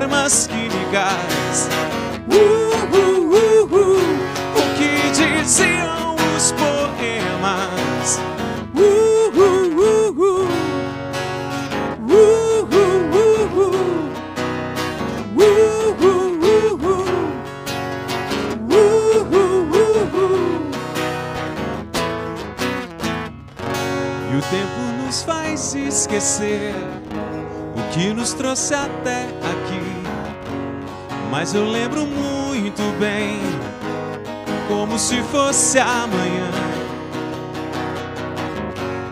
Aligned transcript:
armas 0.00 0.46
químicas? 0.46 1.68
Uh, 2.26 2.36
uh, 2.96 3.20
uh, 3.34 3.64
uh. 3.64 4.00
O 4.56 4.62
que 4.76 4.92
diziam 5.10 6.16
os 6.36 6.52
poemas? 6.52 8.18
Uh, 8.74 8.80
uh, 9.36 9.42
uh, 9.76 10.08
uh. 10.10 10.48
Uh, 12.08 12.16
uh, 12.64 12.80
uh, 13.12 13.44
uh. 13.56 13.68
Uh, 15.36 15.44
uh, 16.00 16.24
uh, 16.40 16.72
uh. 16.72 17.04
Uh, 24.22 24.38
o 24.38 24.40
tempo 24.50 24.80
nos 25.04 25.22
faz 25.22 25.74
esquecer 25.74 26.74
o 27.76 27.82
que 27.92 28.14
nos 28.14 28.32
trouxe 28.32 28.74
até. 28.74 29.39
Mas 31.30 31.54
eu 31.54 31.64
lembro 31.64 32.04
muito 32.04 32.82
bem, 32.98 33.38
como 34.66 34.98
se 34.98 35.22
fosse 35.22 35.78
amanhã. 35.78 36.50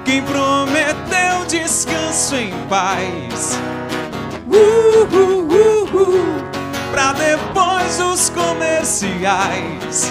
Quem 0.05 0.23
prometeu 0.23 1.45
descanso 1.47 2.34
em 2.34 2.51
paz. 2.69 3.57
Uh, 4.49 5.07
uh, 5.15 5.43
uh, 5.43 5.84
uh. 5.84 6.45
Pra 6.91 7.12
depois 7.12 8.01
os 8.01 8.31
comerciais. 8.31 10.11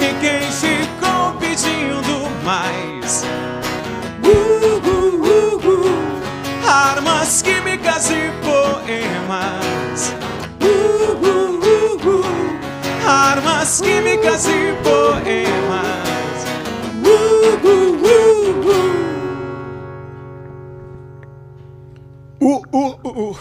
E 0.00 0.14
quem 0.20 0.42
ficou 0.50 1.32
pedindo 1.40 2.28
mais. 2.44 3.24
Uh, 4.22 4.76
uh, 4.76 5.22
Armas 8.02 8.10
químicas 8.10 8.10
e 8.10 8.32
poemas. 8.42 10.12
Uh, 10.60 10.66
uh, 11.24 11.54
uh, 11.62 12.08
uh. 12.08 12.24
Armas 13.06 13.80
químicas 13.80 14.46
e 14.46 14.72
poemas. 14.82 16.42
Uh, 17.04 17.08
uh, 17.64 17.94
uh, 18.00 18.66
uh. 18.68 18.82
Uh, 22.40 22.62
uh, 22.72 22.92
uh, 23.04 23.30
uh. 23.30 23.38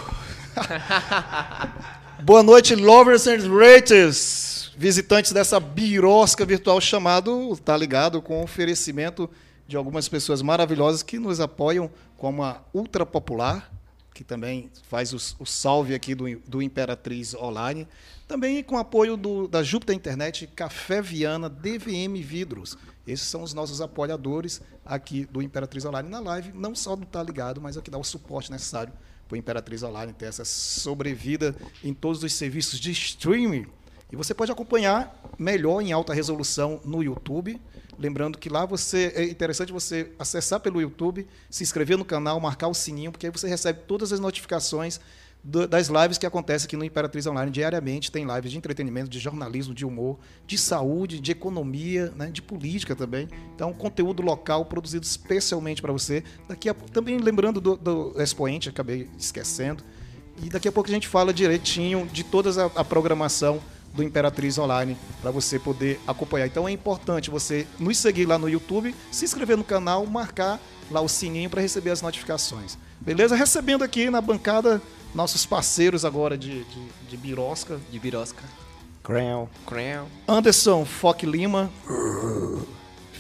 Boa 2.24 2.44
noite, 2.44 2.76
lovers 2.76 3.26
and 3.26 3.52
raters, 3.52 4.72
visitantes 4.78 5.32
dessa 5.32 5.60
birosca 5.60 6.46
virtual 6.46 6.80
chamado 6.80 7.58
Tá 7.58 7.76
Ligado, 7.76 8.22
com 8.22 8.44
oferecimento 8.44 9.28
de 9.68 9.76
algumas 9.76 10.08
pessoas 10.08 10.44
maravilhosas 10.44 11.02
que 11.02 11.18
nos 11.18 11.40
apoiam, 11.40 11.90
como 12.16 12.44
a 12.44 12.62
Ultra 12.74 13.08
Popular, 13.08 13.72
que 14.14 14.24
também 14.24 14.70
faz 14.84 15.14
os- 15.14 15.36
o, 15.40 15.46
salve 15.46 15.94
aqui 15.96 16.14
do, 16.14 16.26
do 16.48 16.62
Imperatriz 16.62 17.34
Online, 17.34 17.88
também 18.28 18.64
com 18.64 18.78
apoio 18.78 19.16
do- 19.18 19.48
da 19.48 19.64
Júpiter 19.64 19.96
Internet, 19.96 20.48
Café 20.48 21.02
Viana, 21.02 21.50
DVM 21.50 22.22
Vidros. 22.22 22.78
Esses 23.08 23.28
são 23.28 23.42
os 23.42 23.54
nossos 23.54 23.82
apoiadores 23.82 24.62
aqui 24.86 25.26
do 25.26 25.42
Imperatriz 25.42 25.86
Online 25.86 26.08
na 26.10 26.20
live, 26.20 26.52
não 26.54 26.76
só 26.76 26.96
do 26.96 27.06
Tá 27.06 27.24
Ligado, 27.24 27.60
mas 27.62 27.78
aqui 27.78 27.90
dá 27.90 27.98
o 27.98 28.04
suporte 28.04 28.52
necessário 28.52 28.94
para 29.28 29.36
o 29.36 29.40
Imperatriz 29.40 29.82
Online 29.82 30.14
ter 30.14 30.26
essa 30.26 30.44
sobrevida 30.46 31.56
em 31.84 31.94
todos 31.94 32.22
os 32.24 32.34
serviços 32.34 32.80
de 32.80 32.92
streaming. 32.92 33.66
E 34.12 34.16
você 34.16 34.34
pode 34.34 34.52
acompanhar 34.52 35.18
melhor 35.40 35.82
em 35.82 35.94
alta 35.94 36.14
resolução 36.14 36.82
no 36.84 37.02
YouTube. 37.02 37.60
Lembrando 38.02 38.40
que 38.40 38.50
lá 38.50 38.66
você 38.66 39.14
é 39.16 39.24
interessante 39.26 39.72
você 39.72 40.10
acessar 40.18 40.60
pelo 40.60 40.82
YouTube, 40.82 41.28
se 41.52 41.62
inscrever 41.62 42.00
no 42.00 42.04
canal, 42.04 42.40
marcar 42.40 42.68
o 42.68 42.74
sininho, 42.74 43.12
porque 43.12 43.28
aí 43.28 43.32
você 43.32 43.48
recebe 43.48 43.82
todas 43.88 44.12
as 44.12 44.20
notificações 44.20 45.00
do- 45.44 45.68
das 45.68 45.88
lives 45.88 46.18
que 46.18 46.26
acontecem 46.26 46.66
aqui 46.66 46.76
no 46.76 46.84
Imperatriz 46.84 47.28
Online 47.28 47.52
diariamente. 47.52 48.12
Tem 48.12 48.26
lives 48.26 48.50
de 48.52 48.58
entretenimento, 48.58 49.08
de 49.08 49.20
jornalismo, 49.20 49.72
de 49.72 49.86
humor, 49.86 50.18
de 50.48 50.58
saúde, 50.58 51.20
de 51.20 51.32
economia, 51.32 52.12
né, 52.16 52.32
de 52.32 52.42
política 52.42 52.96
também. 52.96 53.28
Então, 53.54 53.72
conteúdo 53.72 54.24
local 54.24 54.66
produzido 54.66 55.06
especialmente 55.06 55.80
para 55.80 55.92
você. 55.92 56.24
Daqui 56.50 56.70
a 56.70 56.74
também 56.74 57.20
lembrando 57.20 57.62
do, 57.62 57.76
do 57.76 58.20
expoente, 58.20 58.68
acabei 58.68 59.08
esquecendo. 59.16 59.84
E 60.44 60.50
daqui 60.50 60.68
a 60.68 60.72
pouco 60.72 60.90
a 60.90 60.94
gente 60.94 61.08
fala 61.08 61.32
direitinho 61.32 62.08
de 62.12 62.24
toda 62.24 62.50
a, 62.66 62.82
a 62.82 62.84
programação 62.84 63.62
do 63.94 64.04
Imperatriz 64.04 64.58
Online 64.58 64.98
para 65.22 65.32
você 65.32 65.60
poder 65.60 66.00
acompanhar. 66.08 66.48
Então 66.48 66.68
é 66.68 66.72
importante 66.72 67.30
você 67.30 67.68
nos 67.80 67.98
seguir 67.98 68.26
lá 68.26 68.38
no 68.38 68.50
YouTube, 68.50 68.96
se 69.12 69.26
inscrever 69.26 69.58
no 69.58 69.64
canal, 69.64 70.06
marcar 70.06 70.60
lá 70.90 71.02
o 71.02 71.08
sininho 71.08 71.50
para 71.50 71.62
receber 71.62 71.92
as 71.92 72.02
notificações. 72.02 72.78
Beleza? 73.00 73.36
Recebendo 73.36 73.84
aqui 73.84 74.10
na 74.10 74.22
bancada 74.22 74.82
nossos 75.14 75.46
parceiros 75.46 76.06
agora 76.06 76.38
de, 76.38 76.64
de, 76.64 76.88
de 77.10 77.18
Birosca. 77.18 77.80
De 77.92 78.00
birosca. 78.00 78.44
Crown. 79.04 79.48
Crown. 79.66 80.06
Anderson 80.28 80.86
Foque 80.86 81.26
Lima. 81.26 81.72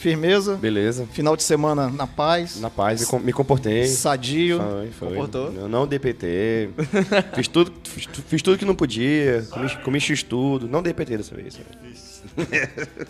Firmeza. 0.01 0.55
Beleza. 0.55 1.05
Final 1.13 1.37
de 1.37 1.43
semana 1.43 1.87
na 1.87 2.07
paz. 2.07 2.59
Na 2.59 2.71
paz, 2.71 3.01
me, 3.01 3.05
com- 3.05 3.19
me 3.19 3.31
comportei. 3.31 3.85
Sadio. 3.85 4.59
Foi, 4.59 4.87
foi. 4.91 5.07
Comportou? 5.09 5.53
Eu 5.53 5.69
não 5.69 5.85
dei 5.85 5.99
PT. 5.99 6.69
fiz, 7.35 7.47
tudo, 7.47 7.71
fiz, 7.83 8.09
fiz 8.27 8.41
tudo 8.41 8.57
que 8.57 8.65
não 8.65 8.73
podia. 8.73 9.45
Comi, 9.51 9.69
comi 9.83 9.99
X 10.01 10.23
tudo. 10.23 10.67
Não 10.67 10.81
dei 10.81 10.91
PT 10.91 11.17
dessa 11.17 11.35
vez. 11.35 11.59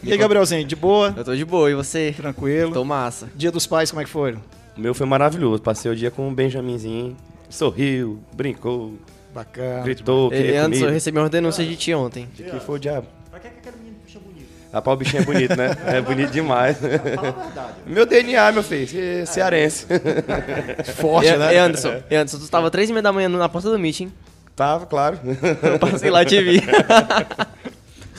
E 0.04 0.12
aí, 0.12 0.18
Gabrielzinho, 0.18 0.66
de 0.66 0.76
boa? 0.76 1.14
Eu 1.16 1.24
tô 1.24 1.34
de 1.36 1.46
boa, 1.46 1.72
e 1.72 1.76
você? 1.76 2.14
Tranquilo. 2.16 2.74
Tô 2.74 2.84
massa. 2.84 3.30
Dia 3.36 3.52
dos 3.52 3.66
pais, 3.66 3.90
como 3.90 4.02
é 4.02 4.04
que 4.04 4.10
foi? 4.10 4.34
O 4.78 4.82
meu 4.82 4.94
foi 4.94 5.06
maravilhoso. 5.06 5.62
Passei 5.62 5.90
o 5.90 5.96
dia 5.96 6.12
com 6.12 6.28
o 6.30 6.32
Benjaminzinho. 6.34 7.16
Sorriu, 7.50 8.20
brincou, 8.34 8.94
Bacana. 9.34 9.84
gritou, 9.84 10.32
Ele, 10.34 10.56
antes 10.58 10.82
eu 10.82 10.90
recebi 10.90 11.20
uma 11.20 11.30
denúncia 11.30 11.66
de 11.66 11.76
ti 11.76 11.94
ontem. 11.94 12.28
De 12.36 12.44
que 12.44 12.60
foi 12.60 12.76
o 12.76 12.80
diabo. 12.80 13.08
Rapaz, 14.74 14.96
o 14.96 14.98
bichinho 14.98 15.22
é 15.22 15.26
bonito, 15.26 15.56
né? 15.58 15.76
É 15.86 16.02
bonito 16.02 16.32
demais. 16.32 16.78
Fala 16.78 16.96
a 16.96 17.32
verdade. 17.44 17.74
Meu 17.86 18.06
DNA, 18.06 18.52
meu 18.54 18.64
filho, 18.64 18.88
ce- 18.88 19.26
cearense. 19.26 19.86
Forte, 20.96 21.28
E, 21.30 21.38
né? 21.38 21.54
e 21.54 21.58
Anderson, 21.58 22.02
e 22.10 22.16
Anderson, 22.16 22.38
tu 22.38 22.44
estava 22.46 22.72
três 22.72 22.90
e 22.90 22.94
meia 22.94 23.04
da 23.04 23.12
manhã 23.12 23.28
na 23.28 23.50
porta 23.50 23.70
do 23.70 23.78
meeting. 23.78 24.12
Tava, 24.56 24.86
claro. 24.86 25.20
Eu 25.64 25.80
passei 25.80 26.10
lá 26.10 26.24
e 26.24 26.26
te 26.26 26.42
vi. 26.42 26.62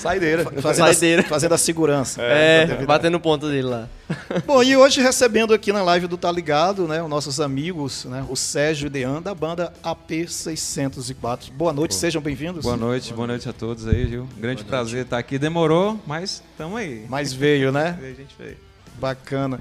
Saideira. 0.02 0.44
Fazendo, 0.60 0.86
Saideira. 0.86 1.22
a, 1.22 1.24
fazendo 1.24 1.52
a 1.54 1.58
segurança. 1.58 2.20
É, 2.20 2.84
batendo 2.84 3.16
o 3.16 3.20
ponto 3.20 3.46
dele 3.46 3.62
lá. 3.62 3.88
Bom, 4.44 4.60
e 4.62 4.76
hoje 4.76 5.00
recebendo 5.00 5.54
aqui 5.54 5.72
na 5.72 5.80
live 5.82 6.08
do 6.08 6.16
Tá 6.18 6.30
Ligado, 6.32 6.88
né, 6.88 7.00
os 7.00 7.08
nossos 7.08 7.40
amigos, 7.40 8.04
né, 8.06 8.26
o 8.28 8.34
Sérgio 8.34 8.86
e 8.88 8.90
Dean, 8.90 9.22
da 9.22 9.32
banda 9.34 9.72
AP604. 9.84 11.52
Boa 11.52 11.72
noite, 11.72 11.94
sejam 11.94 12.20
bem-vindos. 12.20 12.64
Boa 12.64 12.76
noite, 12.76 13.14
boa 13.14 13.28
noite 13.28 13.48
a 13.48 13.52
todos 13.52 13.86
aí, 13.86 14.04
viu? 14.04 14.28
Grande 14.36 14.64
prazer 14.64 15.04
estar 15.04 15.18
aqui. 15.18 15.38
Demorou, 15.38 15.98
mas 16.06 16.42
estamos 16.50 16.78
aí. 16.78 17.06
Mas 17.08 17.32
veio, 17.32 17.70
né? 17.70 17.96
A 18.02 18.06
gente 18.06 18.34
veio. 18.38 18.56
Bacana. 18.98 19.60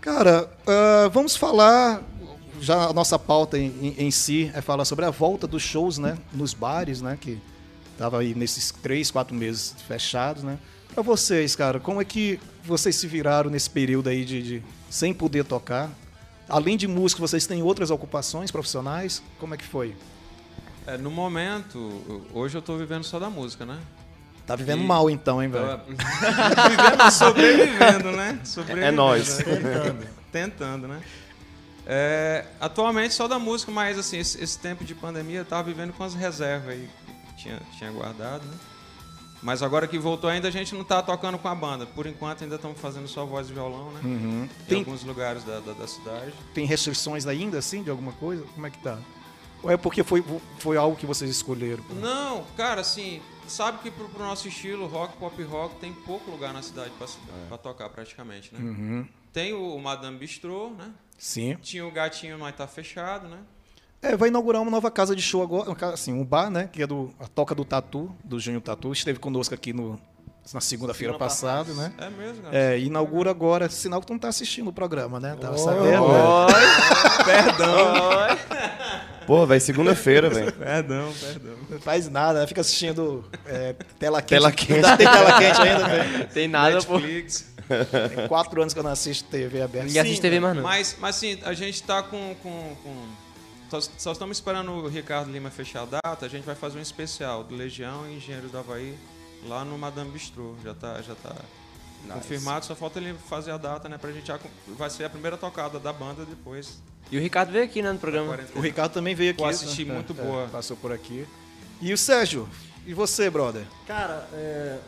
Cara, 0.00 0.48
ah, 0.66 1.10
vamos 1.12 1.34
falar. 1.36 2.00
Já 2.60 2.88
a 2.88 2.92
nossa 2.92 3.18
pauta 3.18 3.58
em, 3.58 3.72
em- 3.80 4.06
em 4.06 4.10
si 4.10 4.50
é 4.54 4.60
falar 4.60 4.84
sobre 4.84 5.04
a 5.06 5.10
volta 5.10 5.46
dos 5.46 5.62
shows, 5.62 5.96
né? 5.96 6.18
Nos 6.32 6.52
bares, 6.52 7.00
né? 7.00 7.16
Que 7.18 7.38
tava 8.00 8.18
aí 8.20 8.34
nesses 8.34 8.70
três, 8.70 9.10
quatro 9.10 9.34
meses 9.36 9.74
fechados, 9.86 10.42
né? 10.42 10.58
Pra 10.94 11.02
vocês, 11.02 11.54
cara, 11.54 11.78
como 11.78 12.00
é 12.00 12.04
que 12.04 12.40
vocês 12.64 12.96
se 12.96 13.06
viraram 13.06 13.50
nesse 13.50 13.68
período 13.68 14.08
aí 14.08 14.24
de, 14.24 14.42
de- 14.42 14.62
sem 14.88 15.12
poder 15.12 15.44
tocar? 15.44 15.90
Além 16.48 16.78
de 16.78 16.88
música, 16.88 17.20
vocês 17.20 17.46
têm 17.46 17.62
outras 17.62 17.90
ocupações 17.90 18.50
profissionais? 18.50 19.22
Como 19.38 19.54
é 19.54 19.58
que 19.58 19.64
foi? 19.64 19.94
É, 20.86 20.96
no 20.96 21.10
momento, 21.10 22.24
hoje 22.32 22.56
eu 22.56 22.62
tô 22.62 22.76
vivendo 22.78 23.04
só 23.04 23.18
da 23.18 23.28
música, 23.28 23.66
né? 23.66 23.78
Tá 24.46 24.56
vivendo 24.56 24.82
E- 24.82 24.86
mal 24.86 25.10
então, 25.10 25.42
hein, 25.42 25.50
velho? 25.50 25.80
vivendo, 25.86 27.10
sobrevivendo, 27.12 28.12
né? 28.12 28.40
Sobrevivendo, 28.44 28.86
É 28.86 28.90
nóis. 28.90 29.38
né? 29.38 29.44
Tentando. 29.44 30.06
Tentando, 30.32 30.88
né? 30.88 31.00
É, 31.86 32.46
atualmente 32.60 33.12
só 33.14 33.28
da 33.28 33.38
música, 33.38 33.70
mas 33.70 33.98
assim, 33.98 34.18
esse, 34.18 34.42
esse 34.42 34.58
tempo 34.58 34.84
de 34.84 34.94
pandemia 34.94 35.40
eu 35.40 35.44
tava 35.44 35.64
vivendo 35.64 35.92
com 35.92 36.02
as 36.04 36.14
reservas 36.14 36.70
aí 36.70 36.88
tinha, 37.40 37.60
tinha 37.78 37.90
guardado, 37.90 38.44
né? 38.44 38.54
Mas 39.42 39.62
agora 39.62 39.88
que 39.88 39.98
voltou 39.98 40.28
ainda 40.28 40.48
a 40.48 40.50
gente 40.50 40.74
não 40.74 40.84
tá 40.84 41.02
tocando 41.02 41.38
com 41.38 41.48
a 41.48 41.54
banda. 41.54 41.86
Por 41.86 42.06
enquanto 42.06 42.42
ainda 42.44 42.56
estamos 42.56 42.78
fazendo 42.78 43.08
só 43.08 43.24
voz 43.24 43.48
e 43.48 43.54
violão, 43.54 43.90
né? 43.92 44.00
Em 44.04 44.48
Tem- 44.66 44.78
alguns 44.80 45.02
lugares 45.02 45.42
da, 45.44 45.60
da, 45.60 45.72
da 45.72 45.86
cidade. 45.86 46.32
Tem 46.52 46.66
restrições 46.66 47.26
ainda, 47.26 47.58
assim, 47.58 47.82
de 47.82 47.88
alguma 47.88 48.12
coisa? 48.12 48.44
Como 48.54 48.66
é 48.66 48.70
que 48.70 48.78
tá? 48.82 48.98
Ou 49.62 49.70
é 49.70 49.76
porque 49.78 50.02
foi, 50.02 50.22
foi 50.58 50.76
algo 50.76 50.94
que 50.96 51.06
vocês 51.06 51.30
escolheram? 51.30 51.82
Não, 52.00 52.44
cara, 52.56 52.82
assim, 52.82 53.22
sabe 53.48 53.78
que 53.78 53.90
pro, 53.90 54.08
pro 54.10 54.22
nosso 54.24 54.46
estilo, 54.46 54.86
rock, 54.86 55.16
pop 55.16 55.42
rock, 55.42 55.74
tem 55.76 55.92
pouco 55.92 56.30
lugar 56.30 56.52
na 56.52 56.60
cidade 56.62 56.90
pra, 56.98 57.06
pra 57.48 57.56
tocar 57.58 57.88
praticamente, 57.88 58.54
né? 58.54 59.06
Tem 59.32 59.54
o, 59.54 59.74
o 59.74 59.80
Madame 59.82 60.18
Bistrô, 60.18 60.68
né? 60.70 60.90
Sim. 61.16 61.56
Tinha 61.62 61.86
o 61.86 61.90
Gatinho, 61.90 62.38
mas 62.38 62.54
tá 62.56 62.66
fechado, 62.66 63.26
né? 63.28 63.38
É, 64.02 64.16
vai 64.16 64.28
inaugurar 64.28 64.62
uma 64.62 64.70
nova 64.70 64.90
casa 64.90 65.14
de 65.14 65.20
show 65.20 65.42
agora, 65.42 65.74
assim, 65.92 66.12
um 66.12 66.24
bar, 66.24 66.50
né? 66.50 66.68
Que 66.72 66.82
é 66.82 66.86
do 66.86 67.10
a 67.20 67.26
Toca 67.26 67.54
do 67.54 67.64
Tatu, 67.64 68.10
do 68.24 68.40
Júnior 68.40 68.62
Tatu. 68.62 68.92
Esteve 68.92 69.18
conosco 69.18 69.54
aqui 69.54 69.74
no, 69.74 70.00
na 70.54 70.60
segunda-feira 70.60 71.18
passada, 71.18 71.74
né? 71.74 71.92
É 71.98 72.08
mesmo, 72.08 72.42
cara. 72.44 72.56
É, 72.56 72.78
inaugura 72.78 73.30
agora, 73.30 73.68
sinal 73.68 74.00
que 74.00 74.06
tu 74.06 74.14
não 74.14 74.18
tá 74.18 74.28
assistindo 74.28 74.68
o 74.68 74.72
programa, 74.72 75.20
né? 75.20 75.36
Tava 75.38 75.58
sabendo? 75.58 76.08
né? 76.08 76.54
Perdão. 77.26 77.94
Pô, 79.26 79.46
velho, 79.46 79.60
segunda-feira, 79.60 80.30
velho. 80.30 80.50
Perdão, 80.52 81.12
perdão. 81.20 81.54
Não 81.68 81.78
faz 81.78 82.08
nada, 82.08 82.40
né? 82.40 82.46
Fica 82.46 82.62
assistindo 82.62 83.24
é, 83.46 83.74
tela 83.98 84.22
quente. 84.22 84.30
Tela 84.30 84.50
quente. 84.50 84.72
Ainda 84.72 84.96
tem 84.96 85.06
tela 85.06 85.38
quente 85.38 85.60
ainda, 85.60 85.88
velho. 85.88 86.26
Tem 86.32 86.48
nada, 86.48 86.82
pô. 86.82 86.98
Netflix. 86.98 87.50
Tem 88.16 88.26
quatro 88.26 88.60
anos 88.60 88.72
que 88.72 88.78
eu 88.80 88.82
não 88.82 88.90
assisto 88.90 89.28
TV 89.28 89.60
aberta. 89.60 89.86
Ninguém 89.86 90.00
assiste 90.02 90.20
TV 90.20 90.40
mais 90.40 90.56
não. 90.56 90.62
Mas, 90.62 90.96
mas 90.98 91.16
assim, 91.16 91.38
a 91.44 91.52
gente 91.52 91.82
tá 91.82 92.02
com. 92.02 92.34
com, 92.42 92.74
com 92.82 93.06
só, 93.70 93.80
só 93.80 94.12
estamos 94.12 94.36
esperando 94.36 94.72
o 94.72 94.88
Ricardo 94.88 95.30
Lima 95.30 95.48
fechar 95.48 95.82
a 95.82 96.00
data. 96.02 96.26
A 96.26 96.28
gente 96.28 96.44
vai 96.44 96.56
fazer 96.56 96.78
um 96.78 96.82
especial 96.82 97.44
do 97.44 97.54
Legião 97.54 98.04
e 98.10 98.16
Engenheiros 98.16 98.50
do 98.50 98.58
Havaí 98.58 98.98
lá 99.46 99.64
no 99.64 99.78
Madame 99.78 100.10
Bistrô. 100.10 100.56
Já 100.64 100.74
tá, 100.74 101.00
já 101.00 101.14
tá 101.14 101.36
confirmado, 102.12 102.64
só 102.64 102.74
falta 102.74 102.98
ele 102.98 103.14
fazer 103.28 103.52
a 103.52 103.56
data, 103.56 103.88
né? 103.88 103.96
Pra 103.96 104.10
gente 104.10 104.26
já. 104.26 104.38
Vai 104.68 104.90
ser 104.90 105.04
a 105.04 105.10
primeira 105.10 105.36
tocada 105.36 105.78
da 105.78 105.92
banda 105.92 106.24
depois. 106.24 106.82
E 107.12 107.16
o 107.16 107.20
Ricardo 107.20 107.52
veio 107.52 107.64
aqui, 107.64 107.80
né, 107.80 107.92
no 107.92 107.98
programa. 107.98 108.38
O 108.54 108.60
Ricardo 108.60 108.92
também 108.92 109.14
veio 109.14 109.30
aqui. 109.30 109.42
Pô, 109.42 109.48
assisti 109.48 109.84
né? 109.84 109.94
muito 109.94 110.12
É, 110.12 110.22
boa. 110.22 110.48
Passou 110.48 110.76
por 110.76 110.92
aqui. 110.92 111.26
E 111.80 111.92
o 111.92 111.98
Sérgio? 111.98 112.48
E 112.86 112.92
você, 112.92 113.30
brother? 113.30 113.64
Cara, 113.86 114.28
é, 114.32 114.78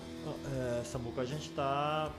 é, 0.55 0.83
Samuca, 0.85 1.23
a 1.23 1.25
gente 1.25 1.51
tá. 1.51 2.11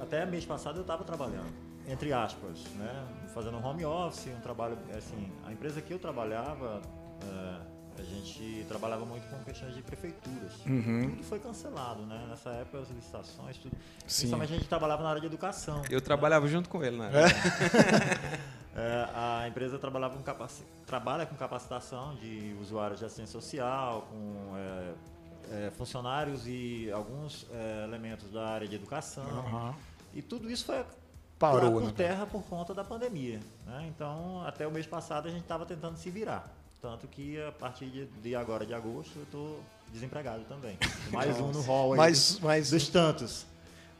Até 0.00 0.24
mês 0.26 0.44
passado 0.44 0.78
eu 0.78 0.84
tava 0.84 1.04
trabalhando, 1.04 1.52
entre 1.88 2.12
aspas, 2.12 2.58
né? 2.76 3.04
Fazendo 3.34 3.58
home 3.64 3.84
office, 3.84 4.26
um 4.28 4.40
trabalho. 4.40 4.76
Assim, 4.96 5.30
a 5.46 5.52
empresa 5.52 5.80
que 5.80 5.92
eu 5.92 5.98
trabalhava, 5.98 6.82
é, 7.22 8.00
a 8.00 8.02
gente 8.04 8.64
trabalhava 8.68 9.04
muito 9.04 9.26
com 9.28 9.42
questões 9.44 9.74
de 9.74 9.82
prefeituras. 9.82 10.52
Tudo 10.64 11.22
foi 11.24 11.38
cancelado, 11.38 12.02
né? 12.06 12.26
Nessa 12.28 12.50
época 12.50 12.80
as 12.80 12.90
licitações, 12.90 13.56
tudo. 13.58 13.74
Sim. 14.06 14.22
Principalmente 14.22 14.52
a 14.52 14.56
gente 14.56 14.68
trabalhava 14.68 15.02
na 15.02 15.08
área 15.10 15.20
de 15.20 15.26
educação. 15.26 15.82
Eu 15.90 16.00
trabalhava 16.00 16.46
junto 16.46 16.68
com 16.68 16.82
ele, 16.84 16.96
né? 16.98 17.10
É, 18.74 19.06
a 19.14 19.48
empresa 19.48 19.78
trabalhava 19.78 20.16
com 20.16 20.22
capaci- 20.22 20.64
trabalha 20.86 21.26
com 21.26 21.34
capacitação 21.36 22.14
de 22.14 22.56
usuários 22.58 23.00
de 23.00 23.04
assistência 23.04 23.38
social, 23.38 24.08
com 24.10 24.56
é, 24.56 25.66
é, 25.66 25.70
funcionários 25.72 26.46
e 26.46 26.90
alguns 26.90 27.46
é, 27.52 27.84
elementos 27.84 28.30
da 28.32 28.48
área 28.48 28.66
de 28.66 28.74
educação. 28.74 29.24
Aham. 29.24 29.74
E 30.14 30.22
tudo 30.22 30.50
isso 30.50 30.64
foi 30.64 30.82
Parou, 31.50 31.74
lá 31.74 31.80
por 31.80 31.82
né? 31.82 31.92
terra 31.96 32.26
por 32.26 32.42
conta 32.44 32.72
da 32.72 32.84
pandemia. 32.84 33.40
né? 33.66 33.86
Então, 33.88 34.42
até 34.46 34.66
o 34.66 34.70
mês 34.70 34.86
passado 34.86 35.26
a 35.26 35.30
gente 35.30 35.42
estava 35.42 35.66
tentando 35.66 35.96
se 35.96 36.08
virar. 36.10 36.48
Tanto 36.80 37.06
que 37.06 37.40
a 37.40 37.52
partir 37.52 38.08
de, 38.22 38.34
agora, 38.34 38.64
de 38.66 38.74
agosto, 38.74 39.16
eu 39.16 39.22
estou 39.22 39.60
desempregado 39.92 40.44
também. 40.44 40.78
Mais 41.12 41.38
um 41.40 41.50
no 41.50 41.60
hall 41.62 41.92
aí 41.92 41.98
Mais, 41.98 42.38
mais 42.40 42.70
dos 42.70 42.88
tantos. 42.88 43.46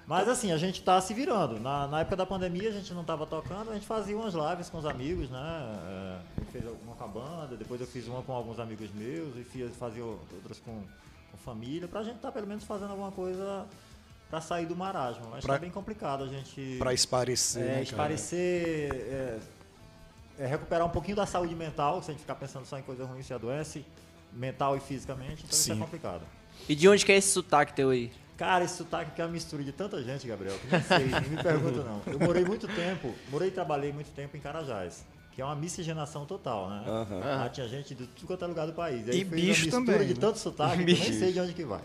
Mas 0.06 0.28
assim, 0.28 0.50
a 0.50 0.56
gente 0.56 0.82
tá 0.82 1.00
se 1.00 1.14
virando. 1.14 1.60
Na, 1.60 1.86
na 1.86 2.00
época 2.00 2.16
da 2.16 2.26
pandemia 2.26 2.68
a 2.68 2.72
gente 2.72 2.92
não 2.92 3.04
tava 3.04 3.24
tocando, 3.24 3.70
a 3.70 3.74
gente 3.74 3.86
fazia 3.86 4.16
umas 4.16 4.34
lives 4.34 4.68
com 4.68 4.78
os 4.78 4.86
amigos, 4.86 5.30
né? 5.30 5.38
É, 5.38 6.44
fiz 6.50 6.64
uma 6.82 6.94
com 6.94 7.04
a 7.04 7.06
banda, 7.06 7.56
depois 7.56 7.80
eu 7.80 7.86
fiz 7.86 8.08
uma 8.08 8.22
com 8.22 8.32
alguns 8.32 8.58
amigos 8.58 8.90
meus 8.92 9.36
e 9.36 9.44
fiz, 9.44 9.74
fazia 9.76 10.04
outras 10.04 10.58
com, 10.58 10.82
com 11.30 11.36
família, 11.44 11.86
pra 11.86 12.02
gente 12.02 12.16
estar 12.16 12.32
pelo 12.32 12.46
menos 12.46 12.64
fazendo 12.64 12.90
alguma 12.90 13.12
coisa 13.12 13.64
pra 14.32 14.40
sair 14.40 14.64
do 14.64 14.74
marasmo. 14.74 15.26
Mas 15.30 15.44
Pra- 15.44 15.54
tá 15.56 15.60
bem 15.60 15.70
complicado 15.70 16.24
a 16.24 16.26
gente 16.26 16.76
pra 16.78 16.94
esparecer, 16.94 17.62
é, 17.62 17.66
né, 17.66 17.82
esparecer, 17.82 18.90
é, 18.90 19.38
é 20.38 20.46
recuperar 20.46 20.86
um 20.86 20.90
pouquinho 20.90 21.14
da 21.16 21.26
saúde 21.26 21.54
mental, 21.54 22.02
se 22.02 22.10
a 22.10 22.14
gente 22.14 22.22
ficar 22.22 22.36
pensando 22.36 22.64
só 22.64 22.78
em 22.78 22.82
coisa 22.82 23.04
ruim, 23.04 23.22
se 23.22 23.34
adoece 23.34 23.84
mental 24.32 24.74
e 24.74 24.80
fisicamente, 24.80 25.44
então 25.44 25.50
isso 25.58 25.70
é 25.70 25.74
Sim. 25.74 25.80
complicado. 25.80 26.22
E 26.66 26.74
de 26.74 26.88
onde 26.88 27.04
que 27.04 27.12
é 27.12 27.16
esse 27.18 27.28
sotaque 27.28 27.74
teu 27.74 27.90
aí? 27.90 28.10
Cara, 28.38 28.64
esse 28.64 28.74
sotaque 28.78 29.10
que 29.10 29.20
é 29.20 29.24
uma 29.26 29.30
mistura 29.32 29.62
de 29.62 29.70
tanta 29.70 30.02
gente, 30.02 30.26
Gabriel, 30.26 30.58
que 30.58 30.66
não 30.66 30.82
sei, 30.82 31.08
nem 31.08 31.28
me 31.28 31.42
pergunta 31.42 31.82
não. 31.84 32.00
Eu 32.06 32.18
morei 32.18 32.42
muito 32.42 32.66
tempo, 32.68 33.14
morei 33.28 33.48
e 33.48 33.52
trabalhei 33.52 33.92
muito 33.92 34.10
tempo 34.12 34.34
em 34.34 34.40
Carajás, 34.40 35.04
que 35.32 35.42
é 35.42 35.44
uma 35.44 35.54
miscigenação 35.54 36.24
total, 36.24 36.70
né? 36.70 36.84
Lá 37.36 37.50
tinha 37.50 37.68
gente 37.68 37.94
de 37.94 38.06
tudo 38.06 38.26
quanto 38.28 38.46
é 38.46 38.48
lugar 38.48 38.66
do 38.66 38.72
país. 38.72 39.06
aí 39.10 39.20
E 39.20 39.24
bicho 39.24 39.66
uma 39.68 39.80
mistura 39.80 39.84
também, 39.98 40.08
de 40.08 40.14
né? 40.14 40.20
tanto 40.20 40.38
sotaque 40.38 40.82
que 40.86 40.90
eu 40.90 40.98
nem 40.98 41.12
sei 41.12 41.32
de 41.34 41.40
onde 41.40 41.52
que 41.52 41.64
vai. 41.66 41.82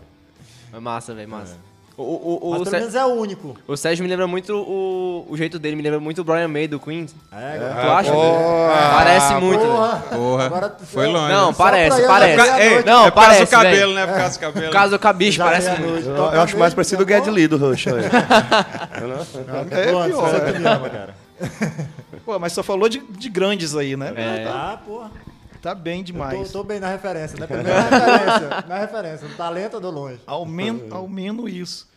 É 0.72 0.80
massa, 0.80 1.14
velho, 1.14 1.28
massa. 1.28 1.58
O, 1.98 2.02
o, 2.02 2.38
o, 2.42 2.50
Mas 2.52 2.60
o, 2.60 2.64
pelo 2.64 2.70
Sé- 2.70 2.78
menos 2.78 2.94
é 2.94 3.04
o 3.04 3.08
único. 3.08 3.56
o 3.66 3.76
Sérgio 3.76 4.04
me 4.04 4.08
lembra 4.08 4.28
muito 4.28 4.54
o, 4.56 5.26
o 5.28 5.36
jeito 5.36 5.58
dele, 5.58 5.74
me 5.74 5.82
lembra 5.82 5.98
muito 5.98 6.20
o 6.20 6.24
Brian 6.24 6.46
May 6.46 6.68
do 6.68 6.78
Queen. 6.78 7.06
É, 7.32 7.54
Tu 7.54 7.60
Gabriel. 7.60 7.92
acha? 7.92 8.12
Parece 8.94 9.34
muito. 9.34 9.60
Porra! 9.66 9.96
Porra, 10.08 10.46
Agora 10.46 10.68
tu- 10.68 10.86
foi 10.86 11.06
longe. 11.08 11.32
Não, 11.32 11.52
pra 11.52 11.64
parece, 11.64 12.06
parece. 12.06 12.36
meia-noite. 12.56 12.86
Não, 12.86 13.06
é 13.06 13.10
por 13.10 13.14
causa 13.16 13.28
parece, 13.30 13.44
do 13.44 13.48
cabelo, 13.50 13.94
né? 13.94 14.06
Por 14.06 14.16
causa 14.16 14.30
do 14.34 14.40
cabelo. 14.40 14.66
Por 14.66 14.72
causa 14.72 14.90
do 14.90 14.98
cabicho, 15.00 15.38
parece 15.42 15.70
meia-noite. 15.70 16.06
muito. 16.08 16.20
Eu, 16.20 16.40
acho 16.40 16.56
mais 16.56 16.72
parecido 16.72 17.02
o 17.02 17.06
tá? 17.06 17.14
Gued 17.18 17.30
Lee 17.30 17.48
do 17.48 17.56
Rush. 17.56 17.86
É 17.88 17.92
Pô, 19.92 20.04
pior. 20.04 20.90
cara. 20.90 21.14
Pô, 22.24 22.38
mas 22.38 22.52
só 22.52 22.62
falou 22.62 22.88
de, 22.88 22.98
de 23.00 23.28
grandes 23.28 23.74
aí, 23.76 23.96
né? 23.96 24.12
É. 24.16 24.44
Ah, 24.48 24.78
porra. 24.86 25.10
Tá 25.62 25.74
bem 25.74 25.98
Eu 26.00 26.04
demais. 26.04 26.52
tô, 26.52 26.58
tô 26.60 26.64
bem 26.64 26.78
na 26.80 26.88
referência, 26.90 27.38
né? 27.38 27.46
Na 27.50 27.56
referência. 27.88 28.64
Na 28.68 28.78
referência. 28.78 29.28
No 29.28 29.34
talento 29.34 29.74
eu 29.74 29.80
dou 29.80 29.90
longe. 29.90 30.20
Ao, 30.26 30.44
men 30.46 30.86
ao 30.90 31.08
menos 31.08 31.52
isso. 31.52 31.88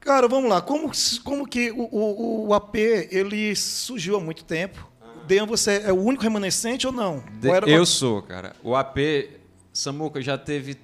Cara, 0.00 0.26
vamos 0.28 0.48
lá. 0.50 0.60
Como, 0.60 0.90
como 1.24 1.46
que 1.46 1.70
o, 1.70 1.82
o, 1.90 2.46
o 2.48 2.54
AP 2.54 2.74
ele 2.76 3.54
surgiu 3.56 4.16
há 4.16 4.20
muito 4.20 4.44
tempo? 4.44 4.88
Dean, 5.26 5.46
você 5.46 5.82
é 5.84 5.92
o 5.92 5.96
único 6.02 6.22
remanescente 6.24 6.86
ou 6.86 6.92
não? 6.92 7.22
De- 7.40 7.48
Ou 7.48 7.54
era- 7.54 7.68
eu 7.68 7.86
sou, 7.86 8.20
cara. 8.22 8.54
O 8.62 8.74
AP, 8.74 8.98
Samuca, 9.72 10.20
já 10.20 10.36
teve 10.36 10.76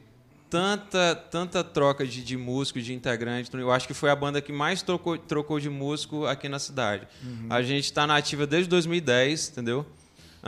tanta, 0.48 1.14
tanta 1.30 1.62
troca 1.64 2.06
de, 2.06 2.22
de 2.22 2.36
músico, 2.36 2.80
de 2.80 2.94
integrante. 2.94 3.50
Eu 3.54 3.70
acho 3.72 3.86
que 3.86 3.94
foi 3.94 4.10
a 4.10 4.16
banda 4.16 4.40
que 4.40 4.52
mais 4.52 4.80
trocou, 4.82 5.18
trocou 5.18 5.58
de 5.60 5.68
músico 5.68 6.24
aqui 6.26 6.48
na 6.48 6.58
cidade. 6.58 7.06
Uhum. 7.22 7.46
A 7.50 7.60
gente 7.62 7.84
está 7.84 8.06
na 8.06 8.16
ativa 8.16 8.46
desde 8.46 8.68
2010, 8.70 9.50
entendeu? 9.50 9.84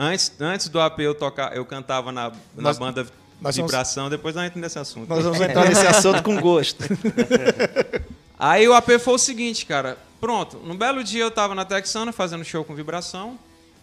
Antes, 0.03 0.31
antes 0.39 0.67
do 0.67 0.79
AP 0.81 0.99
eu, 1.01 1.13
tocar, 1.13 1.55
eu 1.55 1.63
cantava 1.65 2.11
na, 2.11 2.29
na 2.29 2.35
Nós- 2.57 2.79
banda 2.79 3.05
nós 3.39 3.55
vamos- 3.55 3.71
Vibração, 3.71 4.09
depois 4.09 4.35
nós 4.35 4.45
entramos 4.45 4.61
nesse 4.63 4.79
assunto. 4.79 5.07
Nós 5.09 5.23
vamos 5.23 5.39
entrar 5.41 5.67
nesse 5.67 5.85
assunto 5.87 6.21
com 6.23 6.39
gosto. 6.39 6.83
Aí 8.37 8.67
o 8.67 8.73
AP 8.73 8.89
foi 8.99 9.13
o 9.13 9.17
seguinte, 9.17 9.65
cara. 9.65 9.97
Pronto, 10.19 10.57
num 10.57 10.75
belo 10.75 11.03
dia 11.03 11.23
eu 11.23 11.31
tava 11.31 11.53
na 11.55 11.65
Texana 11.65 12.11
fazendo 12.11 12.43
show 12.43 12.63
com 12.63 12.73
vibração. 12.75 13.37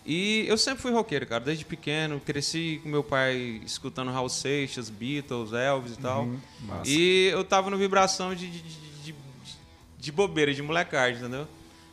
E 0.06 0.46
eu 0.48 0.56
sempre 0.56 0.80
fui 0.80 0.90
roqueiro, 0.90 1.26
cara, 1.26 1.44
desde 1.44 1.64
pequeno. 1.64 2.18
Cresci 2.20 2.80
com 2.82 2.88
meu 2.88 3.02
pai 3.04 3.60
escutando 3.66 4.10
Raul 4.10 4.28
Seixas, 4.28 4.88
Beatles, 4.88 5.52
Elvis 5.52 5.92
e 5.92 5.96
tal. 5.98 6.26
massa. 6.62 6.82
E 6.90 7.26
eu 7.26 7.44
tava 7.44 7.68
no 7.68 7.76
vibração 7.76 8.34
de, 8.34 8.46
de, 8.48 8.62
de, 8.62 8.78
de- 9.02 9.14
de 9.98 10.12
bobeira, 10.12 10.54
de 10.54 10.62
molecagem, 10.62 11.18
entendeu? 11.20 11.46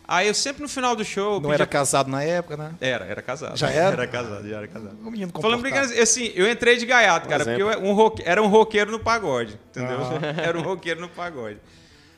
Aí 0.08 0.28
eu 0.28 0.34
sempre 0.34 0.62
no 0.62 0.70
final 0.70 0.96
do 0.96 1.04
show. 1.04 1.34
Não 1.36 1.50
pedia- 1.50 1.56
era 1.56 1.66
casado 1.66 2.10
na 2.10 2.24
época, 2.24 2.56
né? 2.56 2.76
Era, 2.80 3.06
era 3.06 3.22
casado. 3.22 3.58
Já 3.58 3.70
era? 3.72 3.94
Era 3.94 4.08
casado, 4.08 4.48
já 4.48 4.58
era 4.58 4.68
casado. 4.68 4.98
Um 5.04 5.10
menino 5.10 5.32
Falando 5.42 5.62
brincando, 5.62 5.92
assim, 6.00 6.32
eu 6.36 6.50
entrei 6.50 6.78
de 6.78 6.86
gaiato, 6.86 7.28
cara, 7.28 7.44
porque 7.44 7.62
eu 7.62 7.70
era 7.72 7.80
um 7.80 7.94
roque- 7.94 8.24
era 8.26 8.42
um 8.42 8.48
roqueiro 8.48 8.92
no 8.92 9.00
pagode, 9.00 9.60
entendeu? 9.72 9.98
Era 10.44 10.58
um 10.58 10.62
roqueiro 10.62 11.02
no 11.02 11.10
pagode. 11.10 11.58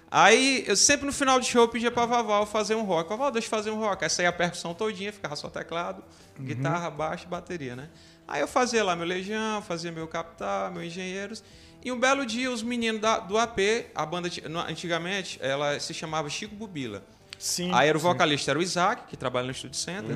Aí, 0.09 0.63
eu 0.67 0.75
sempre 0.77 1.05
no 1.05 1.11
final 1.11 1.37
do 1.39 1.45
show 1.45 1.63
eu 1.63 1.67
pedia 1.67 1.91
pra 1.91 2.05
Vaval 2.05 2.45
fazer 2.45 2.75
um 2.75 2.83
rock. 2.83 3.09
Vaval, 3.09 3.29
deixa 3.31 3.47
eu 3.47 3.49
fazer 3.51 3.71
um 3.71 3.79
rock. 3.79 4.03
Aí 4.03 4.09
saía 4.09 4.29
a 4.29 4.33
percussão 4.33 4.73
todinha, 4.73 5.11
ficava 5.11 5.35
só 5.35 5.49
teclado, 5.49 6.01
guitarra, 6.39 6.89
baixo 6.89 7.25
e 7.25 7.27
bateria, 7.27 7.75
né? 7.75 7.89
Aí 8.27 8.39
eu 8.41 8.47
fazia 8.47 8.83
lá 8.83 8.95
meu 8.95 9.05
Legião, 9.05 9.61
fazia 9.61 9.91
meu 9.91 10.07
Capital, 10.07 10.71
meu 10.71 10.83
Engenheiros. 10.83 11.43
E 11.83 11.91
um 11.91 11.99
belo 11.99 12.25
dia, 12.25 12.49
os 12.51 12.63
meninos 12.63 13.01
da- 13.01 13.19
do 13.19 13.37
AP, 13.37 13.59
a 13.95 14.05
banda 14.05 14.29
antigamente, 14.67 15.37
ela 15.41 15.77
se 15.79 15.93
chamava 15.93 16.29
Chico 16.29 16.55
Bubila. 16.55 17.03
Sim. 17.39 17.71
Aí 17.73 17.87
era 17.89 17.97
o 17.97 18.01
vocalista 18.01 18.51
era 18.51 18.59
o 18.59 18.61
Isaac, 18.61 19.03
que 19.07 19.15
trabalha 19.17 19.47
no 19.47 19.53
Studio 19.53 19.77
Center. 19.77 20.15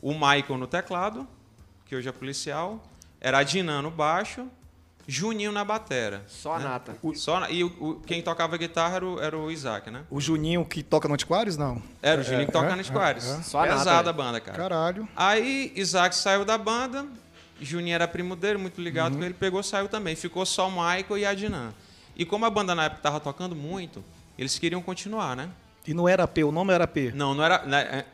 O 0.00 0.12
Michael 0.12 0.58
no 0.58 0.66
teclado, 0.66 1.26
que 1.86 1.94
hoje 1.94 2.08
é 2.08 2.12
policial. 2.12 2.82
Era 3.20 3.38
a 3.38 3.42
Dinan 3.42 3.82
no 3.82 3.90
baixo. 3.90 4.46
Juninho 5.06 5.50
na 5.50 5.64
batera. 5.64 6.22
Só 6.28 6.54
a 6.54 6.58
nata. 6.60 6.96
Só 7.16 7.40
na- 7.40 7.50
e 7.50 7.64
o, 7.64 7.66
o- 7.80 8.00
quem 8.06 8.22
tocava 8.22 8.56
guitarra 8.56 8.96
era 8.96 9.04
o, 9.06 9.20
era 9.20 9.36
o 9.36 9.50
Isaac, 9.50 9.90
né? 9.90 10.04
O 10.08 10.20
Juninho 10.20 10.64
que 10.64 10.80
toca 10.82 11.08
no 11.08 11.14
Antiquários, 11.14 11.56
não. 11.56 11.82
Era 12.00 12.20
o 12.20 12.24
Juninho 12.24 12.46
que 12.46 12.52
toca 12.52 12.68
é, 12.72 12.76
nos 12.76 12.86
Squares. 12.86 13.24
é, 13.28 13.36
é. 13.38 13.42
Só 13.42 13.58
a 13.58 13.66
nata, 13.66 13.78
Pesada 13.80 14.10
a 14.10 14.12
banda, 14.12 14.40
cara. 14.40 14.56
Caralho. 14.56 15.08
Aí 15.16 15.72
Isaac 15.74 16.14
saiu 16.14 16.44
da 16.44 16.56
banda. 16.56 17.04
Juninho 17.60 17.94
era 17.94 18.06
primo 18.06 18.36
dele, 18.36 18.58
muito 18.58 18.80
ligado 18.80 19.16
com 19.16 19.24
ele. 19.24 19.34
Pegou, 19.34 19.60
saiu 19.62 19.88
também. 19.88 20.14
Ficou 20.14 20.46
só 20.46 20.68
o 20.68 20.70
Michael 20.70 21.18
e 21.18 21.26
a 21.26 21.34
Dinan. 21.34 21.72
E 22.16 22.24
como 22.24 22.44
a 22.44 22.50
banda 22.50 22.72
na 22.74 22.84
época 22.84 23.02
tava 23.02 23.18
tocando 23.18 23.56
muito, 23.56 24.04
eles 24.38 24.56
queriam 24.58 24.80
continuar, 24.82 25.34
né? 25.36 25.48
E 25.86 25.92
não 25.94 26.08
era 26.08 26.26
P, 26.28 26.44
o 26.44 26.52
nome 26.52 26.72
era 26.72 26.86
P. 26.86 27.10
Não, 27.14 27.34
não 27.34 27.42
era. 27.44 27.62
né, 27.64 27.80
é, 27.80 28.04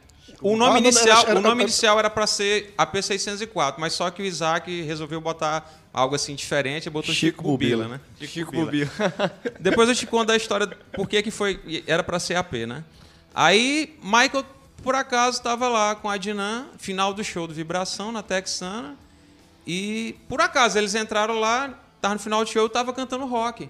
o 0.41 0.55
Ah, 0.55 0.57
nome 0.57 0.71
não, 0.81 0.89
inicial, 0.89 1.21
era- 1.23 1.31
era- 1.31 1.39
o 1.39 1.43
nome 1.43 1.55
era- 1.55 1.63
inicial 1.63 1.99
era 1.99 2.09
para 2.11 2.27
ser 2.27 2.73
AP604, 2.79 3.75
mas 3.79 3.93
só 3.93 4.11
que 4.11 4.23
o 4.23 4.25
Isaac 4.25 4.83
resolveu 4.83 5.21
botar 5.21 5.71
algo 5.93 6.15
assim 6.15 6.35
diferente 6.35 6.87
e 6.87 6.91
botou 6.91 7.13
Chico, 7.15 7.39
Chico 7.39 7.43
Bubila, 7.43 7.85
Bubila. 7.85 8.01
né? 8.21 8.27
Chico 8.27 8.53
Bubila. 8.53 8.91
Depois 9.61 9.89
eu 9.89 9.95
te 9.95 10.07
conto 10.07 10.31
a 10.33 10.37
história 10.37 10.67
por 10.93 11.09
que 11.09 11.23
que 11.23 11.31
foi 11.31 11.83
era 11.87 12.03
para 12.05 12.19
ser 12.19 12.37
AP, 12.37 12.67
né? 12.67 12.85
Aí 13.35 13.99
Michael 14.03 14.45
por 14.83 14.95
acaso 14.95 15.39
estava 15.39 15.69
lá 15.69 15.95
com 15.97 16.09
a 16.09 16.17
Dinan, 16.17 16.67
final 16.79 17.13
do 17.13 17.25
show 17.25 17.47
do 17.49 17.53
Vibração 17.55 18.13
na 18.13 18.23
Texana, 18.23 18.97
e 19.67 20.15
por 20.29 20.41
acaso 20.41 20.79
eles 20.79 20.95
entraram 20.95 21.39
lá, 21.41 21.75
tava 22.01 22.15
no 22.15 22.21
final 22.21 22.45
do 22.45 22.51
show, 22.51 22.63
eu 22.63 22.69
tava 22.69 22.93
cantando 22.93 23.27
rock. 23.27 23.69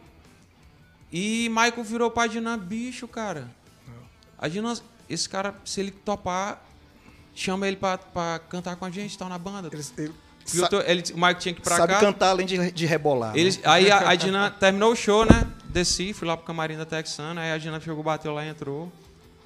E 1.12 1.48
Michael 1.48 1.82
virou 1.82 2.10
pra 2.10 2.26
Dinan, 2.26 2.58
bicho, 2.58 3.08
cara. 3.08 3.48
A 4.38 4.48
Dinan, 4.48 4.74
esse 5.08 5.28
cara, 5.28 5.54
se 5.64 5.80
ele 5.80 5.90
topar, 5.90 6.62
chama 7.34 7.66
ele 7.66 7.76
pra, 7.76 7.98
pra 7.98 8.40
cantar 8.48 8.76
com 8.76 8.84
a 8.84 8.90
gente, 8.90 9.16
tá 9.18 9.28
na 9.28 9.38
banda. 9.38 9.68
Ele, 9.72 9.82
ele 10.86 11.02
o 11.12 11.16
Michael 11.16 11.34
tinha 11.34 11.54
que 11.54 11.60
ir 11.60 11.64
pra 11.64 11.76
sabe 11.76 11.92
cá. 11.92 12.00
cantar 12.00 12.30
além 12.30 12.46
de, 12.46 12.72
de 12.72 12.86
rebolar. 12.86 13.32
né? 13.32 13.38
Eles, 13.40 13.60
aí 13.64 13.90
a, 13.90 14.08
a 14.10 14.14
Dina 14.16 14.50
terminou 14.50 14.92
o 14.92 14.96
show, 14.96 15.24
né? 15.24 15.46
Desci, 15.64 16.12
fui 16.12 16.26
lá 16.26 16.36
pro 16.36 16.46
camarim 16.46 16.76
da 16.76 16.86
Texana, 16.86 17.40
aí 17.40 17.52
a 17.52 17.58
Dina 17.58 17.78
chegou, 17.80 18.02
bateu 18.02 18.32
lá 18.32 18.44
e 18.44 18.48
entrou. 18.48 18.90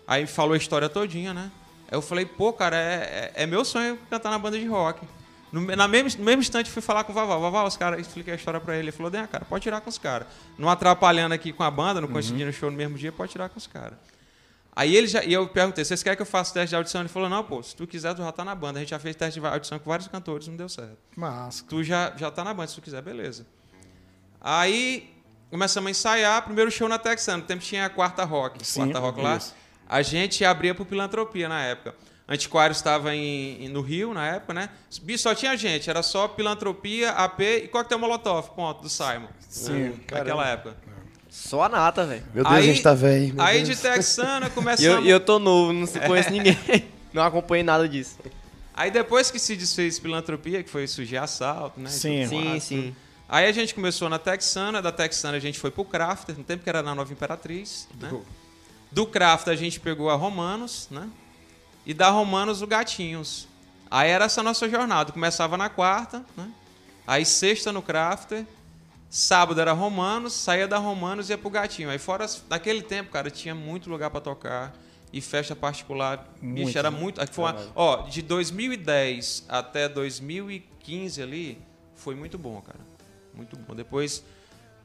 Aí 0.06 0.26
falou 0.26 0.54
a 0.54 0.56
história 0.56 0.88
todinha, 0.88 1.34
né? 1.34 1.50
Aí 1.90 1.96
eu 1.96 2.02
falei, 2.02 2.24
pô, 2.24 2.52
cara, 2.52 2.76
é, 2.76 3.32
é, 3.34 3.42
é 3.42 3.46
meu 3.46 3.64
sonho 3.64 3.98
cantar 4.08 4.30
na 4.30 4.38
banda 4.38 4.58
de 4.58 4.66
rock. 4.66 5.06
No, 5.50 5.60
na 5.76 5.86
mesmo, 5.86 6.18
no 6.18 6.24
mesmo 6.24 6.40
instante 6.40 6.70
fui 6.70 6.80
falar 6.80 7.04
com 7.04 7.12
o 7.12 7.14
Vaval. 7.14 7.40
Vaval, 7.40 7.66
os 7.66 7.76
caras, 7.76 8.00
expliquei 8.00 8.32
a 8.32 8.36
história 8.36 8.58
pra 8.60 8.74
ele. 8.74 8.84
Ele 8.84 8.92
falou, 8.92 9.12
cara, 9.12 9.44
pode 9.44 9.62
tirar 9.62 9.80
com 9.80 9.90
os 9.90 9.98
caras. 9.98 10.26
Não 10.56 10.70
atrapalhando 10.70 11.34
aqui 11.34 11.52
com 11.52 11.62
a 11.62 11.70
banda, 11.70 12.00
não 12.00 12.08
conseguindo 12.08 12.50
show 12.52 12.70
no 12.70 12.76
mesmo 12.76 12.96
dia, 12.96 13.12
pode 13.12 13.32
tirar 13.32 13.48
com 13.48 13.58
os 13.58 13.66
caras. 13.66 13.98
Aí 14.74 14.96
ele 14.96 15.06
já, 15.06 15.22
e 15.22 15.32
eu 15.32 15.46
perguntei, 15.48 15.84
vocês 15.84 16.02
querem 16.02 16.16
que 16.16 16.22
eu 16.22 16.26
faça 16.26 16.54
teste 16.54 16.70
de 16.70 16.76
audição? 16.76 17.02
Ele 17.02 17.08
falou, 17.08 17.28
não, 17.28 17.44
pô, 17.44 17.62
se 17.62 17.76
tu 17.76 17.86
quiser, 17.86 18.14
tu 18.14 18.22
já 18.22 18.32
tá 18.32 18.42
na 18.44 18.54
banda. 18.54 18.78
A 18.78 18.80
gente 18.82 18.88
já 18.90 18.98
fez 18.98 19.14
teste 19.14 19.38
de 19.38 19.46
audição 19.46 19.78
com 19.78 19.90
vários 19.90 20.08
cantores, 20.08 20.48
não 20.48 20.56
deu 20.56 20.68
certo 20.68 20.96
Massa. 21.14 21.64
tu 21.68 21.84
já, 21.84 22.12
já 22.16 22.30
tá 22.30 22.42
na 22.42 22.54
banda, 22.54 22.68
se 22.68 22.74
tu 22.76 22.80
quiser, 22.82 23.02
beleza. 23.02 23.46
Aí 24.40 25.10
começamos 25.50 25.88
a 25.88 25.90
ensaiar, 25.90 26.42
primeiro 26.42 26.70
show 26.70 26.88
na 26.88 26.98
Texana, 26.98 27.38
no 27.38 27.44
tempo 27.44 27.62
tinha 27.62 27.86
a 27.86 27.90
quarta 27.90 28.24
rock, 28.24 28.64
Sim, 28.66 28.80
quarta 28.80 28.98
rock 28.98 29.20
lá. 29.20 29.36
isso. 29.36 29.54
A 29.88 30.00
gente 30.02 30.44
abria 30.44 30.74
pro 30.74 30.86
Pilantropia 30.86 31.48
na 31.48 31.62
época. 31.62 31.94
Antiquário 32.26 32.72
estava 32.72 33.14
em, 33.14 33.64
em- 33.64 33.68
no 33.68 33.82
Rio 33.82 34.14
na 34.14 34.26
época, 34.26 34.54
né? 34.54 34.70
Bicho, 35.02 35.22
só 35.24 35.34
tinha 35.34 35.54
gente, 35.56 35.90
era 35.90 36.02
só 36.02 36.26
Pilantropia, 36.28 37.10
AP 37.10 37.40
e 37.40 37.68
Coquetel 37.68 37.98
Molotov, 37.98 38.50
ponto, 38.54 38.80
do 38.82 38.88
Simon. 38.88 39.28
Sim, 39.40 40.00
naquela 40.10 40.48
época. 40.48 40.76
Só 41.32 41.62
a 41.62 41.68
nata, 41.70 42.04
velho. 42.04 42.22
Meu 42.34 42.44
Deus, 42.44 42.56
a 42.56 42.60
gente 42.60 42.82
tá 42.82 42.92
velho. 42.92 43.34
Aí 43.38 43.62
Deus. 43.62 43.78
de 43.78 43.82
Texana 43.82 44.48
E 44.48 44.50
começamos... 44.50 44.98
eu, 44.98 45.02
e 45.02 45.08
eu 45.08 45.18
tô 45.18 45.38
novo, 45.38 45.72
não 45.72 45.86
se 45.86 45.98
conheço 45.98 46.28
ninguém. 46.30 46.54
Não 47.10 47.22
acompanhei 47.22 47.64
nada 47.64 47.88
disso. 47.88 48.18
Aí 48.74 48.90
depois 48.90 49.30
que 49.30 49.38
se 49.38 49.56
desfez 49.56 49.98
Pilantropia, 49.98 50.62
que 50.62 50.68
foi 50.68 50.86
surgir 50.86 51.16
assalto, 51.16 51.80
né? 51.80 51.88
e 51.88 51.92
Sim. 51.92 52.20
tudo 52.24 52.28
Sim, 52.28 52.44
mais, 52.44 52.62
sim. 52.62 52.94
Aí 53.26 53.46
a 53.46 53.52
gente 53.52 53.74
começou 53.74 54.10
na 54.10 54.18
Texana, 54.18 54.82
da 54.82 54.92
Texana 54.92 55.38
a 55.38 55.40
gente 55.40 55.58
foi 55.58 55.70
pro 55.70 55.86
Crafter, 55.86 56.36
no 56.36 56.44
tempo 56.44 56.64
que 56.64 56.68
era 56.68 56.82
na 56.82 56.94
Nova 56.94 57.10
Imperatriz, 57.10 57.88
né? 57.98 58.12
Do 58.90 59.06
Crafter 59.06 59.54
a 59.54 59.56
gente 59.56 59.80
pegou 59.80 60.10
a 60.10 60.14
Romanos, 60.14 60.86
né? 60.90 61.08
E 61.86 61.94
da 61.94 62.10
Romanos 62.10 62.60
o 62.60 62.66
Gatinhos. 62.66 63.48
Aí 63.90 64.10
era 64.10 64.26
essa 64.26 64.42
nossa 64.42 64.68
jornada, 64.68 65.12
começava 65.12 65.56
na 65.56 65.70
quarta, 65.70 66.22
né? 66.36 66.46
Aí 67.06 67.24
sexta 67.24 67.72
no 67.72 67.80
Crafter, 67.80 68.44
sábado 69.14 69.60
era 69.60 69.72
Romanos, 69.72 70.32
saía 70.32 70.66
da 70.66 70.78
Romanos 70.78 71.28
e 71.28 71.32
ia 71.34 71.38
pro 71.38 71.50
Gatinho. 71.50 71.90
Aí 71.90 71.98
fora, 71.98 72.24
naquele 72.48 72.80
tempo, 72.80 73.10
cara, 73.10 73.30
tinha 73.30 73.54
muito 73.54 73.90
lugar 73.90 74.08
pra 74.08 74.22
tocar 74.22 74.72
e 75.12 75.20
festa 75.20 75.54
particular. 75.54 76.26
Bicho, 76.40 76.62
Muito, 76.64 76.78
era 76.78 76.90
né? 76.90 76.98
muito, 76.98 77.20
aqui 77.20 77.34
foi 77.34 77.44
uma- 77.44 77.66
ó, 77.76 77.96
de 78.08 78.22
2010 78.22 79.44
até 79.50 79.86
2015 79.86 81.22
ali, 81.22 81.58
foi 81.94 82.14
muito 82.14 82.38
bom, 82.38 82.58
cara. 82.62 82.80
Muito 83.34 83.54
bom. 83.58 83.74
Depois 83.74 84.24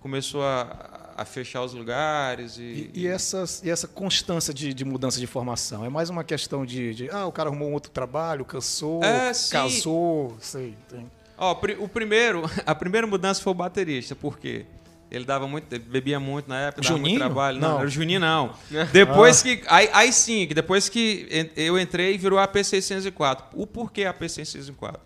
começou 0.01 0.43
a, 0.43 1.13
a 1.15 1.23
fechar 1.25 1.63
os 1.63 1.73
lugares 1.73 2.57
e, 2.57 2.91
E, 2.93 3.01
e 3.03 3.07
essas, 3.07 3.63
e 3.63 3.69
essa 3.69 3.87
constância 3.87 4.53
de, 4.53 4.73
de 4.73 4.83
mudança 4.83 5.19
de 5.21 5.27
formação? 5.27 5.85
É 5.85 5.89
mais 5.89 6.09
uma 6.09 6.23
questão 6.25 6.65
de, 6.65 6.93
de, 6.93 7.09
ah, 7.09 7.25
o 7.25 7.31
cara 7.31 7.47
arrumou 7.49 7.69
um 7.69 7.73
outro 7.73 7.91
trabalho, 7.91 8.43
cansou, 8.43 9.01
É, 9.03 9.31
casou, 9.49 10.35
sei. 10.41 10.75
Tem. 10.89 11.09
Ó, 11.37 11.51
o 11.79 11.87
primeiro, 11.87 12.49
a 12.65 12.73
primeira 12.75 13.05
mudança 13.07 13.41
foi 13.41 13.51
o 13.51 13.55
baterista, 13.55 14.15
por 14.15 14.37
quê? 14.39 14.65
Ele 15.09 15.23
dava 15.23 15.47
muito, 15.47 15.71
ele 15.71 15.83
bebia 15.87 16.19
muito 16.19 16.49
na 16.49 16.59
época, 16.59 16.81
dava 16.81 16.95
muito 16.95 17.05
Juninho? 17.05 17.19
trabalho. 17.19 17.59
Não, 17.61 17.69
Não. 17.69 17.77
era 17.79 17.87
o 17.87 17.89
Juninho 17.89 18.19
não. 18.19 18.53
Depois 18.91 19.41
que. 19.41 19.63
Aí, 19.67 19.89
aí 19.93 20.11
sim, 20.11 20.45
que 20.45 20.53
depois 20.53 20.89
que 20.89 21.49
eu 21.55 21.79
entrei 21.79 22.15
e 22.15 22.17
virou 22.17 22.37
AP604. 22.39 23.43
O 23.53 23.65
porquê 23.65 24.01
AP604? 24.01 24.97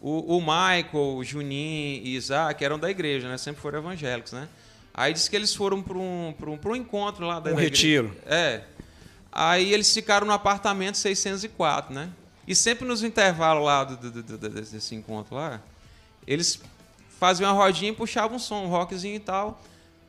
O, 0.00 0.36
o 0.36 0.40
Michael, 0.40 1.16
o 1.16 1.24
Juninho 1.24 2.02
e 2.04 2.14
Isaac 2.14 2.62
eram 2.62 2.78
da 2.78 2.90
igreja, 2.90 3.26
né? 3.28 3.38
Sempre 3.38 3.62
foram 3.62 3.78
evangélicos, 3.78 4.32
né? 4.32 4.48
Aí 4.92 5.12
disse 5.14 5.30
que 5.30 5.36
eles 5.36 5.54
foram 5.54 5.80
para 5.82 5.96
um, 5.96 6.34
pra 6.38 6.50
um, 6.50 6.58
pra 6.58 6.70
um 6.72 6.76
encontro 6.76 7.26
lá 7.26 7.40
da 7.40 7.50
Um 7.50 7.54
da 7.54 7.62
igreja. 7.62 7.70
retiro. 7.70 8.16
É. 8.26 8.60
Aí 9.32 9.72
eles 9.72 9.92
ficaram 9.94 10.26
no 10.26 10.32
apartamento 10.34 10.98
604, 10.98 11.94
né? 11.94 12.10
E 12.48 12.54
sempre 12.56 12.86
nos 12.88 13.02
intervalos 13.02 13.62
lá 13.64 13.84
do, 13.84 14.10
do- 14.10 14.22
do- 14.38 14.48
desse 14.48 14.94
encontro 14.94 15.34
lá, 15.36 15.60
eles 16.26 16.58
faziam 17.20 17.50
uma 17.52 17.56
rodinha 17.56 17.90
e 17.92 17.94
puxavam 17.94 18.36
um 18.36 18.40
som, 18.40 18.64
um 18.64 18.68
rockzinho 18.68 19.16
e 19.16 19.20
tal. 19.20 19.60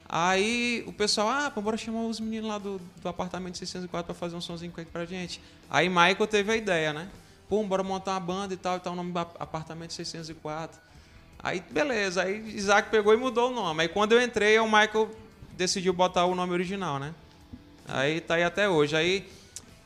Aí 0.07 0.83
o 0.87 0.93
pessoal, 0.93 1.27
ah, 1.29 1.51
pô, 1.51 1.61
bora 1.61 1.75
chamar 1.77 2.01
os 2.05 2.19
meninos 2.19 2.49
lá 2.49 2.57
do, 2.57 2.79
do 3.01 3.09
apartamento 3.09 3.57
604 3.57 4.05
pra 4.05 4.15
fazer 4.15 4.35
um 4.35 4.41
sonzinho 4.41 4.71
aqui 4.75 4.89
pra 4.89 5.05
gente. 5.05 5.41
Aí 5.69 5.89
Michael 5.89 6.25
teve 6.27 6.51
a 6.51 6.55
ideia, 6.55 6.93
né? 6.93 7.09
Pô, 7.47 7.61
bora 7.63 7.83
montar 7.83 8.13
uma 8.13 8.19
banda 8.19 8.53
e 8.53 8.57
tal, 8.57 8.77
e 8.77 8.79
tal, 8.79 8.93
o 8.93 8.95
nome 8.95 9.11
do 9.11 9.19
apartamento 9.19 9.93
604. 9.93 10.79
Aí, 11.41 11.59
beleza, 11.69 12.23
aí 12.23 12.39
Isaac 12.55 12.89
pegou 12.89 13.13
e 13.13 13.17
mudou 13.17 13.51
o 13.51 13.53
nome. 13.53 13.81
Aí 13.83 13.87
quando 13.87 14.13
eu 14.13 14.21
entrei, 14.21 14.57
o 14.59 14.65
Michael 14.65 15.09
decidiu 15.57 15.93
botar 15.93 16.25
o 16.25 16.33
nome 16.35 16.53
original, 16.53 16.99
né? 16.99 17.13
Aí 17.87 18.19
tá 18.21 18.35
aí 18.35 18.43
até 18.43 18.67
hoje. 18.69 18.95
Aí, 18.95 19.27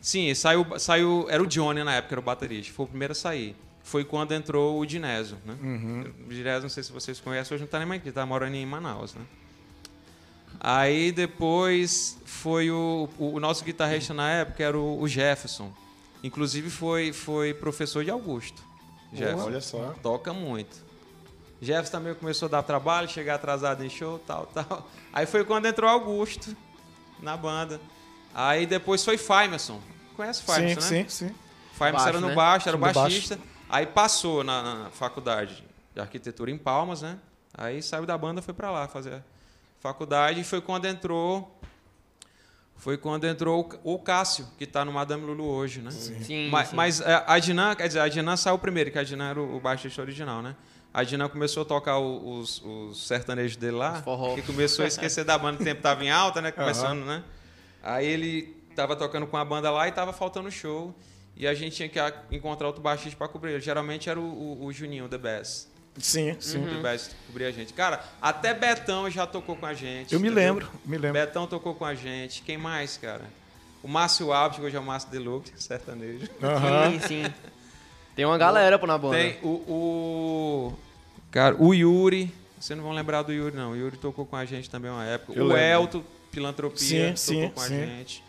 sim, 0.04 0.36
saiu, 0.36 0.68
saiu. 0.78 1.26
Era 1.30 1.42
o 1.42 1.48
Johnny 1.48 1.84
na 1.84 1.96
época, 1.96 2.14
era 2.14 2.20
o 2.20 2.24
baterista. 2.24 2.72
Foi 2.74 2.86
o 2.86 2.90
primeiro 2.90 3.14
a 3.14 3.16
sair. 3.16 3.56
Foi 3.82 4.06
quando 4.06 4.34
entrou 4.34 4.80
o 4.80 4.86
Dinésio, 4.86 5.38
né? 5.46 5.58
O 6.26 6.30
Dinésio, 6.30 6.62
não 6.64 6.70
sei 6.70 6.84
se 6.84 6.92
vocês 6.92 7.20
conhecem, 7.20 7.56
hoje 7.56 7.64
não 7.64 7.70
tá 7.70 7.80
nem 7.80 7.88
mais 7.88 8.02
aqui, 8.02 8.12
tá 8.12 8.26
morando 8.26 8.56
em 8.56 8.66
Manaus, 8.66 9.14
né? 9.16 9.22
Aí 10.60 11.12
depois 11.12 12.18
foi 12.26 12.72
o, 12.72 13.10
o, 13.18 13.34
o 13.34 13.40
nosso 13.40 13.66
guitarrista 13.66 14.14
na 14.14 14.30
época, 14.30 14.64
era 14.64 14.78
o, 14.78 15.02
o 15.02 15.08
Jefferson. 15.08 15.74
Inclusive 16.24 16.70
foi, 16.70 17.12
foi 17.12 17.54
professor 17.54 18.04
de 18.04 18.12
Augusto. 18.12 18.64
Jefferson. 19.12 19.46
Olha 19.46 19.62
só. 19.62 19.96
Toca 20.02 20.32
muito. 20.34 20.78
Jefferson 21.62 21.92
também 21.92 22.14
começou 22.14 22.48
a 22.48 22.52
dar 22.52 22.64
trabalho, 22.64 23.10
chegar 23.10 23.36
atrasado 23.36 23.84
em 23.84 23.90
show, 23.90 24.20
tal, 24.20 24.46
tal. 24.48 24.90
Aí 25.12 25.26
foi 25.26 25.44
quando 25.44 25.66
entrou 25.66 25.90
Augusto, 25.90 26.56
na 27.22 27.36
banda. 27.36 27.80
Aí 28.34 28.66
depois 28.66 29.04
foi 29.04 29.18
Fimerson. 29.18 29.82
Conhece 30.16 30.42
o 30.42 30.46
Sim, 30.46 30.54
Fimerson, 30.60 30.80
né? 30.82 30.88
sim, 30.88 31.10
sim. 31.28 31.36
Fimerson 31.74 31.92
Baixo, 31.98 32.08
era 32.10 32.20
no 32.20 32.28
né? 32.28 32.36
baixo, 32.36 32.68
era 32.70 32.78
o 32.78 32.80
baixo. 32.80 33.00
baixista. 33.00 33.40
Aí 33.70 33.86
passou 33.86 34.44
na, 34.44 34.62
na 34.84 34.90
faculdade 34.92 35.64
de 35.94 36.00
arquitetura 36.00 36.52
em 36.52 36.58
Palmas, 36.58 37.02
né? 37.02 37.18
Aí 37.56 37.82
saiu 37.82 38.06
da 38.06 38.18
banda, 38.18 38.42
foi 38.42 38.54
pra 38.54 38.70
lá 38.72 38.88
fazer 38.88 39.16
a 39.16 39.22
faculdade 39.80 40.40
e 40.42 40.44
foi 40.44 40.62
quando 40.62 40.86
entrou 40.86 41.60
foi 42.76 42.98
quando 42.98 43.26
entrou 43.26 43.70
o 43.84 43.98
Cássio, 44.00 44.46
que 44.58 44.66
tá 44.68 44.84
no 44.84 44.92
Madame 44.92 45.24
Lulu 45.26 45.46
hoje, 45.46 45.80
né? 45.82 45.90
Sim, 45.92 46.50
mas, 46.50 46.68
sim. 46.70 46.76
mas 46.76 47.02
a 47.02 47.40
Dinan, 47.40 47.74
quer 47.76 47.88
dizer, 47.88 48.02
a 48.02 48.10
Dinan 48.10 48.36
saiu 48.36 48.58
primeiro, 48.60 48.92
que 48.92 49.00
a 49.00 49.04
Dinan 49.04 49.30
era 49.30 49.42
o, 49.42 49.58
baixista 49.60 50.02
original, 50.02 50.42
né? 50.42 50.54
A 50.94 51.02
Dinan 51.04 51.30
começou 51.30 51.64
a 51.64 51.66
tocar 51.66 51.98
o- 51.98 52.40
os, 52.40 52.62
os 52.62 53.08
sertanejos 53.08 53.56
dele 53.56 53.78
lá, 53.78 53.94
Os 53.94 54.02
forró. 54.02 54.38
e 54.38 54.42
começou 54.42 54.84
a 54.84 54.88
esquecer 54.88 55.24
da 55.24 55.38
banda, 55.38 55.62
o 55.62 55.64
tempo 55.64 55.82
tava 55.82 56.04
em 56.04 56.12
alta, 56.12 56.42
né? 56.42 56.52
Começando, 56.54 57.06
né? 57.06 57.24
Aí 57.82 58.06
ele 58.06 58.54
tava 58.76 58.96
tocando 58.96 59.26
com 59.28 59.38
a 59.38 59.46
banda 59.46 59.70
lá 59.72 59.88
e 59.88 59.92
tava 59.92 60.12
faltando 60.14 60.50
show. 60.52 60.94
E 61.36 61.48
a 61.48 61.54
gente 61.54 61.76
tinha 61.76 61.90
que 61.90 62.00
a- 62.00 62.14
encontrar 62.32 62.68
outro 62.68 62.82
baixista 62.82 63.18
para 63.18 63.28
cobrir. 63.28 63.52
ele. 63.54 63.62
Geralmente 63.62 64.10
era 64.10 64.20
o, 64.20 64.24
o- 64.24 64.66
o 64.66 64.74
Juninho, 64.74 65.06
o 65.06 65.10
The 65.10 65.18
Best. 65.18 65.68
Sim, 65.98 66.36
sim. 66.40 66.64
O 66.64 66.68
The 66.76 66.82
Best 66.82 67.16
cobria 67.28 67.48
a 67.48 67.52
gente. 67.52 67.74
Cara, 67.74 68.04
até 68.22 68.54
Betão 68.54 69.10
já 69.10 69.26
tocou 69.28 69.56
com 69.56 69.66
a 69.66 69.74
gente. 69.74 70.14
Eu 70.14 70.20
me 70.20 70.28
entendeu? 70.28 70.54
lembro, 70.56 70.70
me 70.86 70.98
lembro. 70.98 71.20
Betão 71.20 71.46
tocou 71.48 71.74
com 71.76 71.86
a 71.86 71.94
gente. 71.96 72.42
Quem 72.44 72.58
mais, 72.58 72.98
cara? 72.98 73.24
O 73.82 73.88
Márcio 73.88 74.32
Alves, 74.32 74.60
que 74.60 74.66
hoje 74.66 74.76
é 74.76 74.80
o 74.80 74.84
Márcio 74.84 75.10
Deluxe, 75.12 75.52
sertanejo. 75.58 76.28
Aham. 76.42 76.92
Sim, 76.92 77.00
sim. 77.26 77.34
Tem 78.16 78.26
uma 78.26 78.38
galera, 78.38 78.78
pô, 78.80 78.86
na 78.88 78.98
banda. 78.98 79.18
Tem 79.18 79.38
o, 79.44 79.50
o. 79.50 80.74
Cara, 81.32 81.56
o 81.60 81.74
Yuri. 81.74 82.32
Vocês 82.60 82.78
não 82.78 82.84
vão 82.86 82.94
lembrar 82.94 83.24
do 83.24 83.34
Yuri, 83.34 83.56
não. 83.56 83.72
O 83.72 83.76
Yuri 83.76 83.98
tocou 83.98 84.26
com 84.26 84.36
a 84.36 84.46
gente 84.46 84.70
também 84.70 84.90
uma 84.90 85.04
época. 85.04 85.38
Eu 85.38 85.46
o 85.46 85.48
lembro. 85.48 85.62
Elton, 85.84 86.04
Filantropia, 86.32 87.16
Sim, 87.18 87.34
tocou 87.34 87.44
sim, 87.48 87.50
com 87.54 87.62
a 87.62 87.68
sim. 87.68 87.80
gente. 87.80 88.24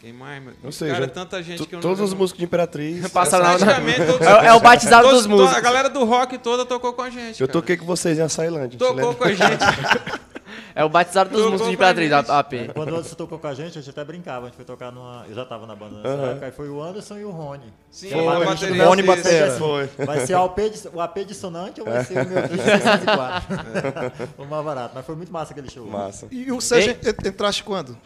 Quem 0.00 0.12
mais? 0.12 0.42
meu? 0.42 0.52
Ou 0.64 0.70
seja, 0.72 0.94
cara, 0.94 1.08
tanta 1.08 1.42
gente 1.42 1.66
que 1.66 1.74
eu 1.74 1.78
não 1.78 1.82
todos 1.82 2.00
os 2.00 2.14
músicos 2.14 2.38
de 2.38 2.44
Imperatriz. 2.44 3.08
Passa 3.10 3.36
lá, 3.38 3.56
Praticamente 3.58 3.98
todos- 4.06 4.26
É, 4.26 4.46
é 4.46 4.52
o 4.52 4.60
batizado 4.60 5.02
todos- 5.08 5.18
dos 5.22 5.26
músicos. 5.26 5.56
A 5.56 5.60
galera 5.60 5.90
do 5.90 6.04
rock 6.04 6.38
toda 6.38 6.64
tocou 6.64 6.92
com 6.92 7.02
a 7.02 7.10
gente. 7.10 7.40
Eu 7.40 7.48
cara. 7.48 7.60
toquei 7.60 7.76
com 7.76 7.84
vocês 7.84 8.18
em 8.18 8.22
Açailândia. 8.22 8.78
você 8.78 8.84
Tocou 8.94 9.14
com 9.14 9.24
a 9.24 9.32
gente. 9.32 9.58
É 10.74 10.84
o 10.84 10.88
batizado 10.88 11.30
dos 11.30 11.38
Tocou 11.40 11.52
músicos 11.52 11.68
de 11.70 11.74
Imperatriz, 11.74 12.12
a- 12.12 12.38
AP. 12.38 12.52
Quando 12.72 12.90
o 12.92 12.94
Anderson 12.96 13.16
tocou 13.16 13.38
com 13.38 13.46
a 13.48 13.54
gente, 13.54 13.76
a 13.78 13.80
gente 13.80 13.90
até 13.90 14.04
brincava. 14.04 14.46
A 14.46 14.48
gente 14.48 14.56
foi 14.56 14.64
tocar 14.64 14.92
numa. 14.92 15.24
Eu 15.28 15.34
já 15.34 15.44
tava 15.44 15.66
na 15.66 15.74
banda 15.74 15.96
nessa 15.96 16.22
época. 16.30 16.46
Aí 16.46 16.52
foi 16.52 16.68
o 16.68 16.80
Anderson 16.82 17.18
e 17.18 17.24
o 17.24 17.30
Rony. 17.30 17.72
Sim, 17.90 18.08
Que 18.08 18.14
é 18.14 18.16
o 18.16 18.74
do 18.76 18.84
Rony 18.84 19.02
Batera. 19.02 19.52
Foi. 19.52 19.90
Vai 20.06 20.24
ser 20.24 20.34
o 20.36 20.44
AP, 20.44 20.58
de, 20.70 20.88
o 20.94 21.00
AP 21.00 21.16
dissonante 21.26 21.80
ou 21.80 21.86
vai 21.86 22.04
ser 22.04 22.24
o 22.24 22.28
meu 22.28 22.42
kit 22.48 22.62
604? 22.62 24.28
o 24.38 24.44
mais 24.46 24.64
barato. 24.64 24.92
Mas 24.94 25.04
foi 25.04 25.16
muito 25.16 25.32
massa 25.32 25.52
aquele 25.52 25.68
show. 25.70 25.84
Massa. 25.86 26.26
E 26.30 26.50
o 26.52 26.60
Sérgio 26.60 26.92
en- 26.92 27.28
entraste 27.28 27.64
quando? 27.64 27.98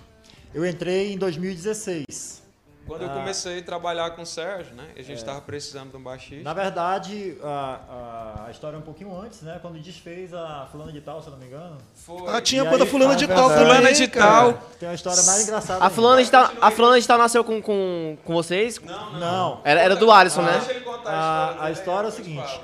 Eu 0.55 0.67
entrei 0.67 1.13
em 1.13 1.19
2016. 1.19 2.43
Quando 2.87 3.03
eu 3.03 3.11
comecei 3.11 3.61
a 3.61 3.63
trabalhar 3.63 4.11
com 4.11 4.23
o 4.23 4.27
Sérgio, 4.27 4.75
né? 4.75 4.89
A 4.97 5.03
gente 5.03 5.19
estava 5.19 5.41
precisando 5.41 5.91
de 5.93 5.97
um 5.97 6.03
baixista. 6.03 6.43
Na 6.43 6.53
verdade, 6.53 7.39
a, 7.43 7.81
a, 7.89 8.47
a 8.49 8.51
história 8.51 8.77
é 8.77 8.79
um 8.79 8.83
pouquinho 8.83 9.17
antes, 9.19 9.41
né? 9.43 9.59
Quando 9.63 9.79
desfez 9.79 10.35
a 10.35 10.69
Fulana 10.71 10.93
de 10.93 11.01
Tal, 11.01 11.23
se 11.23 11.29
eu 11.29 11.31
não 11.31 11.39
me 11.39 11.47
engano. 11.47 11.79
Foi. 11.95 12.29
Ah, 12.29 12.41
tinha 12.41 12.65
E 12.65 12.67
a 12.67 12.87
fulana 12.87 13.13
ah, 13.13 13.17
de 13.17 13.25
é 13.25 13.29
tal 13.29 13.49
também, 13.49 13.65
Fulana 13.65 13.93
de 13.93 14.09
tal. 14.09 14.53
Tem 14.79 14.89
uma 14.89 14.95
história 14.95 15.23
mais 15.23 15.43
engraçada. 15.45 15.85
A 15.85 15.91
fulana 15.91 16.23
de 16.23 16.31
tal, 16.31 16.51
a 16.61 16.71
fulana 16.71 17.01
de 17.01 17.07
tal 17.07 17.19
nasceu 17.19 17.45
com, 17.45 17.63
com, 17.63 18.19
com 18.25 18.35
vocês? 18.35 18.81
Não. 18.81 19.61
Era, 19.65 19.81
era 19.81 19.97
do 19.97 20.11
Alisson, 20.11 20.43
né? 20.43 20.59
Deixa 20.59 20.73
ele 20.73 20.81
contar 20.81 21.11
A, 21.11 21.51
a 21.51 21.65
né? 21.65 21.73
história 21.73 22.09
é 22.09 22.11
o 22.11 22.13
seguinte. 22.13 22.61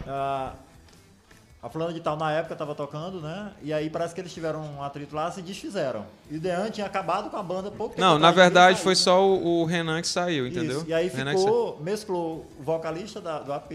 A, 1.62 1.66
a 1.66 1.70
fulana 1.70 1.92
de 1.92 2.00
tal 2.00 2.16
na 2.16 2.30
época 2.32 2.54
tava 2.56 2.74
tocando, 2.74 3.20
né? 3.20 3.52
E 3.62 3.72
aí 3.72 3.90
parece 3.90 4.14
que 4.14 4.20
eles 4.20 4.32
tiveram 4.32 4.60
um 4.62 4.82
atrito 4.82 5.14
lá, 5.14 5.30
se 5.30 5.42
desfizeram. 5.42 6.06
E 6.30 6.36
o 6.36 6.40
Dean 6.40 6.70
tinha 6.70 6.86
acabado 6.86 7.30
com 7.30 7.36
a 7.36 7.42
banda 7.42 7.70
pouco 7.70 7.94
tempo. 7.96 8.00
Não, 8.06 8.18
na 8.18 8.30
verdade 8.30 8.80
foi 8.80 8.94
só 8.94 9.26
o, 9.26 9.62
o 9.62 9.64
Renan 9.64 10.00
que 10.00 10.08
saiu, 10.08 10.46
entendeu? 10.46 10.78
Isso. 10.78 10.88
E 10.88 10.94
aí 10.94 11.08
Renan 11.08 11.32
que 11.34 11.40
ficou, 11.40 11.78
mesclou 11.80 12.46
o 12.58 12.62
vocalista 12.62 13.20
da- 13.20 13.40
do 13.40 13.52
AP 13.52 13.72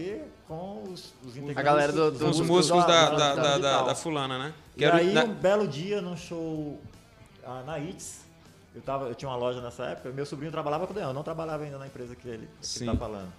com 0.48 0.82
os, 0.90 1.12
os 1.24 1.36
integrantes. 1.36 1.64
galera 1.64 1.92
do- 1.92 2.10
dos 2.10 2.20
saiu. 2.20 2.30
Os 2.30 2.40
músicos 2.40 2.84
da, 2.86 3.10
da, 3.10 3.10
Fulana 3.10 3.34
da, 3.42 3.58
da, 3.58 3.82
da 3.82 3.94
fulana, 3.94 4.38
né? 4.38 4.54
E 4.74 4.78
Que 4.78 4.84
era 4.84 4.96
o- 4.96 4.98
aí, 4.98 5.12
na- 5.12 5.24
um 5.24 5.34
belo 5.34 5.68
dia, 5.68 6.00
num 6.00 6.16
show 6.16 6.78
ah, 7.46 7.62
na 7.66 7.78
ITS, 7.78 8.24
eu, 8.74 8.80
tava, 8.82 9.06
eu 9.08 9.14
tinha 9.14 9.28
uma 9.28 9.36
loja 9.36 9.60
nessa 9.60 9.84
época, 9.84 10.08
meu 10.10 10.24
sobrinho 10.24 10.50
trabalhava 10.50 10.86
com 10.86 10.92
o 10.92 10.96
Dean, 10.96 11.08
eu 11.08 11.12
não 11.14 11.22
trabalhava 11.22 11.62
ainda 11.64 11.76
na 11.78 11.86
empresa 11.86 12.16
que 12.16 12.26
ele 12.26 12.48
Sim. 12.62 12.86
está 12.86 12.96
falando. 12.96 13.30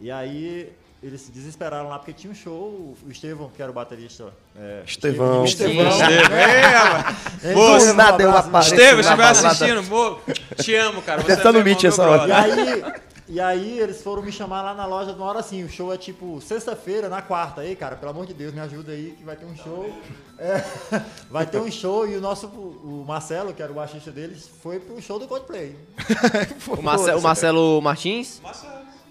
E 0.00 0.10
aí, 0.10 0.72
eles 1.02 1.20
se 1.20 1.32
desesperaram 1.32 1.88
lá, 1.88 1.98
porque 1.98 2.12
tinha 2.12 2.30
um 2.30 2.34
show, 2.34 2.94
o 3.04 3.10
Estevão, 3.10 3.50
que 3.54 3.60
era 3.60 3.70
o 3.70 3.74
baterista... 3.74 4.32
É, 4.56 4.82
Estevão. 4.86 5.44
Estevão. 5.44 5.88
Estevão. 5.88 7.54
Boa, 7.54 7.80
foi, 7.80 7.90
um 7.90 7.94
nada, 7.94 8.22
eu 8.22 8.30
apareço. 8.30 8.74
Na 8.74 9.00
estiver 9.00 9.24
assistindo, 9.24 9.82
mo, 9.84 10.20
te 10.56 10.74
amo, 10.76 11.02
cara. 11.02 11.22
Você 11.22 11.28
Deve 11.28 11.42
tá 11.42 11.48
é 11.48 11.52
no 11.52 11.64
Meet 11.64 11.84
essa 11.84 12.08
hora. 12.08 12.28
E 12.28 12.32
aí, 12.32 12.84
e 13.28 13.40
aí 13.40 13.78
eles 13.80 14.02
foram 14.02 14.22
me 14.22 14.30
chamar 14.30 14.62
lá 14.62 14.74
na 14.74 14.84
loja 14.86 15.12
de 15.12 15.18
uma 15.18 15.26
hora 15.26 15.40
assim, 15.40 15.64
o 15.64 15.68
show 15.68 15.92
é 15.92 15.96
tipo 15.96 16.40
sexta-feira, 16.40 17.08
na 17.08 17.22
quarta. 17.22 17.62
Aí, 17.62 17.74
cara, 17.74 17.96
pelo 17.96 18.10
amor 18.10 18.26
de 18.26 18.34
Deus, 18.34 18.52
me 18.52 18.60
ajuda 18.60 18.92
aí 18.92 19.14
que 19.16 19.24
vai 19.24 19.34
ter 19.34 19.46
um 19.46 19.56
show. 19.56 19.90
É, 20.38 20.62
vai 21.30 21.46
ter 21.46 21.58
um 21.58 21.70
show 21.70 22.06
e 22.06 22.14
o 22.14 22.20
nosso, 22.20 22.46
o 22.46 23.04
Marcelo, 23.06 23.52
que 23.54 23.62
era 23.62 23.72
o 23.72 23.74
baixista 23.74 24.10
deles, 24.10 24.48
foi 24.62 24.78
pro 24.78 25.00
show 25.00 25.18
do 25.18 25.26
Coldplay. 25.26 25.74
O, 26.68 26.82
Marce- 26.82 27.10
o 27.12 27.20
Marcelo 27.20 27.80
Martins? 27.82 28.40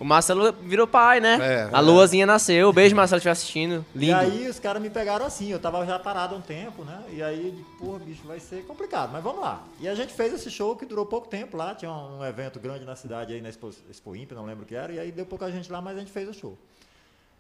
O 0.01 0.03
Marcelo 0.03 0.51
virou 0.51 0.87
pai, 0.87 1.19
né? 1.19 1.37
É, 1.39 1.69
a 1.71 1.79
Luazinha 1.79 2.25
nasceu. 2.25 2.73
Beijo, 2.73 2.95
Marcelo, 2.95 3.19
estiver 3.19 3.33
assistindo. 3.33 3.85
E 3.93 3.99
Lindo. 3.99 4.15
aí 4.15 4.47
os 4.47 4.59
caras 4.59 4.81
me 4.81 4.89
pegaram 4.89 5.23
assim, 5.23 5.51
eu 5.51 5.59
tava 5.59 5.85
já 5.85 5.99
parado 5.99 6.33
há 6.33 6.37
um 6.39 6.41
tempo, 6.41 6.83
né? 6.83 7.03
E 7.11 7.21
aí, 7.21 7.63
porra, 7.77 7.99
bicho, 7.99 8.23
vai 8.25 8.39
ser 8.39 8.65
complicado, 8.65 9.11
mas 9.11 9.23
vamos 9.23 9.41
lá. 9.41 9.63
E 9.79 9.87
a 9.87 9.93
gente 9.93 10.11
fez 10.11 10.33
esse 10.33 10.49
show 10.49 10.75
que 10.75 10.87
durou 10.87 11.05
pouco 11.05 11.27
tempo 11.27 11.55
lá, 11.55 11.75
tinha 11.75 11.91
um, 11.91 12.25
evento 12.25 12.59
grande 12.59 12.83
na 12.83 12.95
cidade 12.95 13.31
aí, 13.31 13.41
na 13.41 13.49
Expo, 13.49 13.69
Expo 13.91 14.15
Imp, 14.15 14.31
não 14.31 14.43
lembro 14.43 14.63
o 14.63 14.65
que 14.65 14.73
era, 14.73 14.91
e 14.91 14.97
aí 14.97 15.11
deu 15.11 15.23
pouca 15.23 15.51
gente 15.51 15.71
lá, 15.71 15.79
mas 15.79 15.95
a 15.95 15.99
gente 15.99 16.11
fez 16.11 16.27
o 16.27 16.33
show. 16.33 16.57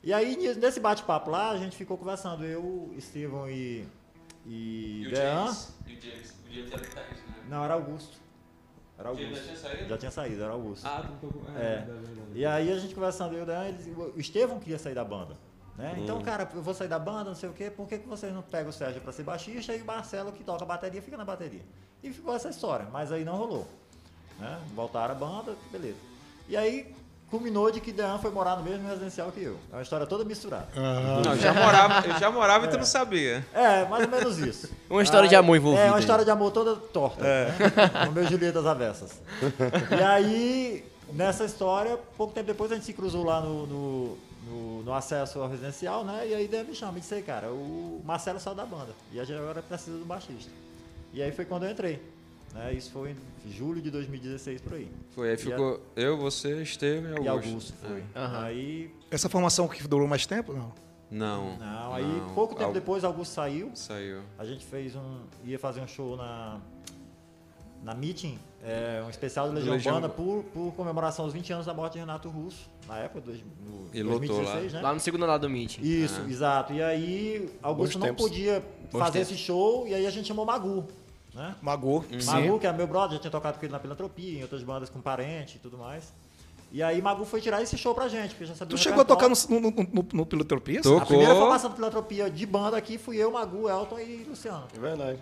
E 0.03 0.13
aí, 0.13 0.37
nesse 0.55 0.79
bate-papo 0.79 1.31
lá, 1.31 1.49
a 1.49 1.57
gente 1.57 1.75
ficou 1.75 1.97
conversando, 1.97 2.45
eu, 2.45 2.93
Estevão 2.95 3.49
e, 3.49 3.87
e, 4.45 5.01
E 5.01 5.07
o 5.07 5.09
Dean. 5.09 5.45
James? 5.47 5.73
E 5.87 5.93
o 5.93 5.99
James? 5.99 6.35
O 6.47 6.53
James 6.53 6.71
era 6.71 6.81
guitarrista, 6.83 7.27
né? 7.27 7.35
Não, 7.49 7.65
era 7.65 7.73
Augusto. 7.73 8.20
Era 8.97 9.09
Augusto. 9.09 9.33
já 9.35 9.41
tinha 9.41 9.55
saído? 9.57 9.89
Já 9.89 9.97
tinha 9.97 10.11
saído, 10.11 10.43
era 10.43 10.53
Augusto. 10.53 10.85
Ah, 10.85 11.03
tu 11.07 11.27
tocou. 11.27 11.41
É. 11.55 11.77
verdade, 11.77 11.87
verdade. 12.05 12.31
E 12.35 12.45
aí 12.45 12.71
a 12.71 12.77
gente 12.79 12.93
conversando, 12.93 13.33
eu 13.33 13.39
e 13.39 13.43
o 13.43 13.45
Dan, 13.45 13.65
eles- 13.67 13.87
o 14.15 14.19
Estevão 14.19 14.59
queria 14.59 14.77
sair 14.77 14.93
da 14.93 15.03
banda. 15.03 15.35
Né? 15.77 15.95
Então, 15.97 16.21
cara, 16.21 16.47
eu 16.53 16.61
vou 16.61 16.73
sair 16.73 16.87
da 16.89 16.99
banda, 16.99 17.29
não 17.29 17.35
sei 17.35 17.49
o 17.49 17.53
quê, 17.53 17.71
por 17.71 17.87
que, 17.87 17.97
que 17.97 18.07
vocês 18.07 18.31
não 18.33 18.41
pegam 18.43 18.69
o 18.69 18.73
Sérgio 18.73 19.01
pra 19.01 19.11
ser 19.11 19.23
baixista 19.23 19.73
e 19.73 19.81
o 19.81 19.85
Marcelo 19.85 20.31
que 20.31 20.43
toca 20.43 20.63
bateria 20.65 21.01
fica 21.01 21.17
na 21.17 21.25
bateria? 21.25 21.61
E 22.03 22.11
ficou 22.11 22.35
essa 22.35 22.49
história, 22.49 22.85
mas 22.91 23.11
aí 23.11 23.23
não 23.23 23.35
rolou. 23.37 23.67
Né? 24.37 24.59
Voltaram 24.75 25.13
a 25.15 25.17
banda, 25.17 25.55
beleza. 25.71 25.97
E 26.47 26.55
aí 26.57 26.93
culminou 27.31 27.71
de 27.71 27.79
que 27.79 27.91
Dan 27.91 28.19
foi 28.19 28.29
morar 28.29 28.57
no 28.57 28.63
mesmo 28.63 28.87
residencial 28.87 29.31
que 29.31 29.41
eu. 29.41 29.57
É 29.71 29.77
uma 29.77 29.81
história 29.81 30.05
toda 30.05 30.23
misturada. 30.25 30.67
Não, 30.75 31.31
eu 31.33 31.39
já 31.39 31.53
morava, 31.53 32.07
eu 32.07 32.19
já 32.19 32.29
morava 32.29 32.65
e 32.65 32.69
tu 32.69 32.77
não 32.77 32.83
sabia. 32.85 33.43
É, 33.53 33.85
mais 33.85 34.03
ou 34.03 34.09
menos 34.11 34.37
isso. 34.37 34.69
Uma 34.89 35.01
história 35.01 35.27
de 35.29 35.35
amor 35.35 35.55
envolvida 35.55 35.81
É, 35.81 35.85
aí. 35.85 35.91
uma 35.91 35.99
história 35.99 36.25
de 36.25 36.29
amor 36.29 36.51
toda 36.51 36.75
torta. 36.75 37.23
Né? 37.23 37.47
No 38.05 38.11
meu 38.11 38.25
Julietas 38.27 38.65
Avessas. 38.65 39.13
E 39.97 40.03
aí, 40.03 40.83
nessa 41.13 41.45
história, 41.45 41.97
pouco 42.17 42.33
tempo 42.33 42.47
depois 42.47 42.71
a 42.71 42.75
gente 42.75 42.85
se 42.85 42.93
cruzou 42.93 43.23
lá 43.23 43.39
no, 43.39 43.65
no, 43.65 44.17
no- 44.45 44.83
no 44.83 44.93
acesso 44.93 45.39
ao 45.39 45.47
residencial, 45.49 46.03
né? 46.03 46.27
E 46.27 46.35
aí 46.35 46.47
Deus 46.47 46.67
me 46.67 46.75
chama 46.75 46.97
e 46.97 47.01
disse, 47.01 47.15
"Ei, 47.15 47.21
cara, 47.21 47.47
o 47.47 48.01
Marcelo 48.03 48.39
saiu 48.39 48.55
da 48.55 48.65
banda. 48.65 48.89
E 49.13 49.19
a 49.19 49.23
gente 49.23 49.39
agora 49.39 49.61
precisa 49.61 49.97
do 49.97 50.03
baixista. 50.05 50.51
E 51.13 51.21
aí 51.23 51.31
foi 51.31 51.45
quando 51.45 51.63
eu 51.63 51.71
entrei. 51.71 52.01
Né? 52.53 52.73
Isso 52.73 52.91
foi 52.91 53.15
em 53.45 53.51
julho 53.51 53.81
de 53.81 53.89
2016 53.91 54.61
por 54.61 54.73
aí. 54.73 54.89
Foi, 55.11 55.31
aí 55.31 55.37
ficou 55.37 55.79
eu, 55.95 56.17
você, 56.17 56.61
Estevam 56.61 57.11
e 57.21 57.25
E 57.25 57.27
Augusto. 57.27 57.47
Augusto 57.49 57.73
foi. 57.87 58.03
Aham. 58.15 58.43
Aí. 58.43 58.91
Essa 59.09 59.29
formação 59.29 59.67
que 59.67 59.87
durou 59.87 60.07
mais 60.07 60.25
tempo, 60.25 60.53
não? 60.53 60.71
Não. 61.09 61.57
Não, 61.57 61.93
aí 61.93 62.05
não. 62.05 62.33
pouco 62.33 62.53
tempo 62.55 62.67
Au- 62.69 62.73
depois 62.73 63.03
Augusto 63.03 63.33
saiu. 63.33 63.71
Saiu. 63.75 64.21
A 64.39 64.45
gente 64.45 64.65
fez 64.65 64.95
um. 64.95 65.19
ia 65.43 65.59
fazer 65.59 65.81
um 65.81 65.87
show 65.87 66.15
na. 66.15 66.59
Na 67.83 67.95
Meeting, 67.95 68.37
é, 68.63 69.01
um 69.03 69.09
especial 69.09 69.49
de 69.49 69.55
Legião, 69.55 69.73
Legião- 69.73 69.95
Urbana 69.95 70.13
por, 70.13 70.43
por 70.53 70.71
comemoração 70.75 71.25
aos 71.25 71.33
20 71.33 71.51
anos 71.51 71.65
da 71.65 71.73
morte 71.73 71.93
de 71.93 71.99
Renato 71.99 72.29
Russo, 72.29 72.69
na 72.87 72.99
época, 72.99 73.21
dois, 73.21 73.39
no 73.39 73.89
E 73.91 74.03
lotou 74.03 74.19
2016, 74.19 74.73
né? 74.73 74.81
Lá 74.81 74.93
no 74.93 74.99
segundo 74.99 75.23
andar 75.23 75.39
do 75.39 75.49
Meet. 75.49 75.79
Isso, 75.79 76.21
exato. 76.29 76.73
E 76.73 76.81
aí, 76.83 77.49
Augusto 77.63 77.93
Bons 77.93 77.99
não 78.01 78.07
tempos. 78.15 78.27
podia 78.29 78.63
fazer 78.91 79.21
esse 79.21 79.35
show, 79.35 79.87
e 79.87 79.95
aí 79.95 80.05
a 80.05 80.11
gente 80.11 80.27
chamou 80.27 80.45
Magu, 80.45 80.85
né? 81.33 81.55
Mago. 81.61 82.05
Magu, 82.25 82.59
que 82.59 82.67
é 82.67 82.73
meu 82.73 82.87
brother, 82.87 83.13
já 83.15 83.19
tinha 83.21 83.31
tocado 83.31 83.57
com 83.59 83.65
ele 83.65 83.71
na 83.73 83.79
Filantropia, 83.79 84.39
em 84.39 84.41
outras 84.41 84.63
bandas 84.63 84.89
com 84.89 84.99
parente 85.01 85.57
e 85.57 85.59
tudo 85.59 85.77
mais. 85.77 86.13
E 86.73 86.81
aí 86.81 87.01
Magu 87.01 87.25
foi 87.25 87.41
tirar 87.41 87.61
esse 87.61 87.77
show 87.77 87.93
pra 87.93 88.07
gente, 88.07 88.29
porque 88.29 88.45
já 88.45 88.55
sabia 88.55 88.77
Tu 88.77 88.81
chegou 88.81 89.01
a 89.01 89.05
tocar 89.05 89.27
no, 89.27 89.35
no, 89.49 89.71
no, 89.71 90.07
no 90.13 90.25
Pilotropias? 90.25 90.83
Tô. 90.83 90.97
A 90.97 91.05
primeira 91.05 91.31
Tocou. 91.33 91.43
formação 91.47 91.69
da 91.69 91.75
Filantropia 91.75 92.29
de 92.29 92.45
banda 92.45 92.77
aqui 92.77 92.97
fui 92.97 93.17
eu, 93.17 93.29
Magu, 93.29 93.67
Elton 93.69 93.99
e 93.99 94.23
Luciano. 94.23 94.67
É 94.73 94.79
verdade. 94.79 95.19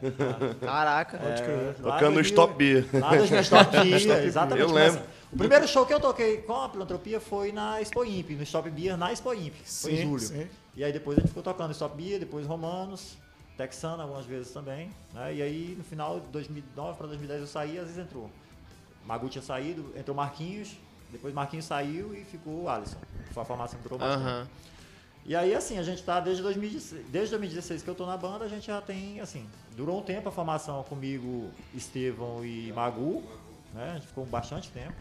Caraca. 0.62 1.18
É, 1.18 1.74
Tocando 1.74 2.10
no 2.10 2.14
2000 2.16 2.22
Stop 2.22 2.54
Beer. 2.54 2.86
Lá 2.94 3.16
nos 3.16 3.30
meus 3.32 3.46
Stop 3.48 3.72
Beer, 3.72 4.24
exatamente. 4.26 4.62
Eu 4.62 4.74
Mas, 4.74 4.94
lembro. 4.94 5.10
O 5.32 5.38
primeiro 5.38 5.68
show 5.68 5.86
que 5.88 5.94
eu 5.94 6.00
toquei 6.00 6.38
com 6.38 6.54
a 6.54 6.70
Filantropia 6.70 7.20
foi 7.20 7.52
na 7.52 7.82
Expo 7.82 8.04
Imp, 8.06 8.30
no 8.32 8.44
Stop 8.44 8.70
Beer 8.70 8.96
na 8.96 9.12
Expo 9.12 9.34
Imp. 9.34 9.54
Foi 9.64 9.92
em 9.92 9.96
Sim, 9.98 10.02
julho. 10.04 10.20
sim. 10.20 10.48
E 10.76 10.84
aí 10.84 10.94
depois 10.94 11.18
a 11.18 11.22
gente 11.22 11.30
ficou 11.30 11.42
tocando 11.44 11.72
Stop 11.72 11.96
Beer, 11.98 12.20
depois 12.20 12.46
Romanos. 12.46 13.18
Texana 13.60 14.04
algumas 14.04 14.26
vezes 14.26 14.54
também. 14.54 14.90
Né? 15.14 15.36
E 15.36 15.42
aí, 15.42 15.76
no 15.78 15.84
final 15.84 16.22
de 16.22 16.28
2009 16.28 16.98
para 16.98 17.08
2010 17.08 17.42
eu 17.42 17.48
saí, 17.48 17.78
às 17.78 17.88
vezes 17.88 17.98
entrou. 17.98 18.30
Magu 19.06 19.28
tinha 19.28 19.42
saído, 19.42 19.94
entrou 19.98 20.16
Marquinhos, 20.16 20.78
depois 21.12 21.34
Marquinhos 21.34 21.66
saiu 21.66 22.16
e 22.16 22.24
ficou 22.24 22.64
o 22.64 22.70
Alisson. 22.70 22.98
Foi 23.32 23.44
a 23.44 23.46
formação 23.46 23.78
que 23.78 23.84
durou 23.84 24.00
bastante. 24.00 24.24
Aham. 24.24 24.48
E 25.26 25.36
aí, 25.36 25.54
assim, 25.54 25.78
a 25.78 25.84
gente 25.84 26.02
tá 26.04 26.22
desde 26.22 26.42
2016, 26.42 27.06
desde 27.10 27.32
2016 27.32 27.84
que 27.84 27.90
eu 27.90 27.96
tô 27.96 28.06
na 28.06 28.16
banda, 28.16 28.46
a 28.46 28.48
gente 28.48 28.66
já 28.66 28.82
tem, 28.82 29.20
assim, 29.20 29.46
durou 29.76 30.00
um 30.00 30.04
tempo 30.04 30.30
a 30.30 30.32
formação 30.32 30.82
comigo, 30.84 31.52
Estevão 31.76 32.46
e 32.46 32.72
Magu, 32.72 33.22
né? 33.74 33.92
A 33.92 33.94
gente 33.96 34.08
ficou 34.08 34.26
bastante 34.26 34.72
tempo. 34.72 34.96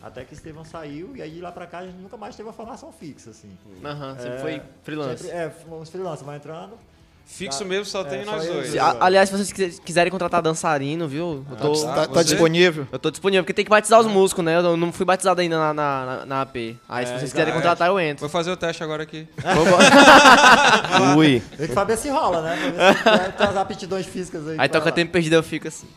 Até 0.00 0.24
que 0.24 0.34
Estevão 0.34 0.64
saiu 0.64 1.16
e 1.16 1.20
aí 1.20 1.32
de 1.32 1.40
lá 1.40 1.50
pra 1.50 1.66
cá 1.66 1.78
a 1.78 1.86
gente 1.86 1.96
nunca 1.96 2.16
mais 2.16 2.36
teve 2.36 2.48
uma 2.48 2.54
formação 2.54 2.92
fixa, 2.92 3.30
assim. 3.30 3.58
Aham, 3.84 4.16
sempre 4.16 4.36
É, 4.36 4.40
foi 4.40 4.62
freelance. 4.84 5.22
Sempre, 5.24 5.36
é, 5.36 5.52
uns 5.68 5.90
freelancers 5.90 6.24
vai 6.24 6.36
entrando. 6.36 6.78
Fixo 7.26 7.60
Tá. 7.60 7.64
mesmo 7.64 7.84
só 7.86 8.02
É, 8.02 8.04
tem 8.04 8.24
só 8.24 8.30
nós 8.32 8.46
dois. 8.46 8.74
aliás, 9.00 9.28
se 9.28 9.34
vocês 9.36 9.52
quis- 9.52 9.78
quiserem 9.80 10.10
contratar 10.10 10.40
dançarino, 10.40 11.08
viu? 11.08 11.44
Eu 11.50 11.56
tô, 11.56 11.72
Tá, 11.84 12.06
tá 12.06 12.22
disponível? 12.22 12.86
eu 12.92 12.98
tô 12.98 13.10
disponível, 13.10 13.42
porque 13.42 13.52
tem 13.54 13.64
que 13.64 13.70
batizar 13.70 13.98
os 13.98 14.06
músicos, 14.06 14.44
né? 14.44 14.56
Eu 14.56 14.76
não 14.76 14.92
fui 14.92 15.04
batizado 15.04 15.40
ainda 15.40 15.58
na, 15.58 15.74
na, 15.74 16.04
na- 16.06 16.26
na 16.26 16.40
AP. 16.42 16.76
Aí, 16.88 17.06
se 17.06 17.12
É, 17.12 17.18
vocês 17.18 17.32
quiserem 17.32 17.52
exato. 17.52 17.62
contratar, 17.62 17.88
eu 17.88 17.98
entro. 17.98 18.20
Vou 18.20 18.28
fazer 18.28 18.50
o 18.52 18.56
teste 18.56 18.84
agora 18.84 19.02
aqui. 19.02 19.26
Ui. 21.16 21.40
Tem 21.56 21.66
que 21.66 21.74
saber 21.74 21.96
se 21.96 22.08
rola, 22.08 22.42
né? 22.42 22.56
Pra 22.56 22.92
ver 22.92 22.96
se 22.98 23.02
tem- 23.04 23.32
tem 23.38 23.46
as 23.48 23.56
aptidões 23.56 24.06
físicas 24.06 24.46
aí. 24.48 24.56
Aí 24.58 24.68
toca 24.68 24.92
tempo 24.92 25.10
perdido, 25.10 25.34
eu 25.34 25.42
fico 25.42 25.66
assim. 25.66 25.88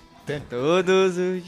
Todos 0.49 1.17
os. 1.17 1.43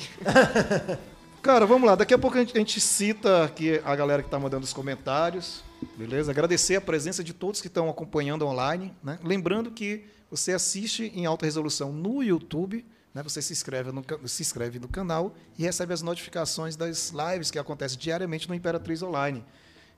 Cara, 1.41 1.65
vamos 1.65 1.87
lá. 1.87 1.95
Daqui 1.95 2.13
a 2.13 2.17
pouco 2.17 2.35
a 2.35 2.41
gente, 2.41 2.53
a 2.53 2.59
gente 2.59 2.81
cita 2.81 3.45
aqui 3.45 3.79
a 3.85 3.95
galera 3.95 4.21
que 4.21 4.27
está 4.27 4.37
mandando 4.37 4.65
os 4.65 4.73
comentários. 4.73 5.63
Beleza? 5.97 6.31
Agradecer 6.31 6.75
a 6.75 6.81
presença 6.81 7.23
de 7.23 7.33
todos 7.33 7.61
que 7.61 7.67
estão 7.67 7.89
acompanhando 7.89 8.45
online. 8.45 8.93
Né? 9.01 9.17
Lembrando 9.23 9.71
que 9.71 10.03
você 10.29 10.51
assiste 10.51 11.13
em 11.15 11.25
alta 11.25 11.45
resolução 11.45 11.93
no 11.93 12.21
YouTube. 12.21 12.85
Né? 13.13 13.23
Você 13.23 13.41
se 13.41 13.53
inscreve, 13.53 13.89
no, 13.89 14.03
se 14.27 14.41
inscreve 14.41 14.79
no 14.79 14.89
canal 14.89 15.33
e 15.57 15.63
recebe 15.63 15.93
as 15.93 16.01
notificações 16.01 16.75
das 16.75 17.11
lives 17.11 17.49
que 17.49 17.57
acontecem 17.57 17.97
diariamente 17.97 18.49
no 18.49 18.53
Imperatriz 18.53 19.01
Online. 19.01 19.41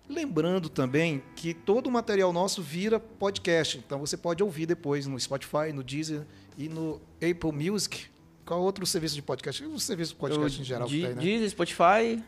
Lembrando 0.08 0.70
também 0.70 1.24
que 1.36 1.56
todo 1.56 1.88
o 1.88 1.92
material 1.92 2.32
nosso 2.32 2.62
vira 2.62 3.00
podcast. 3.00 3.80
Então 3.80 4.00
você 4.00 4.16
pode 4.16 4.44
ouvir 4.44 4.68
depois 4.68 5.08
no 5.08 5.20
Spotify, 5.20 5.74
no 5.74 5.84
Deezer 5.84 6.22
e 6.56 6.70
no 6.70 7.02
Apple 7.16 7.52
Music. 7.52 8.12
Qual 8.52 8.62
outro 8.62 8.86
serviço 8.86 9.16
de 9.16 9.22
podcast? 9.22 9.64
O 9.64 9.80
serviço 9.80 10.12
de 10.12 10.20
podcast 10.20 10.60
em 10.60 10.66
geral 10.66 10.86
que 10.86 11.00
tem, 11.00 11.14
né? 11.16 11.22
Deezer, 11.22 11.50
Spotify. 11.52 12.22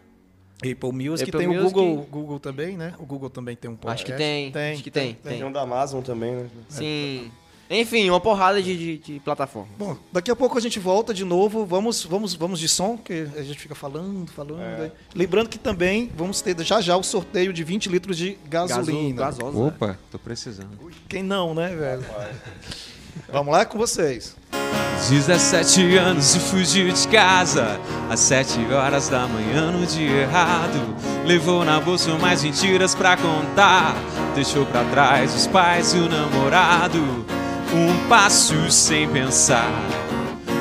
Apple 0.56 0.92
Music, 0.94 1.30
Apple 1.30 1.38
tem 1.38 1.48
Music. 1.50 1.66
o 1.68 1.70
Google, 1.70 2.08
Google 2.10 2.40
também, 2.40 2.78
né? 2.78 2.94
O 2.98 3.06
Google 3.06 3.30
também 3.30 3.58
tem 3.58 3.70
um 3.70 3.76
podcast. 3.76 4.04
Acho 4.10 4.14
que 4.14 4.18
tem, 4.54 4.72
acho 4.74 4.84
que 4.84 4.90
tem, 4.90 5.16
Tem 5.16 5.44
um 5.44 5.52
da 5.52 5.64
Amazon 5.64 6.02
também, 6.02 6.32
né? 6.32 6.50
Sim. 6.70 7.30
Enfim, 7.70 8.10
uma 8.10 8.22
porrada 8.22 8.62
de, 8.62 8.78
de, 8.78 8.98
de 9.00 9.20
plataforma. 9.20 9.68
Bom, 9.78 9.98
daqui 10.14 10.32
a 10.32 10.36
pouco 10.36 10.58
a 10.58 10.62
gente 10.62 10.80
volta 10.80 11.14
de 11.14 11.26
novo. 11.26 11.66
Vamos, 11.66 12.06
vamos, 12.06 12.34
vamos 12.36 12.58
de 12.58 12.70
som, 12.70 12.98
que 12.98 13.28
a 13.36 13.44
gente 13.44 13.60
fica 13.60 13.76
falando, 13.76 14.32
falando. 14.32 14.62
aí. 14.62 14.92
Lembrando 15.14 15.50
que 15.50 15.60
também 15.60 16.10
vamos 16.16 16.42
ter 16.42 16.58
já 16.64 16.80
já 16.80 16.96
o 16.96 17.04
sorteio 17.04 17.52
de 17.52 17.66
20 17.66 17.90
litros 17.90 18.16
de 18.16 18.38
gasolina. 18.48 19.24
Gaso- 19.24 19.42
gasosa. 19.42 19.58
Opa, 19.60 20.00
tô 20.10 20.18
precisando. 20.18 20.70
Quem 21.10 21.22
não, 21.22 21.54
né, 21.54 21.76
velho? 21.76 22.06
Vamos 23.32 23.54
lá 23.54 23.66
com 23.66 23.78
vocês. 23.78 24.36
17 25.10 25.98
anos 25.98 26.34
e 26.36 26.40
fugiu 26.40 26.90
de 26.90 27.08
casa 27.10 27.78
Às 28.10 28.22
7 28.22 28.72
horas 28.72 29.10
da 29.10 29.28
manhã 29.28 29.72
no 29.72 29.86
dia 29.86 30.22
errado. 30.22 30.96
Levou 31.26 31.66
na 31.66 31.80
bolsa 31.80 32.14
mais 32.18 32.44
mentiras 32.44 32.96
pra 32.96 33.18
contar. 33.18 33.96
Deixou 34.36 34.66
pra 34.66 34.84
trás 34.86 35.36
os 35.36 35.48
pais 35.48 35.94
e 35.94 35.98
o 35.98 36.10
namorado. 36.10 37.26
Um 37.74 38.08
passo 38.08 38.70
sem 38.72 39.10
pensar 39.10 39.72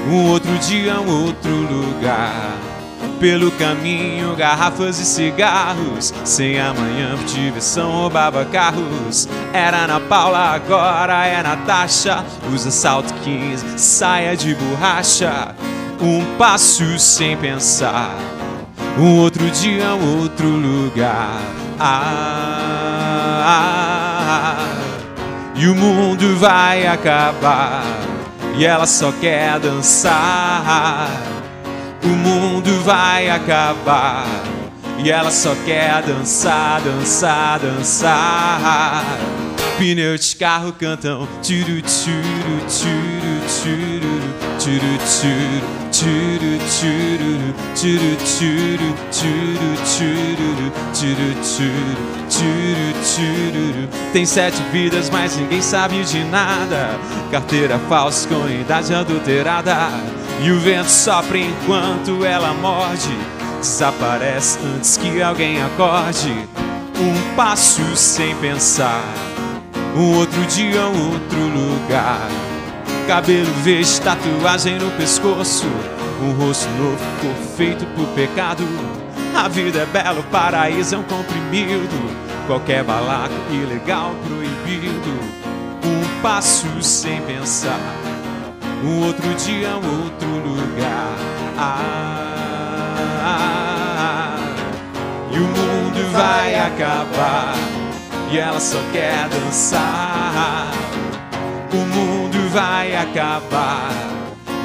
Um 0.09 0.31
outro 0.31 0.57
dia, 0.59 0.99
um 1.01 1.27
outro 1.27 1.51
lugar 1.51 2.71
pelo 3.21 3.51
caminho, 3.53 4.35
garrafas 4.35 4.99
e 4.99 5.05
cigarros. 5.05 6.12
Sem 6.25 6.61
amanhã, 6.61 7.17
por 7.17 7.25
diversão, 7.27 7.91
roubava 7.93 8.45
carros. 8.45 9.29
Era 9.53 9.85
Ana 9.85 10.01
Paula, 10.01 10.55
agora 10.55 11.25
é 11.27 11.43
Natasha. 11.43 12.25
Usa 12.53 12.71
salto 12.71 13.15
15, 13.23 13.79
saia 13.79 14.37
de 14.37 14.55
borracha. 14.55 15.55
Um 16.01 16.37
passo 16.37 16.99
sem 16.99 17.37
pensar. 17.37 18.17
Um 18.99 19.21
outro 19.21 19.49
dia, 19.51 19.95
um 19.95 20.23
outro 20.23 20.49
lugar. 20.49 21.41
Ah, 21.79 22.62
e 25.55 25.67
o 25.69 25.75
mundo 25.75 26.37
vai 26.37 26.87
acabar. 26.87 27.85
E 28.57 28.67
ela 28.67 28.87
só 28.87 29.12
quer 29.12 29.59
dançar. 29.59 31.09
O 32.05 32.09
mundo 32.09 32.83
vai 32.85 33.31
acabar 33.31 34.27
e 34.99 35.11
ela 35.11 35.31
só 35.31 35.55
quer 35.65 36.03
dançar, 36.03 36.81
dançar, 36.81 37.59
dançar. 37.59 39.05
Pneus 39.79 40.31
de 40.31 40.37
carro 40.37 40.73
cantam 40.73 41.27
tiro, 41.43 41.83
tiro, 41.83 42.61
tiro, 42.69 43.41
tiro, 43.49 44.23
tiro, 44.59 44.99
tiro, 45.09 45.83
tiro, 45.91 46.59
tiro, 46.71 48.17
tiro, 48.33 48.95
tiro, 49.12 49.75
tiro, 49.83 50.62
tiro, 50.93 51.33
tiro, 51.53 51.83
tiro, 52.29 52.93
tiro. 53.03 53.88
Tem 54.12 54.25
sete 54.25 54.62
vidas, 54.71 55.11
mas 55.11 55.37
ninguém 55.37 55.61
sabe 55.61 56.05
de 56.05 56.23
nada. 56.25 56.99
Carteira 57.31 57.79
falsa 57.88 58.29
com 58.29 58.49
idade 58.49 58.95
adulterada. 58.95 60.21
E 60.40 60.51
o 60.51 60.59
vento 60.59 60.90
sopra 60.90 61.38
enquanto 61.38 62.25
ela 62.25 62.53
morde. 62.55 63.16
Desaparece 63.61 64.59
antes 64.77 64.97
que 64.97 65.23
alguém 65.23 65.62
acorde. 65.62 66.33
Um 66.99 67.37
passo 67.37 67.97
sem 67.97 68.35
pensar. 68.37 69.05
Um 69.97 70.18
outro 70.18 70.40
dia, 70.47 70.87
um 70.87 71.12
outro 71.12 71.38
lugar. 71.38 72.29
Cabelo 73.07 73.53
verde, 73.62 74.01
tatuagem 74.01 74.79
no 74.79 74.90
pescoço. 74.92 75.66
Um 76.23 76.33
rosto 76.33 76.68
novo, 76.71 76.99
corpo 77.21 77.57
feito 77.57 77.85
por 77.95 78.07
pecado. 78.14 78.64
A 79.35 79.49
vida 79.49 79.81
é 79.81 79.87
bela, 79.87 80.21
o 80.21 80.25
paraíso 80.25 80.95
é 80.95 80.99
um 80.99 81.03
comprimido. 81.03 81.97
Qualquer 82.47 82.85
balaco 82.85 83.35
ilegal 83.51 84.14
proibido. 84.27 85.11
Um 85.85 86.23
passo 86.23 86.66
sem 86.81 87.21
pensar. 87.23 87.81
Um 88.83 89.07
outro 89.07 89.33
dia, 89.35 89.68
um 89.77 90.03
outro 90.03 90.29
lugar. 90.29 91.16
Ah, 91.57 91.92
e 95.31 95.38
o 95.38 95.42
mundo 95.42 96.12
vai 96.12 96.57
acabar. 96.57 97.55
E 98.33 98.38
ela 98.38 98.59
só 98.59 98.79
quer 98.92 99.29
dançar. 99.29 100.73
O 101.73 101.77
mundo 101.77 102.51
vai 102.51 102.97
acabar. 102.97 103.92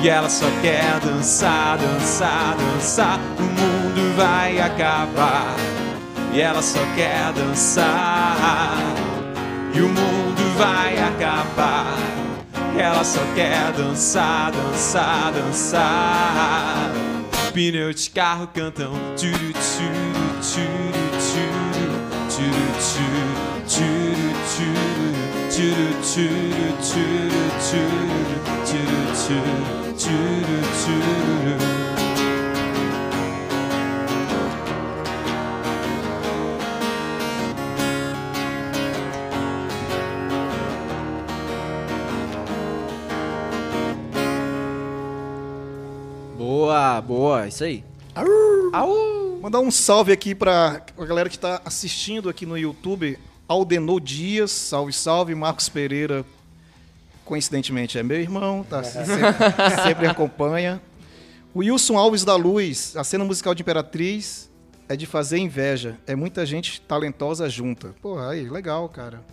E 0.01 0.09
ela 0.09 0.29
só 0.29 0.47
quer 0.61 0.99
dançar, 0.99 1.77
dançar, 1.77 2.55
dançar. 2.55 3.19
O 3.37 3.43
mundo 3.43 4.15
vai 4.15 4.59
acabar. 4.59 5.55
E 6.33 6.41
ela 6.41 6.63
só 6.63 6.79
quer 6.95 7.33
dançar. 7.33 8.77
E 9.75 9.79
o 9.79 9.87
mundo 9.87 10.57
vai 10.57 10.97
acabar. 10.97 12.26
Ela 12.75 13.03
só 13.03 13.21
quer 13.35 13.71
dançar, 13.73 14.51
dançar, 14.51 15.31
dançar. 15.31 16.91
Pneu 17.53 17.93
de 17.93 18.09
carro 18.09 18.47
cantam 18.53 18.91
turu, 19.17 19.53
turu, 19.53 20.37
turu, 20.41 20.91
turu, 21.17 21.67
turu, 22.29 22.71
turu, 22.87 23.23
turu, 23.67 24.27
turu, 24.49 24.87
turu, 25.49 25.89
turu, 26.07 26.75
turu, 26.77 27.43
turu, 27.67 27.95
turu, 29.17 29.57
turu, 29.97 30.57
turu, 30.83 31.66
turu. 46.95 47.01
Boa, 47.01 47.47
isso 47.47 47.63
aí. 47.63 47.83
Au! 48.73 49.39
Mandar 49.41 49.59
um 49.59 49.69
salve 49.69 50.11
aqui 50.11 50.33
para 50.33 50.81
a 50.97 51.05
galera 51.05 51.29
que 51.29 51.35
está 51.35 51.61
assistindo 51.63 52.29
aqui 52.29 52.45
no 52.45 52.57
YouTube. 52.57 53.17
Aldenor 53.47 53.99
Dias, 54.01 54.51
salve, 54.51 54.91
salve. 54.91 55.35
Marcos 55.35 55.69
Pereira, 55.69 56.25
coincidentemente 57.23 57.97
é 57.97 58.03
meu 58.03 58.19
irmão, 58.19 58.65
tá? 58.67 58.83
sempre, 58.83 59.83
sempre 59.83 60.07
acompanha. 60.07 60.81
O 61.53 61.59
Wilson 61.59 61.97
Alves 61.97 62.23
da 62.23 62.35
Luz, 62.35 62.95
a 62.95 63.03
cena 63.03 63.23
musical 63.23 63.55
de 63.55 63.61
Imperatriz 63.61 64.49
é 64.89 64.95
de 64.95 65.05
fazer 65.05 65.37
inveja. 65.37 65.97
É 66.05 66.15
muita 66.15 66.45
gente 66.45 66.81
talentosa 66.81 67.49
junta. 67.49 67.93
Pô, 68.01 68.19
aí, 68.19 68.49
legal, 68.49 68.87
cara. 68.89 69.23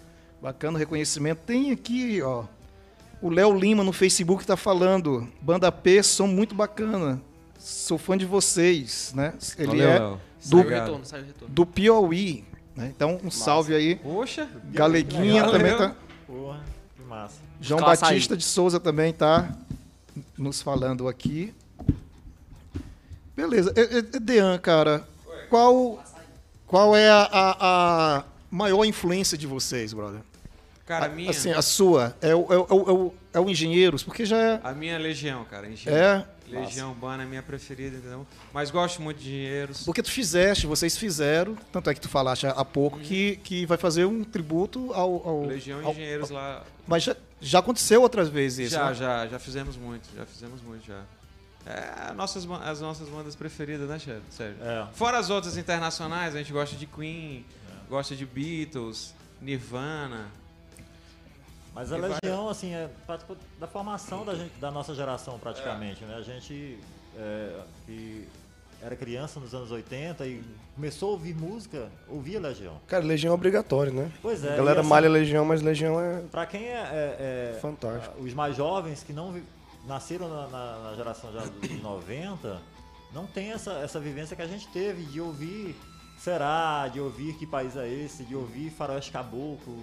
Bacana 0.40 0.77
o 0.77 0.79
reconhecimento. 0.79 1.40
Tem 1.47 1.71
aqui, 1.71 2.21
ó. 2.23 2.45
O 3.23 3.31
Léo 3.31 3.57
Lima 3.57 3.83
no 3.83 3.93
Facebook 3.93 4.45
tá 4.45 4.57
falando. 4.57 5.27
Banda 5.40 5.73
P, 5.73 6.03
som 6.03 6.27
muito 6.27 6.55
bacana. 6.55 7.21
Sou 7.59 7.97
fã 7.99 8.17
de 8.17 8.25
vocês, 8.27 9.12
né? 9.14 9.33
Ele 9.59 9.67
Valeu, 9.69 9.88
é 9.88 9.99
Léo. 9.99 10.21
do- 10.47 10.62
retorno, 10.62 11.05
do 11.49 11.67
Piauí. 11.67 12.45
né? 12.77 12.93
Então, 12.95 13.19
um 13.23 13.31
salve 13.31 13.75
aí. 13.75 13.97
Poxa, 13.97 14.49
Galeguinha 14.64 15.45
também 15.45 15.77
tá. 15.77 15.95
Porra, 16.27 16.61
que 16.97 17.03
massa. 17.03 17.37
João 17.61 17.81
Batista 17.81 18.37
de 18.37 18.45
Souza 18.45 18.79
também 18.81 19.12
tá 19.12 19.57
nos 20.37 20.61
falando 20.61 21.09
aqui. 21.09 21.55
Beleza. 23.37 23.73
Dean, 24.21 24.59
cara, 24.59 25.07
qual, 25.49 26.03
qual 26.67 26.95
é 26.97 27.09
a, 27.11 27.23
a- 27.33 27.57
a 28.19 28.25
maior 28.51 28.85
influência 28.85 29.37
de 29.37 29.47
vocês, 29.47 29.93
brother? 29.93 30.21
cara, 30.87 31.07
a 31.07 31.09
minha, 31.09 31.31
Assim, 31.31 31.51
a 31.51 31.62
sua. 31.62 32.14
É 32.21 32.35
o, 32.35 32.53
é 32.53 32.57
o, 32.59 32.67
é 32.69 32.75
o, 32.75 32.88
é 32.88 32.93
o- 32.93 33.14
é 33.35 33.40
o 33.40 33.49
Engenheiros, 33.51 34.03
porque 34.03 34.25
já 34.27 34.37
é. 34.37 34.61
a 34.62 34.73
minha 34.73 34.99
Legião, 34.99 35.45
cara. 35.47 35.67
Engenheiro. 35.69 36.05
É. 36.05 36.27
Legião 36.50 36.90
Urbana 36.90 37.22
é 37.22 37.26
minha 37.26 37.42
preferida, 37.42 37.96
entendeu? 37.96 38.26
Mas 38.52 38.70
gosto 38.70 39.00
muito 39.02 39.18
de 39.20 39.28
Engenheiros. 39.30 39.85
Porque 39.85 40.02
tu 40.02 40.11
fizeste, 40.11 40.66
vocês 40.66 40.96
fizeram, 40.96 41.57
tanto 41.72 41.90
é 41.90 41.94
que 41.94 42.00
tu 42.00 42.09
falaste 42.09 42.46
há 42.46 42.64
pouco, 42.64 42.98
que, 43.00 43.37
que 43.37 43.66
vai 43.66 43.76
fazer 43.78 44.04
um 44.04 44.22
tributo 44.24 44.92
ao. 44.92 45.26
ao- 45.28 45.44
Legião 45.46 45.85
ao- 45.85 45.92
Engenheiros 45.92 46.30
lá. 46.30 46.62
Mas 46.87 47.02
já, 47.02 47.16
já 47.40 47.59
aconteceu 47.61 48.02
outras 48.02 48.28
vezes 48.28 48.66
isso. 48.66 48.74
já, 48.76 48.87
né? 48.88 48.94
já, 48.94 49.26
já 49.26 49.38
fizemos 49.38 49.76
muito, 49.76 50.09
já 50.16 50.24
fizemos 50.26 50.61
muito, 50.62 50.87
já. 50.87 51.02
É 51.66 52.12
nossas, 52.12 52.46
as 52.62 52.80
nossas 52.83 53.09
bandas 53.09 53.35
preferidas, 53.35 53.88
né, 53.88 53.98
Sérgio? 53.98 54.22
Sérgio? 54.30 54.62
É. 54.62 54.87
Fora 54.92 55.18
as 55.18 55.30
outras 55.30 55.57
internacionais, 55.57 56.35
a 56.35 56.38
gente 56.38 56.52
gosta 56.52 56.76
de 56.76 56.85
Queen, 56.87 57.42
gosta 57.88 58.14
de 58.14 58.26
Beatles, 58.26 59.14
Nirvana. 59.40 60.26
Mas 61.74 61.92
a 61.92 61.98
E 61.98 62.00
vai- 62.00 62.10
Legião, 62.22 62.48
assim, 62.48 62.72
é 62.72 62.88
participou 63.06 63.37
da 63.58 63.66
formação 63.66 64.24
da, 64.24 64.34
gente, 64.34 64.52
da 64.60 64.70
nossa 64.70 64.94
geração, 64.94 65.38
praticamente, 65.38 66.04
né? 66.04 66.14
A 66.16 66.22
gente 66.22 66.78
é, 67.16 67.60
que 67.87 68.28
era 68.80 68.94
criança 68.94 69.40
nos 69.40 69.54
anos 69.54 69.70
80 69.70 70.26
e 70.26 70.42
começou 70.74 71.08
a 71.10 71.12
ouvir 71.12 71.34
música, 71.34 71.88
ouvia 72.08 72.38
Legião. 72.38 72.80
Cara, 72.87 73.04
Legião 73.04 73.32
é 73.32 73.34
obrigatório, 73.34 73.92
né? 73.92 74.10
Pois 74.22 74.44
é. 74.44 74.52
a 74.52 74.56
galera 74.56 74.80
assim, 74.80 74.88
malha 74.88 75.08
Legião, 75.08 75.44
mas 75.44 75.62
Legião 75.62 76.00
é 76.00 76.22
Pra 76.30 76.46
quem 76.46 76.64
é, 76.64 76.72
é- 76.74 77.52
é- 77.56 77.58
fantástico. 77.60 78.20
os 78.22 78.32
mais 78.34 78.56
jovens 78.56 79.02
que 79.02 79.12
não 79.12 79.32
vi- 79.32 79.44
nasceram 79.87 80.28
na, 80.28 80.46
na- 80.48 80.78
na 80.90 80.94
geração 80.94 81.32
já 81.32 81.40
dos 81.40 81.70
90, 81.82 82.60
não 83.12 83.26
tem 83.26 83.52
essa, 83.52 83.72
essa 83.74 83.98
vivência 83.98 84.37
que 84.37 84.42
a 84.42 84.46
gente 84.46 84.68
teve 84.68 85.02
de 85.04 85.20
ouvir 85.20 85.74
Será, 86.18 86.88
de 86.88 87.00
ouvir 87.00 87.34
Que 87.34 87.44
País 87.46 87.76
é 87.76 87.87
Esse, 87.88 88.24
de 88.24 88.34
ouvir 88.37 88.70
Faroeste 88.70 89.10
Caboclo, 89.10 89.82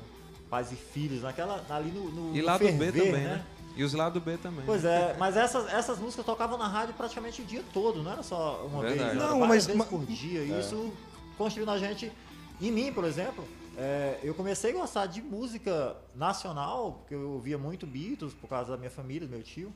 Pais 0.52 0.70
e 0.72 0.76
Filhos, 0.76 1.24
naquela, 1.24 1.66
ali 1.70 1.90
no, 1.92 2.12
no 2.12 2.36
E 2.36 2.42
no 2.42 2.46
lá 2.46 2.58
do 2.58 2.66
B 2.66 2.72
ferver, 2.72 2.92
também, 3.06 3.24
né? 3.24 3.46
E 3.74 3.84
os 3.86 3.94
lá 3.94 4.10
do 4.10 4.20
B 4.20 4.38
também. 4.38 4.66
Pois 4.66 4.84
é, 4.84 5.16
mas 5.18 5.38
essas, 5.38 5.66
essas 5.74 5.98
músicas 5.98 6.26
tocavam 6.26 6.58
na 6.58 6.68
rádio 6.68 6.94
praticamente 6.94 7.42
o 7.42 7.46
dia 7.46 7.64
todo, 7.74 8.04
não 8.04 8.12
era 8.12 8.22
só 8.22 8.66
uma 8.70 8.82
Verdade. 8.82 9.10
vez, 9.12 9.16
era 9.16 9.30
Não, 9.30 9.40
várias 9.40 9.48
mas- 9.48 9.66
vezes 9.68 9.80
mas- 9.80 9.88
por 9.88 10.06
dia. 10.06 10.42
E 10.44 10.60
isso 10.60 10.92
construiu 11.38 11.66
na 11.66 11.78
gente, 11.78 12.12
em 12.60 12.70
mim, 12.70 12.92
por 12.92 13.06
exemplo, 13.06 13.48
é, 13.78 14.20
eu 14.22 14.34
comecei 14.36 14.72
a 14.72 14.74
gostar 14.74 15.06
de 15.06 15.22
música 15.22 15.96
nacional, 16.14 16.98
porque 17.00 17.16
eu 17.16 17.32
ouvia 17.32 17.58
muito 17.58 17.88
Beatles 17.88 18.34
por 18.34 18.50
causa 18.50 18.72
da 18.72 18.78
minha 18.78 18.92
família, 18.92 19.26
do 19.26 19.32
meu 19.32 19.42
tio. 19.42 19.74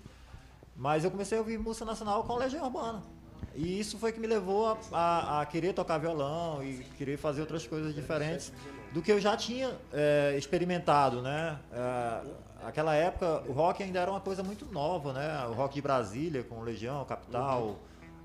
Mas 0.76 1.06
eu 1.06 1.10
comecei 1.10 1.38
a 1.38 1.42
ouvir 1.42 1.58
música 1.58 1.86
nacional 1.86 2.26
com 2.26 2.36
Legião 2.36 2.66
Urbana. 2.66 3.02
E 3.56 3.80
isso 3.80 3.98
foi 3.98 4.12
que 4.12 4.20
me 4.20 4.28
levou 4.28 4.68
a, 4.68 4.78
a- 4.92 5.42
a 5.42 5.46
querer 5.46 5.72
tocar 5.74 5.98
violão 6.00 6.62
e 6.62 6.84
querer 6.98 7.16
fazer 7.18 7.40
outras 7.40 7.66
coisas 7.66 7.96
diferentes 7.96 8.52
do 8.92 9.02
que 9.02 9.12
eu 9.12 9.20
já 9.20 9.36
tinha 9.36 9.72
é, 9.94 10.36
experimentado, 10.38 11.22
né? 11.22 11.58
É, 11.72 12.22
aquela 12.66 12.96
época 12.96 13.44
o 13.48 13.52
rock 13.52 13.84
ainda 13.84 14.00
era 14.00 14.10
uma 14.10 14.22
coisa 14.22 14.44
muito 14.44 14.66
nova, 14.72 15.14
né? 15.14 15.46
O 15.48 15.54
rock 15.54 15.76
de 15.76 15.82
Brasília 15.82 16.44
com 16.44 16.62
Legião, 16.62 17.04
Capital, 17.06 17.78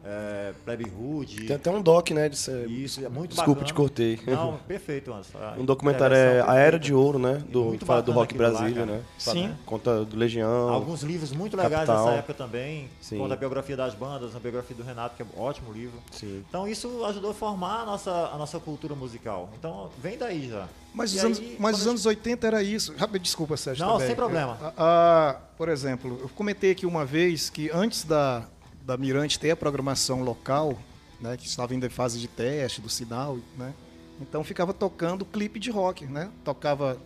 é, 0.05 0.53
Plebe 0.65 0.91
Hood. 0.91 1.47
Tem 1.47 1.57
até 1.57 1.71
um 1.71 1.83
doc, 1.83 2.11
né? 2.11 2.29
De 2.29 2.37
ser... 2.37 2.69
Isso 2.71 3.05
é 3.05 3.09
muito 3.09 3.31
Desculpa, 3.31 3.61
bacana. 3.61 3.67
te 3.67 3.75
cortei. 3.75 4.21
Não, 4.27 4.57
perfeito, 4.67 5.13
Anderson. 5.13 5.39
A 5.39 5.55
Um 5.61 5.65
documentário 5.65 6.17
é 6.17 6.43
A 6.47 6.55
Era 6.55 6.79
de 6.79 6.95
Ouro, 6.95 7.19
né? 7.19 7.43
Do, 7.49 7.65
Muito 7.67 7.85
fala 7.85 8.03
do 8.03 8.13
rock 8.13 8.37
lá, 8.37 8.39
Brasília, 8.51 8.87
cara. 8.87 8.99
né? 8.99 9.03
Sim. 9.19 9.55
Conta 9.67 10.05
do 10.05 10.17
Legião. 10.17 10.71
Alguns 10.71 11.03
livros 11.03 11.33
muito 11.33 11.57
legais 11.57 11.87
Capital. 11.87 12.07
dessa 12.07 12.19
época 12.19 12.35
também. 12.35 12.89
Sim. 13.01 13.19
Conta 13.19 13.35
a 13.35 13.37
biografia 13.37 13.77
das 13.77 13.95
bandas, 13.95 14.35
a 14.35 14.39
biografia 14.39 14.77
do 14.77 14.83
Renato, 14.83 15.17
que 15.17 15.23
é 15.23 15.27
um 15.37 15.41
ótimo 15.41 15.73
livro. 15.73 15.99
Sim. 16.11 16.45
Então 16.49 16.67
isso 16.67 17.05
ajudou 17.05 17.31
a 17.33 17.35
formar 17.35 17.83
a 17.83 17.87
nossa, 17.87 18.11
a 18.33 18.37
nossa 18.39 18.59
cultura 18.59 18.95
musical. 18.95 19.51
Então 19.59 19.91
vem 20.03 20.17
daí 20.17 20.49
já. 20.49 20.67
Mas, 20.95 21.13
E 21.13 21.19
os, 21.19 21.25
anos, 21.25 21.39
aí, 21.39 21.57
mas 21.59 21.77
quando 21.77 21.81
os 21.81 21.87
a 21.87 21.91
anos 21.91 22.07
80 22.07 22.47
era 22.47 22.63
isso. 22.63 22.95
Rápido, 22.97 23.23
desculpa, 23.23 23.57
Sérgio. 23.57 23.85
Não, 23.85 23.93
também. 23.93 24.07
sem 24.09 24.17
problema. 24.17 24.59
Ah, 24.63 24.73
ah, 24.77 25.37
por 25.57 25.69
exemplo, 25.69 26.19
eu 26.23 26.29
comentei 26.31 26.71
aqui 26.73 26.85
uma 26.87 27.05
vez 27.05 27.49
que 27.51 27.71
antes 27.73 28.05
da, 28.05 28.45
da 28.91 28.97
Mirante 28.97 29.39
ter 29.39 29.53
a 29.53 29.57
programação 29.57 30.21
local, 30.21 30.77
né, 31.21 31.37
que 31.37 31.47
estava 31.47 31.73
ainda 31.73 31.87
em 31.87 31.91
fase 31.91 32.19
de 32.19 32.27
teste 32.27 32.81
do 32.81 32.89
sinal, 32.89 33.39
né, 33.57 33.73
então 34.21 34.43
ficava 34.43 34.75
tocando 34.75 35.25
clipe 35.25 35.61
de 35.61 35.71
rock, 35.71 36.07
né? 36.07 36.29
Tocava, 36.45 36.99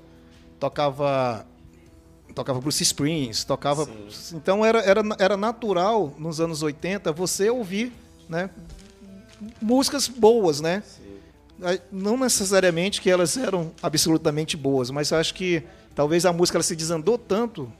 tocava, 0.58 1.46
tocava 2.34 2.60
Bruce 2.60 2.82
Springs, 2.82 3.44
tocava. 3.44 3.88
Então 4.32 4.64
era, 4.64 4.80
era, 4.80 5.02
era 5.18 5.36
natural 5.36 6.12
nos 6.18 6.40
anos 6.40 6.62
80 6.62 7.12
você 7.12 7.50
ouvir, 7.50 7.92
né, 8.30 8.48
músicas 9.60 10.08
boas, 10.08 10.62
né? 10.62 10.82
Aí, 11.62 11.80
Não 11.92 12.16
necessariamente 12.16 13.00
que 13.00 13.10
elas 13.10 13.36
eram 13.36 13.70
absolutamente 13.82 14.56
boas, 14.56 14.90
mas 14.90 15.10
eu 15.10 15.18
acho 15.18 15.34
que 15.34 15.62
talvez 15.94 16.24
a 16.24 16.32
música 16.32 16.56
ela 16.56 16.64
se 16.64 16.74
desandou 16.74 17.18
tanto, 17.18 17.70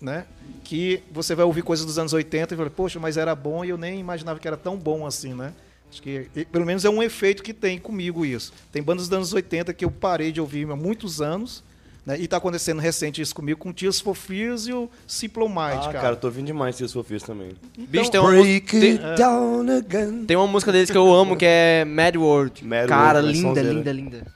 né? 0.00 0.24
Que 0.62 1.02
você 1.12 1.34
vai 1.34 1.44
ouvir 1.44 1.62
coisas 1.62 1.84
dos 1.86 1.98
anos 1.98 2.12
80 2.12 2.54
e 2.54 2.56
fala, 2.56 2.70
poxa, 2.70 2.98
mas 3.00 3.16
era 3.16 3.34
bom 3.34 3.64
e 3.64 3.68
eu 3.70 3.76
nem 3.78 3.98
imaginava 4.00 4.38
que 4.38 4.46
era 4.48 4.56
tão 4.56 4.76
bom 4.76 5.06
assim, 5.06 5.34
né? 5.34 5.52
Acho 5.90 6.02
que 6.02 6.28
pelo 6.50 6.66
menos 6.66 6.84
é 6.84 6.90
um 6.90 7.02
efeito 7.02 7.42
que 7.42 7.52
tem 7.54 7.78
comigo 7.78 8.24
isso. 8.26 8.52
Tem 8.72 8.82
bandas 8.82 9.08
dos 9.08 9.16
anos 9.16 9.32
80 9.32 9.72
que 9.72 9.84
eu 9.84 9.90
parei 9.90 10.32
de 10.32 10.40
ouvir 10.40 10.68
há 10.70 10.74
muitos 10.74 11.20
anos, 11.22 11.62
né? 12.04 12.18
E 12.18 12.26
tá 12.26 12.36
acontecendo 12.38 12.80
recente 12.80 13.22
isso 13.22 13.34
comigo 13.34 13.60
com 13.60 13.72
Tears 13.72 14.00
for 14.00 14.14
Fears 14.14 14.66
e 14.66 14.72
o 14.72 14.90
Simple 15.06 15.44
Mind, 15.44 15.58
Ah, 15.58 15.80
cara. 15.84 16.00
cara, 16.00 16.16
tô 16.16 16.26
ouvindo 16.26 16.46
demais 16.46 16.74
se 16.76 16.82
eu 16.82 17.04
fiz 17.04 17.22
também. 17.22 17.50
Bicho, 17.78 18.10
tem 18.10 18.20
uma, 18.20 18.32
música- 18.32 18.78
tem, 18.80 18.96
down 19.16 19.66
again. 19.78 20.24
tem 20.26 20.36
uma 20.36 20.46
música 20.48 20.72
deles 20.72 20.90
que 20.90 20.98
eu 20.98 21.14
amo 21.14 21.36
que 21.36 21.46
é 21.46 21.84
Mad 21.84 22.16
World. 22.16 22.64
Mad 22.64 22.88
Cara, 22.88 23.20
World, 23.20 23.26
né? 23.28 23.32
linda, 23.32 23.48
Sonzeira. 23.48 23.72
linda, 23.72 23.92
linda. 23.92 24.26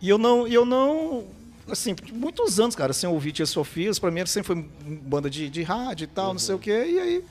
E 0.00 0.08
eu 0.08 0.16
não, 0.18 0.48
e 0.48 0.54
eu 0.54 0.64
não, 0.64 1.24
assim, 1.70 1.94
muitos 2.12 2.58
anos, 2.60 2.74
cara, 2.74 2.92
sem 2.92 3.08
ouvir 3.08 3.32
Tia 3.32 3.46
Sofias, 3.46 3.98
pra 3.98 4.10
mim 4.10 4.24
sempre 4.26 4.46
foi 4.46 4.70
banda 5.02 5.28
de, 5.30 5.48
de 5.50 5.62
rádio 5.62 6.04
e 6.04 6.08
tal, 6.08 6.32
não 6.32 6.38
sei 6.38 6.54
o 6.54 6.58
quê, 6.58 6.84
e 6.86 6.98
aí, 7.00 7.24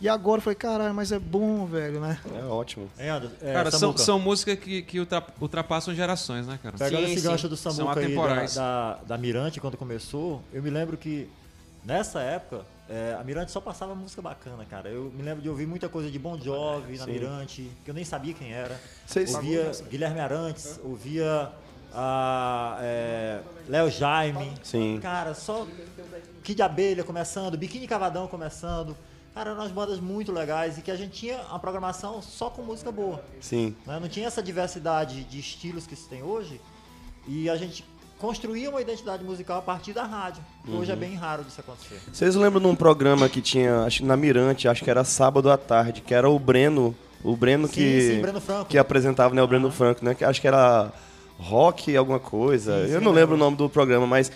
e 0.00 0.08
agora 0.08 0.38
eu 0.38 0.42
falei, 0.42 0.56
caralho, 0.56 0.94
mas 0.94 1.10
é 1.12 1.18
bom, 1.18 1.64
velho, 1.66 2.00
né? 2.00 2.18
É 2.38 2.44
ótimo. 2.44 2.88
Anderson? 2.98 3.34
É, 3.40 3.52
Cara, 3.52 3.70
são, 3.70 3.96
são 3.96 4.18
músicas 4.18 4.58
que, 4.58 4.82
que 4.82 5.00
ultra- 5.00 5.26
ultrapassam 5.40 5.94
gerações, 5.94 6.46
né, 6.46 6.58
cara? 6.62 6.76
Pegando 6.76 7.06
Sim, 7.06 7.12
esse 7.12 7.22
sim. 7.22 7.28
gancho 7.28 7.48
do 7.48 7.56
Samuca 7.56 8.00
aí 8.00 8.14
da, 8.14 8.44
da, 8.54 8.94
da 9.06 9.18
Mirante, 9.18 9.60
quando 9.60 9.76
começou, 9.76 10.42
eu 10.52 10.62
me 10.62 10.68
lembro 10.70 10.96
que 10.98 11.28
nessa 11.84 12.20
época 12.20 12.62
é, 12.90 13.16
a 13.18 13.24
Mirante 13.24 13.50
só 13.50 13.60
passava 13.60 13.94
música 13.94 14.20
bacana, 14.20 14.64
cara. 14.64 14.88
Eu 14.90 15.10
me 15.16 15.22
lembro 15.22 15.40
de 15.42 15.48
ouvir 15.48 15.66
muita 15.66 15.88
coisa 15.88 16.10
de 16.10 16.18
Bon 16.18 16.38
Jovi 16.38 16.98
na 16.98 17.04
Sim. 17.04 17.12
Mirante, 17.12 17.70
que 17.84 17.90
eu 17.90 17.94
nem 17.94 18.04
sabia 18.04 18.34
quem 18.34 18.52
era. 18.52 18.78
Vocês- 19.06 19.34
Ouvia 19.34 19.72
Guilherme 19.90 20.20
Arantes, 20.20 20.78
ouvia 20.84 21.50
a, 21.96 22.76
é, 22.80 23.40
Léo 23.68 23.90
Jaime. 23.90 24.52
Sim. 24.62 24.98
Cara, 25.00 25.34
só 25.34 25.66
Kid 26.44 26.60
Abelha 26.62 27.02
começando, 27.02 27.56
Biquíni 27.56 27.86
Cavadão 27.88 28.28
começando. 28.28 28.94
Cara, 29.34 29.50
eram 29.50 29.60
umas 29.60 29.72
bandas 29.72 29.98
muito 29.98 30.30
legais 30.32 30.78
e 30.78 30.82
que 30.82 30.90
a 30.90 30.96
gente 30.96 31.12
tinha 31.12 31.38
uma 31.50 31.58
programação 31.58 32.22
só 32.22 32.48
com 32.50 32.62
música 32.62 32.92
boa. 32.92 33.22
Sim. 33.40 33.74
né? 33.86 33.98
Não 34.00 34.08
tinha 34.08 34.26
essa 34.26 34.42
diversidade 34.42 35.24
de 35.24 35.38
estilos 35.40 35.86
que 35.86 35.96
se 35.96 36.08
tem 36.08 36.22
hoje. 36.22 36.60
E 37.26 37.50
a 37.50 37.56
gente 37.56 37.84
construía 38.18 38.70
uma 38.70 38.80
identidade 38.80 39.22
musical 39.24 39.58
a 39.58 39.62
partir 39.62 39.92
da 39.92 40.04
rádio. 40.04 40.42
que 40.64 40.70
Hoje 40.70 40.90
Uhum. 40.90 40.96
é 40.96 41.00
bem 41.00 41.14
raro 41.14 41.44
disso 41.44 41.60
acontecer. 41.60 42.00
Vocês 42.12 42.34
lembram 42.34 42.60
de 42.60 42.66
um 42.66 42.76
programa 42.76 43.28
que 43.28 43.42
tinha, 43.42 43.82
acho 43.82 44.04
na 44.04 44.16
Mirante, 44.16 44.68
acho 44.68 44.82
que 44.82 44.90
era 44.90 45.04
sábado 45.04 45.50
à 45.50 45.58
tarde, 45.58 46.00
que 46.00 46.14
era 46.14 46.28
o 46.30 46.38
Breno, 46.38 46.94
o 47.22 47.36
Breno 47.36 47.66
Sim, 47.66 47.74
que 47.74 48.00
sim, 48.00 48.20
Breno 48.22 48.40
que 48.68 48.78
apresentava, 48.78 49.34
né, 49.34 49.42
o 49.42 49.46
Breno 49.46 49.70
Franco, 49.70 50.04
né, 50.04 50.14
que 50.14 50.24
acho 50.24 50.40
que 50.40 50.48
era 50.48 50.90
rock 51.38 51.96
alguma 51.96 52.18
coisa. 52.18 52.86
Sim, 52.86 52.92
Eu 52.92 52.98
sim, 52.98 53.04
não 53.04 53.12
lembro 53.12 53.32
lembro. 53.32 53.34
o 53.34 53.38
nome 53.38 53.56
do 53.56 53.68
programa, 53.68 54.06
mas 54.06 54.30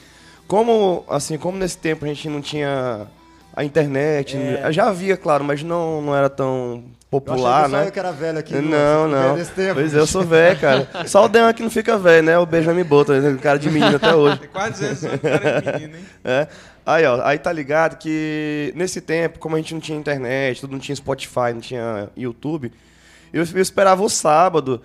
como 0.46 1.04
assim, 1.08 1.38
como 1.38 1.56
nesse 1.58 1.78
tempo 1.78 2.04
a 2.04 2.08
gente 2.08 2.28
não 2.28 2.40
tinha 2.40 3.06
a 3.54 3.64
internet, 3.64 4.36
É. 4.36 4.70
já 4.72 4.88
havia, 4.88 5.16
claro, 5.16 5.42
mas 5.44 5.62
não 5.62 6.00
não 6.02 6.14
era 6.16 6.28
tão 6.28 6.84
popular, 7.10 7.38
eu 7.40 7.44
achei 7.46 7.62
que 7.64 7.70
só 7.70 7.76
né? 7.78 7.86
eu 7.88 7.92
que 7.92 7.98
era 7.98 8.12
velho 8.12 8.38
aqui. 8.38 8.54
Não, 8.54 9.08
no- 9.08 9.36
não. 9.36 9.44
Tempo. 9.44 9.74
Pois 9.74 9.92
é, 9.94 9.98
eu 9.98 10.06
sou 10.06 10.22
velho, 10.22 10.58
cara. 10.60 10.88
Só 11.06 11.24
o 11.24 11.28
Dean 11.28 11.52
que 11.52 11.62
não 11.62 11.70
fica 11.70 11.98
velho, 11.98 12.22
né? 12.24 12.38
O 12.38 12.46
Benjamin 12.46 12.84
Button, 12.84 13.14
né? 13.14 13.38
cara 13.42 13.58
de 13.58 13.68
menino 13.70 13.96
até 13.96 14.14
hoje. 14.14 14.38
Tem 14.38 14.48
quase 14.48 14.72
200 14.94 15.04
anos, 15.04 15.20
cara 15.20 15.48
é 15.48 15.72
menino, 15.72 15.96
hein? 15.96 16.04
É. 16.24 16.46
Aí, 16.86 17.04
ó, 17.04 17.20
aí 17.24 17.38
tá 17.38 17.52
ligado 17.52 17.96
que 17.98 18.72
nesse 18.76 19.00
tempo, 19.00 19.38
como 19.38 19.54
a 19.56 19.58
gente 19.58 19.74
não 19.74 19.80
tinha 19.80 19.98
internet, 19.98 20.60
tudo 20.60 20.72
não 20.72 20.78
tinha 20.78 20.94
Spotify, 20.96 21.52
não 21.52 21.60
tinha 21.60 22.08
YouTube, 22.16 22.72
eu, 23.32 23.44
eu 23.54 23.60
esperava 23.60 24.02
o 24.02 24.08
sábado 24.08 24.80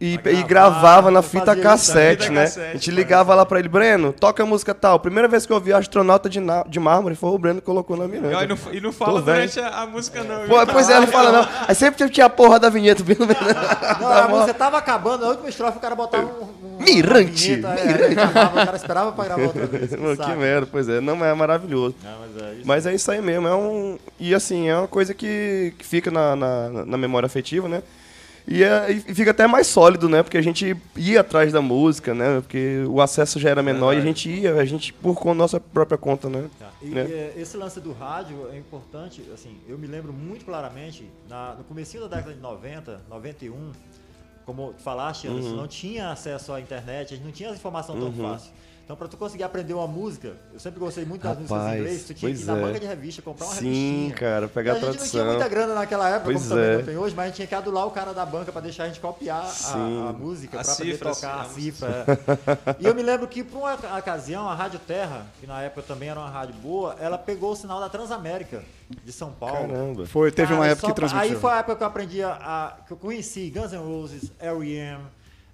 e, 0.00 0.14
e 0.14 0.42
gravava 0.44 1.10
na 1.10 1.22
fita 1.22 1.52
isso 1.54 1.62
cassete, 1.62 2.26
também. 2.28 2.36
né? 2.42 2.46
Fita 2.46 2.54
cassete, 2.60 2.70
a 2.70 2.72
gente 2.78 2.90
ligava 2.92 3.34
lá 3.34 3.44
pra 3.44 3.58
ele, 3.58 3.68
Breno, 3.68 4.12
toca 4.12 4.42
a 4.42 4.46
música 4.46 4.72
tal. 4.74 5.00
Primeira 5.00 5.26
vez 5.26 5.44
que 5.44 5.52
eu 5.52 5.56
ouvi 5.56 5.72
Astronauta 5.72 6.28
de, 6.28 6.38
de 6.68 6.78
Mármore 6.80 7.16
foi 7.16 7.30
o 7.30 7.38
Breno 7.38 7.60
que 7.60 7.66
colocou 7.66 7.96
na 7.96 8.04
E, 8.04 8.08
Miranda. 8.08 8.38
ó, 8.38 8.42
e 8.42 8.46
não, 8.46 8.58
e 8.72 8.80
não 8.80 8.92
fala 8.92 9.20
velho. 9.20 9.36
durante 9.50 9.58
a, 9.60 9.80
a 9.82 9.86
música, 9.86 10.22
não. 10.22 10.46
Pô, 10.46 10.56
viu? 10.64 10.66
pois 10.72 10.88
é, 10.88 11.00
não 11.00 11.06
fala 11.08 11.32
não. 11.32 11.48
Aí 11.66 11.74
sempre 11.74 12.08
tinha 12.08 12.26
a 12.26 12.30
porra 12.30 12.60
da 12.60 12.68
vinheta. 12.70 13.02
vindo- 13.02 13.26
Não, 14.00 14.06
a 14.12 14.28
música 14.28 14.54
tava 14.54 14.78
acabando, 14.78 15.22
na 15.22 15.28
última 15.30 15.48
estrofe 15.48 15.78
o 15.78 15.80
cara 15.80 15.94
botava 15.96 16.26
um. 16.26 16.76
um 16.78 16.82
Mirante, 16.84 17.56
vinheta, 17.56 17.68
é, 17.68 18.06
aí 18.06 18.12
acabava, 18.14 18.62
o 18.62 18.64
cara 18.64 18.76
esperava 18.76 19.12
pra 19.12 19.24
gravar 19.24 19.42
outra 19.42 19.66
vez. 19.66 19.90
Pô, 19.90 20.24
que 20.24 20.30
merda, 20.36 20.68
pois 20.70 20.88
é. 20.88 21.00
Não, 21.00 21.24
é 21.24 21.34
maravilhoso. 21.34 21.96
Não, 22.04 22.10
mas 22.20 22.42
é 22.42 22.52
isso. 22.54 22.62
Mas 22.64 22.86
é 22.86 22.94
isso 22.94 23.10
aí 23.10 23.20
mesmo, 23.20 23.48
é 23.48 23.54
um. 23.56 23.98
E 24.20 24.32
assim, 24.34 24.68
é 24.68 24.76
uma 24.76 24.86
coisa 24.86 25.12
que, 25.12 25.74
que 25.76 25.84
fica 25.84 26.08
na, 26.10 26.36
na, 26.36 26.68
na 26.86 26.96
memória 26.96 27.26
afetiva, 27.26 27.68
né? 27.68 27.82
E, 28.50 28.64
é- 28.64 28.90
e 28.92 29.00
fica 29.14 29.30
até 29.32 29.46
mais 29.46 29.66
sólido, 29.66 30.08
né? 30.08 30.22
Porque 30.22 30.38
a 30.38 30.42
gente 30.42 30.74
ia 30.96 31.20
atrás 31.20 31.52
da 31.52 31.60
música, 31.60 32.14
né? 32.14 32.40
Porque 32.40 32.82
o 32.88 32.98
acesso 33.00 33.38
já 33.38 33.50
era 33.50 33.62
menor 33.62 33.92
e 33.94 33.98
a 33.98 34.00
gente 34.00 34.30
ia, 34.30 34.54
a 34.54 34.64
gente 34.64 34.90
por 34.92 35.14
con- 35.16 35.34
nossa 35.34 35.60
própria 35.60 35.98
conta, 35.98 36.30
né? 36.30 36.48
Tá. 36.58 36.70
E, 36.80 36.86
né? 36.86 37.02
é, 37.02 37.34
esse 37.36 37.56
lance 37.58 37.78
do 37.78 37.92
rádio 37.92 38.48
é 38.50 38.56
importante, 38.56 39.22
assim, 39.34 39.58
eu 39.68 39.76
me 39.76 39.86
lembro 39.86 40.12
muito 40.14 40.46
claramente, 40.46 41.04
na, 41.28 41.56
no 41.56 41.64
comecinho 41.64 42.08
da 42.08 42.16
década 42.16 42.34
de 42.34 42.40
90, 42.40 43.02
91, 43.10 43.72
como 44.46 44.72
tu 44.72 44.82
falaste, 44.82 45.28
Anderson, 45.28 45.50
Uhum. 45.50 45.56
não 45.56 45.66
tinha 45.68 46.10
acesso 46.10 46.50
à 46.54 46.58
internet, 46.60 47.12
a 47.12 47.16
gente 47.18 47.26
não 47.26 47.32
tinha 47.32 47.50
informação 47.50 47.98
tão 48.00 48.10
fácil. 48.12 48.50
Então, 48.88 48.96
pra 48.96 49.06
tu 49.06 49.18
conseguir 49.18 49.42
aprender 49.44 49.74
uma 49.74 49.86
música, 49.86 50.32
eu 50.50 50.58
sempre 50.58 50.80
gostei 50.80 51.04
muito 51.04 51.20
das 51.20 51.36
músicas 51.36 51.58
em 51.58 51.62
Rapaz, 51.62 51.78
inglês, 51.78 52.04
tu 52.04 52.14
tinha 52.14 52.34
que 52.34 52.40
ir 52.40 52.44
na 52.46 52.56
é. 52.56 52.60
banca 52.62 52.80
de 52.80 52.86
revista, 52.86 53.20
comprar 53.20 53.44
uma 53.44 53.54
Sim, 53.56 53.64
revistinha. 53.66 54.14
cara, 54.14 54.48
pegar 54.48 54.72
a 54.72 54.76
a 54.76 54.78
gente 54.78 54.86
não 54.86 54.92
tinha 54.94 55.02
tradução. 55.10 55.26
muita 55.26 55.48
grana 55.50 55.74
naquela 55.74 56.08
época, 56.08 56.24
Pois 56.24 56.38
como 56.38 56.48
também 56.48 56.64
é. 56.70 56.76
não 56.78 56.84
tem 56.86 56.96
hoje, 56.96 57.14
mas 57.14 57.24
a 57.24 57.26
gente 57.26 57.36
tinha 57.36 57.46
que 57.48 57.54
adular 57.54 57.86
o 57.86 57.90
cara 57.90 58.14
da 58.14 58.24
banca 58.24 58.50
pra 58.50 58.62
deixar 58.62 58.84
a 58.84 58.86
gente 58.86 58.98
copiar 58.98 59.42
a, 59.42 59.46
Sim. 59.48 60.08
a 60.08 60.12
música, 60.14 60.58
A 60.58 60.64
pra 60.64 60.74
poder 60.74 60.98
tocar 60.98 61.34
a 61.34 61.42
a 61.42 61.44
cifra. 61.44 62.06
é. 62.66 62.76
E 62.78 62.86
eu 62.86 62.94
me 62.94 63.02
lembro 63.02 63.28
que, 63.28 63.44
por 63.44 63.58
uma 63.58 63.74
ocasião, 63.98 64.48
a 64.48 64.54
Rádio 64.54 64.78
Terra, 64.78 65.26
que 65.38 65.46
na 65.46 65.60
época 65.60 65.82
também 65.82 66.08
era 66.08 66.18
uma 66.18 66.30
rádio 66.30 66.54
boa, 66.54 66.96
ela 66.98 67.18
pegou 67.18 67.52
o 67.52 67.56
sinal 67.56 67.80
da 67.80 67.90
Transamérica, 67.90 68.64
de 69.04 69.12
São 69.12 69.32
Paulo. 69.32 69.68
Caramba. 69.68 70.06
Foi, 70.06 70.32
teve 70.32 70.54
uma 70.54 70.66
época 70.66 70.80
só 70.80 70.86
que 70.86 70.94
transmitiu. 70.94 71.30
Aí 71.34 71.36
foi 71.38 71.52
a 71.52 71.58
época 71.58 71.76
que 71.76 71.82
eu 71.82 71.86
aprendi 71.86 72.22
a, 72.22 72.30
a- 72.32 72.76
que 72.86 72.92
eu 72.94 72.96
conheci 72.96 73.50
Guns 73.50 73.70
N' 73.72 73.76
Roses, 73.84 74.32
R.E.M., 74.40 75.02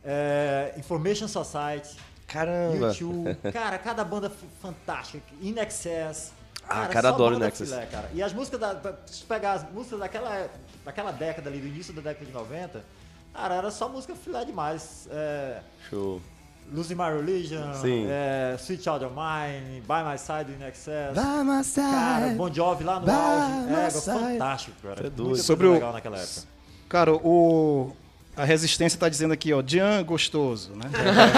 é, 0.05 0.73
Information 0.79 1.27
Society, 1.27 1.97
Caramba. 2.27 2.89
YouTube. 2.89 3.35
Cara, 3.53 3.79
cada 3.79 4.05
banda 4.05 4.31
fantástica. 4.61 5.25
In 5.41 5.57
Excess. 5.59 6.33
Ah, 6.69 6.87
cara, 6.89 7.11
adoro 7.11 7.45
Excess. 7.45 7.69
filé, 7.69 7.85
cara. 7.87 8.09
E 8.15 8.23
as 8.23 8.33
músicas 8.33 8.59
da. 8.59 8.75
Se 9.07 9.21
tu 9.21 9.27
pegar 9.27 9.53
as 9.53 9.71
músicas 9.71 9.99
daquela, 10.01 10.49
daquela 10.83 11.13
década 11.13 11.51
ali, 11.51 11.59
do 11.61 11.67
início 11.67 11.93
da 11.93 12.01
década 12.01 12.25
de 12.25 12.33
90, 12.33 12.83
cara, 13.35 13.55
era 13.57 13.71
só 13.71 13.87
música 13.87 14.15
filé 14.15 14.43
demais. 14.47 15.07
É, 15.11 15.61
Show. 15.91 16.23
Losing 16.73 16.95
My 16.95 17.11
Religion, 17.15 17.75
Sim. 17.75 18.07
é, 18.09 18.57
Sweet 18.59 18.83
Child 18.83 19.05
of 19.05 19.15
Mine, 19.15 19.83
By 19.83 20.11
My 20.11 20.17
Side 20.19 20.51
In 20.59 20.63
Excess. 20.67 21.15
Vai, 21.15 21.43
Massai. 21.45 21.85
Cara, 21.93 22.29
Bon 22.35 22.51
Jovi 22.51 22.83
lá 22.85 22.99
no 22.99 23.05
By 23.05 23.13
auge. 23.13 23.67
my 23.71 23.75
É, 23.75 23.91
side. 23.91 24.19
fantástico, 24.19 24.77
cara. 24.83 25.07
É 25.07 25.11
doido. 25.11 25.37
Sobre 25.37 25.67
o- 25.67 25.73
legal 25.75 25.93
naquela 25.93 26.17
época. 26.17 26.43
Cara, 26.89 27.13
o. 27.13 27.93
A 28.37 28.45
resistência 28.45 28.99
tá 28.99 29.09
dizendo 29.09 29.33
aqui, 29.33 29.53
ó, 29.53 29.63
Jean 29.65 30.03
gostoso, 30.03 30.73
né? 30.73 30.91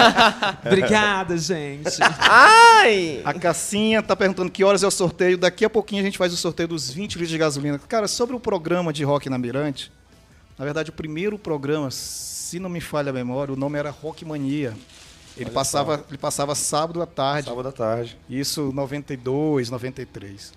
Obrigada, 0.65 1.37
gente. 1.37 1.97
Ai! 2.19 3.21
A 3.23 3.33
Cassinha 3.33 4.01
tá 4.01 4.15
perguntando 4.15 4.49
que 4.49 4.63
horas 4.63 4.81
é 4.81 4.87
o 4.87 4.91
sorteio. 4.91 5.37
Daqui 5.37 5.63
a 5.63 5.69
pouquinho 5.69 6.01
a 6.01 6.05
gente 6.05 6.17
faz 6.17 6.33
o 6.33 6.37
sorteio 6.37 6.69
dos 6.69 6.89
20 6.89 7.13
litros 7.13 7.29
de 7.29 7.37
gasolina. 7.37 7.77
Cara, 7.77 8.07
sobre 8.07 8.35
o 8.35 8.39
programa 8.39 8.91
de 8.91 9.03
rock 9.03 9.29
na 9.29 9.37
Mirante, 9.37 9.91
na 10.57 10.65
verdade, 10.65 10.89
o 10.89 10.93
primeiro 10.93 11.37
programa, 11.37 11.91
se 11.91 12.57
não 12.57 12.69
me 12.69 12.81
falha 12.81 13.11
a 13.11 13.13
memória, 13.13 13.53
o 13.53 13.57
nome 13.57 13.77
era 13.77 13.91
Rock 13.91 14.25
Mania. 14.25 14.75
Ele 15.37 15.51
passava, 15.51 16.03
ele 16.09 16.17
passava 16.17 16.55
sábado 16.55 16.99
à 16.99 17.05
tarde. 17.05 17.47
Sábado 17.47 17.69
à 17.69 17.71
tarde. 17.71 18.17
Isso 18.27 18.71
92, 18.73 19.69
93. 19.69 20.51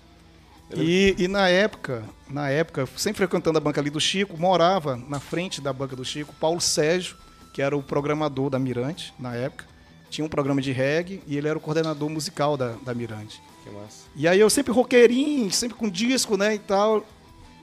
E, 0.77 1.15
e 1.17 1.27
na 1.27 1.47
época, 1.49 2.03
na 2.29 2.49
época, 2.49 2.87
sempre 2.95 3.17
frequentando 3.17 3.57
a 3.57 3.61
banca 3.61 3.81
ali 3.81 3.89
do 3.89 3.99
Chico, 3.99 4.37
morava 4.37 4.95
na 4.95 5.19
frente 5.19 5.59
da 5.59 5.73
banca 5.73 5.95
do 5.95 6.05
Chico 6.05 6.33
Paulo 6.39 6.61
Sérgio, 6.61 7.17
que 7.53 7.61
era 7.61 7.75
o 7.75 7.83
programador 7.83 8.49
da 8.49 8.59
Mirante 8.59 9.13
na 9.19 9.35
época. 9.35 9.65
Tinha 10.09 10.25
um 10.25 10.29
programa 10.29 10.61
de 10.61 10.71
reggae 10.71 11.21
e 11.25 11.37
ele 11.37 11.47
era 11.47 11.57
o 11.57 11.61
coordenador 11.61 12.09
musical 12.09 12.57
da, 12.57 12.75
da 12.83 12.93
Mirante. 12.93 13.41
Que 13.63 13.69
massa. 13.69 14.05
E 14.15 14.27
aí 14.27 14.39
eu 14.39 14.49
sempre 14.49 14.73
roqueirinho, 14.73 15.51
sempre 15.51 15.77
com 15.77 15.89
disco, 15.89 16.37
né, 16.37 16.55
e 16.55 16.59
tal. 16.59 17.05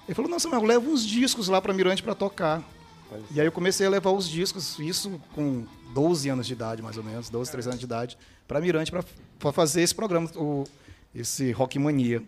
Ele 0.06 0.14
falou, 0.14 0.30
nossa, 0.30 0.48
mas 0.48 0.62
leva 0.62 0.88
uns 0.88 1.04
discos 1.04 1.48
lá 1.48 1.60
pra 1.60 1.74
Mirante 1.74 2.02
pra 2.02 2.14
tocar. 2.14 2.62
Olha 3.10 3.22
E 3.30 3.40
aí 3.40 3.46
eu 3.46 3.52
comecei 3.52 3.86
a 3.86 3.90
levar 3.90 4.10
os 4.10 4.28
discos, 4.28 4.78
isso 4.78 5.20
com 5.34 5.66
12 5.92 6.28
anos 6.28 6.46
de 6.46 6.52
idade, 6.52 6.82
mais 6.82 6.96
ou 6.96 7.04
menos, 7.04 7.28
12, 7.28 7.50
13 7.50 7.68
anos 7.68 7.80
de 7.80 7.84
idade, 7.86 8.18
pra 8.46 8.60
Mirante 8.60 8.90
pra, 8.90 9.04
pra 9.38 9.52
fazer 9.52 9.82
esse 9.82 9.94
programa, 9.94 10.30
o, 10.36 10.64
esse 11.14 11.52
Rock 11.52 11.78
Mania. 11.78 12.22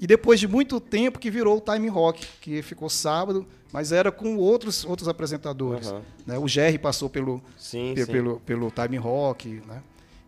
E 0.00 0.06
depois 0.06 0.40
de 0.40 0.48
muito 0.48 0.80
tempo 0.80 1.18
que 1.18 1.30
virou 1.30 1.56
o 1.56 1.60
Time 1.60 1.88
Rock, 1.88 2.26
que 2.40 2.62
ficou 2.62 2.90
sábado, 2.90 3.46
mas 3.72 3.92
era 3.92 4.10
com 4.10 4.36
outros, 4.36 4.84
outros 4.84 5.08
apresentadores. 5.08 5.88
Aham. 5.88 6.02
né? 6.26 6.38
O 6.38 6.48
Jerry 6.48 6.78
passou 6.78 7.08
pelo, 7.08 7.40
Sim, 7.56 7.92
pe- 7.94 8.04
sim. 8.04 8.12
pelo, 8.12 8.40
pelo 8.40 8.70
Time 8.70 8.96
Rock, 8.96 9.62
né? 9.66 9.82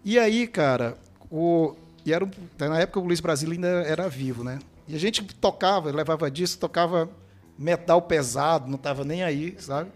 E 0.05 0.19
aí, 0.19 0.47
cara, 0.47 0.97
o, 1.31 1.75
e 2.05 2.13
era, 2.13 2.25
um- 2.25 2.31
na 2.59 2.79
época 2.81 3.01
o 3.01 3.05
Luiz 3.05 3.21
Brasília 3.21 3.55
ainda 3.55 3.69
era 3.69 4.09
vivo, 4.09 4.45
né? 4.45 4.61
E 4.89 4.95
a 4.95 4.99
gente 4.99 5.23
tocava, 5.23 5.91
levava 5.91 6.31
disco, 6.31 6.61
tocava 6.61 7.11
metal 7.59 8.01
pesado, 8.03 8.71
não 8.71 8.79
tava 8.79 9.05
nem 9.05 9.25
aí, 9.25 9.57
sabe? 9.59 9.91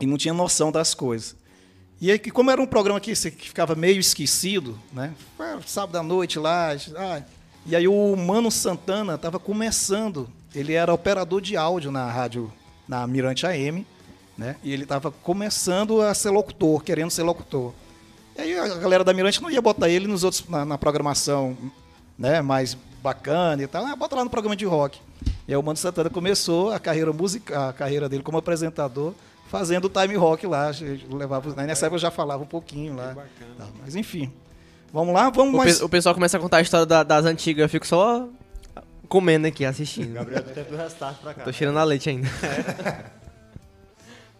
E 0.00 0.06
não 0.06 0.18
tinha 0.18 0.34
noção 0.34 0.70
das 0.70 0.94
coisas. 0.94 1.34
E 1.98 2.10
aí, 2.12 2.18
como 2.18 2.50
era 2.50 2.60
um 2.60 2.66
programa 2.66 3.00
que, 3.00 3.14
se- 3.16 3.30
que 3.30 3.48
ficava 3.48 3.74
meio 3.74 3.98
esquecido, 3.98 4.78
né? 4.92 5.14
Sábado 5.66 5.96
à 5.96 6.02
noite 6.02 6.38
lá, 6.38 6.72
ah, 6.96 7.22
e 7.66 7.74
aí 7.74 7.88
o 7.88 8.16
Mano 8.16 8.50
Santana 8.50 9.16
estava 9.16 9.38
começando, 9.40 10.28
ele 10.54 10.72
era 10.72 10.94
operador 10.94 11.40
de 11.40 11.56
áudio 11.56 11.90
na 11.90 12.08
rádio, 12.10 12.52
na 12.86 13.04
Mirante 13.06 13.44
AM, 13.44 13.84
né? 14.38 14.56
E 14.62 14.72
ele 14.72 14.84
estava 14.84 15.10
começando 15.10 16.00
a 16.00 16.14
ser 16.14 16.30
locutor, 16.30 16.82
querendo 16.84 17.10
ser 17.10 17.24
locutor. 17.24 17.72
E 18.36 18.40
aí 18.42 18.58
a 18.58 18.68
galera 18.76 19.02
da 19.02 19.12
Mirante 19.12 19.42
não 19.42 19.50
ia 19.50 19.60
botar 19.60 19.88
ele 19.88 20.06
nos 20.06 20.22
outros 20.22 20.48
na, 20.48 20.64
na 20.64 20.78
programação, 20.78 21.56
né, 22.16 22.40
mais 22.40 22.76
bacana 23.02 23.62
e 23.62 23.66
tal. 23.66 23.84
Ah, 23.84 23.96
bota 23.96 24.14
lá 24.14 24.22
no 24.22 24.30
programa 24.30 24.54
de 24.54 24.64
rock. 24.64 25.00
E 25.48 25.52
aí 25.52 25.56
o 25.56 25.62
Mano 25.62 25.76
Santana 25.76 26.08
começou 26.08 26.72
a 26.72 26.78
carreira 26.78 27.12
musical, 27.12 27.68
a 27.68 27.72
carreira 27.72 28.08
dele 28.08 28.22
como 28.22 28.38
apresentador, 28.38 29.12
fazendo 29.48 29.86
o 29.86 29.88
time 29.88 30.14
rock 30.14 30.46
lá. 30.46 30.70
Levava, 31.10 31.62
nessa 31.64 31.86
época 31.86 31.96
eu 31.96 32.00
já 32.00 32.10
falava 32.12 32.42
um 32.42 32.46
pouquinho 32.46 32.94
lá. 32.94 33.16
Tá, 33.58 33.66
mas 33.80 33.96
enfim. 33.96 34.30
Vamos 34.96 35.12
lá, 35.14 35.28
vamos 35.28 35.52
O, 35.52 35.56
mais. 35.58 35.78
pe- 35.78 35.84
o 35.84 35.88
pessoal 35.90 36.14
começa 36.14 36.38
a 36.38 36.40
contar 36.40 36.56
a 36.56 36.60
história 36.62 36.86
da- 36.86 37.02
das 37.02 37.26
antigas, 37.26 37.62
eu 37.64 37.68
fico 37.68 37.86
só 37.86 38.26
comendo 39.08 39.46
aqui, 39.46 39.62
assistindo. 39.66 40.14
Gabriel 40.14 40.42
do 40.42 40.50
tempo 40.50 40.70
do 40.70 40.76
restart 40.78 41.16
pra 41.18 41.34
cá. 41.34 41.44
Tô 41.44 41.52
cheirando 41.52 41.78
a 41.78 41.84
leite 41.84 42.08
ainda. 42.08 42.26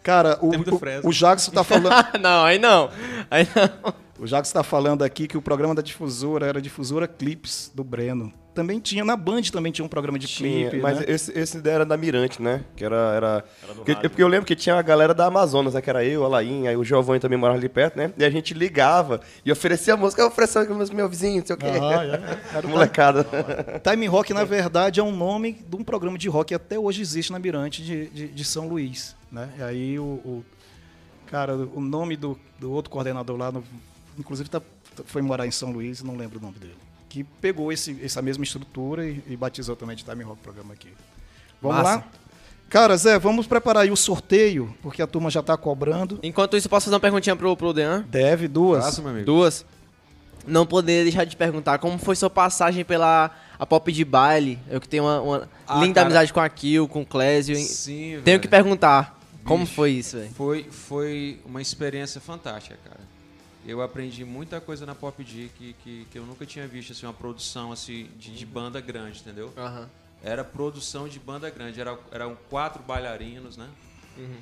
Cara, 0.02 0.38
o, 0.40 0.48
o, 0.48 1.08
o 1.08 1.12
Jackson 1.12 1.50
tá 1.50 1.62
falando. 1.62 1.90
não, 2.20 2.44
aí 2.44 2.58
não. 2.58 2.88
Aí 3.30 3.46
não. 3.54 3.94
O 4.18 4.26
Jacques 4.26 4.48
está 4.48 4.62
falando 4.62 5.02
aqui 5.02 5.26
que 5.28 5.36
o 5.36 5.42
programa 5.42 5.74
da 5.74 5.82
difusora 5.82 6.46
era 6.46 6.58
a 6.58 6.62
difusora 6.62 7.06
Clips 7.06 7.70
do 7.74 7.84
Breno. 7.84 8.32
Também 8.54 8.80
tinha, 8.80 9.04
na 9.04 9.14
Band 9.14 9.42
também 9.52 9.70
tinha 9.70 9.84
um 9.84 9.88
programa 9.88 10.18
de 10.18 10.26
Tinha, 10.26 10.70
clipe. 10.70 10.82
mas 10.82 10.98
né? 11.00 11.04
esse, 11.08 11.38
esse 11.38 11.68
era 11.68 11.84
da 11.84 11.94
Mirante, 11.94 12.40
né? 12.40 12.64
Que 12.74 12.86
era. 12.86 12.96
era... 13.14 13.44
no 13.68 13.74
porque, 13.74 13.92
rádio. 13.92 14.08
porque 14.08 14.22
eu 14.22 14.28
lembro 14.28 14.46
que 14.46 14.56
tinha 14.56 14.76
a 14.76 14.80
galera 14.80 15.12
da 15.12 15.26
Amazonas, 15.26 15.74
né? 15.74 15.82
Que 15.82 15.90
era 15.90 16.02
eu, 16.02 16.24
a 16.24 16.28
Lainha, 16.28 16.70
aí 16.70 16.76
o 16.76 16.82
Giovanni 16.82 17.20
também 17.20 17.38
morava 17.38 17.58
ali 17.58 17.68
perto, 17.68 17.98
né? 17.98 18.10
E 18.16 18.24
a 18.24 18.30
gente 18.30 18.54
ligava 18.54 19.20
e 19.44 19.52
oferecia 19.52 19.92
a 19.92 19.96
música, 19.98 20.22
eu 20.22 20.28
oferecia 20.28 20.62
música 20.64 20.86
pro 20.86 20.96
meu 20.96 21.06
vizinho, 21.06 21.40
não 21.40 21.46
sei 21.46 21.54
o 21.54 21.58
quê. 21.58 21.66
Ah, 21.66 22.04
é. 22.06 22.38
Era 22.56 22.66
o 22.66 22.70
Molecada. 22.70 23.26
Time 23.84 24.06
Rock, 24.06 24.32
na 24.32 24.44
verdade, 24.44 25.00
é 25.00 25.02
um 25.02 25.14
nome 25.14 25.52
de 25.68 25.76
um 25.76 25.84
programa 25.84 26.16
de 26.16 26.26
rock 26.30 26.48
que 26.48 26.54
até 26.54 26.78
hoje 26.78 27.02
existe 27.02 27.30
na 27.32 27.38
Mirante 27.38 27.82
de, 27.84 28.06
de, 28.08 28.28
de 28.28 28.44
São 28.46 28.66
Luís. 28.68 29.14
Né? 29.30 29.50
E 29.58 29.62
aí 29.62 29.98
o, 29.98 30.02
o- 30.04 30.44
cara, 31.26 31.54
o 31.54 31.80
nome 31.82 32.16
do, 32.16 32.38
do 32.58 32.72
outro 32.72 32.90
coordenador 32.90 33.36
lá, 33.36 33.52
no- 33.52 33.62
inclusive 34.18 34.48
tá- 34.48 34.62
foi 35.06 35.22
morar 35.22 35.46
em 35.46 35.50
São 35.50 35.70
Luís, 35.70 36.02
não 36.02 36.16
lembro 36.16 36.38
o 36.38 36.42
nome 36.42 36.58
dele. 36.58 36.76
Que 37.08 37.22
pegou 37.24 37.72
esse, 37.72 37.98
essa 38.02 38.20
mesma 38.20 38.44
estrutura 38.44 39.06
e, 39.06 39.22
e 39.28 39.36
batizou 39.36 39.76
também 39.76 39.96
de 39.96 40.04
Time 40.04 40.22
Rock 40.24 40.40
o 40.40 40.42
programa 40.42 40.74
aqui. 40.74 40.88
Vamos 41.62 41.78
Massa. 41.78 41.96
lá? 41.96 42.04
Cara, 42.68 42.96
Zé, 42.96 43.18
vamos 43.18 43.46
preparar 43.46 43.84
aí 43.84 43.90
o 43.90 43.96
sorteio, 43.96 44.74
porque 44.82 45.00
a 45.00 45.06
turma 45.06 45.30
já 45.30 45.40
está 45.40 45.56
cobrando. 45.56 46.18
Enquanto 46.22 46.56
isso, 46.56 46.66
eu 46.66 46.70
posso 46.70 46.86
fazer 46.86 46.94
uma 46.94 47.00
perguntinha 47.00 47.36
pro, 47.36 47.56
pro 47.56 47.72
Dean? 47.72 48.04
Deve, 48.08 48.48
duas. 48.48 48.84
Faça, 48.84 49.00
meu 49.00 49.10
amigo. 49.12 49.24
Duas. 49.24 49.64
Não 50.46 50.66
poderia 50.66 51.04
deixar 51.04 51.24
de 51.24 51.36
perguntar 51.36 51.78
como 51.78 51.96
foi 51.98 52.14
sua 52.16 52.28
passagem 52.30 52.84
pela 52.84 53.30
a 53.58 53.64
pop 53.64 53.90
de 53.92 54.04
baile. 54.04 54.58
Eu 54.68 54.80
que 54.80 54.88
tenho 54.88 55.04
uma, 55.04 55.20
uma 55.20 55.48
Ah, 55.66 55.78
linda 55.80 55.94
cara. 55.94 56.06
amizade 56.06 56.32
com 56.32 56.40
a 56.40 56.48
Kill, 56.48 56.86
com 56.88 57.02
o 57.02 57.06
Clésio. 57.06 57.56
Sim, 57.56 57.94
Tenho 58.10 58.22
velho. 58.22 58.40
que 58.40 58.48
perguntar. 58.48 59.18
Como 59.44 59.62
Bicho. 59.64 59.74
foi 59.76 59.90
isso, 59.92 60.16
velho? 60.18 60.30
Foi, 60.34 60.64
foi 60.70 61.40
uma 61.46 61.62
experiência 61.62 62.20
fantástica, 62.20 62.76
cara. 62.84 63.00
Eu 63.66 63.82
aprendi 63.82 64.24
muita 64.24 64.60
coisa 64.60 64.86
na 64.86 64.94
Pop 64.94 65.22
D 65.24 65.50
que, 65.58 65.72
que, 65.82 66.06
que 66.10 66.18
eu 66.18 66.24
nunca 66.24 66.46
tinha 66.46 66.66
visto, 66.68 66.92
assim, 66.92 67.04
uma 67.04 67.12
produção 67.12 67.72
assim, 67.72 68.08
de, 68.16 68.32
de 68.34 68.46
banda 68.46 68.80
grande, 68.80 69.20
entendeu? 69.20 69.52
Aham. 69.56 69.88
Era 70.22 70.44
produção 70.44 71.08
de 71.08 71.18
banda 71.18 71.50
grande, 71.50 71.80
era, 71.80 71.98
eram 72.10 72.36
quatro 72.48 72.82
bailarinos, 72.82 73.56
né? 73.56 73.68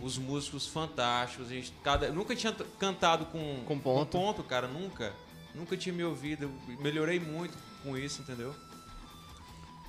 Os 0.00 0.16
músicos 0.18 0.68
fantásticos. 0.68 1.48
A 1.48 1.54
gente, 1.54 1.72
cada, 1.82 2.08
nunca 2.10 2.36
tinha 2.36 2.52
cantado 2.78 3.26
com, 3.26 3.64
Com 3.66 3.78
ponto. 3.78 4.42
cara, 4.44 4.68
nunca. 4.68 5.12
Nunca 5.52 5.76
tinha 5.76 5.92
me 5.92 6.04
ouvido. 6.04 6.48
Melhorei 6.80 7.18
muito 7.18 7.56
com 7.82 7.96
isso, 7.98 8.22
entendeu? 8.22 8.54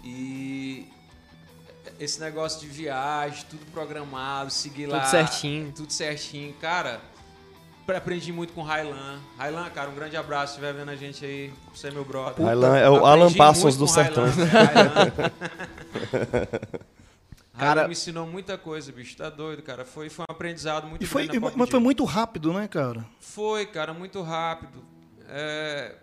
E 0.03 0.87
esse 1.99 2.19
negócio 2.19 2.59
de 2.61 2.67
viagem, 2.67 3.45
tudo 3.49 3.65
programado, 3.71 4.49
seguir 4.51 4.85
Tudo 4.85 4.93
lá. 4.97 5.05
certinho. 5.05 5.71
Tudo 5.71 5.91
certinho. 5.93 6.53
Cara, 6.55 6.99
aprendi 7.93 8.31
muito 8.31 8.53
com 8.53 8.61
o 8.61 8.63
Railan. 8.63 9.19
Railan, 9.37 9.69
cara, 9.69 9.89
um 9.89 9.95
grande 9.95 10.15
abraço. 10.17 10.53
Se 10.53 10.59
estiver 10.59 10.73
vendo 10.73 10.89
a 10.89 10.95
gente 10.95 11.23
aí, 11.25 11.53
você 11.73 11.89
é 11.89 11.91
meu 11.91 12.05
brother. 12.05 12.45
Railan 12.45 12.77
é 12.77 12.89
o 12.89 12.95
Aprendi 12.95 13.07
Alan 13.11 13.33
Parsons 13.33 13.77
muito 13.77 13.79
do 13.79 13.87
sertão. 13.87 14.23
Railan. 14.25 15.11
Railan. 17.53 17.71
Cara- 17.75 17.87
me 17.87 17.93
ensinou 17.93 18.25
muita 18.27 18.57
coisa, 18.57 18.91
bicho. 18.91 19.15
Tá 19.15 19.29
doido, 19.29 19.61
cara. 19.61 19.85
Foi, 19.85 20.09
foi 20.09 20.25
um 20.27 20.31
aprendizado 20.33 20.87
muito 20.87 21.03
E 21.03 21.05
foi, 21.05 21.27
Pop 21.27 21.53
mas 21.55 21.69
foi 21.69 21.79
muito 21.79 22.03
rápido, 22.03 22.51
né, 22.53 22.67
cara? 22.67 23.05
Foi, 23.19 23.65
cara, 23.65 23.93
muito 23.93 24.21
rápido. 24.21 24.83
É, 25.29 25.95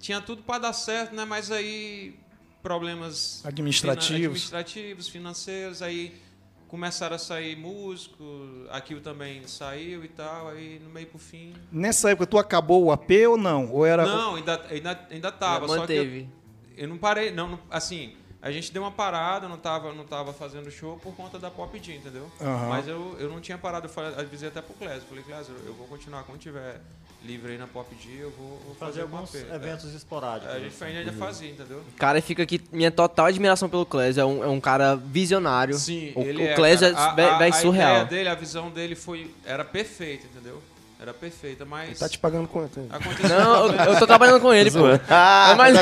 Tinha 0.00 0.20
tudo 0.20 0.42
pra 0.42 0.58
dar 0.58 0.72
certo, 0.72 1.14
né? 1.14 1.24
Mas 1.24 1.50
aí 1.50 2.18
problemas 2.62 3.44
Administrativos. 3.44 4.10
finan- 4.44 4.58
administrativos, 4.58 5.08
financeiros, 5.08 5.82
aí 5.82 6.20
começaram 6.68 7.16
a 7.16 7.18
sair 7.18 7.56
músicos, 7.56 8.66
aquilo 8.70 9.00
também 9.00 9.46
saiu 9.46 10.04
e 10.04 10.08
tal, 10.08 10.48
aí 10.48 10.80
no 10.82 10.90
meio 10.90 11.06
pro 11.06 11.18
fim. 11.18 11.54
Nessa 11.70 12.10
época, 12.10 12.26
tu 12.26 12.38
acabou 12.38 12.84
o 12.84 12.92
AP 12.92 13.10
ou 13.28 13.36
não? 13.36 13.70
Ou 13.72 13.86
era. 13.86 14.04
Não, 14.04 14.34
ainda, 14.36 14.60
ainda, 14.68 15.06
ainda 15.10 15.32
tava. 15.32 15.66
Só 15.68 15.74
que 15.86 15.92
eu, 15.92 16.02
Manteve. 16.04 16.28
eu 16.76 16.88
não 16.88 16.98
parei, 16.98 17.30
não- 17.30 17.58
assim, 17.70 18.14
a 18.46 18.52
gente 18.52 18.72
deu 18.72 18.82
uma 18.82 18.92
parada, 18.92 19.48
não 19.48 19.58
tava, 19.58 19.92
não 19.92 20.04
tava 20.04 20.32
fazendo 20.32 20.70
show 20.70 20.98
por 21.02 21.14
conta 21.14 21.38
da 21.38 21.50
Pop 21.50 21.76
Jam, 21.82 21.96
entendeu? 21.96 22.30
Aham. 22.40 22.68
Mas 22.68 22.86
eu, 22.86 23.16
eu 23.18 23.28
não 23.28 23.40
tinha 23.40 23.58
parado, 23.58 23.86
eu 23.86 23.90
falei, 23.90 24.14
avisei 24.18 24.48
até 24.48 24.62
pro 24.62 24.74
Clésio, 24.74 25.02
falei, 25.08 25.24
Clésio, 25.24 25.54
eu 25.66 25.74
vou 25.74 25.86
continuar, 25.88 26.22
quando 26.22 26.38
tiver 26.38 26.80
livre 27.24 27.52
aí 27.52 27.58
na 27.58 27.66
Pop 27.66 27.88
Jam, 28.00 28.12
eu 28.12 28.30
vou, 28.30 28.48
vou 28.64 28.74
Fazer 28.76 29.00
fazer 29.00 29.02
alguns 29.02 29.34
eventos 29.34 29.92
esporádicos. 29.94 30.54
É, 30.54 30.56
a 30.58 30.60
gente 30.60 30.74
assim. 30.82 30.96
ainda 30.96 31.12
fazia, 31.12 31.50
entendeu? 31.50 31.82
Cara, 31.98 32.22
fica 32.22 32.44
aqui 32.44 32.60
minha 32.70 32.90
total 32.90 33.26
admiração 33.26 33.68
pelo 33.68 33.84
Clésio. 33.84 34.20
É 34.20 34.24
um, 34.24 34.44
é 34.44 34.48
um 34.48 34.60
cara 34.60 34.94
visionário. 34.94 35.74
Sim, 35.74 36.12
o, 36.14 36.20
ele 36.20 36.44
o 36.44 36.46
é, 36.46 36.54
Clésio 36.54 36.92
cara. 36.94 37.12
é 37.12 37.16
vé- 37.16 37.28
a, 37.28 37.36
a, 37.38 37.44
a 37.48 37.52
surreal. 37.52 37.92
ideia 37.94 38.04
dele, 38.04 38.28
a 38.28 38.34
visão 38.36 38.70
dele 38.70 38.94
foi, 38.94 39.34
era 39.44 39.64
perfeita, 39.64 40.26
entendeu? 40.26 40.62
Era 40.98 41.12
perfeita, 41.12 41.64
mas 41.66 41.98
Tá 41.98 42.08
te 42.08 42.18
pagando 42.18 42.48
quanto? 42.48 42.80
aí? 42.80 42.88
aconteceu 42.90 43.28
Não, 43.38 43.66
eu, 43.66 43.72
eu 43.92 43.98
tô 43.98 44.06
trabalhando 44.06 44.40
com 44.40 44.52
ele, 44.52 44.70
pô. 44.70 44.78
Ah, 45.10 45.50
É, 45.52 45.54
mas- 45.54 45.76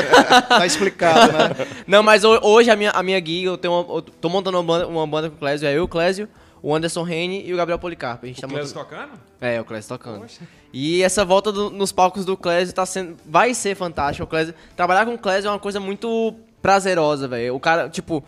Tá 0.49 0.65
explicado, 0.65 1.31
né? 1.31 1.49
Não, 1.87 2.03
mas 2.03 2.23
ho- 2.25 2.39
hoje 2.43 2.69
a 2.69 2.75
minha, 2.75 2.91
a 2.91 3.01
minha 3.01 3.17
gig, 3.19 3.43
eu 3.45 3.57
tenho 3.57 3.73
uma, 3.73 3.95
eu 3.95 4.01
tô 4.01 4.27
montando 4.27 4.57
uma 4.57 4.63
banda, 4.63 4.87
uma 4.87 5.07
banda 5.07 5.29
com 5.29 5.35
o 5.37 5.39
Clésio, 5.39 5.67
é 5.67 5.73
eu, 5.77 5.85
o 5.85 5.87
Clésio, 5.87 6.27
o 6.61 6.75
Anderson 6.75 7.03
Reine 7.03 7.47
e 7.47 7.53
o 7.53 7.57
Gabriel 7.57 7.79
Policarpo. 7.79 8.25
A 8.25 8.27
gente 8.27 8.39
o 8.39 8.41
tá 8.41 8.47
Clésio 8.47 8.75
montando... 8.75 8.89
tocando? 9.07 9.19
É, 9.39 9.61
o 9.61 9.63
Clésio 9.65 9.87
tocando. 9.87 10.19
Poxa. 10.21 10.41
E 10.73 11.01
essa 11.01 11.23
volta 11.23 11.49
do- 11.51 11.69
nos 11.69 11.93
palcos 11.93 12.25
do 12.25 12.35
Clésio 12.35 12.73
tá 12.75 12.85
sendo, 12.85 13.15
vai 13.25 13.53
ser 13.53 13.73
fantástico. 13.75 14.25
O 14.25 14.27
Clésio, 14.27 14.53
trabalhar 14.75 15.05
com 15.05 15.13
o 15.13 15.17
Clésio 15.17 15.47
é 15.47 15.51
uma 15.51 15.59
coisa 15.59 15.79
muito 15.79 16.35
prazerosa, 16.61 17.25
velho. 17.27 17.55
O 17.55 17.59
cara, 17.59 17.87
tipo, 17.87 18.21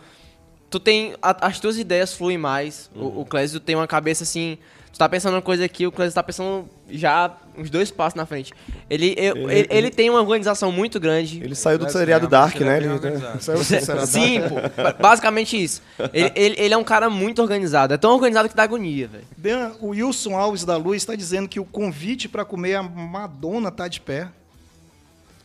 tu 0.70 0.80
tem 0.80 1.14
a- 1.20 1.46
as 1.48 1.60
tuas 1.60 1.76
ideias 1.76 2.14
fluem 2.14 2.38
mais. 2.38 2.90
O, 2.96 3.20
o 3.20 3.26
Clésio 3.26 3.60
tem 3.60 3.76
uma 3.76 3.86
cabeça 3.86 4.22
assim, 4.24 4.56
tá 4.98 5.08
pensando 5.08 5.34
uma 5.34 5.42
coisa 5.42 5.64
aqui, 5.64 5.86
o 5.86 5.92
Clésio 5.92 6.14
tá 6.14 6.22
pensando 6.22 6.68
já 6.90 7.32
uns 7.56 7.70
dois 7.70 7.90
passos 7.90 8.16
na 8.16 8.26
frente. 8.26 8.52
Ele 8.90 9.14
eu- 9.16 9.36
Ele- 9.36 9.52
ele, 9.60 9.68
ele 9.70 9.90
tem 9.90 10.10
uma 10.10 10.20
organização 10.20 10.70
muito 10.72 10.98
grande. 11.00 11.42
Ele 11.42 11.54
saiu 11.54 11.78
do 11.78 11.82
Clésio 11.84 11.98
seriado 12.00 12.26
realmente 12.28 12.52
Dark, 12.52 12.60
ele 12.60 12.70
é 12.70 12.80
né? 13.10 13.20
Ele-. 13.32 13.40
Saiu 13.40 13.58
do 13.58 13.64
seriado 13.64 14.06
Sim, 14.06 14.40
pô. 14.48 14.82
ba- 14.82 14.92
Basicamente 14.98 15.62
isso. 15.62 15.82
Ele, 16.12 16.32
ele, 16.34 16.54
ele 16.58 16.74
é 16.74 16.76
um 16.76 16.84
cara 16.84 17.08
muito 17.08 17.40
organizado. 17.40 17.94
É 17.94 17.96
tão 17.96 18.12
organizado 18.12 18.48
que 18.48 18.54
dá 18.56 18.64
agonia, 18.64 19.08
velho. 19.08 19.76
O 19.80 19.88
Wilson 19.88 20.36
Alves 20.36 20.64
da 20.64 20.76
Luz 20.76 21.02
está 21.02 21.14
dizendo 21.14 21.48
que 21.48 21.60
o 21.60 21.64
convite 21.64 22.28
para 22.28 22.44
comer 22.44 22.74
a 22.74 22.82
Madonna 22.82 23.70
tá 23.70 23.86
de 23.88 24.00
pé. 24.00 24.28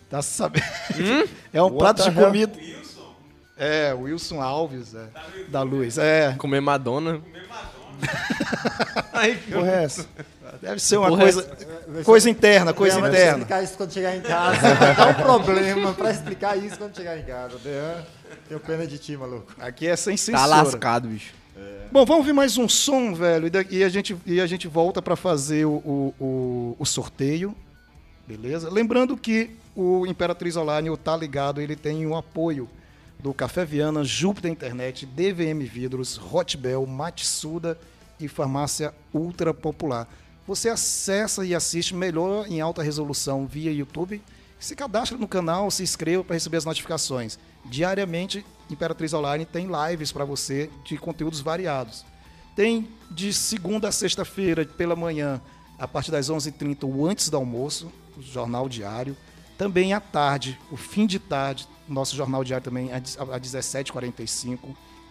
Tá 0.10 0.22
sabendo? 0.22 0.64
É 1.54 1.62
um 1.62 1.66
What 1.66 1.78
prato 1.78 2.04
de 2.12 2.18
hell? 2.20 2.26
comida. 2.26 2.54
É, 3.58 3.94
o 3.94 4.02
Wilson 4.02 4.42
Alves, 4.42 4.96
é, 4.96 5.06
da 5.50 5.62
Luz. 5.62 5.98
É, 6.00 6.34
Comer 6.38 6.60
Madonna. 6.62 7.22
Porra, 9.52 9.72
é 9.72 9.84
essa? 9.84 10.08
deve 10.62 10.80
ser 10.80 10.98
uma 10.98 11.10
Porra, 11.10 11.22
coisa, 11.24 11.58
coisa 12.04 12.30
interna, 12.30 12.74
coisa 12.74 13.00
vai 13.00 13.10
interna. 13.10 13.32
explicar 13.40 13.64
isso 13.64 13.74
quando 13.78 13.94
chegar 13.94 14.16
em 14.16 14.22
casa. 14.22 14.60
Dar 14.96 15.10
um 15.10 15.14
problema 15.16 15.94
pra 15.94 16.12
explicar 16.12 16.58
isso 16.58 16.78
quando 16.78 16.96
chegar 16.96 17.18
em 17.18 17.24
casa. 17.24 17.58
Dean, 17.60 18.04
tenho 18.48 18.60
pena 18.60 18.86
de 18.88 18.98
ti, 18.98 19.16
maluco. 19.18 19.54
Aqui 19.60 19.88
é 19.88 19.96
sem 19.96 20.16
Tá 20.16 20.18
censura. 20.24 20.46
lascado, 20.48 21.08
bicho. 21.08 21.34
Bom, 21.92 22.06
vamos 22.06 22.20
ouvir 22.22 22.34
mais 22.34 22.58
um 22.58 22.68
som, 22.68 23.14
velho, 23.14 23.48
e, 23.70 23.78
e 23.78 23.84
a, 23.84 23.90
gente, 23.90 24.18
e 24.26 24.42
a 24.42 24.48
gente 24.48 24.68
volta 24.68 25.00
para 25.02 25.16
fazer 25.16 25.66
o, 25.66 25.74
o, 25.74 26.14
o- 26.20 26.76
o 26.80 26.86
sorteio, 26.86 27.56
beleza? 28.28 28.68
Lembrando 28.72 29.16
que 29.16 29.52
o 29.76 30.06
Imperatriz 30.08 30.56
Online, 30.56 30.90
o 30.90 30.98
Tá 30.98 31.16
Ligado, 31.16 31.62
ele 31.62 31.76
tem 31.76 32.06
o 32.08 32.16
apoio 32.16 32.68
do 33.20 33.32
Café 33.34 33.64
Viana, 33.64 34.04
Júpiter 34.04 34.50
Internet, 34.52 35.06
DVM 35.06 35.60
Vidros, 35.64 36.20
Hotbel, 36.32 36.86
Matsuda 36.88 37.78
e 38.20 38.28
Farmácia 38.28 38.94
Ultra 39.14 39.54
Popular. 39.54 40.08
Você 40.46 40.70
acessa 40.70 41.46
e 41.46 41.56
assiste 41.56 41.96
melhor 41.96 42.48
em 42.48 42.60
alta 42.60 42.84
resolução 42.84 43.48
via 43.48 43.72
YouTube. 43.72 44.22
Se 44.60 44.76
cadastra 44.76 45.18
no 45.18 45.28
canal, 45.28 45.70
se 45.72 45.84
inscreva 45.84 46.24
para 46.24 46.36
receber 46.36 46.58
as 46.58 46.66
notificações. 46.66 47.40
Diariamente, 47.66 48.46
Imperatriz 48.70 49.14
Online 49.14 49.46
tem 49.46 49.68
lives 49.68 50.12
para 50.12 50.26
você 50.26 50.70
de 50.84 50.98
conteúdos 50.98 51.40
variados. 51.40 52.06
Tem 52.56 52.88
de 53.10 53.34
segunda 53.34 53.88
a 53.88 53.92
sexta-feira, 53.92 54.66
pela 54.66 54.96
manhã, 54.96 55.42
a 55.80 55.88
partir 55.88 56.12
das 56.12 56.30
11h30, 56.30 56.84
o 56.84 57.06
Antes 57.08 57.30
do 57.30 57.38
Almoço, 57.38 57.92
o 58.18 58.22
Jornal 58.22 58.70
Diário. 58.70 59.18
Também 59.58 59.94
à 59.94 60.00
tarde, 60.00 60.60
o 60.72 60.78
fim 60.78 61.06
de 61.06 61.20
tarde, 61.20 61.68
nosso 61.88 62.16
Jornal 62.16 62.44
Diário 62.44 62.64
também, 62.64 62.92
às 62.92 63.16
17h45. 63.16 64.60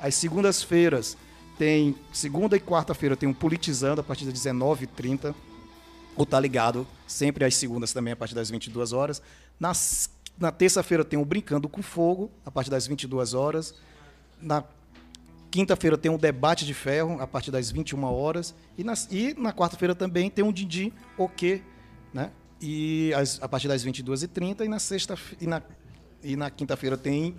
Às 0.01 0.15
segundas-feiras, 0.15 1.17
tem 1.63 1.95
segunda 2.13 2.57
e 2.57 2.61
quarta-feira 2.61 3.17
tem 3.17 3.29
um 3.29 3.33
Politizando, 3.33 4.01
a 4.01 4.05
partir 4.05 4.25
das 4.25 4.35
19h30. 4.35 5.33
O 6.17 6.27
Tá 6.27 6.41
Ligado, 6.41 6.85
sempre 7.07 7.45
às 7.45 7.55
segundas 7.55 7.93
também, 7.93 8.13
a 8.13 8.17
partir 8.17 8.35
das 8.35 8.51
22 8.51 8.93
horas. 8.93 9.23
Nas, 9.61 10.11
na 10.37 10.51
terça-feira 10.51 11.05
tem 11.05 11.17
o 11.21 11.25
Brincando 11.25 11.69
com 11.69 11.81
Fogo, 11.81 12.33
a 12.45 12.51
partir 12.51 12.69
das 12.69 12.89
22 12.89 13.33
horas. 13.33 13.77
Na 14.41 14.65
quinta-feira 15.53 15.97
tem 15.97 16.11
um 16.11 16.19
Debate 16.19 16.67
de 16.67 16.75
Ferro, 16.75 17.21
a 17.21 17.29
partir 17.29 17.53
das 17.53 17.71
21 17.71 18.03
horas. 18.07 18.53
E, 18.77 18.83
nas, 18.83 19.07
e 19.09 19.33
na 19.39 19.53
quarta-feira 19.53 19.95
também 19.95 20.29
tem 20.31 20.45
um 20.45 20.53
Didi 20.53 20.93
O 21.17 21.29
quê? 21.29 21.63
Né? 22.13 22.33
E 22.61 23.15
as- 23.15 23.41
a 23.41 23.49
partir 23.49 23.69
das 23.69 23.85
22h30. 23.85 24.65
E 24.65 24.69
na, 24.69 24.81
sexta, 24.81 25.17
e 25.41 25.47
na, 25.47 25.63
e 26.25 26.35
na 26.35 26.51
quinta-feira 26.51 26.97
tem 26.97 27.37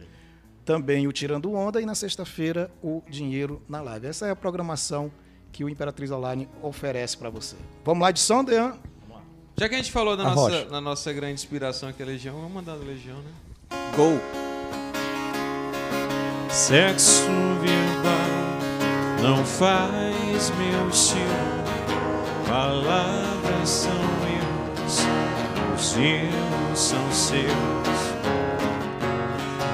também 0.65 1.07
o 1.07 1.11
Tirando 1.11 1.53
Onda. 1.53 1.81
E 1.81 1.85
na 1.85 1.95
sexta-feira 1.95 2.71
o 2.81 3.03
Dinheiro 3.09 3.61
na 3.67 3.81
Live. 3.81 4.07
Essa 4.07 4.27
é 4.27 4.31
a 4.31 4.35
programação 4.35 5.11
que 5.51 5.63
o 5.63 5.69
Imperatriz 5.69 6.11
Online 6.11 6.49
oferece 6.61 7.17
para 7.17 7.29
você. 7.29 7.55
Vamos 7.85 8.01
lá 8.01 8.11
de 8.11 8.19
som, 8.19 8.43
Dean? 8.43 8.77
Já 9.55 9.69
que 9.69 9.75
a 9.75 9.77
gente 9.77 9.91
falou 9.91 10.17
da 10.17 10.23
A 10.27 10.35
nossa, 10.35 10.65
na 10.65 10.81
nossa 10.81 11.13
grande 11.13 11.33
inspiração 11.33 11.93
que 11.93 12.01
é 12.01 12.05
a 12.05 12.07
Legião, 12.07 12.35
vamos 12.35 12.51
mandar 12.51 12.75
da 12.75 12.83
Legião, 12.83 13.17
né? 13.17 13.31
Gol. 13.95 14.19
Sexo 16.49 17.27
verbal 17.61 18.43
não 19.21 19.45
faz 19.45 20.51
meu 20.57 20.89
estilo. 20.89 21.23
Palavras 22.47 23.69
são 23.69 23.91
erros, 23.91 24.99
os 25.75 25.97
erros 25.97 26.79
são 26.79 27.11
seus. 27.11 27.43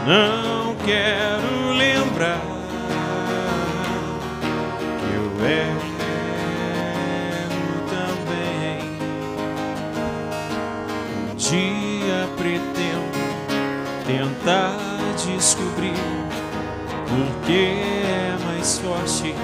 Não 0.05 0.68
quero 0.89 1.71
lembrar 1.73 2.41
que 4.97 5.13
eu 5.13 5.25
erro 5.47 5.93
também. 7.91 8.79
Um 11.29 11.35
dia 11.35 12.27
pretendo 12.35 13.19
tentar 14.07 14.79
descobrir 15.15 15.93
porque 17.07 17.83
é 18.07 18.35
mais 18.47 18.79
forte 18.79 19.35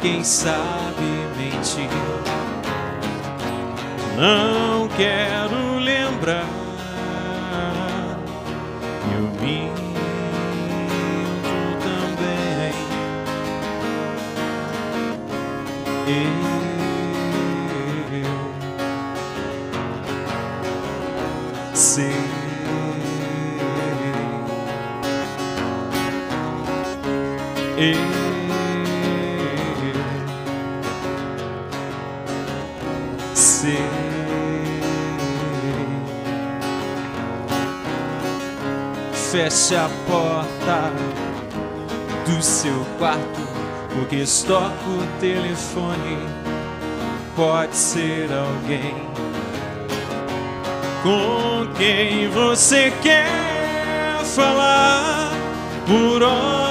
quem 0.00 0.24
sabe 0.24 1.04
mentir. 1.36 1.90
Não 4.16 4.88
quero 4.96 5.78
lembrar 5.78 6.46
que 9.02 9.14
eu 9.14 9.28
minto 9.42 9.89
eu 16.10 16.70
sei. 21.74 22.12
Eu 27.78 27.96
sei. 33.34 33.78
Feche 39.30 39.76
a 39.76 39.88
porta 40.08 40.92
do 42.26 42.42
seu 42.42 42.84
quarto 42.98 43.49
porque 43.94 44.24
toca 44.46 44.88
o 44.88 45.20
telefone. 45.20 46.18
Pode 47.36 47.74
ser 47.74 48.28
alguém 48.32 48.94
com 51.02 51.72
quem 51.76 52.28
você 52.28 52.92
quer 53.02 53.28
falar 54.24 55.32
por 55.86 56.22
horas 56.22 56.69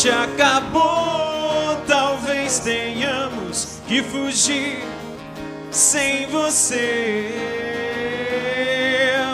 noite 0.00 0.08
acabou, 0.08 1.76
talvez 1.86 2.60
tenhamos 2.60 3.80
que 3.86 4.02
fugir 4.02 4.78
sem 5.70 6.26
você. 6.28 7.28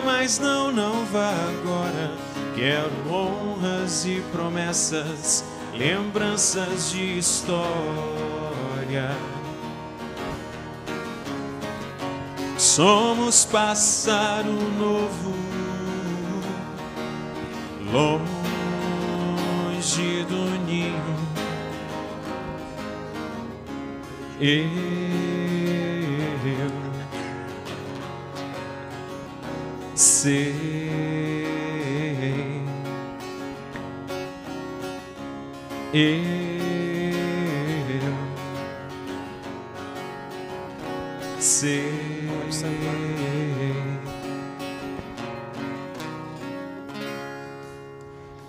Mas 0.05 0.41
não, 0.41 0.73
não 0.73 1.05
vá 1.07 1.31
agora. 1.31 2.11
Quero 2.57 2.91
honras 3.09 4.05
e 4.07 4.21
promessas, 4.33 5.45
lembranças 5.73 6.91
de 6.91 7.19
história. 7.19 7.67
Somos 12.59 13.45
pássaro 13.45 14.53
novo, 14.79 15.35
longe 17.93 18.46
do 19.95 20.59
ninho. 20.67 20.91
Eu 24.41 24.67
sei. 29.95 30.53
Eu 35.95 36.53
sei. 41.41 41.93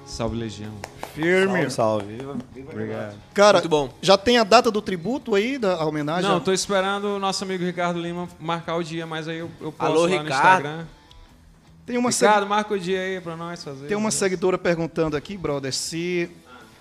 Salve 0.05 0.35
Legião. 0.35 0.86
Firme. 1.21 1.69
Salve, 1.69 2.17
salve. 2.17 2.61
Obrigado. 2.71 3.15
Cara, 3.33 3.57
Muito 3.59 3.69
bom. 3.69 3.89
já 4.01 4.17
tem 4.17 4.37
a 4.37 4.43
data 4.43 4.69
do 4.71 4.81
tributo 4.81 5.35
aí, 5.35 5.57
da 5.57 5.83
homenagem? 5.85 6.29
Não, 6.29 6.39
tô 6.39 6.51
esperando 6.53 7.05
o 7.15 7.19
nosso 7.19 7.43
amigo 7.43 7.63
Ricardo 7.63 7.99
Lima 7.99 8.27
marcar 8.39 8.75
o 8.75 8.83
dia, 8.83 9.05
mas 9.05 9.27
aí 9.27 9.37
eu, 9.39 9.49
eu 9.59 9.71
posto 9.71 9.83
Alô, 9.91 10.01
lá 10.03 10.07
no 10.09 10.23
Ricardo. 10.23 10.57
Instagram. 10.65 10.85
Tem 11.85 11.97
uma, 11.97 12.09
Ricardo, 12.09 12.47
marca 12.47 12.73
o 12.73 12.79
dia 12.79 12.99
aí 12.99 13.21
pra 13.21 13.35
nós 13.37 13.63
fazer. 13.63 13.87
tem 13.87 13.95
uma 13.95 14.11
seguidora 14.11 14.57
perguntando 14.57 15.15
aqui, 15.15 15.37
brother, 15.37 15.73
se 15.73 16.29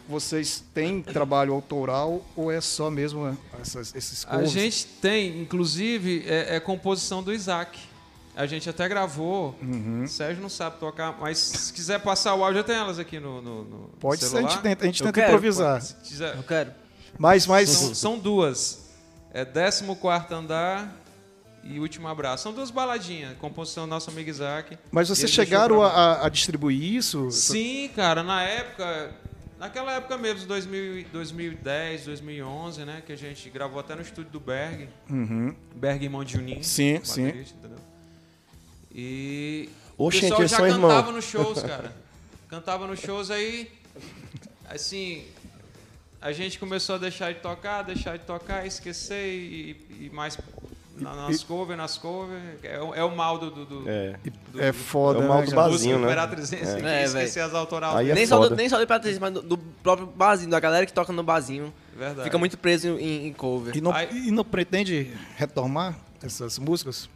vocês 0.09 0.65
têm 0.75 1.01
trabalho 1.03 1.53
autoral 1.53 2.25
ou 2.37 2.51
é 2.51 2.61
só 2.61 2.91
mesmo 2.91 3.37
essas- 3.61 3.95
esses 3.95 4.25
A 4.27 4.31
covers? 4.31 4.51
gente 4.51 4.87
tem, 5.01 5.41
inclusive, 5.41 6.25
é, 6.27 6.57
é 6.57 6.61
composição 6.61 7.23
do 7.23 7.33
Isaac. 7.33 7.79
A 8.37 8.45
gente 8.47 8.69
até 8.69 8.87
gravou. 8.87 9.55
Uhum. 9.63 10.07
Sérgio 10.07 10.43
não 10.43 10.51
sabe 10.51 10.79
tocar, 10.79 11.17
mas 11.19 11.39
se 11.39 11.73
quiser 11.73 11.99
passar 12.01 12.35
o 12.35 12.45
áudio, 12.45 12.63
tenho 12.63 12.81
elas 12.81 12.99
aqui 12.99 13.19
no, 13.19 13.41
no, 13.41 13.65
no 13.65 13.79
Pode 13.99 14.21
ser, 14.21 14.27
a 14.27 14.29
celular. 14.31 14.51
gente 14.51 14.63
tenta, 14.63 14.85
a 14.85 14.87
gente 14.87 15.03
tenta 15.03 15.13
quero, 15.13 15.27
improvisar. 15.29 15.81
Se 15.81 15.95
quiser. 15.95 16.37
Eu 16.37 16.43
quero. 16.43 16.71
Mas, 17.19 17.47
mas 17.47 17.71
São, 17.71 17.95
são 17.95 18.19
duas. 18.19 18.91
É 19.33 19.43
14 19.45 19.85
andar 20.35 20.95
e 21.65 21.81
último 21.81 22.07
abraço. 22.09 22.43
São 22.43 22.53
duas 22.53 22.71
baladinhas. 22.71 23.37
Composição 23.39 23.87
do 23.87 23.91
nosso 23.91 24.11
amigo 24.11 24.29
Isaac. 24.29 24.77
Mas 24.91 25.09
vocês 25.09 25.31
chegaram 25.31 25.83
a, 25.83 26.27
a- 26.27 26.29
distribuir 26.29 26.95
isso? 26.95 27.31
Sim, 27.31 27.91
cara, 27.97 28.23
na 28.23 28.43
época, 28.43 29.15
naquela 29.59 29.93
época 29.93 30.19
mesmo, 30.19 30.47
2000, 30.47 31.07
2010, 31.11 32.05
2011, 32.05 32.85
né, 32.85 33.03
que 33.05 33.13
a 33.13 33.17
gente 33.17 33.49
gravou 33.49 33.81
até 33.81 33.95
no 33.95 34.03
estúdio 34.03 34.31
do 34.31 34.41
Berg, 34.41 34.89
Uhum. 35.09 35.55
Berg 35.75 36.05
irmão 36.05 36.23
de 36.23 36.35
Juninho, 36.35 36.63
Sim, 36.63 37.01
sim. 37.03 37.29
entendeu? 37.29 37.79
E 38.99 39.69
Oxe, 39.99 40.19
o 40.19 40.21
pessoal 40.23 40.41
eles 40.41 40.51
já 40.51 40.57
cantava 40.57 40.95
irmão. 40.99 41.13
nos 41.13 41.25
shows, 41.27 41.61
cara. 41.63 41.93
cantava 42.49 42.87
nos 42.87 42.99
shows 43.01 43.31
aí, 43.31 43.71
assim, 44.71 45.25
a 46.21 46.33
gente 46.33 46.59
começou 46.59 46.95
a 46.95 46.99
deixar 46.99 47.33
de 47.35 47.41
tocar, 47.41 47.83
deixar 47.83 48.17
de 48.17 48.25
tocar, 48.25 48.67
esquecer 48.67 49.27
e, 49.27 49.77
e 50.07 50.11
mais 50.15 50.39
na- 50.97 51.15
nas 51.29 51.43
covers, 51.45 51.77
nas 51.77 51.99
covers, 51.99 52.43
é, 52.63 52.81
o- 52.81 52.95
é 52.95 53.05
o 53.05 53.15
mal 53.15 53.39
do, 53.39 53.51
do, 53.51 53.65
do, 53.67 53.85
É. 53.89 54.17
do- 54.51 54.63
É 54.63 54.73
do- 54.73 54.79
foda, 54.79 55.19
É 55.21 55.25
o 55.25 55.29
mal 55.29 55.41
né, 55.41 55.45
do 55.45 55.51
cara? 55.51 55.69
barzinho. 55.69 55.99
música 55.99 55.99
né? 55.99 56.13
imperatrizense, 56.13 56.73
É. 56.73 56.81
que 56.81 56.87
É, 56.87 57.05
esquecer 57.05 57.41
as 57.41 57.53
autorais. 57.55 58.09
É 58.09 58.15
nem, 58.15 58.27
só 58.27 58.49
do, 58.49 58.57
nem 58.57 58.67
só 58.69 58.79
do 58.79 58.83
Imperatriz, 58.85 59.19
mas 59.19 59.31
do, 59.35 59.43
do 59.43 59.59
próprio 59.83 60.07
barzinho, 60.07 60.51
da 60.51 60.59
galera 60.59 60.87
que 60.87 60.93
toca 60.95 61.13
no 61.13 61.23
barzinho. 61.23 61.71
Verdade. 61.95 62.25
Fica 62.25 62.39
muito 62.39 62.57
preso 62.57 62.89
em, 62.99 63.27
em 63.27 63.33
cover. 63.35 63.77
E 63.77 63.81
não, 63.83 63.93
Aí- 63.93 64.09
e 64.29 64.31
não 64.31 64.43
pretende 64.45 65.13
retomar 65.37 65.99
essas 66.23 66.59
músicas? 66.59 67.11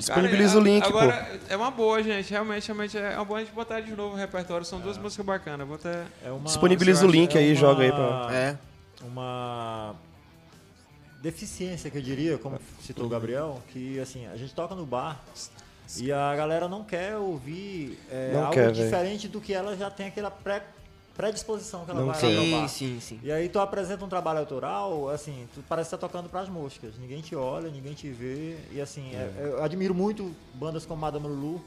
Disponibiliza 0.00 0.48
Cara, 0.54 0.60
o 0.60 0.64
link, 0.64 0.84
agora, 0.84 1.12
pô. 1.30 1.38
é 1.52 1.56
uma 1.56 1.70
boa, 1.70 2.02
gente. 2.02 2.30
Realmente, 2.30 2.66
realmente 2.66 2.98
é 2.98 3.14
uma 3.16 3.24
boa 3.24 3.38
a 3.40 3.44
gente 3.44 3.54
botar 3.54 3.80
de 3.80 3.92
novo 3.94 4.14
o 4.14 4.18
repertório. 4.18 4.64
São 4.66 4.80
duas 4.80 4.98
músicas 4.98 5.24
bacanas. 5.24 5.66
Vou 5.66 5.76
até... 5.76 6.04
É 6.24 6.30
uma, 6.30 6.44
Disponibiliza 6.44 7.06
o 7.06 7.10
link 7.10 7.34
é 7.36 7.38
aí, 7.38 7.50
uma- 7.52 7.54
joga 7.60 7.82
aí 7.84 7.92
pra. 7.92 8.28
É. 8.34 8.56
uma 9.04 9.94
deficiência 11.22 11.90
que 11.90 11.98
eu 11.98 12.02
diria, 12.02 12.38
como 12.38 12.58
citou 12.82 13.06
o 13.06 13.08
Gabriel, 13.08 13.60
que 13.68 14.00
assim, 14.00 14.26
a 14.26 14.36
gente 14.36 14.54
toca 14.54 14.74
no 14.74 14.86
bar 14.86 15.20
e 15.98 16.10
a 16.10 16.34
galera 16.34 16.66
não 16.68 16.82
quer 16.84 17.16
ouvir 17.16 17.98
é, 18.10 18.30
Não 18.32 18.40
algo 18.42 18.54
quer, 18.54 18.72
diferente 18.72 19.28
do 19.28 19.40
que 19.40 19.52
ela 19.52 19.76
já 19.76 19.90
tem 19.90 20.06
aquela 20.06 20.30
pré, 20.30 20.62
predisposição 21.16 21.84
que 21.84 21.90
ela 21.90 22.00
Não 22.00 22.06
vai 22.08 22.20
Sim, 22.20 22.68
sim, 22.68 23.00
sim. 23.00 23.20
E 23.22 23.30
aí 23.30 23.48
tu 23.48 23.58
apresenta 23.58 24.04
um 24.04 24.08
trabalho 24.08 24.38
autoral, 24.40 25.08
assim, 25.10 25.46
tu 25.54 25.62
parece 25.68 25.88
estar 25.88 25.98
tocando 25.98 26.28
pras 26.28 26.48
moscas. 26.48 26.96
Ninguém 26.98 27.20
te 27.20 27.34
olha, 27.36 27.70
ninguém 27.70 27.92
te 27.94 28.08
vê. 28.10 28.56
E 28.72 28.80
assim, 28.80 29.14
é- 29.14 29.32
eu 29.38 29.62
admiro 29.62 29.94
muito 29.94 30.34
bandas 30.54 30.86
como 30.86 31.00
Madame 31.00 31.26
Lulu, 31.26 31.60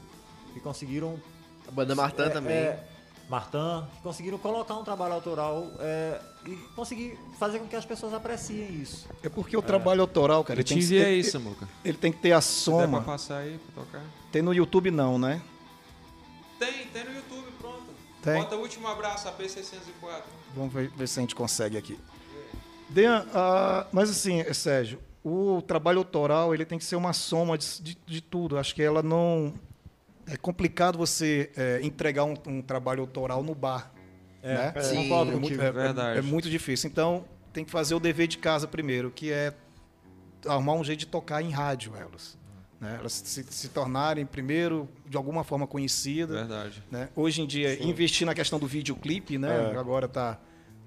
que 0.52 0.60
conseguiram 0.60 1.20
A 1.68 1.70
banda 1.70 1.94
Martin 1.94 2.22
é, 2.22 2.28
também. 2.28 2.52
é, 2.54 2.84
Martin, 3.28 3.86
que 3.96 4.02
conseguiram 4.02 4.38
colocar 4.38 4.74
um 4.74 4.84
trabalho 4.84 5.14
autoral 5.14 5.66
é, 5.78 6.20
e 6.46 6.54
conseguir 6.76 7.18
fazer 7.38 7.58
com 7.58 7.66
que 7.66 7.74
as 7.76 7.84
pessoas 7.86 8.12
apreciem 8.12 8.82
isso. 8.82 9.08
É 9.22 9.28
porque 9.28 9.56
o 9.56 9.62
trabalho 9.62 10.00
autoral, 10.02 10.44
cara, 10.44 10.60
ele 10.60 10.68
tem, 10.68 10.78
que, 10.78 10.84
tive 10.84 11.02
aí, 11.04 11.14
ele, 11.14 11.24
Samuca. 11.24 11.66
ele 11.84 11.96
tem 11.96 12.12
que 12.12 12.18
ter 12.18 12.32
a 12.32 12.36
der 12.38 12.42
pra 12.42 12.50
soma. 12.50 13.00
passar 13.02 13.38
aí, 13.38 13.58
pra 13.74 13.84
tocar. 13.84 14.02
Tem 14.30 14.42
no 14.42 14.52
YouTube 14.52 14.90
não, 14.90 15.18
né? 15.18 15.40
Tem, 16.58 16.86
tem 16.88 17.04
no 17.04 17.12
YouTube. 17.14 17.43
Tem. 18.24 18.40
Bota 18.42 18.56
o 18.56 18.60
último 18.60 18.88
abraço, 18.88 19.28
AP604. 19.28 20.22
Vamos 20.54 20.72
ver, 20.72 20.88
ver 20.96 21.06
se 21.06 21.18
a 21.18 21.22
gente 21.22 21.34
consegue 21.34 21.76
aqui. 21.76 21.98
Dean, 22.88 23.26
ah, 23.34 23.86
mas 23.92 24.08
assim, 24.10 24.40
eh, 24.40 24.52
Sérgio, 24.54 24.98
o 25.22 25.60
trabalho 25.62 25.98
autoral 25.98 26.54
ele 26.54 26.64
tem 26.64 26.78
que 26.78 26.84
ser 26.84 26.96
uma 26.96 27.12
soma 27.12 27.56
de, 27.58 27.82
de, 27.82 27.98
de 28.06 28.20
tudo. 28.20 28.58
Acho 28.58 28.74
que 28.74 28.82
ela 28.82 29.02
não. 29.02 29.54
É 30.26 30.36
complicado 30.36 30.96
você 30.96 31.50
eh, 31.56 31.80
entregar 31.82 32.24
um, 32.24 32.34
um 32.46 32.62
trabalho 32.62 33.00
autoral 33.00 33.42
no 33.42 33.54
bar. 33.54 33.92
né? 34.42 34.72
É, 34.74 34.80
Sim. 34.80 35.12
É 35.12 35.24
muito, 35.24 35.60
é- 35.60 35.66
é- 35.66 35.72
Verdade. 35.72 36.18
é 36.18 36.22
muito 36.22 36.48
difícil. 36.48 36.88
Então, 36.88 37.24
tem 37.52 37.64
que 37.64 37.70
fazer 37.70 37.94
o 37.94 38.00
dever 38.00 38.26
de 38.26 38.38
casa 38.38 38.66
primeiro, 38.66 39.10
que 39.10 39.30
é 39.30 39.52
arrumar 40.46 40.74
um 40.74 40.84
jeito 40.84 41.00
de 41.00 41.06
tocar 41.06 41.42
em 41.42 41.50
rádio 41.50 41.92
elas. 41.96 42.38
Né? 42.84 42.96
Elas 43.00 43.12
se, 43.14 43.42
se 43.48 43.68
tornarem, 43.70 44.26
primeiro, 44.26 44.86
de 45.06 45.16
alguma 45.16 45.42
forma 45.42 45.66
conhecidas. 45.66 46.36
Verdade. 46.36 46.82
né? 46.90 47.08
Hoje 47.16 47.40
em 47.40 47.46
dia, 47.46 47.82
investir 47.82 48.26
na 48.26 48.34
questão 48.34 48.58
do 48.58 48.66
videoclipe, 48.66 49.38
né? 49.38 49.72
É. 49.74 49.78
Agora 49.78 50.06
tá 50.06 50.38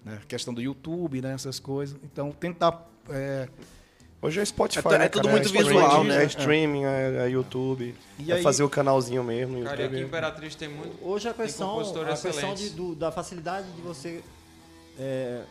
né? 0.05 0.19
questão 0.27 0.53
do 0.53 0.61
YouTube, 0.61 1.21
né? 1.21 1.33
Essas 1.33 1.59
coisas. 1.59 1.97
Então, 2.03 2.31
tentar... 2.31 2.87
é, 3.09 3.49
Hoje 4.19 4.39
é 4.39 4.45
Spotify, 4.45 4.79
É 4.79 4.81
tu- 4.81 4.97
né, 4.97 5.05
é 5.05 5.09
tudo 5.09 5.21
cara? 5.23 5.31
muito 5.33 5.45
streaming, 5.45 5.69
visual, 5.69 6.03
né? 6.03 6.23
É 6.23 6.25
streaming, 6.25 6.83
é, 6.85 7.15
é 7.25 7.29
YouTube. 7.29 7.95
E 8.19 8.31
é 8.31 8.35
aí- 8.35 8.41
fazer 8.43 8.63
o 8.63 8.69
canalzinho 8.69 9.23
mesmo 9.23 9.63
Cara, 9.63 9.85
aqui. 9.85 9.99
Imperatriz 9.99 10.55
tem 10.55 10.67
muito. 10.69 10.97
Hoje 11.03 11.27
a 11.29 11.33
questão, 11.35 11.79
a 11.79 12.17
questão 12.17 12.53
de, 12.55 12.69
do- 12.71 12.95
da 12.95 13.11
facilidade 13.11 13.71
de 13.73 13.81
você 13.81 14.23
é, 14.99 15.43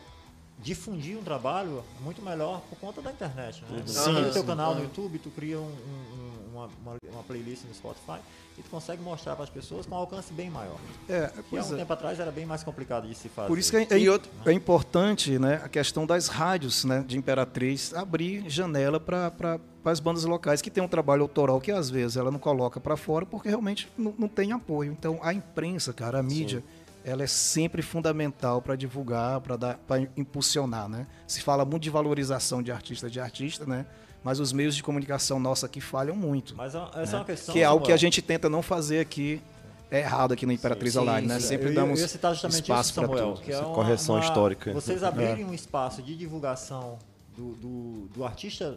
difundir 0.59 1.17
um 1.17 1.23
trabalho 1.23 1.85
é 2.01 2.03
muito 2.05 2.21
melhor 2.23 2.61
por 2.69 2.77
conta 2.79 3.01
da 3.01 3.13
internet. 3.13 3.63
Né? 3.71 3.83
Tu 3.87 3.91
Sim, 3.93 4.15
cria 4.15 4.29
o 4.29 4.33
teu 4.33 4.43
sim. 4.43 4.47
canal 4.49 4.75
no 4.75 4.83
YouTube, 4.83 5.19
tu 5.21 5.31
cria 5.31 5.59
um- 5.61 5.63
um- 5.63 5.67
um- 5.67 6.26
uma, 6.57 6.69
uma, 6.83 6.97
uma 7.13 7.23
playlist 7.23 7.65
no 7.65 7.75
Spotify 7.75 8.19
e 8.59 8.63
tu 8.63 8.71
consegue 8.71 9.03
mostrar 9.03 9.35
para 9.35 9.45
as 9.45 9.51
pessoas 9.51 9.87
com 9.87 9.95
um 9.95 9.99
alcance 9.99 10.33
bem 10.33 10.49
maior. 10.51 10.77
É, 11.09 11.31
Que 11.49 11.57
há 11.59 11.63
um 11.65 11.75
é. 11.75 11.77
tempo 11.77 11.93
atrás 11.93 12.19
era 12.19 12.31
bem 12.31 12.47
mais 12.47 12.63
complicado 12.63 13.07
de 13.07 13.15
se 13.15 13.29
fazer. 13.29 13.49
Por 13.49 13.59
isso 13.59 13.71
que 13.71 13.77
é, 13.77 13.87
é- 14.05 14.11
outro- 14.11 14.31
é 14.45 14.53
importante 14.53 15.39
né, 15.39 15.61
a 15.63 15.69
questão 15.69 16.07
das 16.07 16.29
rádios 16.29 16.85
né, 16.85 17.05
de 17.07 17.19
Imperatriz 17.19 17.93
abrir 17.95 18.49
janela 18.49 18.99
para 18.99 19.61
as 19.85 20.01
bandas 20.01 20.25
locais 20.25 20.61
que 20.63 20.71
têm 20.71 20.83
um 20.83 20.89
trabalho 20.89 21.23
autoral 21.23 21.61
que 21.61 21.71
às 21.71 21.89
vezes 21.91 22.17
ela 22.17 22.31
não 22.31 22.39
coloca 22.39 22.81
para 22.81 22.97
fora 22.97 23.25
porque 23.27 23.49
realmente 23.49 23.89
não, 23.97 24.15
não 24.19 24.29
tem 24.29 24.53
apoio. 24.53 24.91
Então 24.93 25.19
a 25.23 25.33
imprensa, 25.33 25.93
cara, 25.93 26.19
a 26.19 26.23
mídia, 26.23 26.65
ela 27.05 27.23
é 27.23 27.27
sempre 27.29 27.83
fundamental 27.83 28.61
para 28.61 28.75
divulgar, 28.75 29.41
para 29.41 30.01
impulsionar. 30.17 30.89
Né? 30.89 31.07
Se 31.27 31.41
fala 31.41 31.65
muito 31.65 31.83
de 31.85 31.91
valorização 31.91 32.63
de 32.63 32.73
artista 32.73 33.09
de 33.09 33.21
artista, 33.21 33.65
né? 33.65 33.87
Mas 34.27 34.41
os 34.41 34.53
meios 34.53 34.75
de 34.75 34.83
comunicação 34.83 35.39
nossa 35.39 35.67
aqui 35.67 35.81
falham 35.81 36.17
muito. 36.17 36.57
Mas 36.57 36.75
é 36.75 36.81
essa 36.97 37.15
é 37.15 37.19
uma 37.21 37.25
questão. 37.25 37.53
que 37.53 37.61
é 37.61 37.65
algo 37.65 37.87
que 37.87 37.93
a 37.93 37.97
gente 37.97 38.21
tenta 38.21 38.49
não 38.49 38.61
fazer 38.61 38.99
aqui 38.99 39.41
é 39.89 40.01
errado 40.01 40.33
aqui 40.33 40.45
na 40.45 40.53
Imperatriz 40.53 40.95
Sim, 40.95 40.99
Online, 40.99 41.29
né? 41.29 41.39
sim. 41.39 41.47
Sempre 41.47 41.69
eu, 41.69 41.75
damos 41.77 42.01
eu 42.01 42.05
ia 42.07 42.09
citar 42.09 42.33
justamente 42.33 42.61
espaço 42.63 42.93
para 42.93 43.07
tudo. 43.07 43.41
que 43.41 43.53
é 43.53 43.59
uma- 43.61 43.73
correção 43.73 44.17
uma- 44.17 44.25
histórica. 44.25 44.73
Vocês 44.73 45.05
abrirem 45.05 45.45
um 45.45 45.55
espaço 45.55 46.03
de 46.03 46.17
divulgação 46.17 46.99
do, 47.37 47.53
do, 47.53 48.09
do 48.17 48.25
artista 48.25 48.77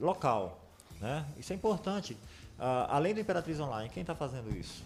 local, 0.00 0.60
né? 1.00 1.24
Isso 1.38 1.52
é 1.52 1.56
importante. 1.56 2.16
Ah, 2.58 2.88
além 2.96 3.14
do 3.14 3.20
Imperatriz 3.20 3.60
Online, 3.60 3.88
quem 3.94 4.00
está 4.00 4.16
fazendo 4.16 4.50
isso? 4.58 4.82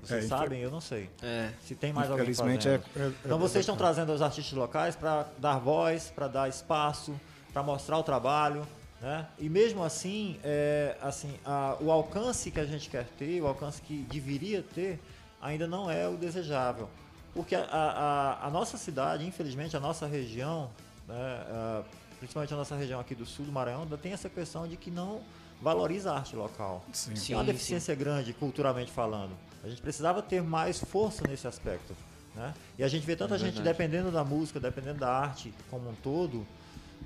Vocês 0.00 0.26
É, 0.26 0.28
sabem? 0.28 0.60
Eu 0.60 0.70
não 0.70 0.80
sei. 0.80 1.10
É. 1.20 1.50
Se 1.66 1.74
tem 1.74 1.92
mais 1.92 2.08
alguém 2.08 2.32
fazendo. 2.32 2.68
é- 2.68 2.74
é- 3.00 3.12
Então 3.24 3.36
é- 3.36 3.40
vocês 3.40 3.62
estão 3.62 3.76
trazendo 3.76 4.12
os 4.12 4.22
artistas 4.22 4.56
locais 4.56 4.94
para 4.94 5.26
dar 5.38 5.58
voz, 5.58 6.12
para 6.14 6.28
dar 6.28 6.48
espaço, 6.48 7.12
para 7.52 7.64
mostrar 7.64 7.98
o 7.98 8.04
trabalho, 8.04 8.64
né? 9.00 9.26
E 9.38 9.48
mesmo 9.48 9.82
assim, 9.84 10.38
é, 10.42 10.96
assim 11.00 11.32
a- 11.44 11.76
o 11.80 11.90
alcance 11.90 12.50
que 12.50 12.58
a 12.60 12.64
gente 12.66 12.88
quer 12.90 13.04
ter, 13.18 13.40
o 13.40 13.46
alcance 13.46 13.80
que 13.82 13.98
deveria 14.10 14.62
ter, 14.62 14.98
ainda 15.40 15.66
não 15.66 15.90
é 15.90 16.08
o 16.08 16.16
desejável. 16.16 16.88
Porque 17.34 17.54
a, 17.54 17.62
a- 17.64 18.46
a- 18.46 18.50
nossa 18.50 18.76
cidade, 18.76 19.24
infelizmente, 19.26 19.76
a 19.76 19.80
nossa 19.80 20.06
região, 20.06 20.70
né, 21.06 21.84
principalmente 22.18 22.52
a 22.52 22.56
nossa 22.56 22.74
região 22.74 22.98
aqui 22.98 23.14
do 23.14 23.24
sul 23.24 23.44
do 23.46 23.52
Maranhão, 23.52 23.82
ainda 23.82 23.96
tem 23.96 24.12
essa 24.12 24.28
questão 24.28 24.66
de 24.66 24.76
que 24.76 24.90
não 24.90 25.20
valoriza 25.62 26.12
a 26.12 26.16
arte 26.18 26.34
local. 26.34 26.84
Sim. 26.92 27.14
Tem 27.14 27.36
uma 27.36 27.42
Sim, 27.44 27.46
deficiência 27.52 27.94
grande, 27.94 28.32
culturalmente 28.32 28.90
falando. 28.90 29.32
A 29.62 29.68
gente 29.68 29.80
precisava 29.82 30.22
ter 30.22 30.42
mais 30.42 30.78
força 30.80 31.26
nesse 31.28 31.46
aspecto. 31.46 31.94
Né? 32.34 32.54
E 32.78 32.84
a 32.84 32.88
gente 32.88 33.04
vê 33.04 33.16
tanta 33.16 33.36
gente 33.38 33.60
dependendo 33.60 34.10
da 34.12 34.22
música, 34.24 34.60
dependendo 34.60 35.00
da 35.00 35.10
arte 35.10 35.52
como 35.70 35.90
um 35.90 35.94
todo, 35.96 36.46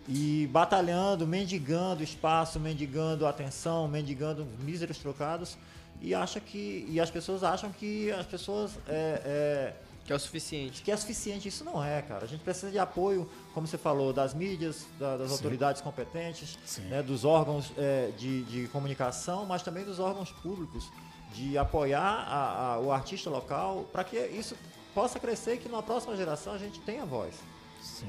e 0.09 0.49
batalhando, 0.53 1.27
mendigando 1.27 2.03
espaço, 2.03 2.59
mendigando 2.59 3.27
atenção, 3.27 3.87
mendigando 3.89 4.47
míseros 4.61 4.99
trocados, 4.99 5.57
e 6.01 6.15
acha 6.15 6.41
que. 6.41 6.87
E 6.89 7.01
as 7.01 7.11
pessoas 7.11 7.45
acham 7.45 7.71
que 7.71 8.11
as 8.11 8.27
pessoas. 8.27 8.73
É, 8.89 9.73
Que 10.05 10.13
é 10.13 10.17
o 10.17 10.19
suficiente. 10.19 10.81
é, 10.83 10.85
que 10.85 10.91
é 10.91 10.97
suficiente. 10.97 11.47
Isso 11.47 11.65
não 11.65 11.83
é, 11.83 12.03
cara. 12.03 12.25
A 12.25 12.29
gente 12.29 12.43
precisa 12.43 12.73
de 12.73 12.79
apoio, 12.81 13.31
como 13.55 13.69
você 13.69 13.79
falou, 13.79 14.13
das 14.13 14.35
mídias, 14.35 14.85
da- 14.99 15.17
das 15.17 15.31
autoridades 15.31 15.81
competentes, 15.81 16.59
Sim. 16.67 16.83
né, 16.89 17.01
dos 17.05 17.25
órgãos 17.25 17.71
é, 17.79 18.11
de, 18.19 18.43
de 18.43 18.67
comunicação, 18.69 19.47
mas 19.47 19.63
também 19.63 19.85
dos 19.85 20.01
órgãos 20.01 20.33
públicos, 20.33 20.91
de 21.33 21.57
apoiar 21.57 22.03
a- 22.03 22.73
a- 22.75 22.79
o 22.81 22.91
artista 22.91 23.31
local 23.31 23.89
para 23.93 24.03
que 24.03 24.17
isso 24.19 24.57
possa 24.93 25.21
crescer 25.21 25.55
e 25.55 25.59
que 25.59 25.69
na 25.69 25.81
próxima 25.83 26.17
geração 26.17 26.53
a 26.53 26.59
gente 26.59 26.81
tenha 26.81 27.07
voz. 27.07 27.37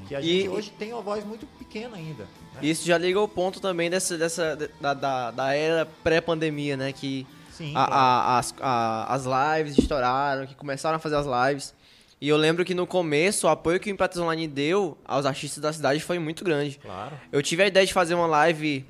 Que 0.08 0.14
a 0.14 0.20
E- 0.20 0.24
gente 0.42 0.48
hoje 0.48 0.70
tem 0.78 0.92
uma 0.92 1.02
voz 1.02 1.24
muito 1.24 1.46
pequena 1.58 1.96
ainda. 1.96 2.24
né? 2.24 2.60
Isso 2.62 2.84
já 2.86 2.98
liga 2.98 3.18
ao 3.18 3.28
ponto 3.28 3.60
também 3.60 3.88
dessa, 3.90 4.16
dessa 4.18 4.56
da, 4.80 4.92
da, 4.94 5.30
da 5.30 5.54
era 5.54 5.86
pré-pandemia, 6.02 6.76
né? 6.76 6.92
Que 6.92 7.26
Sim, 7.52 7.70
a- 7.76 7.86
claro. 7.86 7.92
a- 7.94 8.38
as, 8.38 8.54
a- 8.60 9.14
as 9.14 9.24
lives 9.58 9.78
estouraram, 9.78 10.46
que 10.46 10.54
começaram 10.54 10.96
a 10.96 10.98
fazer 10.98 11.16
as 11.16 11.26
lives. 11.26 11.74
E 12.20 12.28
eu 12.28 12.36
lembro 12.36 12.64
que 12.64 12.74
no 12.74 12.86
começo 12.86 13.46
o 13.46 13.50
apoio 13.50 13.78
que 13.78 13.90
o 13.90 13.92
Impactos 13.92 14.20
Online 14.20 14.48
deu 14.48 14.96
aos 15.04 15.26
artistas 15.26 15.60
da 15.62 15.72
cidade 15.72 16.00
foi 16.00 16.18
muito 16.18 16.42
grande. 16.44 16.78
Claro. 16.82 17.12
Eu 17.30 17.42
tive 17.42 17.62
a 17.62 17.66
ideia 17.66 17.84
de 17.86 17.92
fazer 17.92 18.14
uma 18.14 18.26
live 18.26 18.84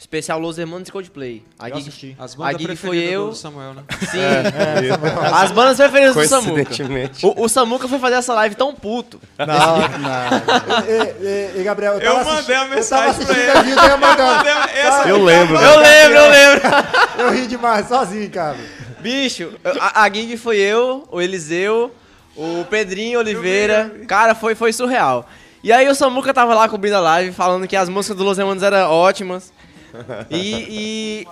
especial 0.00 0.38
Los 0.40 0.58
Hermanos 0.58 0.88
e 0.88 0.92
Coldplay. 0.92 1.44
A 1.58 1.68
Eu 1.68 1.76
gig, 1.76 1.88
assisti. 1.88 2.16
As 2.18 2.32
a 2.32 2.36
bandas 2.38 2.60
gig 2.62 2.76
foi 2.76 2.96
eu. 2.98 3.28
do 3.28 3.34
Samuel, 3.36 3.74
né? 3.74 3.82
Sim. 4.10 4.18
As 5.34 5.52
bandas 5.52 5.76
preferidas 5.76 6.14
do 6.16 6.24
Samuca. 6.26 6.70
O, 7.22 7.44
o 7.44 7.48
Samuca 7.50 7.86
foi 7.86 7.98
fazer 7.98 8.14
essa 8.16 8.32
live 8.34 8.54
tão 8.54 8.74
puto. 8.74 9.20
Não, 9.38 9.46
não. 9.46 10.86
e, 10.88 11.56
e, 11.56 11.60
e, 11.60 11.62
Gabriel, 11.62 11.94
eu, 11.94 12.00
Eu 12.00 12.14
tava 12.14 12.24
mandei 12.34 12.54
a 12.56 12.62
assistindo- 12.62 12.70
eu 12.70 12.76
mensagem 12.76 13.26
pra 13.26 13.38
ele. 13.38 13.50
aqui, 13.50 13.90
eu 13.90 13.98
mandando. 13.98 14.48
Essa 14.74 15.08
Eu 15.08 15.22
lembro. 15.22 15.56
Eu 15.56 15.78
lembro, 15.80 16.18
eu 16.18 16.30
lembro. 16.30 16.68
Eu 17.18 17.30
ri 17.32 17.46
demais, 17.46 17.86
sozinho, 17.86 18.30
cara. 18.30 18.56
Bicho, 19.00 19.52
a, 19.80 20.02
a 20.04 20.10
gig 20.12 20.36
foi 20.38 20.56
eu, 20.58 21.06
o 21.10 21.20
Eliseu, 21.20 21.94
o 22.36 22.64
Pedrinho 22.70 23.18
Oliveira. 23.18 23.92
Cara, 24.08 24.34
foi, 24.34 24.54
foi 24.54 24.72
surreal. 24.72 25.28
E 25.62 25.70
aí 25.72 25.86
o 25.88 25.94
Samuca 25.94 26.32
tava 26.32 26.54
lá 26.54 26.68
cobrindo 26.70 26.96
a 26.96 27.00
live, 27.00 27.32
falando 27.32 27.68
que 27.68 27.76
as 27.76 27.88
músicas 27.90 28.16
do 28.16 28.24
Los 28.24 28.38
Hermanos 28.38 28.62
eram 28.62 28.90
ótimas. 28.90 29.52
E, 30.30 31.26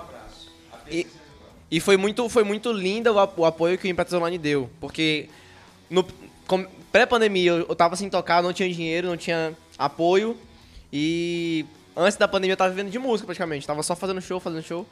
e, 0.91 0.97
e, 1.01 1.07
e 1.71 1.81
foi 1.81 1.97
muito, 1.97 2.29
foi 2.29 2.45
muito 2.45 2.73
linda 2.73 3.13
o, 3.13 3.19
apo- 3.19 3.43
o 3.43 3.45
apoio 3.45 3.79
que 3.79 3.87
o 3.87 3.91
Impactos 3.91 4.15
Online 4.15 4.39
deu. 4.39 4.71
Porque 4.81 5.29
no 5.91 6.05
pré-pandemia 6.91 7.51
eu, 7.53 7.67
eu 7.69 7.77
tava 7.77 7.97
sem 7.97 8.09
tocar, 8.09 8.43
não 8.43 8.53
tinha 8.53 8.69
dinheiro, 8.73 9.09
não 9.09 9.17
tinha 9.17 9.55
apoio. 9.79 10.37
E 10.93 11.65
antes 11.97 12.17
da 12.17 12.27
pandemia 12.27 12.55
eu 12.55 12.57
tava 12.57 12.71
vivendo 12.71 12.91
de 12.91 12.99
música 12.99 13.27
praticamente. 13.27 13.67
Tava 13.67 13.83
só 13.83 13.95
fazendo 13.95 14.21
show, 14.21 14.41
fazendo 14.41 14.63
show. 14.63 14.87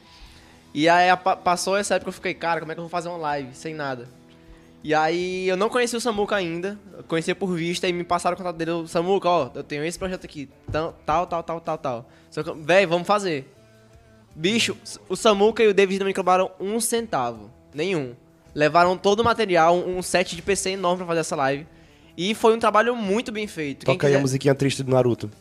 E 0.73 0.87
aí 0.87 1.07
passou 1.43 1.75
essa 1.77 1.95
época 1.95 2.09
eu 2.09 2.13
fiquei, 2.13 2.33
cara, 2.33 2.59
como 2.59 2.71
é 2.71 2.75
que 2.75 2.79
eu 2.79 2.83
vou 2.83 2.89
fazer 2.89 3.07
uma 3.09 3.17
live 3.17 3.49
sem 3.53 3.73
nada? 3.73 4.07
E 4.83 4.93
aí 4.93 5.47
eu 5.47 5.57
não 5.57 5.69
conhecia 5.69 5.97
o 5.97 6.01
Samuca 6.01 6.35
ainda, 6.35 6.77
eu 6.95 7.03
conhecia 7.03 7.33
por 7.33 7.47
vista 7.55 7.87
e 7.87 7.93
me 7.93 8.03
passaram 8.03 8.35
o 8.35 8.37
contato 8.37 8.55
dele, 8.55 8.87
Samuca, 8.87 9.27
ó, 9.27 9.49
eu 9.55 9.63
tenho 9.63 9.83
esse 9.83 9.97
projeto 9.97 10.23
aqui, 10.25 10.47
tal, 10.71 10.93
tal, 11.05 11.25
tal, 11.25 11.59
tal, 11.59 11.77
tal. 11.77 12.09
Só 12.29 12.43
que, 12.43 12.53
véi, 12.53 12.85
vamos 12.85 13.07
fazer. 13.07 13.51
Bicho, 14.37 14.77
o 15.09 15.15
Samuca 15.15 15.63
e 15.63 15.67
o 15.67 15.73
David 15.73 15.97
não 15.97 16.05
me 16.05 16.13
cobraram 16.13 16.51
um 16.59 16.79
centavo, 16.79 17.49
nenhum. 17.73 18.13
Levaram 18.53 18.95
todo 18.95 19.21
o 19.21 19.23
material, 19.23 19.75
um, 19.75 19.99
set 20.03 20.35
de 20.35 20.43
PC 20.43 20.71
enorme 20.71 20.97
pra 20.97 21.07
fazer 21.07 21.21
essa 21.21 21.35
live. 21.35 21.65
E 22.15 22.35
foi 22.35 22.55
um 22.55 22.59
trabalho 22.59 22.95
muito 22.95 23.31
bem 23.31 23.47
feito. 23.47 23.83
Quem 23.83 23.95
Toca 23.95 24.05
aí 24.05 24.15
a 24.15 24.19
musiquinha 24.19 24.53
triste 24.53 24.83
do 24.83 24.91
Naruto. 24.91 25.31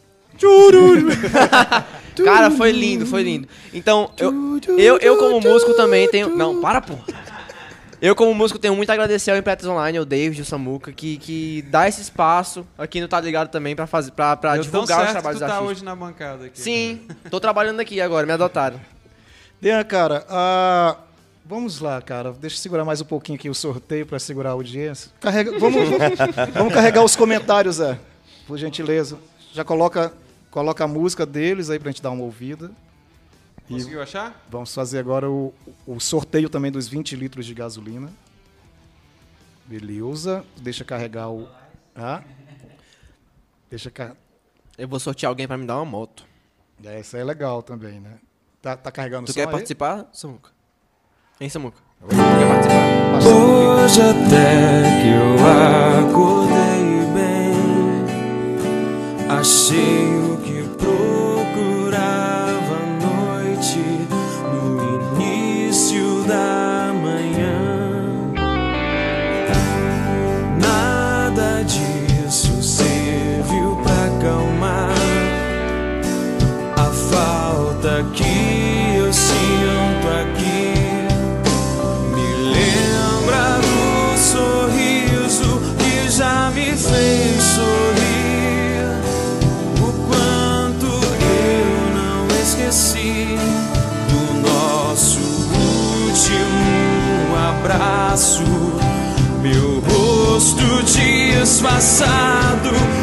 Cara, 2.24 2.50
foi 2.50 2.72
lindo, 2.72 3.04
foi 3.04 3.22
lindo. 3.22 3.46
Então, 3.74 4.10
eu, 4.16 4.32
eu, 4.78 4.96
eu 4.96 5.18
como 5.18 5.42
músico 5.42 5.74
também 5.74 6.08
tenho. 6.08 6.34
Não, 6.34 6.62
para, 6.62 6.80
pô. 6.80 6.94
Eu, 8.00 8.14
como 8.14 8.34
músico, 8.34 8.58
tenho 8.58 8.76
muito 8.76 8.90
a 8.90 8.92
agradecer 8.92 9.30
ao 9.30 9.38
Impactos 9.38 9.66
Online, 9.66 9.96
ao 9.96 10.04
David, 10.04 10.40
ao 10.40 10.46
Samuca, 10.46 10.92
que, 10.92 11.16
que 11.16 11.62
dá 11.70 11.88
esse 11.88 12.02
espaço 12.02 12.66
aqui 12.76 13.00
no 13.00 13.08
Tá 13.08 13.18
Ligado 13.20 13.48
também 13.48 13.74
pra, 13.74 13.86
fazer, 13.86 14.12
pra, 14.12 14.36
pra 14.36 14.58
divulgar 14.58 15.06
os 15.06 15.10
trabalhos 15.12 15.38
que 15.40 15.44
tu 15.44 15.48
dos 15.48 15.58
tá 15.58 15.60
hoje 15.62 15.84
na 15.84 15.96
bancada 15.96 16.46
aqui. 16.46 16.60
Sim, 16.60 17.08
tô 17.30 17.40
trabalhando 17.40 17.80
aqui 17.80 18.00
agora, 18.00 18.26
me 18.26 18.32
adotaram. 18.32 18.78
Dean, 19.60 19.82
cara, 19.84 20.26
ah, 20.28 20.98
vamos 21.44 21.80
lá, 21.80 22.02
cara. 22.02 22.32
Deixa 22.32 22.56
eu 22.56 22.60
segurar 22.60 22.84
mais 22.84 23.00
um 23.00 23.06
pouquinho 23.06 23.38
aqui 23.38 23.48
o 23.48 23.54
sorteio 23.54 24.04
para 24.04 24.18
segurar 24.18 24.50
a 24.50 24.52
audiência. 24.52 25.10
Carrega, 25.18 25.58
vamos, 25.58 25.88
vamos 26.52 26.74
carregar 26.74 27.02
os 27.02 27.16
comentários, 27.16 27.76
Zé. 27.76 27.98
Por 28.46 28.58
gentileza. 28.58 29.16
Já 29.54 29.64
coloca, 29.64 30.12
coloca 30.50 30.84
a 30.84 30.86
música 30.86 31.24
deles 31.24 31.70
aí 31.70 31.78
pra 31.78 31.90
gente 31.90 32.02
dar 32.02 32.10
uma 32.10 32.24
ouvida. 32.24 32.70
E 33.68 33.72
Conseguiu 33.74 34.00
achar? 34.02 34.46
vamos 34.48 34.72
fazer 34.74 34.98
agora 35.00 35.28
o, 35.30 35.52
o 35.86 35.98
sorteio 35.98 36.48
também 36.48 36.70
dos 36.70 36.86
20 36.88 37.16
litros 37.16 37.44
de 37.46 37.52
gasolina. 37.54 38.08
Beleza. 39.66 40.44
Deixa 40.58 40.84
carregar 40.84 41.28
o. 41.30 41.48
Ah? 41.94 42.22
Deixa 43.68 43.90
carregar. 43.90 44.16
Eu 44.78 44.86
vou 44.86 45.00
sortear 45.00 45.30
alguém 45.30 45.46
pra 45.48 45.56
me 45.58 45.66
dar 45.66 45.76
uma 45.76 45.84
moto. 45.84 46.24
É, 46.84 47.00
isso 47.00 47.16
aí 47.16 47.22
é 47.22 47.24
legal 47.24 47.62
também, 47.62 47.98
né? 47.98 48.18
Tá, 48.62 48.76
tá 48.76 48.92
carregando 48.92 49.22
o 49.24 49.26
Tu 49.26 49.32
som 49.32 49.40
quer 49.40 49.46
aí? 49.46 49.52
participar, 49.52 50.06
Samuca? 50.12 50.50
Hein, 51.40 51.48
Samuca? 51.48 51.78
Tu 52.00 52.06
quer 52.08 52.48
participar? 52.48 52.76
Hoje 53.26 54.00
até 54.02 55.02
que 55.02 55.08
eu 55.08 55.34
acordei 56.10 57.06
bem, 57.14 57.56
achei 59.30 60.06
o 60.18 60.35
disfarçado. 101.46 102.95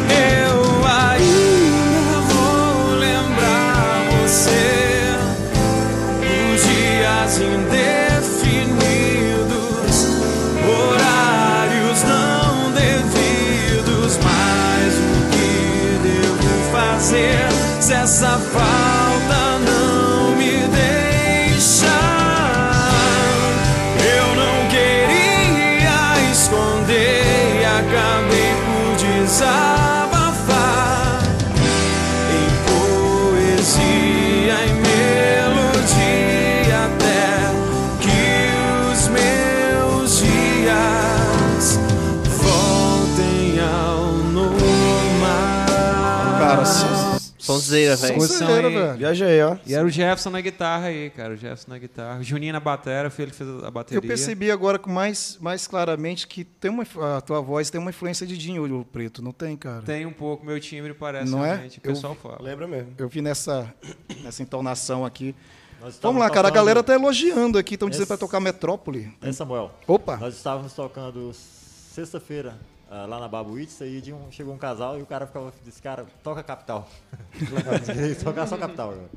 Sonzeira, 47.74 47.96
velho. 47.96 48.20
sonzeira, 48.22 48.70
velho. 48.70 48.98
Viajei, 48.98 49.42
ó. 49.42 49.56
E 49.66 49.74
era 49.74 49.86
o 49.86 49.90
Jefferson 49.90 50.30
na 50.30 50.40
guitarra 50.40 50.86
aí, 50.86 51.10
cara. 51.10 51.34
O 51.34 51.36
Jefferson 51.36 51.70
na 51.70 51.78
guitarra. 51.78 52.20
O 52.20 52.22
Juninho 52.22 52.52
na 52.52 52.60
batera, 52.60 53.10
foi 53.10 53.24
ele 53.24 53.30
que 53.32 53.36
fez 53.38 53.64
a 53.64 53.70
bateria. 53.70 53.98
Eu 53.98 54.02
percebi 54.02 54.50
agora 54.50 54.78
com 54.78 54.90
mais, 54.90 55.38
mais 55.40 55.66
claramente 55.66 56.26
que 56.26 56.44
tem 56.44 56.70
uma, 56.70 56.84
a 57.16 57.20
tua 57.20 57.40
voz 57.40 57.70
tem 57.70 57.80
uma 57.80 57.90
influência 57.90 58.26
de 58.26 58.36
Dinho 58.38 58.62
Olho 58.62 58.86
Preto, 58.92 59.20
não 59.22 59.32
tem, 59.32 59.56
cara? 59.56 59.82
Tem 59.82 60.06
um 60.06 60.12
pouco, 60.12 60.44
meu 60.44 60.58
timbre 60.60 60.94
parece 60.94 61.30
Não 61.30 61.44
é? 61.44 61.50
realmente. 61.54 61.78
O 61.78 61.80
Eu- 61.84 61.92
pessoal 61.92 62.14
fala. 62.14 62.38
Lembra 62.40 62.66
mesmo. 62.66 62.92
Eu 62.98 63.08
vi 63.08 63.20
nessa, 63.20 63.72
nessa 64.22 64.42
entonação 64.42 65.04
aqui. 65.04 65.34
Vamos 66.00 66.20
lá, 66.20 66.30
cara. 66.30 66.48
A 66.48 66.50
tocando- 66.50 66.54
galera 66.54 66.82
tá 66.82 66.94
elogiando 66.94 67.58
aqui, 67.58 67.74
estão 67.74 67.90
dizendo 67.90 68.06
para 68.06 68.16
tocar 68.16 68.40
Metrópole. 68.40 69.12
É, 69.20 69.30
Samuel. 69.32 69.70
Opa! 69.86 70.16
Nós 70.16 70.34
estávamos 70.34 70.72
tocando 70.72 71.30
sexta-feira 71.34 72.54
ah, 72.90 73.06
lá 73.06 73.20
na 73.20 73.28
Babuítes, 73.28 73.80
aí 73.82 74.00
de 74.00 74.12
um, 74.12 74.30
chegou 74.30 74.54
um 74.54 74.58
casal 74.58 74.98
e 74.98 75.02
o 75.02 75.06
cara 75.06 75.26
ficava, 75.26 75.52
disse, 75.64 75.80
cara, 75.80 76.06
toca 76.22 76.42
Capital. 76.42 76.88
Tocar 78.22 78.46
só 78.46 78.56
Capital. 78.56 78.90
agora. 78.92 79.10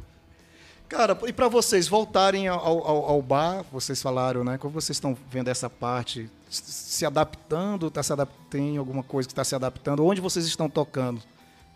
Cara, 0.88 1.18
e 1.28 1.34
para 1.34 1.49
vocês 1.49 1.88
voltarem 1.88 2.47
ao, 2.47 2.59
ao, 2.59 3.05
ao 3.05 3.22
bar, 3.22 3.65
vocês 3.72 4.01
falaram, 4.01 4.43
né? 4.43 4.57
Como 4.57 4.74
vocês 4.74 4.95
estão 4.95 5.18
vendo 5.30 5.49
essa 5.49 5.70
parte? 5.70 6.30
Se 6.49 7.05
adaptando, 7.05 7.91
tá 7.91 8.01
se 8.01 8.13
adap- 8.13 8.32
tem 8.49 8.78
alguma 8.78 9.03
coisa 9.03 9.28
que 9.28 9.34
está 9.34 9.43
se 9.43 9.53
adaptando? 9.53 10.05
Onde 10.05 10.22
vocês 10.22 10.45
estão 10.45 10.70
tocando? 10.70 11.22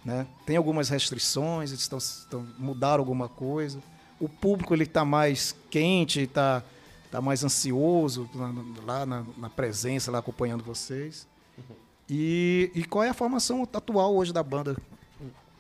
Né? 0.06 0.26
Tem 0.46 0.56
algumas 0.56 0.88
restrições? 0.88 1.72
Estão, 1.72 1.98
estão, 1.98 2.48
mudaram 2.58 3.02
alguma 3.02 3.28
coisa? 3.28 3.80
O 4.18 4.30
público 4.30 4.74
ele 4.74 4.84
está 4.84 5.04
mais 5.04 5.54
quente, 5.70 6.22
está 6.22 6.64
tá 7.12 7.20
mais 7.20 7.44
ansioso 7.44 8.30
lá, 8.34 8.54
lá 8.86 9.06
na, 9.06 9.26
na 9.38 9.50
presença, 9.50 10.10
lá 10.10 10.20
acompanhando 10.20 10.64
vocês? 10.64 11.28
E, 12.14 12.70
e 12.76 12.84
qual 12.84 13.06
é 13.06 13.10
a 13.10 13.14
formação 13.14 13.64
atual 13.64 14.14
hoje 14.14 14.34
da 14.34 14.44
banda? 14.44 14.76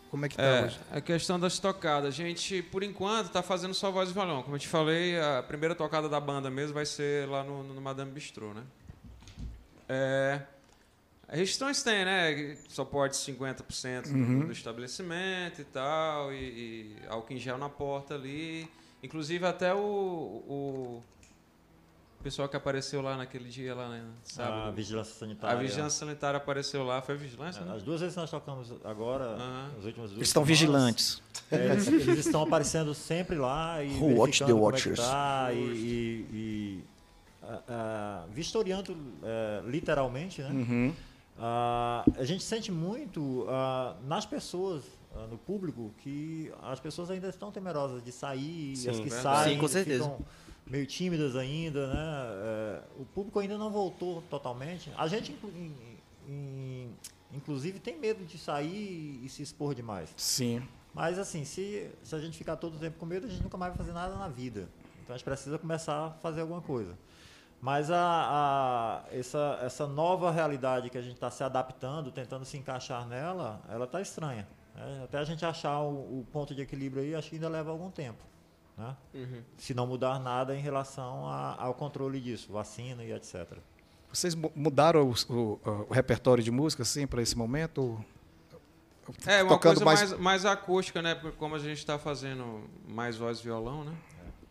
Como 0.10 0.26
é 0.26 0.28
que 0.28 0.36
tá 0.36 0.44
É, 0.44 0.66
hoje? 0.66 0.80
a 0.92 1.00
questão 1.00 1.40
das 1.40 1.58
tocadas. 1.58 2.10
A 2.10 2.12
gente, 2.12 2.62
por 2.64 2.84
enquanto, 2.84 3.30
tá 3.30 3.42
fazendo 3.42 3.74
só 3.74 3.90
voz 3.90 4.10
e 4.10 4.14
violão. 4.14 4.44
Como 4.44 4.58
eu 4.58 4.60
te 4.60 4.68
falei, 4.68 5.18
a 5.18 5.42
primeira 5.42 5.74
tocada 5.74 6.10
da 6.10 6.20
banda 6.20 6.50
mesmo 6.50 6.74
vai 6.74 6.86
ser 6.86 7.26
lá 7.30 7.42
no, 7.42 7.64
no 7.64 7.80
Madame 7.80 8.12
Bistrô, 8.12 8.54
né? 8.54 8.64
É, 9.88 10.42
restrições 11.30 11.82
tem, 11.84 12.04
né? 12.04 12.58
Só 12.68 12.84
pode 12.84 13.16
50% 13.16 14.12
do, 14.12 14.48
do 14.48 14.52
estabelecimento 14.52 15.62
e 15.62 15.64
tal, 15.64 16.34
e, 16.34 16.36
e 16.36 16.96
álcool 17.08 17.32
em 17.32 17.38
gel 17.38 17.58
na 17.58 17.70
porta 17.70 18.16
ali. 18.16 18.70
Inclusive 19.02 19.46
até 19.46 19.74
o, 19.74 19.78
o 19.80 21.04
pessoal 22.22 22.48
que 22.48 22.56
apareceu 22.56 23.02
lá 23.02 23.18
naquele 23.18 23.50
dia, 23.50 23.74
lá, 23.76 23.90
né? 23.90 24.04
A 24.04 24.30
Sábado. 24.30 24.76
vigilância 24.76 25.12
A 25.14 25.20
sanitária. 25.20 25.60
vigilância 25.60 26.00
sanitária 26.06 26.38
apareceu 26.38 26.84
lá. 26.84 27.02
Foi 27.02 27.16
a 27.16 27.18
vigilância, 27.18 27.62
né? 27.66 27.76
As 27.76 27.84
duas 27.84 28.00
vezes 28.02 28.16
que 28.16 28.22
nós 28.22 28.30
tocamos 28.32 28.74
agora, 28.84 29.36
nas 29.76 29.84
últimas 29.86 30.10
duas 30.10 30.12
Eles 30.18 30.28
estão 30.30 30.44
semanas, 30.46 30.48
vigilantes. 30.60 31.22
é, 31.52 31.66
eles, 31.72 31.88
eles 31.88 32.26
estão 32.26 32.44
aparecendo 32.44 32.94
sempre 32.94 33.36
lá 33.38 33.84
e 33.84 33.98
Who 34.00 34.16
watch 34.18 34.44
the 34.44 34.52
é 34.52 34.54
watchers? 34.54 35.00
tá 35.00 35.50
e, 35.54 35.58
e- 35.58 36.28
e, 36.32 36.84
ah, 37.44 37.62
ah, 37.68 38.26
vistoriando 38.32 38.96
eh, 39.24 39.62
literalmente, 39.66 40.42
né? 40.42 40.50
Uhum. 40.52 40.94
Ah, 41.40 42.04
a 42.18 42.24
gente 42.24 42.44
sente 42.44 42.72
muito 42.72 43.46
ah, 43.50 43.96
nas 44.06 44.26
pessoas, 44.26 44.84
ah, 45.16 45.26
no 45.30 45.38
público, 45.38 45.92
que 46.04 46.52
as 46.62 46.80
pessoas 46.80 47.10
ainda 47.10 47.30
estão 47.30 47.52
temerosas 47.52 48.04
de 48.04 48.12
sair, 48.12 48.76
Sim, 48.76 48.90
as 48.90 48.98
que 48.98 49.10
verdade. 49.10 49.24
saem 49.24 49.54
Sim, 49.56 49.60
com 49.60 49.68
certeza. 49.68 50.04
ficam 50.04 50.20
meio 50.66 50.86
tímidas 50.86 51.36
ainda, 51.36 51.88
né? 51.88 52.00
É, 52.00 52.82
o 53.00 53.06
público 53.06 53.40
ainda 53.40 53.58
não 53.58 53.70
voltou 53.70 54.22
totalmente. 54.24 54.92
A 54.98 55.08
gente, 55.08 55.32
in- 55.44 55.76
in- 56.28 56.94
inclusive, 57.34 57.80
tem 57.80 57.98
medo 58.00 58.24
de 58.26 58.38
sair 58.38 59.20
e 59.24 59.30
se 59.30 59.42
expor 59.42 59.74
demais. 59.76 60.14
Sim. 60.16 60.62
Mas 60.94 61.18
assim, 61.18 61.46
se, 61.46 61.90
se 62.04 62.14
a 62.16 62.20
gente 62.20 62.38
ficar 62.38 62.56
todo 62.58 62.76
o 62.76 62.80
tempo 62.80 62.98
com 63.00 63.06
medo, 63.06 63.26
a 63.26 63.30
gente 63.30 63.42
nunca 63.44 63.58
mais 63.58 63.72
vai 63.72 63.78
fazer 63.78 63.94
nada 63.94 64.16
na 64.16 64.28
vida. 64.28 64.68
Então 65.04 65.14
a 65.14 65.18
gente 65.18 65.26
precisa 65.26 65.58
começar 65.58 66.08
a 66.08 66.12
fazer 66.12 66.42
alguma 66.42 66.62
coisa. 66.62 66.98
Mas 67.62 67.92
a, 67.92 67.98
a- 68.00 69.04
essa, 69.16 69.60
essa 69.62 69.88
nova 69.88 70.32
realidade 70.32 70.90
que 70.90 70.98
a 70.98 71.02
gente 71.02 71.14
está 71.16 71.30
se 71.30 71.44
adaptando, 71.44 72.12
tentando 72.12 72.44
se 72.44 72.58
encaixar 72.58 73.08
nela, 73.08 73.62
ela 73.70 73.86
está 73.86 74.02
estranha. 74.02 74.48
né? 74.76 75.02
Até 75.04 75.18
a 75.20 75.24
gente 75.24 75.46
achar 75.46 75.80
o, 75.82 76.20
o 76.22 76.28
ponto 76.32 76.54
de 76.56 76.62
equilíbrio 76.62 77.04
aí, 77.04 77.14
acho 77.16 77.30
que 77.30 77.36
ainda 77.36 77.48
leva 77.50 77.70
algum 77.72 77.90
tempo. 77.92 78.24
Né? 78.82 78.96
Se 79.58 79.74
não 79.74 79.86
mudar 79.86 80.20
nada 80.20 80.56
em 80.56 80.60
relação 80.62 81.28
a- 81.28 81.56
ao 81.60 81.74
controle 81.74 82.20
disso, 82.20 82.52
vacina 82.52 83.04
e 83.04 83.12
etc. 83.12 83.58
Vocês 84.12 84.34
mu- 84.36 84.52
mudaram 84.56 85.10
o, 85.30 85.34
o- 85.34 85.60
o 85.90 85.94
repertório 85.94 86.44
de 86.44 86.50
música, 86.52 86.82
assim, 86.84 87.06
para 87.06 87.22
esse 87.22 87.38
momento? 87.38 88.04
É, 89.26 89.44
uma 89.44 89.54
Tocando 89.54 89.82
coisa 89.82 89.86
mais- 89.86 90.10
mais... 90.12 90.22
Mais, 90.22 90.46
acústica, 90.46 91.02
né? 91.02 91.16
Porque 91.16 91.38
como 91.38 91.56
a 91.56 91.60
gente 91.60 91.78
está 91.78 91.98
fazendo 92.00 92.64
mais 92.88 93.18
voz 93.18 93.40
e 93.40 93.44
violão, 93.44 93.84
né? 93.84 93.94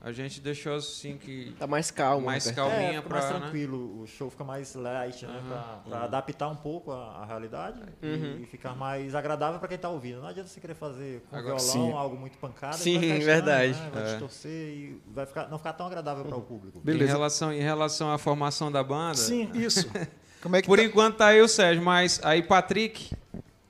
A 0.02 0.12
gente 0.12 0.40
deixou 0.40 0.76
assim 0.76 1.18
que... 1.18 1.54
Tá 1.58 1.66
mais 1.66 1.90
calmo. 1.90 2.24
Mais 2.24 2.46
né? 2.46 2.52
calminha 2.54 2.98
é, 2.98 3.02
fica 3.02 3.08
mais 3.10 3.24
pra, 3.26 3.34
né? 3.34 3.40
tranquilo, 3.40 4.00
o 4.00 4.06
show 4.06 4.30
fica 4.30 4.42
mais 4.44 4.74
light, 4.74 5.26
né? 5.26 5.42
Para 5.86 6.04
adaptar 6.04 6.48
um 6.48 6.56
pouco 6.56 6.90
a, 6.90 7.18
a 7.18 7.26
realidade 7.26 7.82
e, 8.02 8.42
e 8.42 8.46
ficar 8.46 8.74
mais 8.74 9.14
agradável 9.14 9.58
para 9.58 9.68
quem 9.68 9.74
está 9.76 9.90
ouvindo. 9.90 10.22
Não 10.22 10.28
adianta 10.28 10.48
você 10.48 10.58
querer 10.58 10.72
fazer 10.72 11.20
com 11.28 11.36
Agora- 11.36 11.58
violão 11.58 11.72
Sim. 11.88 11.92
algo 11.92 12.16
muito 12.16 12.38
pancada. 12.38 12.78
Sim, 12.78 12.98
vai 12.98 13.18
verdade. 13.18 13.74
Né? 13.74 13.90
Vai 13.92 14.02
É. 14.02 14.06
distorcer 14.06 14.50
e 14.50 15.02
vai 15.06 15.26
ficar, 15.26 15.48
não 15.50 15.58
ficar 15.58 15.74
tão 15.74 15.86
agradável 15.86 16.24
para 16.24 16.36
o 16.36 16.40
público. 16.42 16.78
Em 16.78 16.82
Beleza. 16.82 17.12
relação, 17.12 17.52
em 17.52 17.60
relação 17.60 18.10
à 18.10 18.16
formação 18.16 18.72
da 18.72 18.82
banda... 18.82 19.16
Sim, 19.16 19.50
isso. 19.52 19.86
Como 20.40 20.56
é 20.56 20.62
que 20.62 20.66
Por 20.66 20.78
tá? 20.78 20.84
enquanto 20.84 21.16
tá 21.18 21.26
aí 21.26 21.42
o 21.42 21.48
Sérgio, 21.48 21.84
mas 21.84 22.18
aí 22.24 22.42
Patrick... 22.42 23.14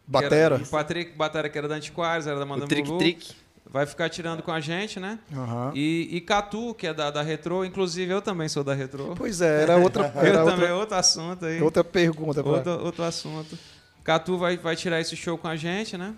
Batera? 0.07 0.57
Era, 0.57 0.67
Patrick 0.67 1.17
Batera, 1.17 1.49
que 1.49 1.59
era 1.59 1.67
da 1.69 1.75
Antiquários, 1.77 2.27
era 2.27 2.39
da 2.39 2.45
O 2.45 2.49
Madame 2.49 2.69
trick 2.69 2.99
trick. 2.99 3.33
Vai 3.73 3.87
ficar 3.87 4.09
tirando 4.09 4.43
com 4.43 4.51
a 4.51 4.59
gente, 4.61 4.99
né? 4.99 5.19
Aham. 5.33 5.71
E, 5.77 6.09
e 6.11 6.21
Catu, 6.21 6.75
que 6.75 6.89
é 6.89 6.93
da, 6.95 7.09
da 7.11 7.23
Retro, 7.23 7.65
inclusive 7.65 8.13
eu 8.13 8.21
também 8.21 8.49
sou 8.49 8.65
da 8.65 8.75
Retro. 8.75 9.15
Pois 9.17 9.41
é, 9.41 9.63
era 9.63 9.77
outra, 9.77 10.11
eu 10.17 10.21
era 10.23 10.39
também, 10.39 10.53
outra, 10.55 10.75
outro 10.75 10.97
assunto 10.97 11.45
aí. 11.47 11.63
outra 11.63 11.85
pergunta. 11.85 12.43
pra- 12.43 12.53
Outro, 12.53 12.85
outro 12.85 13.05
assunto. 13.05 13.57
Catu 14.03 14.37
vai, 14.37 14.57
vai 14.57 14.75
tirar 14.75 15.01
esse 15.01 15.15
show 15.15 15.39
com 15.39 15.47
a 15.47 15.55
gente, 15.55 15.97
né? 15.97 16.15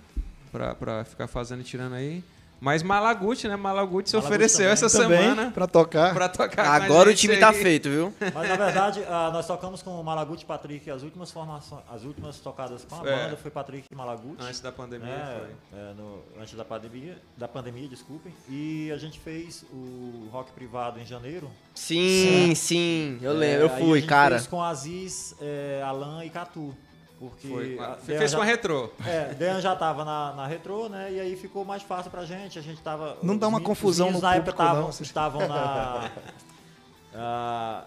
Pra, 0.50 0.74
pra 0.74 1.04
ficar 1.04 1.26
fazendo 1.26 1.60
e 1.60 1.64
tirando 1.64 1.94
aí. 1.94 2.24
Mas 2.64 2.80
Malaguti, 2.80 3.48
né? 3.48 3.56
Malaguti 3.56 4.08
se 4.08 4.14
Malaguti 4.14 4.32
ofereceu 4.34 4.58
também. 4.58 4.72
essa 4.72 4.88
Também, 4.88 5.18
semana 5.20 5.50
para 5.50 5.66
tocar. 5.66 6.14
pra 6.14 6.28
tocar 6.28 6.80
Agora 6.80 7.10
o 7.10 7.14
time 7.14 7.34
aí. 7.34 7.40
tá 7.40 7.52
feito, 7.52 7.88
viu? 7.90 8.14
Mas 8.20 8.48
na 8.48 8.54
verdade, 8.56 9.02
ah, 9.08 9.30
nós 9.32 9.44
tocamos 9.48 9.82
com 9.82 10.00
o 10.00 10.04
Malaguti 10.04 10.44
e 10.44 10.46
Patrick 10.46 10.88
as 10.88 11.02
últimas 11.02 11.32
formações, 11.32 11.82
as 11.92 12.04
últimas 12.04 12.38
tocadas 12.38 12.84
com 12.84 12.94
a 12.94 12.98
É. 13.10 13.24
banda 13.24 13.36
foi 13.36 13.50
Patrick 13.50 13.86
e 13.90 13.94
Malaguti. 13.96 14.36
Antes 14.40 14.60
da 14.60 14.70
pandemia, 14.70 15.08
né, 15.08 15.40
foi. 15.72 15.78
é, 15.80 15.92
no- 15.94 16.22
antes 16.40 16.54
da 16.54 16.64
pandemia, 16.64 17.18
da 17.36 17.48
pandemia, 17.48 17.88
desculpem. 17.88 18.32
E 18.48 18.92
a 18.92 18.96
gente 18.96 19.18
fez 19.18 19.64
o 19.72 20.28
rock 20.30 20.52
privado 20.52 21.00
em 21.00 21.04
janeiro. 21.04 21.50
Sim, 21.74 22.54
sim. 22.54 23.18
Eu 23.20 23.32
lembro, 23.32 23.62
eu 23.66 23.70
É, 23.70 23.72
aí 23.74 23.82
a 23.82 23.84
fui, 23.84 23.98
gente 24.00 24.08
cara. 24.08 24.36
Fez 24.36 24.46
com 24.46 24.62
Aziz, 24.62 25.34
é, 25.40 25.82
Alan 25.84 26.24
e 26.24 26.30
Catu. 26.30 26.72
Porque 27.22 27.46
Foi. 27.46 27.78
a- 27.78 27.94
Fe- 27.96 28.06
Dean 28.12 28.18
Fez 28.18 28.30
já- 28.32 28.36
com 28.36 28.42
a 28.42 28.46
Retro. 28.46 28.92
É, 29.06 29.34
Dean 29.34 29.60
já 29.60 29.76
tava 29.76 30.04
na, 30.04 30.32
na 30.32 30.46
retrô, 30.46 30.88
né? 30.88 31.12
E 31.12 31.20
aí 31.20 31.36
ficou 31.36 31.64
mais 31.64 31.80
fácil 31.82 32.10
pra 32.10 32.24
gente. 32.24 32.58
A 32.58 32.62
gente 32.62 32.80
tava. 32.82 33.16
Não 33.22 33.36
dá 33.38 33.46
uma 33.46 33.58
meninos- 33.58 33.78
confusão 33.78 34.10
no 34.10 34.20
na 34.20 34.34
público, 34.34 34.56
tavam- 34.56 34.82
não. 34.82 34.88
assim. 34.88 35.04
estavam 35.04 35.46
na. 35.46 36.10
ah, 37.14 37.84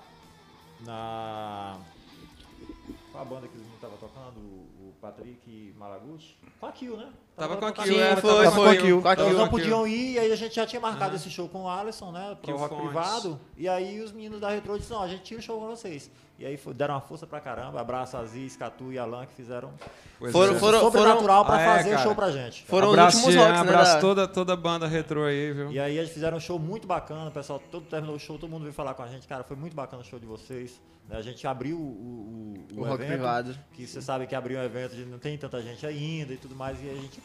na. 0.85 1.77
Qual 3.11 3.21
a 3.21 3.25
banda 3.25 3.47
que 3.47 3.53
meninos 3.57 3.75
estavam 3.75 3.97
tocando? 3.97 4.37
O, 4.39 4.89
o 4.89 4.93
Patrick 5.01 5.73
Malaguti? 5.77 6.37
Com 6.59 6.65
a 6.65 6.71
Kill, 6.71 6.97
né? 6.97 7.07
Tava 7.35 7.57
com 7.57 7.65
a 7.65 7.71
Kill, 7.73 7.99
era, 7.99 8.17
foi, 8.21 8.29
tava 8.45 8.55
com 8.55 8.61
a 8.61 8.65
foi. 8.67 8.77
Kill. 8.77 9.01
A 9.05 9.13
Eles 9.13 9.37
não 9.37 9.47
podiam 9.49 9.87
ir, 9.87 10.13
e 10.13 10.19
aí 10.19 10.31
a 10.31 10.35
gente 10.35 10.55
já 10.55 10.65
tinha 10.65 10.79
marcado 10.81 11.15
esse 11.15 11.29
show 11.29 11.47
com 11.49 11.63
o 11.63 11.69
Alisson, 11.69 12.11
né? 12.11 12.29
Pro 12.35 12.37
Kill 12.45 12.57
rock 12.57 12.69
Fontes. 12.75 12.85
privado. 12.87 13.39
E 13.57 13.67
aí 13.67 13.99
os 14.01 14.11
meninos 14.11 14.39
da 14.39 14.49
Retro 14.49 14.77
disseram, 14.77 14.99
não, 15.01 15.05
a 15.05 15.09
gente 15.09 15.23
tira 15.23 15.39
o 15.39 15.43
show 15.43 15.59
com 15.59 15.67
vocês. 15.67 16.09
E 16.37 16.45
aí 16.45 16.57
foi- 16.57 16.73
deram 16.73 16.95
uma 16.95 17.01
força 17.01 17.25
pra 17.25 17.39
caramba. 17.39 17.79
Abraço 17.79 18.17
a 18.17 18.19
Aziz, 18.19 18.57
Catu 18.57 18.91
e 18.91 18.99
Alan 18.99 19.25
que 19.25 19.33
fizeram 19.33 19.71
Pois 20.19 20.31
Foram- 20.31 20.55
é. 20.55 20.59
foram- 20.59 20.79
sobrenatural 20.81 21.45
pra 21.45 21.55
Ah, 21.55 21.61
é, 21.61 21.65
fazer 21.77 21.89
o 21.89 21.91
cara. 21.93 22.03
show 22.03 22.15
pra 22.15 22.31
gente. 22.31 22.63
Foram 22.63 22.89
abraço, 22.89 23.17
os 23.17 23.23
últimos 23.25 23.45
rocks, 23.45 23.61
né? 23.63 23.69
abraço 23.69 23.93
da- 23.95 24.01
toda, 24.01 24.27
toda 24.27 24.53
a 24.53 24.55
banda 24.55 24.87
retrô 24.87 25.23
aí, 25.25 25.51
viu? 25.53 25.71
E 25.71 25.79
aí 25.79 25.97
eles 25.97 26.11
fizeram 26.11 26.37
um 26.37 26.39
show 26.39 26.59
muito 26.59 26.85
bacana, 26.87 27.29
o 27.29 27.31
pessoal 27.31 27.59
todo 27.71 27.85
terminou 27.85 28.15
o 28.15 28.19
show, 28.19 28.37
todo 28.37 28.49
mundo 28.49 28.63
veio 28.63 28.73
falar 28.73 28.93
com 28.93 29.03
a 29.03 29.07
gente, 29.07 29.27
cara, 29.27 29.43
foi 29.43 29.55
muito 29.57 29.75
bacana 29.75 30.01
o 30.01 30.05
show 30.05 30.19
de 30.19 30.25
vocês. 30.25 30.79
né? 31.07 31.17
A 31.17 31.21
gente 31.21 31.45
abriu 31.45 31.77
o, 31.77 31.81
o, 31.81 32.65
o, 32.75 32.79
O 32.79 32.83
rock 32.83 32.95
evento, 32.95 33.07
privado. 33.09 33.55
que 33.73 33.85
você 33.85 34.01
sabe 34.01 34.25
que 34.25 34.33
abriu 34.33 34.57
um 34.59 34.63
evento, 34.63 34.95
de 34.95 35.05
não 35.05 35.19
tem 35.19 35.37
tanta 35.37 35.61
gente 35.61 35.85
ainda 35.85 36.33
e 36.33 36.37
tudo 36.37 36.55
mais, 36.55 36.81
e 36.83 36.89
a 36.89 36.93
gente, 36.95 37.21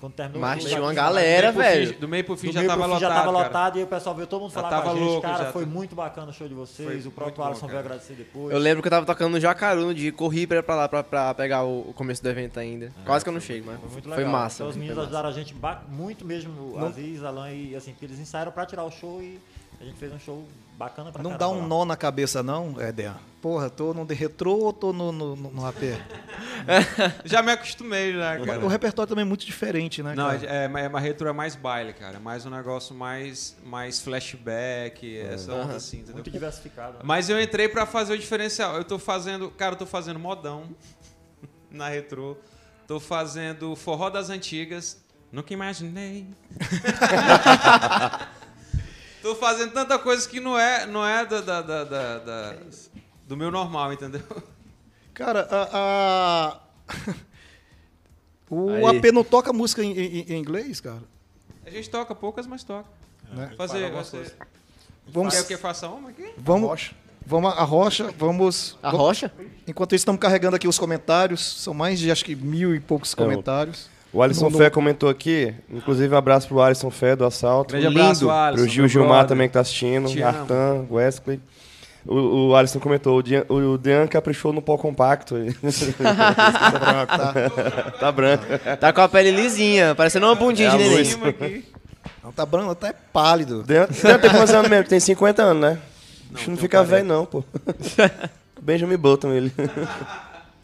quando 0.00 0.12
terminou 0.12 0.40
Mas 0.42 0.64
tinha 0.64 0.80
uma 0.80 0.92
galera, 0.92 1.50
Do 1.52 1.58
meio 1.58 1.64
pro 1.70 1.74
velho. 1.78 1.92
fim- 1.94 2.00
Do 2.00 2.08
meio 2.08 2.24
pro 2.24 2.36
fim 2.36 2.46
do 2.48 2.52
já 2.52 2.60
meio 2.60 2.70
tava 2.70 2.82
pro 2.82 2.88
fim 2.90 2.94
lotado, 2.94 3.08
já 3.14 3.20
tava 3.22 3.32
cara. 3.32 3.44
lotado 3.48 3.78
e 3.78 3.82
o 3.82 3.86
pessoal 3.86 4.14
veio 4.14 4.26
todo 4.26 4.40
mundo 4.42 4.50
Já 4.52 4.60
falar 4.60 4.68
com 4.68 4.74
a 4.74 4.78
tava 4.82 4.94
gente, 4.98 5.04
louco, 5.06 5.22
cara, 5.22 5.44
já 5.44 5.52
foi 5.52 5.64
tá- 5.64 5.70
muito 5.70 5.94
bacana 5.96 6.30
o 6.30 6.32
show 6.34 6.48
de 6.48 6.54
vocês, 6.54 6.88
Foi 6.88 6.98
o 6.98 7.10
próprio 7.10 7.24
muito 7.24 7.36
bom, 7.36 7.44
Alisson 7.44 7.66
veio 7.66 7.78
agradecer 7.78 8.14
depois. 8.14 8.52
Eu 8.52 8.58
lembro 8.58 8.82
que 8.82 8.88
eu 8.88 8.90
tava 8.90 9.06
tocando 9.06 9.32
no 9.32 9.40
Jacaru 9.40 9.80
no 9.86 9.94
dia, 9.94 10.12
corri 10.12 10.46
pra, 10.46 10.62
pra 10.62 10.74
lá 10.74 10.88
pra, 10.88 11.02
pra 11.02 11.34
pegar 11.34 11.64
o, 11.64 11.92
começo 11.94 12.22
do 12.22 12.28
evento 12.28 12.60
ainda. 12.60 12.92
Quase 13.04 13.24
que 13.24 13.28
eu 13.28 13.32
não 13.34 13.40
chego, 13.40 13.66
mas 13.66 13.80
Foi 13.80 13.90
muito 13.90 14.08
foi 14.08 14.16
legal. 14.18 14.32
massa. 14.32 14.56
Então, 14.62 14.68
os 14.70 14.76
meninos 14.76 14.98
ajudaram 14.98 15.28
a 15.28 15.32
gente 15.32 15.54
muito 15.88 16.24
mesmo, 16.24 16.78
Aziz, 16.84 17.24
Alan, 17.24 17.50
e 17.50 17.74
assim, 17.74 17.92
porque 17.92 18.04
eles 18.04 18.18
ensaiaram 18.18 18.52
pra 18.52 18.66
tirar 18.66 18.84
o 18.84 18.90
show 18.90 19.22
e 19.22 19.40
a 19.80 19.84
gente 19.84 19.98
fez 19.98 20.12
um 20.12 20.18
show 20.18 20.46
bacana 20.76 21.10
pra 21.12 21.22
Não 21.22 21.36
dá 21.36 21.48
um 21.48 21.60
lá. 21.60 21.66
nó 21.66 21.84
na 21.84 21.96
cabeça, 21.96 22.42
não, 22.42 22.80
Éder? 22.80 23.12
Porra, 23.40 23.70
tô 23.70 23.94
no 23.94 24.04
de 24.04 24.14
retrô 24.14 24.54
ou 24.58 24.72
tô 24.72 24.92
no, 24.92 25.12
no, 25.12 25.36
no- 25.36 25.50
no 25.50 25.66
AP? 25.66 25.78
Já 27.24 27.42
me 27.42 27.52
acostumei, 27.52 28.12
né, 28.14 28.40
cara? 28.44 28.64
O 28.64 28.68
repertório 28.68 29.08
também 29.08 29.22
é 29.22 29.26
muito 29.26 29.46
diferente, 29.46 30.02
né, 30.02 30.14
Não, 30.14 30.26
cara? 30.26 30.46
é, 30.46 30.64
é, 30.64 30.84
é, 30.84 30.88
mas 30.88 31.02
retro 31.02 31.28
é 31.28 31.32
mais 31.32 31.54
baile, 31.54 31.92
cara. 31.92 32.16
É 32.16 32.18
mais 32.18 32.44
um 32.44 32.50
negócio 32.50 32.94
mais, 32.94 33.56
mais 33.64 34.00
flashback, 34.00 35.16
essa 35.18 35.52
onda 35.52 35.76
assim, 35.76 35.98
entendeu? 35.98 36.14
Muito 36.14 36.30
diversificado. 36.30 36.94
né? 36.94 37.00
Mas 37.04 37.28
eu 37.28 37.40
entrei 37.40 37.68
pra 37.68 37.86
fazer 37.86 38.14
o 38.14 38.18
diferencial. 38.18 38.76
Eu 38.76 38.84
tô 38.84 38.98
fazendo, 38.98 39.50
cara, 39.50 39.74
eu 39.74 39.78
tô 39.78 39.86
fazendo 39.86 40.18
modão 40.18 40.64
na 41.70 41.88
retrô. 41.88 42.36
Tô 42.88 42.98
fazendo 43.00 43.74
forró 43.76 44.10
das 44.10 44.30
antigas. 44.30 45.00
Nunca 45.30 45.52
imaginei. 45.52 46.26
tô 49.26 49.34
fazendo 49.34 49.72
tanta 49.72 49.98
coisa 49.98 50.28
que 50.28 50.38
não 50.38 50.56
é, 50.58 50.86
não 50.86 51.04
é 51.04 51.26
da, 51.26 51.40
da- 51.40 51.62
da- 51.62 51.84
da- 51.84 52.18
da- 52.18 52.54
do 53.26 53.36
meu 53.36 53.50
normal, 53.50 53.92
entendeu? 53.92 54.22
Cara, 55.12 55.48
a... 55.50 55.68
a- 55.72 56.60
o 58.48 58.70
Aí. 58.70 58.98
AP 58.98 59.04
não 59.12 59.24
toca 59.24 59.52
música 59.52 59.82
em, 59.82 59.90
em- 59.98 60.32
em 60.32 60.38
inglês, 60.38 60.80
cara? 60.80 61.02
A 61.64 61.70
gente 61.70 61.90
toca 61.90 62.14
poucas, 62.14 62.46
mas 62.46 62.62
toca. 62.62 62.88
Né? 63.32 63.52
Fazer, 63.56 63.84
algumas 63.84 64.08
você... 64.08 64.32
Vamos, 65.08 65.34
Quer 65.34 65.46
que 65.46 65.56
faça 65.56 65.88
uma 65.88 66.10
aqui? 66.10 66.32
vamos, 66.36 66.92
vamos 67.24 67.52
a 67.52 67.62
rocha, 67.64 68.12
vamos... 68.16 68.76
A 68.82 68.90
rocha? 68.90 69.32
Enquanto 69.66 69.94
isso, 69.94 70.02
estamos 70.02 70.20
carregando 70.20 70.54
aqui 70.56 70.68
os 70.68 70.78
comentários. 70.78 71.40
São 71.62 71.74
mais 71.74 71.98
de, 71.98 72.10
acho 72.10 72.24
que, 72.24 72.34
mil 72.36 72.74
e 72.74 72.80
poucos 72.80 73.12
É, 73.12 73.16
comentários. 73.16 73.88
O 74.16 74.22
Alisson 74.22 74.48
No- 74.48 74.56
Fé 74.56 74.70
comentou 74.70 75.10
aqui, 75.10 75.52
inclusive 75.70 76.14
um 76.14 76.16
abraço 76.16 76.48
pro 76.48 76.62
Alisson 76.62 76.90
Fé 76.90 77.14
do 77.14 77.26
Assalto. 77.26 77.72
Grande 77.72 77.86
abraço, 77.88 78.30
Alisson. 78.30 78.62
Pro 78.64 78.72
Gil 78.72 78.88
Gilmar 78.88 79.10
brother. 79.10 79.28
também 79.28 79.46
que 79.48 79.52
tá 79.54 79.60
assistindo, 79.60 80.08
Te 80.08 80.22
Artan, 80.22 80.86
Wesley. 80.90 81.38
O, 82.06 82.48
o 82.48 82.56
Alisson 82.56 82.78
comentou, 82.80 83.18
o 83.18 83.22
Dean, 83.22 83.44
o 83.48 83.76
Dean 83.76 84.06
caprichou 84.06 84.52
no 84.54 84.62
pó 84.62 84.78
compacto. 84.78 85.34
tá 88.00 88.12
branco. 88.12 88.44
Tá 88.80 88.92
com 88.92 89.00
a 89.00 89.08
pele 89.08 89.30
lisinha, 89.32 89.94
parecendo 89.94 90.26
uma 90.26 90.34
bundinha 90.34 90.68
É 90.68 90.72
de 90.72 90.78
neném. 90.78 90.96
luz. 90.96 91.08
Cima 91.08 91.28
aqui. 91.28 91.64
Não, 92.24 92.32
tá 92.32 92.46
branco, 92.46 92.74
tá 92.74 92.88
é 92.88 92.94
pálido. 93.12 93.62
Dean, 93.64 93.86
Dean 94.02 94.18
tem 94.18 94.30
quantos 94.30 94.54
anos 94.54 94.70
mesmo? 94.70 94.88
Tem 94.88 94.98
50 95.00 95.42
anos, 95.42 95.60
né? 95.62 95.78
Acho 96.34 96.44
que 96.44 96.50
não 96.50 96.56
fica 96.56 96.78
40. 96.78 96.96
velho 96.96 97.06
não, 97.08 97.26
pô. 97.26 97.44
Benjamin 98.62 98.96
Button 98.96 99.32
ele. 99.32 99.52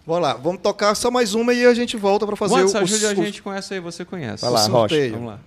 Vamos 0.05 0.23
lá, 0.23 0.35
vamos 0.35 0.61
tocar 0.61 0.95
só 0.97 1.11
mais 1.11 1.33
uma 1.35 1.55
e 1.55 1.65
a 1.65 1.73
gente 1.75 1.97
volta 1.97 2.27
para 2.27 2.35
fazer 2.35 2.55
Quantos 2.55 2.75
o, 2.75 2.79
o, 2.79 2.81
ajude 2.83 3.07
a 3.07 3.11
o- 3.11 3.15
gente 3.15 3.43
com 3.43 3.53
essa 3.53 3.75
aí, 3.75 3.81
você 3.81 4.05
conhece. 4.05 4.43
Vai 4.43 4.51
lá, 4.51 4.59
sorteio. 4.65 5.13
Vamos 5.13 5.29
lá. 5.29 5.39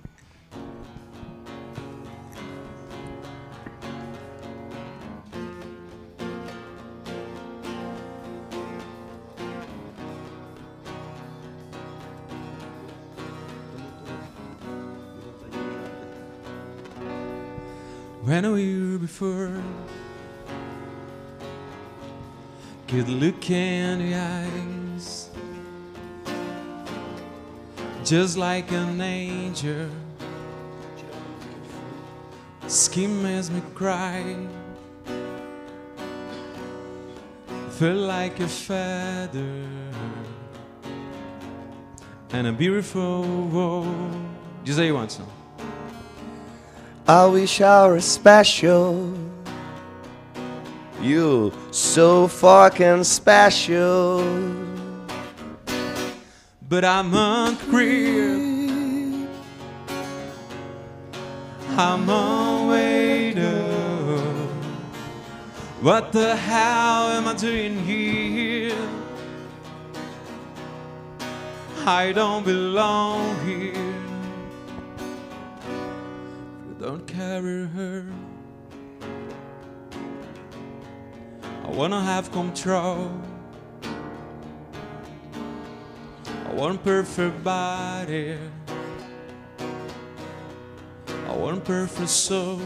When 18.24 18.52
we 18.54 18.80
were 18.92 18.98
before 18.98 19.62
Could 22.96 23.10
look 23.10 23.50
in 23.50 24.00
the 24.00 24.16
eyes 24.16 25.30
Just 28.06 28.38
like 28.38 28.72
an 28.72 29.02
angel 29.02 29.90
Skin 32.68 33.22
makes 33.22 33.50
me 33.50 33.62
cry 33.74 34.38
Feel 37.72 37.96
like 37.96 38.40
a 38.40 38.48
feather 38.48 39.68
And 42.32 42.48
a 42.48 42.54
beautiful 42.54 43.24
world 43.52 44.16
Diz 44.64 44.80
aí, 44.80 44.94
Watson. 44.94 45.26
I 47.06 47.26
wish 47.26 47.60
I 47.60 47.88
were 47.88 48.00
special. 48.00 49.25
You 51.02 51.54
so 51.72 52.28
fucking 52.28 53.04
special. 53.04 54.24
But 56.68 56.84
I'm 56.84 57.14
unclear. 57.14 58.56
I'm 61.78 62.10
on 62.10 62.70
waiter. 62.70 63.66
What 65.82 66.12
the 66.12 66.36
hell 66.36 67.10
am 67.10 67.28
I 67.28 67.36
doing 67.36 67.78
here? 67.84 68.76
I 71.86 72.14
don't 72.14 72.44
belong 72.44 73.46
here. 73.46 73.94
Don't 76.80 77.06
carry 77.06 77.68
her. 77.68 78.06
I 81.66 81.68
wanna 81.70 82.00
have 82.00 82.32
control. 82.32 83.10
I 86.46 86.54
want 86.54 86.84
perfect 86.84 87.44
body. 87.44 88.38
I 91.28 91.34
want 91.36 91.66
perfect 91.66 92.10
soul. 92.10 92.62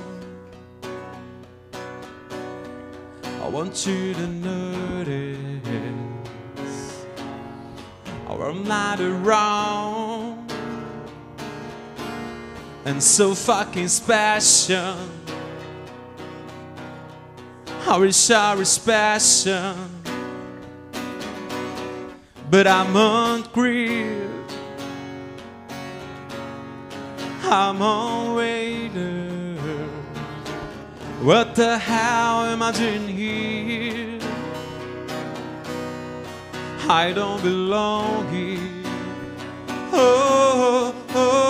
I 3.41 3.47
want 3.47 3.87
you 3.87 4.13
to 4.15 4.27
notice. 4.27 5.45
Or 8.27 8.49
I'm 8.49 8.65
not 8.65 8.99
around. 8.99 10.51
And 12.83 13.01
so 13.01 13.33
fucking 13.33 13.87
special. 13.87 15.18
I 17.87 17.97
wish 17.97 18.29
I 18.29 18.55
was 18.55 18.69
special. 18.69 19.75
But 22.49 22.67
I'm 22.67 22.95
ungrieved. 22.95 24.53
I'm 27.43 27.81
on 27.81 28.35
waiter. 28.35 29.55
What 31.21 31.55
the 31.55 31.77
hell 31.77 32.45
am 32.45 32.63
I 32.63 32.71
doing 32.71 33.07
here? 33.07 34.19
I 36.87 37.11
don't 37.13 37.41
belong 37.43 38.31
here. 38.33 38.83
Oh, 39.91 40.93
oh, 40.93 41.05
oh, 41.15 41.48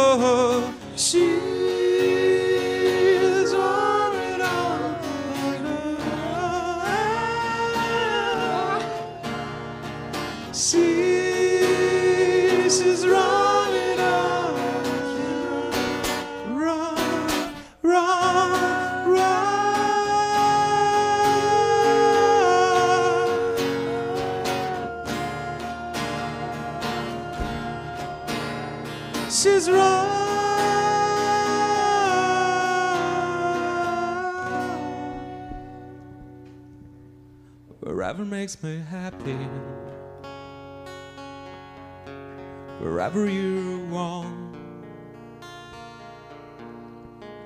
wherever 38.10 38.26
makes 38.26 38.64
me 38.64 38.82
happy. 38.90 39.38
Wherever 42.80 43.30
you 43.30 43.86
want. 43.92 44.56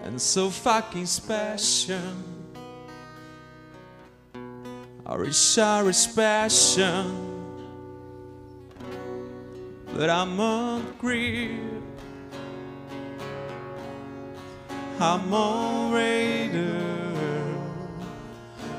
And 0.04 0.22
so 0.22 0.50
fucking 0.50 1.06
special. 1.06 2.00
I 5.06 5.18
wish 5.18 5.58
I 5.58 5.84
was 5.84 5.98
special. 5.98 7.12
But 9.94 10.10
I'm 10.10 10.40
on 10.40 10.94
grip. 10.98 11.60
I'm 14.98 15.34
on 15.34 15.92
radar. 15.92 17.03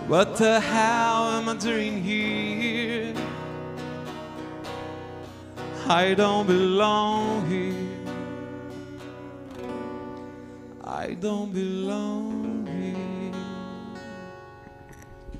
What 0.07 0.37
the 0.37 0.61
hell 0.61 1.31
am 1.31 1.49
I 1.49 1.55
doing 1.55 2.03
here? 2.03 3.15
I 5.89 6.15
don't 6.15 6.47
belong 6.47 7.47
here. 7.49 7.75
I 10.85 11.15
don't 11.15 11.51
belong 11.51 12.67
here. 12.67 13.33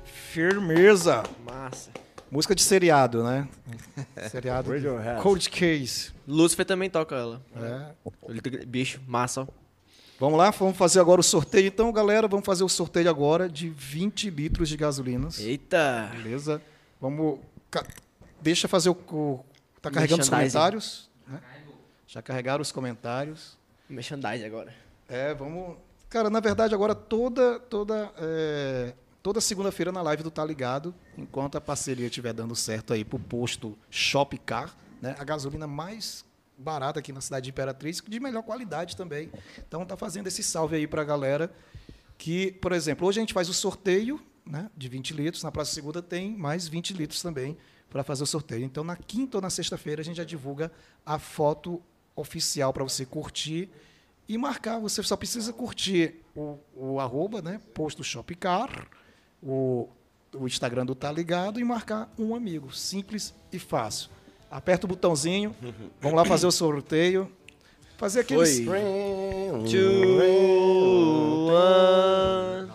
Firmeza. 0.03 1.23
Massa. 1.45 1.91
Música 2.31 2.55
de 2.55 2.63
seriado, 2.63 3.23
né? 3.23 3.47
seriado. 4.31 4.71
Cold 5.21 5.47
Case. 5.51 6.11
Lúcifer 6.27 6.65
também 6.65 6.89
toca 6.89 7.15
ela. 7.15 7.39
É. 7.55 8.65
Bicho, 8.65 8.99
massa, 9.05 9.41
ó. 9.41 9.64
Vamos 10.19 10.37
lá, 10.37 10.49
vamos 10.51 10.77
fazer 10.77 10.99
agora 10.99 11.19
o 11.19 11.23
sorteio. 11.23 11.67
Então, 11.67 11.91
galera, 11.91 12.27
vamos 12.27 12.45
fazer 12.45 12.63
o 12.63 12.69
sorteio 12.69 13.09
agora 13.09 13.49
de 13.49 13.69
20 13.69 14.29
litros 14.29 14.69
de 14.69 14.77
gasolinas. 14.77 15.39
Eita. 15.39 16.09
Beleza? 16.13 16.61
Vamos. 17.01 17.39
Deixa 18.41 18.67
fazer 18.67 18.89
o. 18.89 18.93
o 18.93 19.43
tá 19.81 19.91
carregando 19.91 20.21
os 20.21 20.29
comentários? 20.29 21.09
né? 21.27 21.41
Já 22.07 22.21
carregaram 22.21 22.61
os 22.61 22.71
comentários. 22.71 23.57
Merchandise 23.89 24.45
agora. 24.45 24.73
É, 25.09 25.33
vamos. 25.33 25.77
Cara, 26.09 26.29
na 26.29 26.39
verdade, 26.39 26.73
agora 26.73 26.95
toda 26.95 27.59
toda 27.59 28.11
é, 28.17 28.93
toda 29.21 29.41
segunda-feira 29.41 29.91
na 29.91 30.01
live 30.01 30.23
do 30.23 30.31
Tá 30.31 30.45
Ligado, 30.45 30.95
enquanto 31.17 31.57
a 31.57 31.61
parceria 31.61 32.05
estiver 32.05 32.31
dando 32.31 32.55
certo 32.55 32.93
aí 32.93 33.03
pro 33.03 33.19
posto 33.19 33.77
Shop 33.89 34.37
Car, 34.39 34.73
né? 35.01 35.15
A 35.19 35.23
gasolina 35.25 35.67
mais 35.67 36.23
barata 36.57 36.99
aqui 36.99 37.11
na 37.11 37.21
cidade 37.21 37.45
de 37.45 37.49
Imperatriz, 37.49 38.01
de 38.05 38.19
melhor 38.19 38.43
qualidade 38.43 38.95
também. 38.95 39.31
Então 39.67 39.85
tá 39.85 39.97
fazendo 39.97 40.27
esse 40.27 40.43
salve 40.43 40.75
aí 40.75 40.87
pra 40.87 41.03
galera 41.03 41.51
que, 42.17 42.53
por 42.53 42.71
exemplo, 42.71 43.07
hoje 43.07 43.19
a 43.19 43.21
gente 43.21 43.33
faz 43.33 43.49
o 43.49 43.53
sorteio, 43.53 44.21
né, 44.45 44.69
de 44.75 44.87
20 44.87 45.13
litros, 45.13 45.43
na 45.43 45.51
próxima 45.51 45.75
segunda 45.75 46.01
tem 46.01 46.35
mais 46.37 46.67
20 46.67 46.93
litros 46.93 47.21
também 47.21 47.57
para 47.89 48.03
fazer 48.03 48.23
o 48.23 48.27
sorteio. 48.27 48.63
Então 48.63 48.83
na 48.83 48.95
quinta 48.95 49.37
ou 49.37 49.41
na 49.41 49.49
sexta-feira 49.49 50.01
a 50.01 50.05
gente 50.05 50.17
já 50.17 50.23
divulga 50.23 50.71
a 51.05 51.19
foto 51.19 51.81
oficial 52.15 52.71
para 52.71 52.83
você 52.83 53.05
curtir 53.05 53.69
e 54.27 54.37
marcar. 54.37 54.79
Você 54.79 55.01
só 55.03 55.15
precisa 55.15 55.51
curtir 55.53 56.21
o, 56.35 56.57
o 56.75 56.99
arroba, 56.99 57.41
né? 57.41 57.59
Posto 57.73 58.03
Shopcar, 58.03 58.87
o, 59.41 59.89
o 60.33 60.47
Instagram 60.47 60.85
do 60.85 60.95
Tá 60.95 61.11
Ligado 61.11 61.59
e 61.59 61.63
marcar 61.63 62.11
um 62.17 62.35
amigo. 62.35 62.73
Simples 62.73 63.33
e 63.51 63.59
fácil. 63.59 64.09
Aperta 64.55 64.85
o 64.85 64.87
botãozinho, 64.87 65.53
vamos 65.99 66.15
lá 66.15 66.23
fazer 66.23 66.47
o 66.47 66.51
sorteio. 66.51 67.29
Fazer 67.97 68.21
aqueles. 68.21 68.63
Foi. 68.63 68.79
Two, 69.69 70.17
one. 71.51 72.71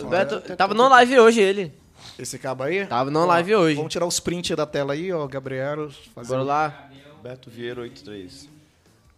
O 0.00 0.06
Beto, 0.06 0.40
tava 0.56 0.74
no 0.74 0.88
live 0.88 1.18
hoje 1.18 1.40
ele. 1.40 1.74
Esse 2.16 2.38
cabo 2.38 2.62
aí? 2.62 2.86
Tava 2.86 3.10
no 3.10 3.26
live 3.26 3.56
hoje. 3.56 3.74
Vamos 3.74 3.92
tirar 3.92 4.06
os 4.06 4.20
prints 4.20 4.56
da 4.56 4.64
tela 4.66 4.92
aí, 4.92 5.12
ó, 5.12 5.26
Gabriel. 5.26 5.90
Fazer 6.14 6.28
Bora 6.28 6.42
lá. 6.44 6.90
Beto 7.24 7.50
Vieira 7.50 7.80
83. 7.80 8.48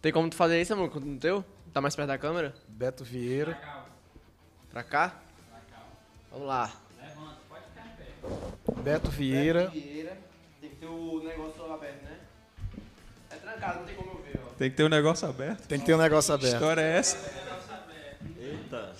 Tem 0.01 0.11
como 0.11 0.31
tu 0.31 0.35
fazer 0.35 0.59
isso, 0.59 0.73
amor? 0.73 0.99
No 0.99 1.19
teu? 1.19 1.45
Tá 1.71 1.79
mais 1.79 1.95
perto 1.95 2.07
da 2.07 2.17
câmera? 2.17 2.55
Beto 2.69 3.03
Vieira. 3.03 3.55
Pra 4.71 4.81
cá? 4.81 5.13
Vamos 6.31 6.47
lá. 6.47 6.71
Beto 8.83 9.11
Vieira. 9.11 9.67
Vieira. 9.67 10.30
Tem 10.81 10.87
que 10.87 10.87
ter 10.87 10.87
o 10.87 11.23
negócio 11.23 11.73
aberto, 11.73 12.03
né? 12.03 12.17
É 13.29 13.35
trancado, 13.35 13.79
não 13.79 13.85
tem 13.85 13.95
como 13.95 14.11
eu 14.11 14.23
ver, 14.23 14.39
ó. 14.43 14.49
Tem 14.57 14.69
que 14.71 14.75
ter 14.75 14.83
um 14.83 14.89
negócio 14.89 15.27
aberto. 15.27 15.67
Tem 15.67 15.79
que 15.79 15.85
ter 15.85 15.93
um 15.93 15.97
negócio 15.97 16.37
Que 16.37 16.45
aberto. 16.45 16.53
história 16.55 16.81
é 16.81 16.97
essa? 16.97 17.17
Eita. 18.39 18.93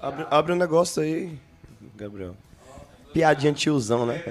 Abre, 0.00 0.26
abre 0.30 0.52
um 0.54 0.56
negócio 0.56 1.02
aí, 1.02 1.38
Gabriel. 1.94 2.34
Piadinha 3.12 3.52
tiozão, 3.52 4.06
né? 4.06 4.22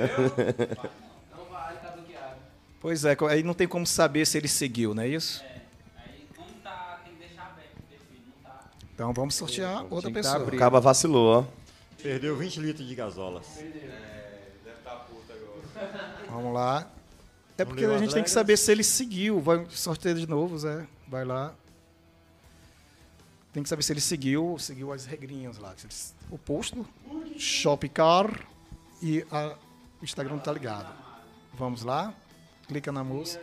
Não 1.32 1.46
vai, 1.46 1.76
tá 1.78 1.92
bloqueado. 1.92 2.36
Pois 2.82 3.06
é, 3.06 3.16
aí 3.30 3.44
não 3.44 3.54
tem 3.54 3.68
como 3.68 3.86
saber 3.86 4.26
se 4.26 4.38
ele 4.38 4.48
seguiu, 4.48 4.96
não 4.96 5.04
é 5.04 5.08
isso? 5.08 5.44
Aí 5.98 6.26
não 6.38 6.46
tá, 6.64 7.00
tem 7.04 7.14
que 7.14 7.20
deixar 7.20 7.44
aberto 7.52 7.78
o 7.78 7.84
perfil, 7.84 8.22
não 8.26 8.50
tá. 8.52 8.66
Então 8.96 9.14
vamos 9.14 9.36
sortear 9.36 9.86
outra 9.94 10.10
que 10.10 10.16
tá 10.16 10.20
pessoa. 10.22 10.36
abrindo. 10.38 10.56
Acaba 10.60 10.80
vacilou, 10.82 11.40
ó. 11.42 11.46
Perdeu 12.02 12.36
20 12.36 12.60
litros 12.62 12.88
de 12.88 12.96
gasolas. 12.96 13.46
Vamos 16.30 16.54
lá. 16.54 16.88
É 17.58 17.66
porque 17.66 17.84
a 17.86 17.98
gente 17.98 18.14
tem 18.14 18.24
que 18.24 18.30
saber 18.30 18.58
se 18.58 18.72
ele 18.72 18.84
seguiu. 18.84 19.40
Vai 19.42 19.66
sorteio 19.70 20.16
de 20.16 20.28
novo, 20.28 20.58
Zé. 20.58 20.88
Vai 21.08 21.26
lá. 21.26 21.54
Tem 23.52 23.64
que 23.64 23.68
saber 23.70 23.82
se 23.84 23.92
ele 23.92 24.00
seguiu, 24.02 24.58
seguiu 24.60 24.94
as 24.94 25.06
regrinhas 25.06 25.58
lá. 25.58 25.74
O 26.30 26.38
posto, 26.38 26.86
Shopcar 27.38 28.46
e 29.02 29.26
a- 29.32 29.56
o 30.02 30.06
Instagram 30.06 30.38
tá 30.38 30.52
ligado. 30.54 30.94
Vamos 31.56 31.84
lá. 31.84 32.14
Clica 32.68 32.92
na 32.92 33.04
moça. 33.04 33.42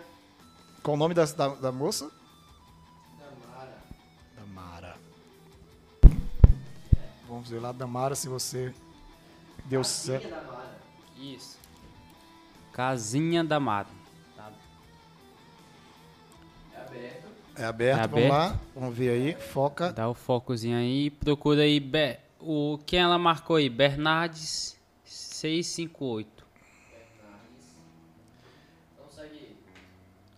Qual 0.82 0.94
o 0.94 0.98
nome 0.98 1.12
da, 1.12 1.24
da, 1.24 1.48
da 1.48 1.72
moça? 1.72 2.08
Damara. 4.36 4.96
Vamos 7.28 7.50
ver 7.50 7.58
lá, 7.60 7.72
Damara, 7.72 8.14
se 8.14 8.28
você 8.28 8.72
deu 9.64 9.82
certo. 9.82 10.28
Isso. 11.18 11.58
Casinha 12.76 13.42
da 13.42 13.58
Mata. 13.58 13.90
É 17.58 17.64
aberto, 17.64 17.96
É 17.96 18.06
vamos 18.06 18.26
aberto. 18.26 18.28
lá. 18.30 18.60
Vamos 18.74 18.94
ver 18.94 19.08
aí. 19.08 19.34
Foca. 19.34 19.90
Dá 19.94 20.06
o 20.10 20.12
focozinho 20.12 20.76
aí. 20.76 21.08
Procura 21.08 21.62
aí. 21.62 21.80
Be- 21.80 22.18
o, 22.38 22.78
quem 22.84 22.98
ela 23.00 23.16
marcou 23.18 23.56
aí? 23.56 23.70
Bernardes 23.70 24.78
658. 25.04 26.44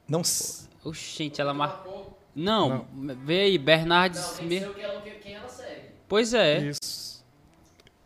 Não. 0.07 0.21
s- 0.21 0.69
Oxente, 0.85 1.41
ela 1.41 1.53
marcou. 1.53 2.17
Não, 2.37 2.87
vê 3.25 3.41
aí, 3.41 3.59
Bernardes. 3.59 4.39
me- 4.39 4.61
Quem 5.21 5.35
ela 5.35 5.49
segue? 5.49 5.89
Pois 6.07 6.33
é. 6.33 6.69
Isso. 6.69 7.08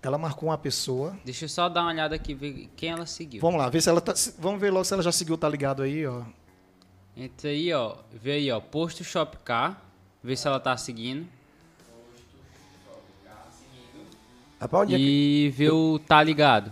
Ela 0.03 0.19
marcou 0.19 0.49
uma 0.49 0.59
pessoa. 0.59 1.17
Deixa 1.25 1.45
eu 1.45 1.49
só 1.49 1.69
dar 1.69 1.83
uma 1.83 1.91
olhada 1.93 2.15
aqui, 2.17 2.35
ver 2.35 2.69
quem 2.77 2.91
ela 2.91 3.07
seguiu. 3.07 3.41
Vamos 3.41 3.59
lá, 3.59 3.69
ver 3.69 3.81
se 3.81 3.89
ela 3.89 4.01
tá. 4.01 4.13
Vamos 4.39 4.61
ver 4.61 4.71
logo 4.71 4.85
se 4.85 4.93
ela 4.93 5.03
já 5.03 5.13
seguiu, 5.13 5.39
tá 5.39 5.49
ligado 5.49 5.83
aí, 5.83 6.05
ó. 6.05 6.23
Entra 7.17 7.51
aí, 7.51 7.73
ó. 7.73 7.97
Vê 8.13 8.33
aí, 8.33 8.51
ó. 8.51 8.61
Posto 8.61 9.05
Shopcar. 9.05 9.81
Vê 10.23 10.37
se 10.37 10.47
ela 10.47 10.59
tá 10.59 10.77
seguindo. 10.77 11.27
Rapaz, 14.61 14.85
onde 14.85 14.95
é 14.95 14.99
que... 14.99 15.03
E 15.05 15.51
vê 15.51 15.71
o 15.71 15.99
Tá 15.99 16.23
Ligado. 16.23 16.71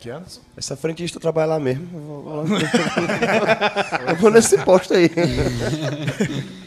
Que 0.00 0.10
anos? 0.10 0.40
Essa 0.56 0.76
frentista 0.76 1.20
trabalha 1.20 1.50
lá 1.50 1.60
mesmo. 1.60 1.86
Eu 1.96 2.00
vou. 2.02 2.44
Eu 4.08 4.16
vou 4.16 4.30
nesse 4.32 4.58
posto 4.64 4.94
aí. 4.94 5.08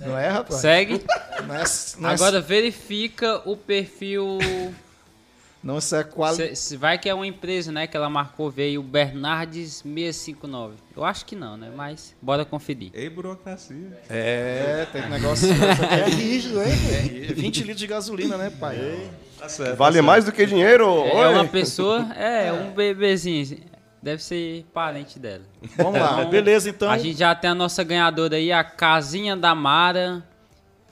Não 0.00 0.16
é, 0.18 0.28
rapaz? 0.28 0.60
Segue. 0.60 1.02
Não 1.46 1.54
é, 1.54 1.64
não 1.98 2.10
é- 2.10 2.14
Agora 2.14 2.40
verifica 2.40 3.42
o 3.44 3.56
perfil. 3.56 4.38
não 5.62 5.78
isso 5.78 5.94
é 5.96 6.04
quali... 6.04 6.36
Se, 6.36 6.54
se 6.56 6.76
vai 6.76 6.98
que 6.98 7.08
é 7.08 7.14
uma 7.14 7.26
empresa, 7.26 7.72
né? 7.72 7.86
Que 7.86 7.96
ela 7.96 8.08
marcou, 8.08 8.50
veio 8.50 8.80
o 8.80 8.82
Bernardes 8.82 9.82
659. 9.82 10.74
Eu 10.96 11.04
acho 11.04 11.24
que 11.26 11.34
não, 11.34 11.56
né? 11.56 11.70
Mas 11.74 12.14
bora 12.22 12.44
conferir. 12.44 12.90
Ei, 12.94 13.08
burocracia. 13.10 13.76
É, 14.08 14.86
tem 14.92 15.02
um 15.04 15.08
negócio. 15.10 15.48
É 15.90 16.08
rígido, 16.08 16.62
hein? 16.62 16.72
é 17.28 17.32
20 17.32 17.58
litros 17.60 17.76
de 17.78 17.86
gasolina, 17.86 18.36
né, 18.36 18.50
pai? 18.50 19.10
Tá 19.38 19.48
certo. 19.48 19.76
Vale 19.76 20.00
mais 20.02 20.24
do 20.24 20.32
que 20.32 20.44
dinheiro? 20.46 20.84
É 21.06 21.28
Oi. 21.28 21.34
uma 21.34 21.44
pessoa, 21.44 22.12
é 22.14 22.52
um 22.52 22.70
bebezinho. 22.72 23.58
Deve 24.02 24.22
ser 24.22 24.64
parente 24.72 25.18
dela. 25.18 25.42
Vamos 25.76 26.00
lá, 26.00 26.24
beleza 26.30 26.70
então. 26.70 26.90
A 26.90 26.98
gente 26.98 27.18
já 27.18 27.34
tem 27.34 27.50
a 27.50 27.54
nossa 27.54 27.82
ganhadora 27.82 28.36
aí, 28.36 28.52
a 28.52 28.62
Casinha 28.62 29.36
da 29.36 29.54
Mara. 29.54 30.24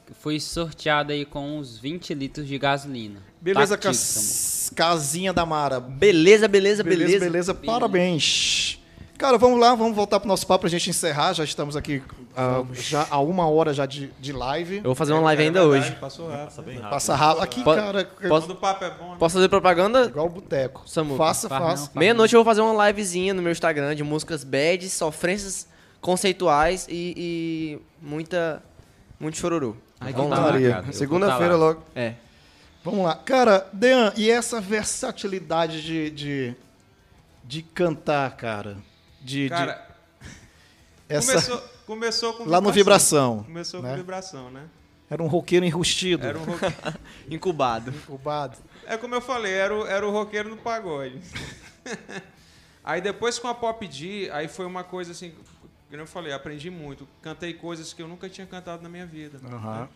Que 0.07 0.15
foi 0.15 0.39
sorteada 0.39 1.13
aí 1.13 1.25
com 1.25 1.59
uns 1.59 1.79
20 1.79 2.15
litros 2.15 2.47
de 2.47 2.57
gasolina. 2.59 3.21
Beleza, 3.41 3.77
cas... 3.77 4.73
casinha 4.75 5.33
da 5.33 5.45
Mara. 5.45 5.81
Beleza, 5.81 6.47
beleza, 6.49 6.85
Beleza, 6.85 7.05
beleza. 7.05 7.25
beleza, 7.25 7.55
parabéns. 7.55 8.79
Cara, 9.19 9.39
vamos 9.39 9.59
lá, 9.59 9.75
vamos 9.75 9.97
voltar 9.97 10.21
pro 10.21 10.29
nosso 10.29 10.47
papo 10.47 10.61
pra 10.63 10.69
gente 10.71 10.91
encerrar. 10.91 11.33
Já 11.33 11.43
estamos 11.43 11.75
aqui 11.75 12.03
ah, 12.37 12.63
já 12.73 13.07
há 13.11 13.19
uma 13.19 13.49
hora 13.49 13.73
já 13.73 13.87
de, 13.87 14.09
de 14.21 14.33
live. 14.33 14.77
Eu 14.79 14.83
vou 14.85 14.95
fazer 14.95 15.15
uma 15.15 15.23
live 15.23 15.43
É 15.43 15.47
ainda 15.47 15.61
verdade, 15.67 15.87
hoje. 15.91 15.97
Passou 16.01 16.29
rápido. 16.29 16.45
Passa 16.45 16.63
bem 16.63 16.75
rápido. 16.75 16.91
Passa 16.91 17.15
rápido. 17.15 17.43
Aqui, 17.43 17.65
cara, 17.65 18.05
posso- 18.05 18.47
Quando 18.47 18.51
o 18.51 18.57
papo 18.57 18.85
é 18.85 18.91
bom, 18.91 19.11
né? 19.13 19.17
Posso 19.19 19.35
fazer 19.37 19.49
propaganda? 19.49 20.05
igual 20.05 20.27
o 20.27 20.29
boteco. 20.29 20.83
Samuca. 20.87 21.17
Faça, 21.17 21.49
Faz 21.49 21.63
faça. 21.65 21.91
não, 21.95 21.99
Meia-noite 22.01 22.35
eu 22.35 22.39
vou 22.39 22.45
fazer 22.45 22.61
uma 22.61 22.87
livezinha 22.89 23.33
no 23.33 23.41
meu 23.41 23.53
Instagram 23.53 23.95
de 23.95 24.05
músicas 24.05 24.45
bad, 24.45 24.89
sofrências 24.91 25.67
conceituais 26.01 26.87
e, 26.89 27.15
e 27.17 28.07
muita. 28.07 28.63
muito 29.19 29.39
chororô. 29.39 29.77
Ai, 29.99 30.13
que 30.13 30.19
Vamos 30.19 30.31
lá. 30.37 30.41
Maria. 30.43 30.69
cara, 30.69 30.81
eu 30.81 30.85
vou 30.85 30.93
Segunda-feira 30.93 31.53
tá 31.55 31.59
lá. 31.59 31.67
logo. 31.67 31.83
É. 31.95 32.15
Vamos 32.85 33.03
lá. 33.05 33.15
Cara, 33.17 33.67
Dean, 33.73 34.13
e 34.15 34.31
essa 34.31 34.61
versatilidade 34.61 35.83
de, 35.83 36.11
de, 36.11 36.55
de 37.43 37.63
cantar, 37.63 38.31
cara? 38.37 38.77
De, 39.27 39.43
de- 39.45 39.49
Cara, 39.49 39.89
essa... 41.09 41.33
começou, 41.33 41.59
começou 41.87 42.33
com 42.35 42.45
Lá 42.45 42.61
no 42.61 42.71
Vibração. 42.71 43.43
Começou 43.43 43.83
né? 43.83 43.91
com 43.91 43.97
vibração, 43.97 44.51
né? 44.51 44.69
Era 45.11 45.23
um 45.23 45.27
roqueiro 45.27 45.65
enrustido. 45.67 46.27
Era 46.27 46.39
um 46.39 46.45
roque... 46.45 46.65
Incubado. 47.31 47.91
incubado. 47.91 48.57
É 48.87 48.97
como 48.97 49.15
eu 49.15 49.21
falei, 49.21 49.53
era 49.53 49.75
o, 49.75 49.87
era 49.87 50.07
o 50.07 50.11
roqueiro 50.13 50.49
no 50.49 50.57
pagode. 50.57 51.21
aí 52.85 53.01
depois 53.01 53.39
com 53.39 53.49
a 53.49 53.55
Pop 53.55 53.87
D, 53.87 54.31
aí 54.33 54.47
foi 54.49 54.65
uma 54.67 54.85
coisa 54.85 55.11
assim, 55.13 55.33
como 55.91 56.03
eu 56.03 56.07
falei, 56.07 56.33
aprendi 56.33 56.71
muito. 56.71 57.07
Cantei 57.23 57.53
coisas 57.55 57.93
que 57.93 58.01
eu 58.03 58.09
nunca 58.09 58.29
tinha 58.29 58.47
cantado 58.47 58.83
na 58.83 58.89
minha 58.89 59.07
vida. 59.07 59.41
Aham. 59.45 59.81
né? 59.83 59.89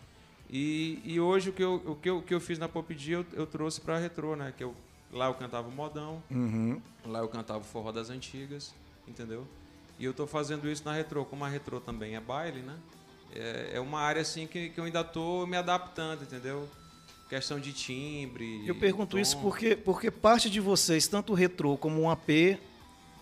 E, 0.49 1.01
e 1.05 1.19
hoje 1.19 1.49
o 1.49 1.53
que 1.53 1.63
eu, 1.63 1.75
o 1.85 1.95
que 1.95 2.09
eu, 2.09 2.17
o 2.17 2.21
que 2.21 2.33
eu 2.33 2.39
fiz 2.41 2.59
na 2.59 2.67
Pop 2.67 2.93
D 2.93 3.11
eu, 3.11 3.25
eu 3.33 3.45
trouxe 3.47 3.79
pra 3.79 3.97
retrô, 3.97 4.35
né? 4.35 4.53
Que 4.57 4.63
eu, 4.65 4.75
lá 5.11 5.27
eu 5.27 5.33
cantava 5.33 5.67
o 5.69 5.71
modão, 5.71 6.21
Uhum. 6.29 6.81
lá 7.05 7.19
eu 7.19 7.27
cantava 7.29 7.59
o 7.59 7.63
forró 7.63 7.91
das 7.93 8.09
antigas, 8.09 8.73
entendeu? 9.07 9.47
E 9.99 10.05
eu 10.05 10.13
tô 10.13 10.25
fazendo 10.25 10.69
isso 10.69 10.83
na 10.85 10.93
retrô, 10.93 11.23
como 11.25 11.45
a 11.45 11.47
retrô 11.47 11.79
também 11.79 12.15
é 12.15 12.19
baile, 12.19 12.61
né? 12.61 12.75
É, 13.33 13.71
é 13.75 13.79
uma 13.79 13.99
área 14.01 14.21
assim 14.21 14.47
que, 14.47 14.69
que 14.69 14.79
eu 14.79 14.83
ainda 14.83 15.03
tô 15.03 15.45
me 15.45 15.55
adaptando, 15.55 16.23
entendeu? 16.23 16.67
Questão 17.29 17.59
de 17.59 17.71
timbre. 17.71 18.67
Eu 18.67 18.75
pergunto 18.75 19.17
isso 19.17 19.35
tom. 19.37 19.41
porque, 19.43 19.75
porque 19.75 20.11
parte 20.11 20.49
de 20.49 20.59
vocês, 20.59 21.07
tanto 21.07 21.31
o 21.31 21.35
retrô 21.35 21.77
como 21.77 22.01
um 22.01 22.09
AP, 22.09 22.57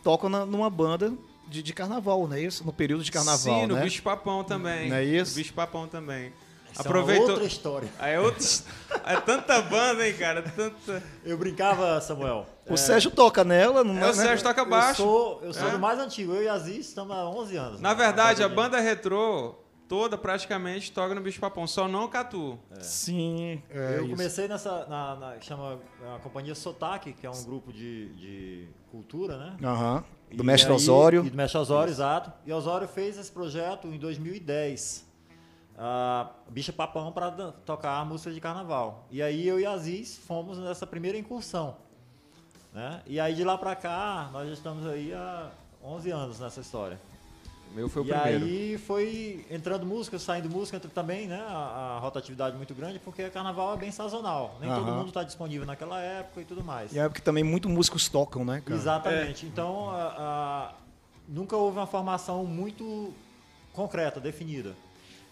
tocam 0.04 0.30
na- 0.30 0.46
numa 0.46 0.70
banda 0.70 1.14
de, 1.48 1.62
de 1.62 1.74
carnaval, 1.74 2.28
não 2.28 2.36
é 2.36 2.42
isso? 2.42 2.66
No 2.66 2.74
período 2.74 3.04
de 3.04 3.12
carnaval, 3.12 3.62
Sim, 3.62 3.68
no 3.68 3.76
né? 3.76 3.84
Bicho 3.84 4.02
Papão 4.02 4.44
também. 4.44 4.90
Não 4.90 4.96
é 4.96 5.04
isso? 5.04 5.32
No 5.34 5.38
Bicho 5.38 5.54
Papão 5.54 5.88
também. 5.88 6.32
Essa 6.72 6.82
Aproveitou. 6.82 7.24
é 7.24 7.28
uma 7.28 7.34
outra 7.34 7.48
história. 7.48 7.90
É, 8.00 8.20
outra... 8.20 8.44
é 9.06 9.16
tanta 9.18 9.62
banda, 9.62 10.08
hein, 10.08 10.16
cara? 10.18 10.42
Tanta... 10.44 11.04
Eu 11.26 11.38
brincava, 11.38 12.00
Samuel. 12.02 12.48
O 12.70 12.78
Sérgio 12.78 13.12
toca 13.12 13.44
nela, 13.44 13.84
não 13.84 13.94
É, 13.98 14.04
o 14.04 14.08
né? 14.08 14.14
Sérgio 14.14 14.44
toca 14.44 14.62
Eu 14.62 14.70
baixo. 14.70 15.02
sou, 15.02 15.40
eu 15.44 15.54
sou 15.54 15.68
É. 15.68 15.72
do 15.72 15.80
mais 15.80 16.00
antigo. 16.00 16.34
Eu 16.34 16.44
e 16.44 16.48
Aziz 16.48 16.88
estamos 16.88 17.16
há 17.16 17.26
11 17.30 17.56
anos. 17.58 17.82
Na 17.82 17.90
né? 17.90 17.96
verdade, 17.96 18.44
a 18.44 18.50
banda 18.50 18.80
retrô 18.80 19.56
toda 19.88 20.18
praticamente 20.18 20.92
toca 20.92 21.16
no 21.16 21.22
Bicho 21.22 21.40
Papão, 21.40 21.66
só 21.66 21.88
não 21.88 22.04
o 22.06 22.10
Catu. 22.10 22.60
Sim, 22.80 23.62
é 23.72 23.96
eu 23.98 24.02
isso. 24.02 24.10
comecei 24.12 24.48
nessa. 24.48 24.86
Na, 24.86 25.16
na- 25.16 25.40
chama 25.42 25.80
a 26.16 26.20
companhia 26.20 26.54
Sotaque, 26.54 27.12
que 27.14 27.26
é 27.26 27.30
um 27.30 27.44
grupo 27.44 27.74
de, 27.74 28.10
de 28.16 28.68
cultura, 28.92 29.38
né? 29.38 29.58
Aham. 29.64 30.04
Do 30.32 30.44
E 30.44 30.46
Mestre 30.46 30.70
aí- 30.70 30.76
Osório. 30.76 31.26
E 31.26 31.30
do 31.32 31.36
Mestre 31.36 31.58
Osório, 31.58 31.90
exato. 31.92 32.32
E 32.46 32.54
Osório 32.54 32.88
fez 32.88 33.18
esse 33.18 33.32
projeto 33.32 33.88
em 33.88 33.98
2010. 33.98 35.10
A 35.82 36.32
Bicha 36.50 36.74
Papão 36.74 37.12
para 37.12 37.32
tocar 37.66 38.00
a 38.00 38.06
música 38.06 38.32
de 38.32 38.40
carnaval. 38.42 39.08
E 39.10 39.22
aí 39.24 39.48
eu 39.48 39.60
e 39.60 39.66
Aziz 39.66 40.18
fomos 40.18 40.58
nessa 40.60 40.86
primeira 40.86 41.18
incursão. 41.18 41.78
Né? 42.74 43.02
E 43.08 43.20
aí 43.20 43.34
de 43.34 43.44
lá 43.44 43.58
para 43.58 43.76
cá, 43.76 44.30
nós 44.32 44.48
já 44.48 44.54
estamos 44.54 44.86
aí 44.86 45.14
há 45.14 45.50
11 45.84 46.12
anos 46.12 46.40
nessa 46.40 46.60
história. 46.62 47.00
O 47.72 47.76
meu 47.76 47.88
foi 47.88 48.02
o 48.02 48.06
e 48.06 48.10
primeiro. 48.10 48.46
aí 48.46 48.78
foi 48.80 49.46
entrando 49.52 49.86
música, 49.86 50.18
saindo 50.18 50.50
música, 50.50 50.78
entra 50.78 50.90
também, 50.90 51.28
né? 51.28 51.40
A, 51.48 51.96
a 51.98 52.00
rotatividade 52.00 52.56
muito 52.58 52.74
grande, 52.74 52.98
porque 53.00 53.30
carnaval 53.30 53.76
é 53.76 53.78
bem 53.78 53.92
sazonal. 53.92 54.58
Nem 54.60 54.70
todo 54.74 54.92
mundo 54.92 55.10
está 55.10 55.24
disponível 55.24 55.68
naquela 55.68 56.00
época 56.02 56.42
e 56.42 56.46
tudo 56.46 56.64
mais. 56.64 56.92
E 56.94 56.98
é 57.00 57.08
porque 57.08 57.22
também 57.22 57.44
muitos 57.44 57.72
músicos 57.72 58.10
tocam, 58.10 58.44
né, 58.44 58.62
cara? 58.66 58.80
Exatamente. 58.80 59.46
Então, 59.46 59.92
a- 59.92 60.16
a- 60.18 60.74
nunca 61.28 61.56
houve 61.56 61.78
uma 61.78 61.86
formação 61.86 62.44
muito 62.44 63.14
concreta, 63.74 64.20
definida. 64.20 64.76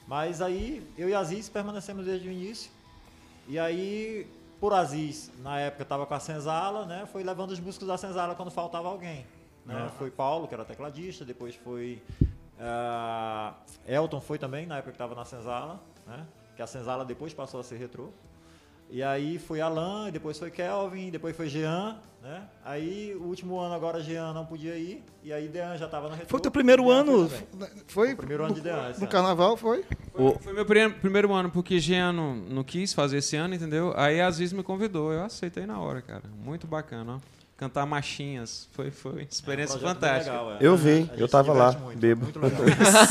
Mas 0.08 0.40
aí, 0.40 0.88
eu 0.96 1.10
e 1.10 1.16
Aziz 1.16 1.50
permanecemos 1.50 2.06
desde 2.06 2.28
o 2.28 2.32
início. 2.32 2.70
E 3.48 3.58
aí, 3.58 4.28
por 4.60 4.74
Aziz, 4.74 5.32
na 5.40 5.60
época 5.60 5.84
estava 5.84 6.06
com 6.06 6.14
a 6.14 6.20
Senzala, 6.20 6.86
né? 6.86 7.06
Foi 7.12 7.24
levando 7.24 7.52
os 7.52 7.60
músicos 7.60 7.88
da 7.88 7.98
Senzala 7.98 8.36
quando 8.36 8.52
faltava 8.52 8.88
alguém. 8.88 9.26
Né? 9.66 9.90
Foi 9.98 10.10
Paulo, 10.10 10.48
que 10.48 10.54
era 10.54 10.64
tecladista, 10.64 11.26
depois 11.26 11.56
foi... 11.56 12.02
ah, 12.60 13.54
Elton 13.86 14.22
foi 14.22 14.38
também, 14.38 14.66
na 14.66 14.78
época 14.78 14.92
que 14.92 14.96
estava 14.96 15.14
na 15.14 15.26
Senzala, 15.26 15.80
né? 16.06 16.26
Que 16.56 16.62
a 16.62 16.68
Senzala 16.68 17.06
depois 17.06 17.34
passou 17.34 17.60
a 17.60 17.64
ser 17.64 17.78
retrô. 17.78 18.10
E 18.90 19.04
aí 19.04 19.38
foi 19.38 19.60
Alan, 19.62 20.10
depois 20.12 20.40
foi 20.40 20.50
Kelvin, 20.50 21.10
depois 21.10 21.36
foi 21.36 21.50
Jean, 21.50 21.98
né? 22.24 22.44
Aí 22.64 23.14
o 23.20 23.24
último 23.24 23.60
ano 23.60 23.74
agora 23.74 24.02
Jean 24.02 24.32
não 24.34 24.46
podia 24.46 24.76
ir, 24.78 25.04
e 25.24 25.34
aí 25.34 25.50
Dean 25.50 25.76
já 25.78 25.86
estava 25.86 26.08
na 26.08 26.16
retrô. 26.16 26.30
Foi 26.30 26.40
o 26.40 26.42
teu 26.42 26.52
primeiro 26.52 26.90
ano? 26.90 27.30
foi. 27.30 27.44
Foi? 27.88 28.14
o 28.14 28.18
primeiro 28.18 28.46
ano 28.46 28.54
de 28.56 28.62
Dean, 28.62 28.76
No 28.76 28.96
ano. 28.98 29.08
carnaval, 29.08 29.58
foi? 29.58 29.84
Foi, 30.14 30.38
foi 30.40 30.54
meu 30.54 30.66
primeiro, 30.66 30.94
primeiro 30.96 31.34
ano, 31.34 31.50
porque 31.50 31.80
Jean 31.80 32.14
não, 32.14 32.34
não 32.36 32.64
quis 32.64 32.94
fazer 32.94 33.18
esse 33.18 33.36
ano, 33.36 33.54
entendeu? 33.56 33.94
Aí 33.96 34.22
a 34.22 34.28
Aziz 34.28 34.54
me 34.54 34.64
convidou, 34.64 35.12
eu 35.12 35.24
aceitei 35.24 35.66
na 35.66 35.80
hora, 35.80 36.02
cara. 36.02 36.24
Muito 36.44 36.66
bacana, 36.66 37.16
ó. 37.16 37.20
Cantar 37.58 37.86
machinhas, 37.88 38.70
foi, 38.72 38.92
foi 38.92 39.12
uma 39.14 39.22
experiência 39.24 39.74
É 39.74 39.78
um 39.78 39.82
fantástica. 39.82 40.32
legal, 40.32 40.52
é. 40.54 40.58
Eu 40.62 40.78
vi, 40.78 41.10
eu 41.18 41.28
tava 41.28 41.52
lá, 41.54 41.72
muito, 41.72 41.98
bebo. 42.00 42.24
Muito 42.26 42.40
legal. 42.40 42.62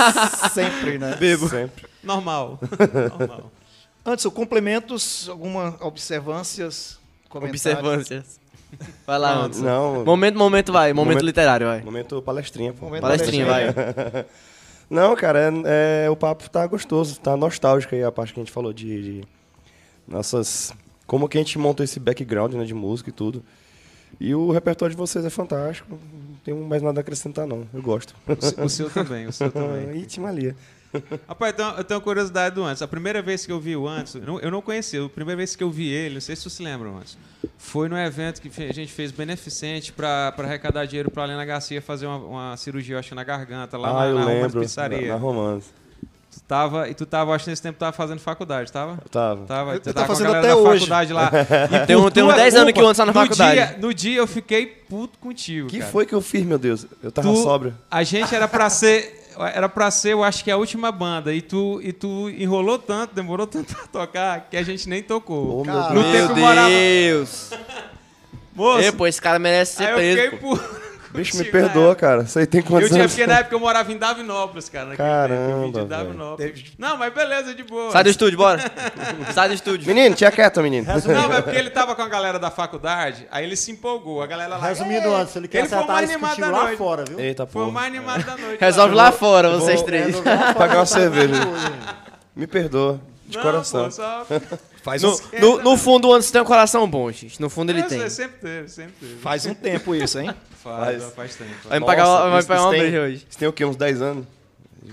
Sempre, 0.55 0.99
né? 0.99 1.17
Bebo. 1.17 1.49
Sempre. 1.49 1.87
Normal. 2.03 2.61
Normal. 3.19 3.51
Antes, 4.07 4.25
complementos, 4.27 5.29
alguma 5.29 5.77
observâncias, 5.81 6.99
comentários? 7.29 7.67
Observâncias. 7.83 8.41
Vai 9.07 9.19
lá, 9.19 9.33
Anderson. 9.35 9.65
Não, 9.65 10.05
Momento, 10.05 10.39
momento 10.39 10.73
vai. 10.73 10.93
Momento, 10.93 11.09
Momento- 11.15 11.25
literário, 11.27 11.67
vai. 11.67 11.83
momento 11.83 12.23
palestrinha, 12.23 12.73
pô. 12.73 12.87
Momento 12.87 13.03
Palestrinha, 13.03 13.47
vai. 13.47 13.65
Não, 14.89 15.17
cara, 15.17 15.41
é, 15.65 16.05
é- 16.07 16.11
o 16.11 16.15
papo 16.17 16.49
tá 16.49 16.65
gostoso, 16.67 17.19
tá 17.19 17.37
nostálgico 17.37 17.95
aí 17.97 18.05
a 18.05 18.13
parte 18.13 18.33
que 18.33 18.39
a 18.39 18.43
gente 18.45 18.53
falou 18.53 18.73
de, 18.73 19.03
de 19.21 19.25
nossas. 20.07 20.73
Como 21.07 21.29
que 21.29 21.39
a 21.39 21.41
gente 21.41 21.59
montou 21.59 21.83
esse 21.83 21.99
background 21.99 22.55
né, 22.55 22.65
de 22.65 22.75
música 22.75 23.11
e 23.11 23.13
tudo. 23.13 23.43
E 24.21 24.33
o 24.35 24.51
repertório 24.53 24.95
de 24.95 24.99
vocês 24.99 25.25
é 25.25 25.31
fantástico. 25.31 25.89
Não 25.91 26.37
tenho 26.45 26.57
mais 26.65 26.83
nada 26.83 27.01
a 27.01 27.03
acrescentar, 27.03 27.47
não. 27.47 27.67
Eu 27.75 27.83
gosto. 27.83 28.15
O, 28.27 28.41
se- 28.45 28.61
o 28.61 28.69
seu 28.69 28.91
também, 28.91 29.27
o 29.27 29.33
seu 29.33 29.51
também. 29.53 29.97
Ih, 30.01 30.07
Rapaz, 31.29 31.53
então, 31.55 31.75
eu 31.77 31.85
tenho 31.85 31.99
uma 31.99 32.05
curiosidade 32.05 32.55
do 32.55 32.65
Anderson. 32.65 32.85
A 32.85 32.89
primeira 32.89 33.21
vez 33.23 33.45
que 33.45 33.53
eu 33.53 33.61
vi 33.61 33.77
o 33.77 33.87
Anderson, 33.89 34.19
eu 34.19 34.27
não- 34.27 34.41
eu 34.41 34.63
conhecia, 34.63 35.05
a 35.05 35.09
primeira 35.09 35.37
vez 35.37 35.55
que 35.57 35.63
eu 35.63 35.71
vi 35.71 35.89
ele, 35.89 36.15
não 36.15 36.21
sei 36.21 36.35
se 36.37 36.43
vocês 36.43 36.55
se 36.55 36.63
lembram, 36.63 36.97
Anderson, 36.97 37.19
foi 37.59 37.89
no 37.89 37.99
evento 37.99 38.41
que 38.41 38.51
a 38.65 38.73
gente 38.73 38.93
fez 38.93 39.11
beneficente 39.13 39.93
para 39.93 40.35
arrecadar 40.39 40.85
dinheiro 40.87 41.11
para 41.11 41.25
a 41.25 41.27
Helena 41.27 41.45
Garcia 41.45 41.81
fazer 41.83 42.07
uma, 42.07 42.17
uma 42.19 42.57
cirurgia, 42.57 42.95
eu 42.95 42.99
acho, 42.99 43.15
na 43.15 43.25
garganta, 43.25 43.77
lá 43.77 43.89
ah, 43.91 43.93
na, 43.95 44.07
eu 44.07 44.15
na 44.19 44.25
lembro. 44.27 44.61
Pizzaria. 44.61 45.09
Na, 45.09 45.15
na 45.15 45.21
Romance. 45.21 45.69
Tu 46.33 46.41
tava, 46.47 46.87
e 46.89 46.93
tu 46.95 47.07
tava, 47.07 47.35
acho 47.35 47.45
que 47.45 47.51
nesse 47.51 47.63
tempo, 47.63 47.79
tava 47.79 47.93
fazendo 47.93 48.19
faculdade, 48.21 48.71
tava? 48.71 48.99
Eu 49.03 49.09
tava. 49.09 49.47
Tava, 49.47 49.73
Eu- 49.75 49.81
tu 49.81 49.89
eu 49.89 49.95
tava 49.95 50.07
tô 50.07 50.13
com 50.13 50.13
a 50.13 50.17
fazendo 50.17 50.33
galera 50.33 50.53
até 50.53 50.63
da 50.63 50.69
hoje. 50.69 50.81
faculdade 50.87 51.13
lá. 51.15 51.31
E 51.83 51.87
Tem 51.87 51.97
um- 51.97 52.11
tem 52.11 52.23
uns 52.23 52.29
tua 52.29 52.37
10 52.37 52.55
anos 52.57 52.73
que 52.75 52.79
o 52.81 52.85
Anderson 52.85 53.03
tá 53.03 53.07
na 53.07 53.13
no 53.13 53.21
faculdade. 53.21 53.55
Dia, 53.55 53.79
no 53.81 53.95
dia 53.95 54.19
eu 54.19 54.27
fiquei 54.27 54.67
puto 54.67 55.19
contigo, 55.19 55.67
que 55.69 55.79
cara. 55.79 55.91
foi 55.91 56.05
que 56.05 56.15
eu 56.15 56.21
fiz, 56.21 56.45
meu 56.45 56.59
Deus? 56.59 56.87
Eu 57.03 57.11
tava 57.11 57.33
Tu- 57.33 57.43
sóbrio. 57.43 57.75
A 57.91 58.03
gente 58.03 58.35
era 58.35 58.47
pra 58.47 58.69
ser. 58.69 59.23
Era 59.39 59.69
pra 59.69 59.91
ser, 59.91 60.13
eu 60.13 60.23
acho 60.25 60.43
que 60.45 60.51
a 60.51 60.57
última 60.57 60.91
banda. 60.93 61.33
E 61.35 61.43
tu, 61.43 61.81
e 61.83 61.93
tu 61.93 62.31
enrolou 62.31 62.79
tanto, 62.79 63.15
demorou 63.15 63.47
tanto 63.47 63.75
pra 63.75 63.87
tocar, 63.87 64.49
que 64.51 64.57
a 64.57 64.63
gente 64.63 64.89
nem 64.89 65.03
tocou. 65.03 65.61
Ô, 65.61 65.65
meu 65.65 65.75
Deus. 65.75 65.87
tempo 65.87 65.95
Meu 65.95 66.27
que 66.27 66.33
eu 66.33 66.37
morava- 66.37 66.69
Deus. 66.69 67.51
Moço, 68.55 68.81
Ei, 68.81 68.93
pô, 68.93 69.07
esse 69.07 69.21
cara 69.21 69.39
merece 69.39 69.83
aí 69.83 69.87
ser 69.89 69.93
eu 69.93 69.97
preso. 69.97 70.23
fiquei 70.23 70.39
pô. 70.39 70.57
puto. 70.57 70.86
Bicho, 71.17 71.37
me 71.39 71.45
perdoa, 71.45 71.95
cara. 71.95 72.27
Você 72.27 72.47
tem 72.47 72.61
Eu 72.61 72.67
quantos 72.67 72.89
tinha, 72.89 73.01
anos? 73.03 73.13
porque 73.13 73.27
na 73.27 73.39
época 73.41 73.55
eu 73.55 73.61
morava 73.61 73.93
em 73.93 73.97
Davinópolis, 73.99 74.69
cara. 74.69 74.97
Caramba, 74.97 75.37
tempo. 75.47 75.51
Eu 75.51 75.61
vim 75.63 75.67
de 75.73 75.73
velho. 75.79 75.87
Davinópolis. 75.89 76.65
Não, 76.79 76.97
mas 76.97 77.13
beleza, 77.15 77.55
de 77.55 77.63
boa. 77.65 77.91
Sai 77.91 78.05
do 78.05 78.11
estúdio, 78.11 78.39
bora. 78.39 78.61
Sai 79.35 79.49
do 79.49 79.55
estúdio. 79.55 79.87
Menino, 79.87 80.15
tinha 80.15 80.31
quieto, 80.31 80.61
menino. 80.63 80.87
Não, 80.87 81.29
mas 81.29 81.45
porque 81.45 81.59
ele 81.59 81.71
tava 81.71 81.95
com 81.95 82.03
a 82.03 82.09
galera 82.09 82.39
da 82.39 82.51
faculdade, 82.51 83.27
aí 83.31 83.45
ele 83.45 83.57
se 83.57 83.71
empolgou. 83.73 84.23
A 84.23 84.27
galera 84.27 84.57
lá. 84.57 84.69
Resumindo, 84.69 85.09
"É". 85.09 85.15
antes, 85.21 85.35
ele 85.37 85.49
quer 85.49 85.59
Ele 85.59 85.67
acertar 85.67 85.87
mais 85.89 86.11
isso 86.11 86.25
animado 86.25 86.53
lá 86.53 86.77
fora, 86.77 87.05
viu? 87.09 87.19
Eita, 87.21 87.47
Foi 87.47 87.63
o 87.63 87.67
pô. 87.67 87.73
mais 87.73 87.87
animado 87.87 88.25
da 88.25 88.37
noite. 88.37 88.61
Resolve 88.61 88.95
lá. 88.95 89.05
lá 89.05 89.13
fora, 89.13 89.51
vocês 89.51 89.83
três. 89.83 90.17
Pagar 90.21 90.75
uma 90.77 90.81
tá 90.81 90.87
cerveja. 90.87 91.35
Me 92.35 92.47
perdoa. 92.47 93.01
De 93.27 93.37
Não, 93.37 93.43
coração. 93.43 93.85
Pô, 93.87 93.91
só... 93.91 94.27
Faz, 94.87 95.03
No, 95.03 95.11
um, 95.17 95.41
no, 95.41 95.63
no 95.65 95.77
fundo, 95.77 96.07
o 96.07 96.13
Anderson 96.13 96.31
tem 96.33 96.41
um 96.43 96.45
coração 96.45 96.89
bom, 96.89 97.11
gente. 97.11 97.41
No 97.41 97.51
fundo, 97.51 97.73
ele 97.73 97.83
tem. 97.83 98.09
Sempre 98.09 98.39
teve, 98.39 98.69
sempre 98.69 98.93
teve. 99.01 99.17
faz 99.17 99.45
um 99.45 99.53
tempo 99.53 99.97
isso, 99.97 100.21
hein? 100.21 100.33
Faz, 100.63 101.03
Faz. 101.03 101.15
faz 101.15 101.35
tempo. 101.37 101.51
Vai 101.69 101.81
me 101.81 101.87
Nossa, 101.87 101.97
pagar, 101.97 102.29
vai 102.31 102.43
pagar 102.45 102.63
uma 102.63 102.71
breja 102.71 103.01
hoje. 103.03 103.27
Você 103.29 103.39
tem 103.39 103.49
o 103.49 103.53
quê? 103.53 103.65
Uns 103.65 103.75
10 103.77 104.01
anos? 104.03 104.27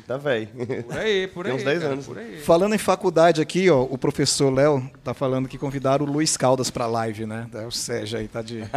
Tá 0.07 0.17
velho. 0.17 0.47
Por 0.87 0.97
aí, 0.97 1.27
por 1.33 1.45
aí. 1.45 1.51
Tem 1.51 1.59
uns 1.61 1.63
10 1.63 1.79
cara, 1.81 1.93
anos. 1.93 2.05
Por 2.07 2.17
aí. 2.17 2.39
Falando 2.41 2.73
em 2.73 2.77
faculdade 2.79 3.39
aqui, 3.41 3.69
ó, 3.69 3.81
o 3.83 3.95
professor 3.97 4.51
Léo 4.51 4.89
tá 5.03 5.13
falando 5.13 5.47
que 5.47 5.57
convidaram 5.59 6.05
o 6.05 6.09
Luiz 6.11 6.35
Caldas 6.37 6.71
pra 6.71 6.87
live, 6.87 7.25
né? 7.27 7.47
É 7.53 7.65
o 7.67 7.71
Sérgio 7.71 8.17
aí, 8.17 8.27
tá 8.27 8.41
de. 8.41 8.63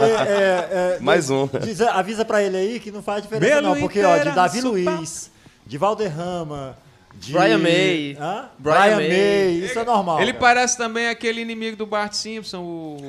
É, 0.00 0.04
é, 0.04 0.96
é, 0.96 0.98
Mais 1.00 1.30
um. 1.30 1.48
diz- 1.62 1.80
avisa 1.80 2.24
pra 2.24 2.42
ele 2.42 2.56
aí 2.56 2.80
que 2.80 2.90
não 2.90 3.02
faz 3.02 3.22
diferença 3.22 3.54
Belo 3.54 3.68
não, 3.74 3.80
porque 3.80 4.02
ó, 4.04 4.18
de 4.18 4.30
Davi. 4.32 4.60
Luiz, 4.60 5.30
de 5.66 5.78
Valderrama, 5.78 6.76
de... 7.18 7.32
Brian 7.32 7.58
May. 7.58 8.16
Hã? 8.20 8.44
Brian 8.58 8.74
Brian, 8.78 8.96
May. 8.96 9.08
May. 9.08 9.50
isso 9.64 9.78
é 9.78 9.84
normal. 9.84 10.20
Ele 10.20 10.32
cara. 10.32 10.40
parece 10.40 10.76
também 10.78 11.08
aquele 11.08 11.40
inimigo 11.40 11.76
do 11.76 11.84
Bart 11.86 12.12
Simpson, 12.12 12.58
o. 12.60 12.96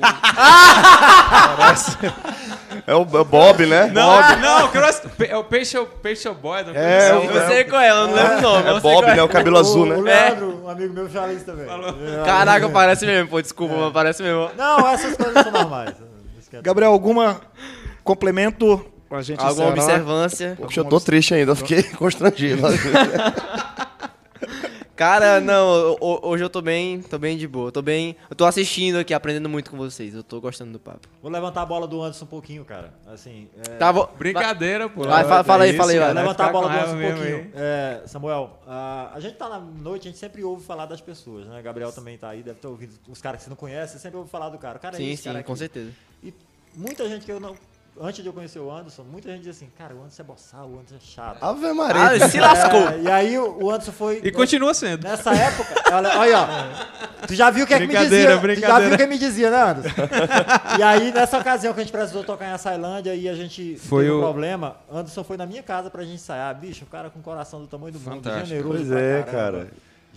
É 2.86 2.94
o, 2.94 3.00
é 3.02 3.20
o 3.20 3.24
Bob, 3.24 3.66
né? 3.66 3.90
Não, 3.92 4.38
não, 4.38 4.66
o 4.66 4.68
Cross- 4.70 5.02
é 5.28 5.36
o 5.36 5.44
Peixe, 5.44 5.76
Peixe 6.02 6.28
Boy. 6.30 6.62
não 6.64 6.74
É, 6.74 7.14
o- 7.14 7.24
Eu 7.24 7.46
sei 7.48 7.64
qual 7.64 7.80
é, 7.82 7.90
eu 7.90 8.06
não 8.06 8.14
lembro 8.14 8.38
o 8.38 8.40
nome. 8.40 8.68
É 8.68 8.80
Bob, 8.80 9.06
né? 9.06 9.22
O 9.22 9.28
cabelo 9.28 9.58
azul, 9.58 9.82
O 9.82 9.86
né? 9.86 9.96
Leandro, 9.96 10.62
um 10.64 10.68
amigo 10.68 10.94
meu, 10.94 11.08
fala 11.08 11.32
isso 11.32 11.44
também. 11.44 11.66
É. 11.66 12.24
Caraca, 12.24 12.68
parece 12.68 13.04
mesmo, 13.06 13.28
pô, 13.28 13.40
desculpa, 13.40 13.74
mas 13.76 13.92
parece 13.92 14.22
mesmo. 14.22 14.50
Não, 14.56 14.88
essas 14.88 15.16
coisas 15.16 15.42
são 15.42 15.52
normais. 15.52 15.94
Gabriel, 16.62 16.92
alguma 16.92 17.40
complemento 18.02 18.84
pra 19.08 19.22
gente 19.22 19.40
Alguma 19.40 19.70
encerrar? 19.72 19.84
observância. 19.84 20.56
Poxa, 20.60 20.80
eu 20.80 20.84
tô 20.84 21.00
triste 21.00 21.34
ainda, 21.34 21.52
eu 21.52 21.56
fiquei 21.56 21.82
constrangido. 21.98 22.62
Cara, 25.00 25.40
não, 25.40 25.96
ho- 25.98 26.20
hoje 26.28 26.44
eu 26.44 26.50
tô 26.50 26.60
bem, 26.60 27.00
tô 27.00 27.18
bem 27.18 27.38
de 27.38 27.48
boa. 27.48 27.72
Tô 27.72 27.80
bem. 27.80 28.14
Eu 28.28 28.36
tô 28.36 28.44
assistindo 28.44 28.98
aqui, 28.98 29.14
aprendendo 29.14 29.48
muito 29.48 29.70
com 29.70 29.76
vocês. 29.78 30.14
Eu 30.14 30.22
tô 30.22 30.38
gostando 30.42 30.72
do 30.72 30.78
papo. 30.78 31.08
Vou 31.22 31.32
levantar 31.32 31.62
a 31.62 31.64
bola 31.64 31.88
do 31.88 32.02
Anderson 32.02 32.26
um 32.26 32.28
pouquinho, 32.28 32.66
cara. 32.66 32.92
Assim, 33.06 33.48
é, 33.66 33.76
Tá, 33.76 33.90
vou. 33.90 34.06
Brincadeira, 34.18 34.90
pô. 34.90 35.04
Vai, 35.04 35.24
fala- 35.24 35.42
fala 35.42 35.64
aí, 35.64 35.70
É 35.70 35.72
fala 35.72 35.90
aí, 35.92 35.98
vai. 35.98 36.08
cara, 36.08 36.20
levantar 36.20 36.48
a 36.48 36.52
bola 36.52 36.68
do 36.68 36.74
Anderson 36.74 36.96
um 36.96 37.14
pouquinho. 37.16 37.50
É, 37.54 38.02
Samuel, 38.04 38.58
a, 38.66 39.12
a 39.14 39.20
gente 39.20 39.36
tá 39.36 39.48
na 39.48 39.58
noite, 39.58 40.06
a 40.06 40.10
gente 40.10 40.20
sempre 40.20 40.44
ouve 40.44 40.62
falar 40.66 40.84
das 40.84 41.00
pessoas, 41.00 41.46
né? 41.46 41.62
Gabriel 41.62 41.90
também 41.92 42.18
tá 42.18 42.28
aí, 42.28 42.42
deve 42.42 42.58
ter 42.60 42.66
ouvido 42.68 42.92
os 43.08 43.22
caras 43.22 43.38
que 43.38 43.44
você 43.44 43.48
não 43.48 43.56
conhece, 43.56 43.94
você 43.94 44.00
sempre 44.00 44.18
ouve 44.18 44.28
falar 44.30 44.50
do 44.50 44.58
cara. 44.58 44.76
O 44.76 44.80
cara 44.82 44.96
é 44.96 44.98
Sim, 44.98 45.12
esse, 45.12 45.22
sim, 45.22 45.30
cara 45.30 45.42
com 45.42 45.54
aquele. 45.54 45.58
certeza. 45.70 45.92
E 46.22 46.34
muita 46.74 47.08
gente 47.08 47.24
que 47.24 47.32
eu 47.32 47.40
não. 47.40 47.56
Antes 48.02 48.22
de 48.22 48.28
eu 48.28 48.32
conhecer 48.32 48.58
o 48.58 48.70
Anderson, 48.70 49.02
muita 49.04 49.28
gente 49.28 49.38
dizia 49.38 49.52
assim, 49.52 49.68
cara, 49.76 49.94
o 49.94 49.98
Anderson 50.00 50.22
é 50.22 50.24
boçal, 50.24 50.66
o 50.68 50.74
Anderson 50.78 50.94
é 50.96 51.00
chato. 51.00 51.42
Ave 51.42 51.72
Maria. 51.72 52.24
Ah, 52.24 52.28
se 52.28 52.40
lascou. 52.40 52.88
É, 52.88 53.00
e 53.02 53.10
aí 53.10 53.38
o 53.38 53.62
o 53.62 53.70
Anderson 53.70 53.92
foi. 53.92 54.20
E 54.24 54.30
continua 54.32 54.72
sendo. 54.72 55.02
Nessa 55.06 55.34
época, 55.34 55.74
olha, 55.92 56.18
olha 56.18 56.38
ó. 56.40 57.26
Tu 57.26 57.34
já 57.34 57.50
viu 57.50 57.64
o 57.64 57.66
que 57.66 57.74
é 57.74 57.78
que 57.78 57.86
me 57.86 57.92
Brincadeira, 57.92 58.36
dizia? 58.38 58.54
Tu 58.56 58.60
já 58.60 58.78
viu 58.80 58.94
o 58.94 58.96
que 58.96 59.06
me 59.06 59.18
dizia, 59.18 59.50
né, 59.50 59.62
Anderson? 59.62 59.96
e 60.78 60.82
aí, 60.82 61.12
nessa 61.12 61.38
ocasião 61.38 61.74
que 61.74 61.80
a 61.80 61.82
gente 61.82 61.92
precisou 61.92 62.24
tocar 62.24 62.46
em 62.48 62.52
Açailândia 62.52 63.14
e 63.14 63.28
a 63.28 63.34
gente 63.34 63.76
Foi 63.76 64.04
teve 64.04 64.14
um 64.14 64.18
o- 64.18 64.22
problema, 64.22 64.76
Anderson 64.90 65.22
foi 65.22 65.36
na 65.36 65.44
minha 65.44 65.62
casa 65.62 65.90
pra 65.90 66.02
gente 66.02 66.14
ensaiar. 66.14 66.54
Bicho, 66.54 66.84
o 66.84 66.88
cara 66.88 67.10
com 67.10 67.20
coração 67.20 67.60
do 67.60 67.66
tamanho 67.66 67.92
do 67.92 67.98
mundo, 68.00 68.14
Fantástico. 68.22 68.46
generoso 68.46 68.76
Pois 68.78 68.92
é, 68.92 69.22
caramba. 69.24 69.30
cara. 69.30 69.68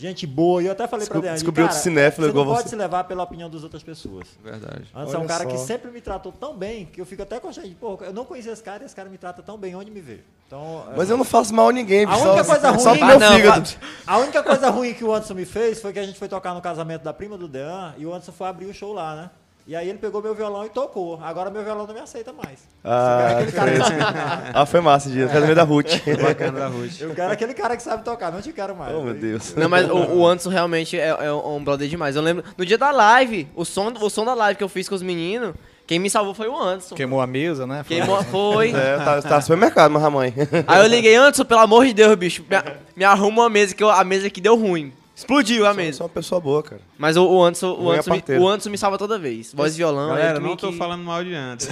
Gente 0.03 0.27
boa. 0.27 0.61
E 0.61 0.65
eu 0.65 0.73
até 0.73 0.85
falei 0.85 1.05
pra 1.07 1.13
Descob- 1.13 1.21
Deane, 1.23 1.35
descobriu 1.37 1.65
cara, 1.65 1.73
outro 1.75 1.81
cinéfilo 1.83 2.27
você 2.27 2.33
não 2.33 2.45
pode 2.45 2.63
você. 2.63 2.69
se 2.69 2.75
levar 2.75 3.03
pela 3.05 3.23
opinião 3.23 3.49
das 3.49 3.63
outras 3.63 3.81
pessoas. 3.81 4.27
Verdade. 4.43 4.83
Anderson 4.93 5.15
é 5.17 5.19
um 5.19 5.25
cara 5.27 5.45
que 5.45 5.57
só. 5.57 5.65
sempre 5.65 5.89
me 5.91 6.01
tratou 6.01 6.31
tão 6.33 6.53
bem 6.57 6.85
que 6.85 6.99
eu 6.99 7.05
fico 7.05 7.21
até 7.23 7.39
constrangido. 7.39 7.77
Pô, 7.79 7.97
eu 8.01 8.11
não 8.11 8.25
conhecia 8.25 8.51
esse 8.51 8.61
cara 8.61 8.83
e 8.83 8.85
esse 8.85 8.93
cara 8.95 9.07
me 9.07 9.17
trata 9.17 9.41
tão 9.41 9.57
bem 9.57 9.73
onde 9.75 9.89
me 9.89 10.01
vê. 10.01 10.19
Então, 10.45 10.85
Mas 10.97 11.09
eu 11.09 11.15
não 11.15 11.23
faço 11.23 11.53
mal 11.53 11.69
a 11.69 11.71
ninguém, 11.71 12.03
A 12.05 12.17
única 12.17 12.43
só, 12.43 12.51
coisa 12.59 12.79
só 12.79 12.89
ruim- 12.89 12.99
pro 12.99 13.07
meu 13.07 13.19
não, 13.19 13.35
fígado. 13.37 13.69
A 14.05 14.17
única 14.17 14.43
coisa 14.43 14.69
ruim 14.69 14.93
que 14.93 15.03
o 15.05 15.13
Anderson 15.13 15.33
me 15.35 15.45
fez 15.45 15.81
foi 15.81 15.93
que 15.93 15.99
a 15.99 16.03
gente 16.05 16.19
foi 16.19 16.27
tocar 16.27 16.53
no 16.53 16.61
casamento 16.61 17.01
da 17.01 17.13
prima 17.13 17.37
do 17.37 17.47
Dean 17.47 17.93
e 17.97 18.05
o 18.05 18.09
Anderson 18.13 18.33
foi 18.33 18.47
abrir 18.47 18.65
o 18.65 18.73
show 18.73 18.91
lá, 18.93 19.15
né? 19.15 19.29
E 19.65 19.77
aí 19.77 19.87
ele 19.87 19.97
pegou 19.97 20.21
meu 20.21 20.35
violão 20.35 20.65
e 20.65 20.69
tocou. 20.69 21.17
Agora 21.23 21.49
meu 21.49 21.63
violão 21.63 21.87
não 21.87 21.93
me 21.93 22.01
aceita 22.01 22.33
mais. 22.33 22.59
Ah, 22.83 23.29
aquele 23.37 23.51
cara 23.53 23.71
tocar. 23.71 24.51
Ah, 24.53 24.65
foi 24.65 24.81
massa 24.81 25.07
esse 25.07 25.17
dia. 25.17 25.27
Casamento 25.27 25.55
da 25.55 25.63
Ruth. 25.63 25.87
Bacana 26.21 26.59
da 26.59 26.67
Ruth. 26.67 26.99
Eu 26.99 27.15
quero 27.15 27.31
aquele 27.31 27.53
cara 27.53 27.77
que 27.77 27.83
sabe 27.83 28.03
tocar, 28.03 28.29
não 28.31 28.41
te 28.41 28.51
quero 28.51 28.75
mais. 28.75 28.93
oh, 28.93 29.01
meu 29.01 29.13
Deus. 29.13 29.55
Não, 29.55 29.69
mas 29.69 29.89
o, 29.89 29.95
o 29.95 30.27
Anderson 30.27 30.49
realmente 30.49 30.99
é, 30.99 31.07
é 31.07 31.31
um 31.31 31.63
brother 31.63 31.87
demais. 31.87 32.15
Eu 32.17 32.21
lembro, 32.21 32.43
no 32.57 32.65
dia 32.65 32.77
da 32.77 32.91
live, 32.91 33.47
o 33.55 33.63
som, 33.63 33.93
o 34.01 34.09
som 34.09 34.25
da 34.25 34.33
live 34.33 34.57
que 34.57 34.63
eu 34.65 34.69
fiz 34.69 34.89
com 34.89 34.95
os 34.95 35.01
meninos, 35.01 35.55
quem 35.87 35.97
me 35.97 36.09
salvou 36.09 36.33
foi 36.33 36.49
o 36.49 36.61
Anderson. 36.61 36.95
Queimou 36.95 37.21
a 37.21 37.27
mesa, 37.27 37.65
né? 37.65 37.83
Foi- 37.85 37.95
Queimou, 37.97 38.21
foi. 38.25 38.71
É, 38.75 38.97
tá, 38.97 39.21
tá 39.21 39.35
no 39.37 39.41
supermercado, 39.43 39.91
mas 39.91 40.03
a 40.03 40.09
mãe. 40.09 40.33
Aí 40.67 40.81
eu 40.83 40.87
liguei, 40.87 41.15
Anderson, 41.15 41.45
pelo 41.45 41.61
amor 41.61 41.85
de 41.85 41.93
Deus, 41.93 42.13
bicho, 42.15 42.43
me, 42.49 42.57
me 42.97 43.05
arruma 43.05 43.43
uma 43.43 43.49
mesa, 43.49 43.73
que 43.73 43.81
eu- 43.81 43.89
a 43.89 44.03
mesa 44.03 44.29
que 44.29 44.41
deu 44.41 44.57
ruim. 44.57 44.91
Explodiu 45.15 45.65
a 45.67 45.73
mesa. 45.73 45.99
sou 45.99 46.07
uma 46.07 46.13
pessoa 46.13 46.41
boa, 46.41 46.63
cara. 46.63 46.81
Mas 46.97 47.15
o, 47.15 47.23
o 47.27 47.43
Anderson, 47.43 47.73
o 47.75 47.91
é 47.93 47.99
Anderson, 47.99 48.13
me, 48.31 48.37
o 48.39 48.47
Anderson 48.47 48.69
me 48.71 48.77
salva 48.77 48.97
toda 48.97 49.19
vez. 49.19 49.53
Voz 49.53 49.73
e 49.75 49.77
violão. 49.77 50.09
Galera, 50.09 50.39
não 50.39 50.55
tô 50.57 50.71
que- 50.71 50.77
falando 50.77 51.03
mal 51.03 51.23
de 51.23 51.33
antes. 51.35 51.67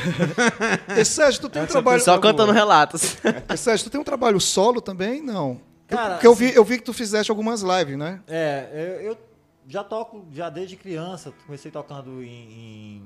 E, 0.95 1.03
Sérgio, 1.03 1.41
tu 1.41 1.49
tem 1.49 1.61
um 1.63 1.65
trabalho. 1.65 2.01
Só 2.01 2.17
cantando 2.19 2.51
relatos. 2.51 3.17
E, 3.51 3.57
Sérgio, 3.57 3.85
tu 3.85 3.89
tem 3.91 3.99
um 3.99 4.03
trabalho 4.03 4.39
solo 4.39 4.79
também? 4.79 5.21
Não. 5.23 5.59
Cara, 5.87 6.13
Porque 6.13 6.27
eu 6.27 6.35
vi, 6.35 6.53
eu 6.55 6.63
vi 6.63 6.77
que 6.77 6.83
tu 6.83 6.93
fizeste 6.93 7.31
algumas 7.31 7.61
lives, 7.61 7.97
né? 7.97 8.21
É, 8.27 8.97
eu, 9.01 9.09
eu 9.11 9.17
já 9.67 9.83
toco 9.83 10.25
já 10.31 10.49
desde 10.49 10.75
criança. 10.75 11.33
Comecei 11.45 11.71
tocando 11.71 12.21
em, 12.23 12.27
em- 12.27 13.01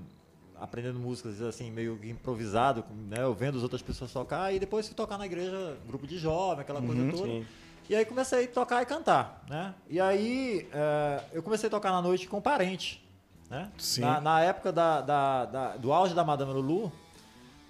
aprendendo 0.60 1.00
músicas 1.00 1.42
assim 1.42 1.72
meio 1.72 1.98
improvisado, 2.04 2.84
né? 3.10 3.18
Eu 3.24 3.34
vendo 3.34 3.58
as 3.58 3.64
outras 3.64 3.82
pessoas 3.82 4.12
tocar 4.12 4.54
e 4.54 4.60
depois 4.60 4.86
fui 4.86 4.96
tocar 4.96 5.18
na 5.18 5.26
igreja, 5.26 5.78
grupo 5.88 6.06
de 6.06 6.18
jovem, 6.18 6.60
aquela 6.62 6.82
coisa 6.82 7.10
toda. 7.12 7.24
sim. 7.24 7.46
E 7.90 7.96
aí 7.96 8.04
comecei 8.06 8.46
a 8.46 8.48
tocar 8.48 8.82
e 8.82 8.86
cantar, 8.86 9.44
né? 9.50 9.74
E 9.90 10.00
aí 10.00 10.68
é, 10.74 11.24
eu 11.34 11.44
comecei 11.44 11.68
a 11.68 11.70
tocar 11.70 11.92
na 11.92 12.02
noite 12.02 12.28
com 12.28 12.42
parente, 12.42 13.04
né? 13.50 13.70
Sim. 13.78 14.02
Na, 14.02 14.20
na 14.20 14.42
época 14.42 14.72
da, 14.72 15.02
da- 15.02 15.46
da- 15.46 15.78
do 15.78 15.94
auge 15.94 16.14
da 16.16 16.24
Madame 16.24 16.52
Lulu, 16.54 16.92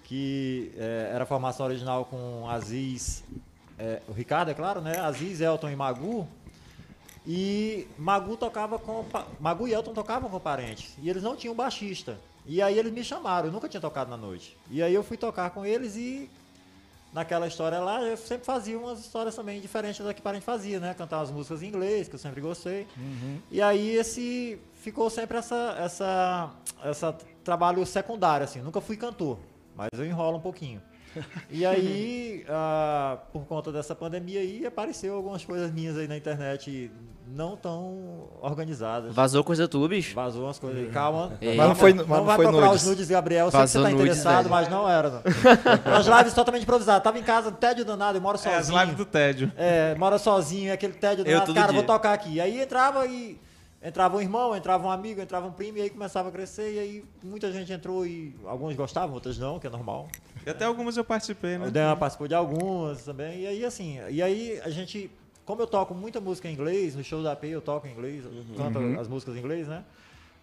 que 0.04 0.72
é, 0.76 1.10
era 1.12 1.24
a 1.24 1.26
formação 1.26 1.66
original 1.66 2.04
com 2.06 2.48
Aziz, 2.48 3.24
é, 3.78 4.00
o 4.08 4.12
Ricardo, 4.12 4.50
é 4.50 4.54
claro, 4.54 4.80
né? 4.80 4.98
Aziz, 5.00 5.40
Elton 5.40 5.68
e 5.68 5.76
Magu. 5.76 6.26
E 7.26 7.88
Magu 7.98 8.36
tocava 8.36 8.78
com. 8.78 9.04
Magu 9.40 9.66
e 9.66 9.72
Elton 9.74 9.92
tocavam 9.92 10.30
com 10.30 10.38
parentes. 10.38 10.94
E 11.02 11.10
eles 11.10 11.22
não 11.22 11.34
tinham 11.36 11.54
baixista. 11.54 12.18
E 12.46 12.62
aí 12.62 12.78
eles 12.78 12.92
me 12.92 13.02
chamaram, 13.02 13.48
eu 13.48 13.52
nunca 13.52 13.68
tinha 13.68 13.80
tocado 13.80 14.08
na 14.08 14.16
noite. 14.16 14.56
E 14.70 14.80
aí 14.82 14.94
eu 14.94 15.02
fui 15.02 15.16
tocar 15.16 15.50
com 15.50 15.66
eles 15.66 15.96
e 15.96 16.30
naquela 17.16 17.46
história 17.46 17.78
lá, 17.80 18.02
eu 18.02 18.14
sempre 18.14 18.44
fazia 18.44 18.78
umas 18.78 19.00
histórias 19.00 19.34
também 19.34 19.58
diferentes 19.58 20.04
da 20.04 20.12
que 20.12 20.20
parente 20.20 20.44
fazia, 20.44 20.78
né? 20.78 20.92
Cantar 20.92 21.16
umas 21.16 21.30
músicas 21.30 21.62
em 21.62 21.68
inglês, 21.68 22.08
que 22.08 22.14
eu 22.14 22.18
sempre 22.18 22.42
gostei. 22.42 22.86
E 23.50 23.62
aí 23.62 23.96
esse 23.96 24.60
ficou 24.74 25.08
sempre 25.08 25.38
essa 25.38 25.76
essa 25.78 26.50
essa 26.84 27.16
trabalho 27.42 27.86
secundário 27.86 28.44
assim, 28.44 28.60
nunca 28.60 28.82
fui 28.82 28.98
cantor, 28.98 29.38
mas 29.74 29.88
eu 29.94 30.04
enrolo 30.04 30.36
um 30.36 30.40
pouquinho. 30.40 30.82
E 31.50 31.64
aí, 31.64 32.44
ah, 32.50 33.16
por 33.32 33.46
conta 33.46 33.72
dessa 33.72 33.94
pandemia 33.94 34.40
aí, 34.40 34.66
apareceu 34.66 35.14
algumas 35.14 35.42
coisas 35.42 35.72
minhas 35.72 35.96
aí 35.96 36.06
na 36.06 36.18
internet 36.18 36.90
não 37.26 37.56
tão 37.56 38.28
organizadas. 38.40 39.14
Vazou 39.14 39.42
coisa 39.44 39.66
tua, 39.66 39.88
bicho. 39.88 40.14
Vazou 40.14 40.44
umas 40.44 40.58
coisas 40.58 40.84
aí. 40.84 40.90
Calma. 40.90 41.32
Mas 41.40 41.56
calma. 41.56 41.68
não 41.68 41.74
foi- 41.74 41.92
mas 41.94 42.06
não 42.06 42.24
vai 42.24 42.36
foi 42.36 42.44
procurar 42.46 42.66
nudes. 42.68 42.82
os 42.82 42.88
nudes, 42.88 43.08
Gabriel. 43.08 43.46
Eu 43.46 43.50
sei 43.50 43.60
que 43.60 43.66
você 43.68 43.78
Vazou 43.78 43.82
tá 43.82 43.90
nudes, 43.96 44.16
interessado, 44.18 44.36
velho. 44.44 44.50
mas 44.50 44.68
não 44.68 44.88
era. 44.88 45.10
Não. 45.10 45.22
As 45.96 46.06
lives 46.06 46.34
totalmente 46.34 46.62
improvisadas. 46.62 47.02
Tava 47.02 47.18
em 47.18 47.22
casa, 47.22 47.50
tédio 47.52 47.84
danado, 47.84 48.16
eu 48.18 48.22
moro 48.22 48.36
É 48.36 48.40
sozinho. 48.40 48.58
as 48.78 48.82
lives 48.84 48.96
do 48.96 49.04
tédio. 49.04 49.52
É, 49.56 49.94
mora 49.96 50.18
sozinho, 50.18 50.72
aquele 50.72 50.92
tédio 50.94 51.22
Eu 51.26 51.32
danado. 51.40 51.54
Cara, 51.54 51.66
dia. 51.72 51.74
vou 51.74 51.82
tocar 51.82 52.12
aqui. 52.12 52.40
Aí 52.40 52.60
entrava 52.60 53.06
e. 53.06 53.38
Entrava 53.82 54.16
um 54.16 54.20
irmão, 54.20 54.56
entrava 54.56 54.84
um 54.86 54.90
amigo, 54.90 55.20
entrava 55.20 55.46
um 55.46 55.52
primo, 55.52 55.78
e 55.78 55.82
aí 55.82 55.90
começava 55.90 56.28
a 56.28 56.32
crescer, 56.32 56.74
e 56.74 56.78
aí 56.78 57.04
muita 57.22 57.52
gente 57.52 57.72
entrou 57.72 58.04
e 58.04 58.34
alguns 58.44 58.74
gostavam, 58.74 59.14
outros 59.14 59.38
não, 59.38 59.60
que 59.60 59.66
é 59.66 59.70
normal. 59.70 60.08
E 60.44 60.50
até 60.50 60.64
algumas 60.64 60.96
eu 60.96 61.04
participei, 61.04 61.56
né? 61.58 61.66
O 61.68 61.70
Dan 61.70 61.94
participou 61.94 62.26
de 62.26 62.34
algumas 62.34 63.04
também. 63.04 63.42
E 63.42 63.46
aí, 63.46 63.64
assim, 63.64 64.00
e 64.10 64.20
aí 64.22 64.60
a 64.64 64.70
gente. 64.70 65.08
Como 65.46 65.62
eu 65.62 65.66
toco 65.66 65.94
muita 65.94 66.20
música 66.20 66.48
em 66.48 66.52
inglês, 66.52 66.96
no 66.96 67.04
show 67.04 67.22
da 67.22 67.32
AP 67.32 67.44
eu 67.44 67.62
toco 67.62 67.86
em 67.86 67.92
inglês, 67.92 68.24
eu 68.24 68.32
canto 68.56 69.00
as 69.00 69.06
músicas 69.06 69.36
em 69.36 69.38
inglês, 69.38 69.68
né? 69.68 69.84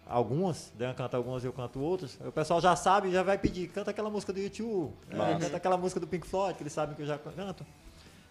Algumas, 0.06 0.72
Dan 0.76 0.92
canta 0.94 1.16
algumas, 1.16 1.44
eu 1.44 1.52
canto 1.52 1.78
outras. 1.78 2.18
O 2.26 2.32
pessoal 2.32 2.60
já 2.60 2.74
sabe, 2.74 3.10
já 3.10 3.22
vai 3.22 3.38
pedir, 3.38 3.68
canta 3.68 3.90
aquela 3.90 4.10
música 4.10 4.32
do 4.32 4.40
YouTube, 4.40 4.92
né? 5.08 5.38
canta 5.40 5.56
aquela 5.58 5.76
música 5.76 6.00
do 6.00 6.06
Pink 6.06 6.26
Floyd, 6.26 6.56
que 6.56 6.62
eles 6.62 6.72
sabem 6.72 6.94
que 6.94 7.02
eu 7.02 7.06
já 7.06 7.18
canto. 7.18 7.64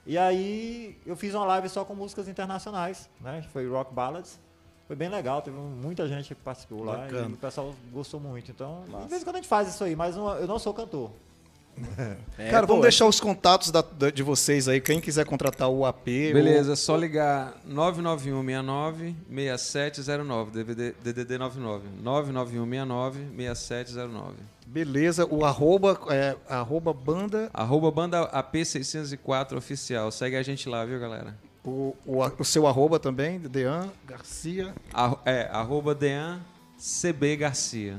E 0.05 0.17
aí 0.17 0.99
eu 1.05 1.15
fiz 1.15 1.33
uma 1.33 1.45
live 1.45 1.69
só 1.69 1.85
com 1.85 1.95
músicas 1.95 2.27
internacionais, 2.27 3.09
né? 3.21 3.43
Foi 3.53 3.67
Rock 3.67 3.93
Ballads. 3.93 4.39
Foi 4.87 4.95
bem 4.95 5.09
legal, 5.09 5.41
teve 5.41 5.55
muita 5.55 6.07
gente 6.07 6.35
que 6.35 6.41
participou 6.41 6.83
lá 6.83 6.97
Bacana. 6.97 7.29
e 7.29 7.33
o 7.33 7.37
pessoal 7.37 7.73
gostou 7.91 8.19
muito. 8.19 8.51
Então, 8.51 8.83
de 9.03 9.07
vez 9.07 9.21
em 9.21 9.25
quando 9.25 9.37
a 9.37 9.39
gente 9.39 9.47
faz 9.47 9.69
isso 9.69 9.83
aí, 9.83 9.95
mas 9.95 10.15
eu 10.17 10.45
não 10.45 10.59
sou 10.59 10.73
cantor. 10.73 11.11
Cara, 12.51 12.65
vamos 12.67 12.83
deixar 12.83 13.07
os 13.07 13.19
contatos 13.19 13.71
da- 13.71 13.81
da- 13.81 14.09
de 14.11 14.21
vocês 14.23 14.67
aí. 14.67 14.79
Quem 14.79 14.99
quiser 15.01 15.25
contratar 15.25 15.69
o 15.69 15.85
AP. 15.85 16.31
Beleza, 16.33 16.73
é 16.73 16.75
só 16.75 16.95
ligar 16.95 17.53
99169-6709, 17.67 20.51
DVD, 20.51 20.93
DDD 21.03 21.37
99. 21.37 21.87
99169-6709. 22.03 24.17
ou- 24.17 24.33
beleza, 24.65 25.25
o 25.29 25.45
arroba, 25.45 25.99
é, 26.09 26.35
arroba 26.49 26.91
banda. 26.93 27.49
Arroba 27.53 27.91
banda 27.91 28.27
AP604 28.31 29.57
oficial. 29.57 30.11
Segue 30.11 30.35
a 30.35 30.43
gente 30.43 30.67
lá, 30.69 30.83
viu, 30.85 30.99
galera? 30.99 31.35
O, 31.63 31.95
o, 32.05 32.19
o 32.39 32.43
seu 32.43 32.67
arroba 32.67 32.99
também, 32.99 33.39
Dean 33.39 33.89
Garcia. 34.05 34.73
Arro- 34.93 35.19
é, 35.25 35.47
arroba 35.51 35.95
Dean 35.95 36.39
CB 36.77 37.37
Garcia. 37.37 37.97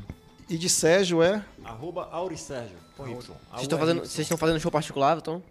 E 0.48 0.58
de 0.58 0.68
Sérgio 0.68 1.22
é. 1.22 1.44
Arroba 1.64 2.08
com 2.96 3.08
Y. 3.08 3.16
Vocês 3.16 3.62
estão 3.62 3.78
fazendo, 3.78 4.00
vocês 4.00 4.18
estão 4.20 4.38
fazendo 4.38 4.60
show 4.60 4.70
particular, 4.70 5.16
então? 5.16 5.42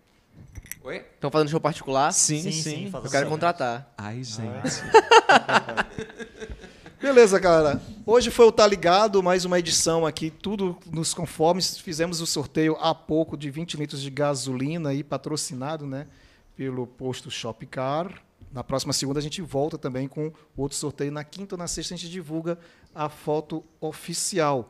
Oi? 0.84 0.98
Estão 0.98 1.32
fazendo 1.32 1.50
show 1.50 1.60
particular? 1.60 2.12
Sim, 2.12 2.42
sim. 2.42 2.52
Sim, 2.52 2.92
Eu 2.94 3.10
quero 3.10 3.28
contratar. 3.28 3.92
Ai, 3.98 4.24
gente. 4.24 4.52
Beleza, 7.02 7.40
cara. 7.40 7.82
Hoje 8.06 8.32
foi 8.32 8.46
o 8.46 8.52
Tá 8.52 8.66
Ligado, 8.66 9.22
mais 9.22 9.46
uma 9.46 9.60
edição 9.60 10.06
aqui, 10.06 10.30
tudo 10.30 10.78
nos 10.90 11.14
conformes. 11.14 11.78
Fizemos 11.78 12.22
o 12.22 12.28
sorteio 12.28 12.78
há 12.80 12.96
pouco 12.96 13.36
de 13.36 13.50
20 13.50 13.78
litros 13.78 14.02
de 14.02 14.10
gasolina 14.10 14.90
aí, 14.90 15.04
patrocinado, 15.04 15.86
né, 15.86 16.08
pelo 16.56 16.88
posto 16.88 17.32
Shopcar. 17.32 18.22
Na 18.54 18.64
próxima 18.64 18.94
segunda 18.94 19.20
a 19.20 19.24
gente 19.24 19.42
volta 19.42 19.78
também 19.78 20.08
com 20.08 20.32
outro 20.56 20.78
sorteio. 20.78 21.12
Na 21.12 21.24
quinta 21.24 21.56
ou 21.56 21.60
na 21.60 21.68
sexta 21.68 21.94
a 21.94 21.98
gente 21.98 22.10
divulga 22.10 22.58
a 22.94 23.10
foto 23.10 23.64
oficial. 23.82 24.70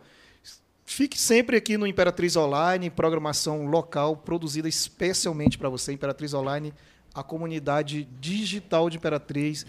Fique 0.94 1.20
sempre 1.20 1.58
aqui 1.58 1.76
no 1.76 1.88
Imperatriz 1.88 2.36
Online, 2.36 2.88
programação 2.88 3.66
local 3.66 4.16
produzida 4.16 4.70
especialmente 4.70 5.58
para 5.58 5.68
você, 5.68 5.92
Imperatriz 5.92 6.36
Online, 6.36 6.72
a 7.12 7.24
comunidade 7.24 8.08
digital 8.22 8.92
de 8.92 8.98
Imperatriz. 8.98 9.66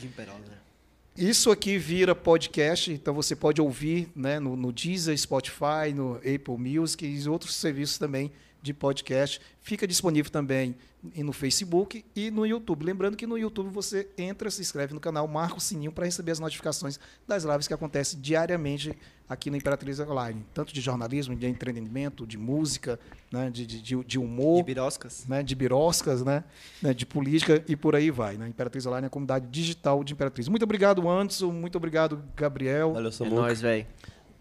Isso 1.16 1.50
aqui 1.50 1.78
vira 1.78 2.14
podcast, 2.14 2.92
então 2.92 3.14
você 3.14 3.34
pode 3.34 3.58
ouvir 3.58 4.12
né, 4.14 4.38
no, 4.38 4.54
no 4.54 4.70
Deezer, 4.70 5.16
Spotify, 5.16 5.94
no 5.94 6.16
Apple 6.16 6.58
Music 6.58 7.06
e 7.06 7.26
outros 7.26 7.54
serviços 7.54 7.96
também 7.96 8.30
de 8.64 8.72
podcast. 8.72 9.40
Fica 9.60 9.86
disponível 9.86 10.30
também 10.32 10.74
no 11.18 11.34
Facebook 11.34 12.02
e 12.16 12.30
no 12.30 12.46
YouTube. 12.46 12.82
Lembrando 12.82 13.14
que 13.14 13.26
no 13.26 13.36
YouTube 13.36 13.68
você 13.68 14.08
entra, 14.16 14.50
se 14.50 14.62
inscreve 14.62 14.94
no 14.94 15.00
canal, 15.00 15.28
marca 15.28 15.56
o 15.56 15.60
sininho 15.60 15.92
para 15.92 16.06
receber 16.06 16.32
as 16.32 16.40
notificações 16.40 16.98
das 17.28 17.44
lives 17.44 17.68
que 17.68 17.74
acontecem 17.74 18.18
diariamente 18.18 18.96
aqui 19.28 19.50
no 19.50 19.56
Imperatriz 19.58 20.00
Online. 20.00 20.42
Tanto 20.54 20.72
de 20.72 20.80
jornalismo, 20.80 21.36
de 21.36 21.46
entretenimento, 21.46 22.26
de 22.26 22.38
música, 22.38 22.98
né, 23.30 23.50
de, 23.50 23.66
de, 23.66 24.02
de- 24.02 24.18
humor 24.18 24.56
De 24.58 24.62
biroscas. 24.64 25.26
né, 25.28 25.42
de 25.42 25.54
biroscas, 25.54 26.22
né, 26.24 26.42
né, 26.80 26.94
de 26.94 27.04
política 27.04 27.62
e 27.68 27.76
por 27.76 27.94
aí 27.94 28.10
vai. 28.10 28.38
Né? 28.38 28.48
Imperatriz 28.48 28.86
Online 28.86 29.04
é 29.04 29.08
a 29.08 29.10
comunidade 29.10 29.46
digital 29.50 30.02
de 30.02 30.14
Imperatriz. 30.14 30.48
Muito 30.48 30.62
obrigado, 30.62 31.06
Anderson. 31.06 31.52
Muito 31.52 31.76
obrigado, 31.76 32.22
Gabriel. 32.34 32.94
Valeu, 32.94 33.10
É 33.10 33.12
Samuca. 33.12 33.36
nóis, 33.42 33.60
velho. 33.60 33.86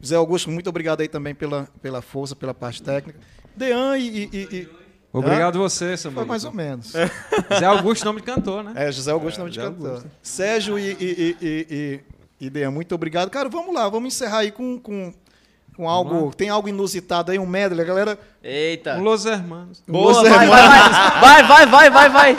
Zé 0.06 0.16
Augusto, 0.16 0.50
muito 0.52 0.70
obrigado 0.70 1.00
aí 1.02 1.08
também 1.10 1.34
pela, 1.36 1.64
pela 1.82 2.02
força, 2.02 2.36
pela 2.36 2.54
parte 2.54 2.82
técnica. 2.84 3.20
Dean 3.56 3.98
e. 3.98 4.08
e- 4.32 4.48
e- 4.52 4.84
Obrigado 5.16 5.60
você, 5.60 5.90
foi 5.90 5.98
Samuel. 5.98 6.26
mais 6.26 6.44
ou 6.44 6.52
menos. 6.52 6.92
Zé 6.92 7.66
Augusto, 7.66 8.04
nome 8.04 8.20
de 8.22 8.26
cantor, 8.26 8.64
né? 8.64 8.74
É, 8.76 8.92
José 8.92 9.12
Augusto 9.12 9.38
não 9.40 9.48
de 9.48 9.56
José 9.58 9.68
cantor. 9.68 10.04
Sérgio 10.24 10.80
e, 10.80 10.92
e, 10.92 10.96
e, 11.00 11.38
e, 11.40 11.68
e, 12.42 12.46
e 12.48 12.50
Dean, 12.50 12.72
muito 12.72 12.96
obrigado. 12.96 13.30
Cara, 13.30 13.48
vamos 13.48 13.76
lá, 13.76 13.88
vamos 13.88 14.12
encerrar 14.12 14.40
aí 14.40 14.52
com, 14.52 14.80
com, 14.80 15.14
com 15.76 15.90
algo. 15.90 16.34
Tem 16.36 16.50
algo 16.50 16.68
inusitado 16.70 17.32
aí, 17.32 17.40
um 17.40 17.46
medley, 17.46 17.82
a 17.82 17.88
galera. 17.88 18.20
Eita. 18.44 18.96
Los 18.98 19.26
Hermanos. 19.26 19.82
Boa, 19.88 20.14
Você- 20.14 20.30
vai, 20.30 20.48
vai, 20.48 21.20
vai, 21.22 21.44
vai, 21.44 21.66
vai, 21.68 21.90
vai, 21.90 22.10
vai. 22.10 22.38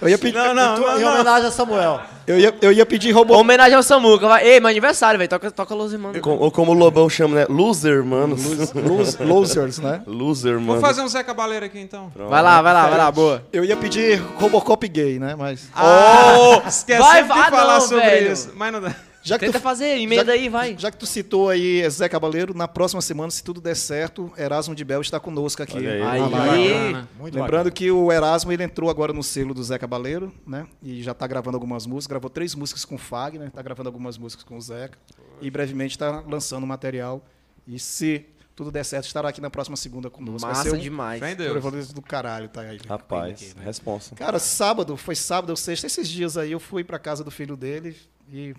Eu 0.00 0.08
ia 0.08 0.18
pedir, 0.18 0.36
Não, 0.38 0.54
não, 0.54 0.78
não, 0.78 1.00
Em 1.00 1.04
homenagem 1.04 1.48
a 1.48 1.50
Samuel. 1.50 2.00
eu 2.26 2.38
ia, 2.38 2.54
eu 2.62 2.72
ia 2.72 2.84
pedir 2.86 3.10
robô. 3.12 3.36
Homenagem 3.38 3.74
ao 3.74 3.82
Samuca, 3.82 4.26
vai. 4.26 4.46
Ei, 4.46 4.58
meu 4.60 4.68
aniversário, 4.70 5.18
velho. 5.18 5.28
Toca, 5.30 5.50
toca 5.50 5.74
Los 5.74 5.92
Irmãos. 5.92 6.18
Com- 6.20 6.36
ou 6.38 6.50
como 6.50 6.72
o 6.72 6.74
Lobão 6.74 7.08
chama, 7.08 7.36
né? 7.36 7.46
Loser, 7.48 8.02
mano. 8.04 8.36
Los- 8.74 9.16
Losers, 9.18 9.78
né? 9.78 10.02
Loser, 10.06 10.54
mano. 10.54 10.66
Vamos 10.66 10.80
fazer 10.82 11.02
um 11.02 11.08
Zé 11.08 11.22
Cabaleiro 11.22 11.66
aqui, 11.66 11.78
então. 11.78 12.10
Vai 12.16 12.42
lá, 12.42 12.60
vai 12.62 12.72
lá, 12.74 12.86
vai 12.88 12.98
lá, 12.98 13.12
boa. 13.12 13.44
Eu 13.52 13.64
ia 13.64 13.76
pedir 13.76 14.18
Robocop 14.38 14.86
gay, 14.88 15.18
né? 15.18 15.34
Mas. 15.38 15.68
Oh, 15.76 16.66
esquece 16.68 17.00
Vai, 17.00 17.22
de 17.22 17.28
vai, 17.28 17.50
falar 17.50 17.74
não, 17.74 17.80
sobre 17.82 18.04
velho. 18.04 18.32
isso. 18.32 18.50
Mas 18.54 18.72
não 18.72 18.80
dá. 18.80 18.94
Já 19.24 19.38
que 19.38 19.46
Tenta 19.46 19.58
tu, 19.58 19.62
fazer, 19.62 19.98
emenda 19.98 20.26
já- 20.26 20.32
aí, 20.32 20.48
vai. 20.50 20.76
Já 20.78 20.90
que 20.90 20.98
tu 20.98 21.06
citou 21.06 21.48
aí 21.48 21.88
Zé 21.88 22.08
Cabaleiro, 22.10 22.52
na 22.54 22.68
próxima 22.68 23.00
semana, 23.00 23.30
se 23.30 23.42
tudo 23.42 23.58
der 23.60 23.74
certo, 23.74 24.30
Erasmo 24.36 24.74
de 24.74 24.84
Bel 24.84 25.00
está 25.00 25.18
conosco 25.18 25.62
aqui. 25.62 25.78
Olha 25.78 26.12
aí. 26.12 26.20
Aí. 26.22 27.06
Muito 27.18 27.34
Lembrando 27.38 27.72
que 27.72 27.90
o 27.90 28.12
Erasmo 28.12 28.52
ele 28.52 28.62
entrou 28.62 28.90
agora 28.90 29.12
no 29.14 29.22
selo 29.22 29.54
do 29.54 29.64
Zé 29.64 29.78
Cabaleiro, 29.78 30.30
né? 30.46 30.66
E 30.82 31.02
já 31.02 31.12
está 31.12 31.26
gravando 31.26 31.56
algumas 31.56 31.86
músicas. 31.86 32.06
Gravou 32.08 32.28
três 32.28 32.54
músicas 32.54 32.84
com 32.84 32.96
o 32.96 32.98
Fagner, 32.98 33.48
está 33.48 33.62
gravando 33.62 33.88
algumas 33.88 34.18
músicas 34.18 34.44
com 34.44 34.56
o 34.58 34.60
Zeca. 34.60 34.98
E 35.40 35.50
brevemente 35.50 35.92
está 35.96 36.22
lançando 36.28 36.66
material. 36.66 37.24
E 37.66 37.78
se 37.78 38.26
tudo 38.54 38.70
der 38.70 38.84
certo, 38.84 39.06
estará 39.06 39.30
aqui 39.30 39.40
na 39.40 39.48
próxima 39.50 39.76
segunda 39.76 40.10
conosco. 40.10 40.40
Vai 40.46 40.50
Massa 40.54 40.70
ser 40.70 40.76
um 40.76 40.78
demais. 40.78 41.18
Fé 41.18 41.32
em 41.32 41.36
Deus. 41.36 41.72
Deus. 41.72 41.92
do 41.92 42.02
caralho, 42.02 42.48
tá 42.48 42.60
aí. 42.60 42.78
Rapaz, 42.86 43.56
responsa. 43.64 44.14
Cara, 44.14 44.38
sábado, 44.38 44.96
foi 44.98 45.14
sábado 45.16 45.48
ou 45.50 45.56
sexta, 45.56 45.86
esses 45.86 46.06
dias 46.08 46.36
aí 46.36 46.52
eu 46.52 46.60
fui 46.60 46.84
pra 46.84 46.98
casa 46.98 47.24
do 47.24 47.30
filho 47.30 47.56
dele 47.56 47.96
e 48.30 48.54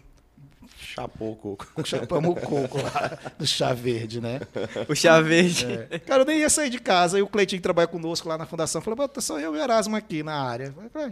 Chapou 0.77 1.31
o 1.31 1.35
coco. 1.35 1.67
chapamos 1.85 2.31
o 2.31 2.35
coco 2.35 2.81
lá 2.81 3.17
do 3.37 3.45
chá 3.45 3.73
verde, 3.73 4.21
né? 4.21 4.39
O 4.87 4.95
chá 4.95 5.19
verde. 5.21 5.67
É. 5.89 5.99
Cara, 5.99 6.21
eu 6.21 6.25
nem 6.25 6.39
ia 6.39 6.49
sair 6.49 6.69
de 6.69 6.79
casa. 6.79 7.17
Aí 7.17 7.23
o 7.23 7.27
Cleitinho 7.27 7.59
que 7.59 7.63
trabalha 7.63 7.87
conosco 7.87 8.27
lá 8.27 8.37
na 8.37 8.45
fundação 8.45 8.81
falou: 8.81 8.97
"Bota 8.97 9.21
só 9.21 9.39
eu 9.39 9.55
e 9.55 9.59
o 9.59 9.61
Erasmo 9.61 9.95
aqui 9.95 10.23
na 10.23 10.35
área. 10.35 10.73
Falei, 10.91 11.11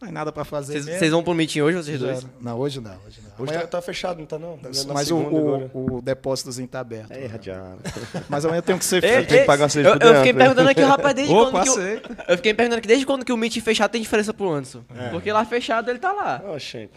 não 0.00 0.08
é 0.08 0.12
nada 0.12 0.30
pra 0.30 0.44
fazer. 0.44 0.74
Vocês 0.74 0.84
mesmo." 0.84 0.98
vocês 0.98 1.10
vão 1.10 1.22
pro 1.22 1.34
meeting 1.34 1.62
hoje, 1.62 1.78
vocês 1.78 1.98
dois? 1.98 2.18
era. 2.18 2.28
Não, 2.40 2.58
hoje 2.58 2.80
não. 2.80 2.92
Hoje 3.06 3.20
não. 3.22 3.30
Hoje 3.38 3.52
Amanhã- 3.52 3.60
tá, 3.60 3.66
tá 3.66 3.82
fechado, 3.82 4.18
não 4.18 4.26
tá 4.26 4.38
não? 4.38 4.58
Na 4.58 4.92
mas 4.92 5.10
o, 5.10 5.16
o, 5.16 5.96
o 5.96 6.02
depósitozinho 6.02 6.68
tá 6.68 6.80
aberto. 6.80 7.12
É, 7.12 7.26
radiado. 7.26 7.78
Mas 8.28 8.44
amanhã 8.44 8.60
tem 8.62 8.76
que 8.78 8.84
ser 8.84 9.02
Ei, 9.02 9.10
feito. 9.10 9.28
tem 9.28 9.40
que 9.40 9.46
pagar 9.46 9.68
eu, 9.74 9.82
eu 9.82 10.16
fiquei 10.16 10.32
perguntando 10.32 10.68
aqui, 10.68 10.80
rapaz, 10.82 11.14
desde 11.14 11.32
Opa, 11.34 11.50
quando 11.50 11.64
que 11.64 11.70
o. 11.70 11.82
Eu 12.28 12.36
fiquei 12.36 12.54
perguntando 12.54 12.78
aqui, 12.78 12.88
desde 12.88 13.06
quando 13.06 13.24
que 13.24 13.32
o 13.32 13.36
Meet 13.36 13.60
fechado 13.60 13.90
tem 13.90 14.00
diferença 14.00 14.32
pro 14.32 14.50
Anderson? 14.50 14.82
É. 14.94 15.08
Porque 15.08 15.30
lá 15.32 15.44
fechado 15.44 15.90
ele 15.90 15.98
tá 15.98 16.12
lá. 16.12 16.42
Ó, 16.46 16.58
gente. 16.58 16.92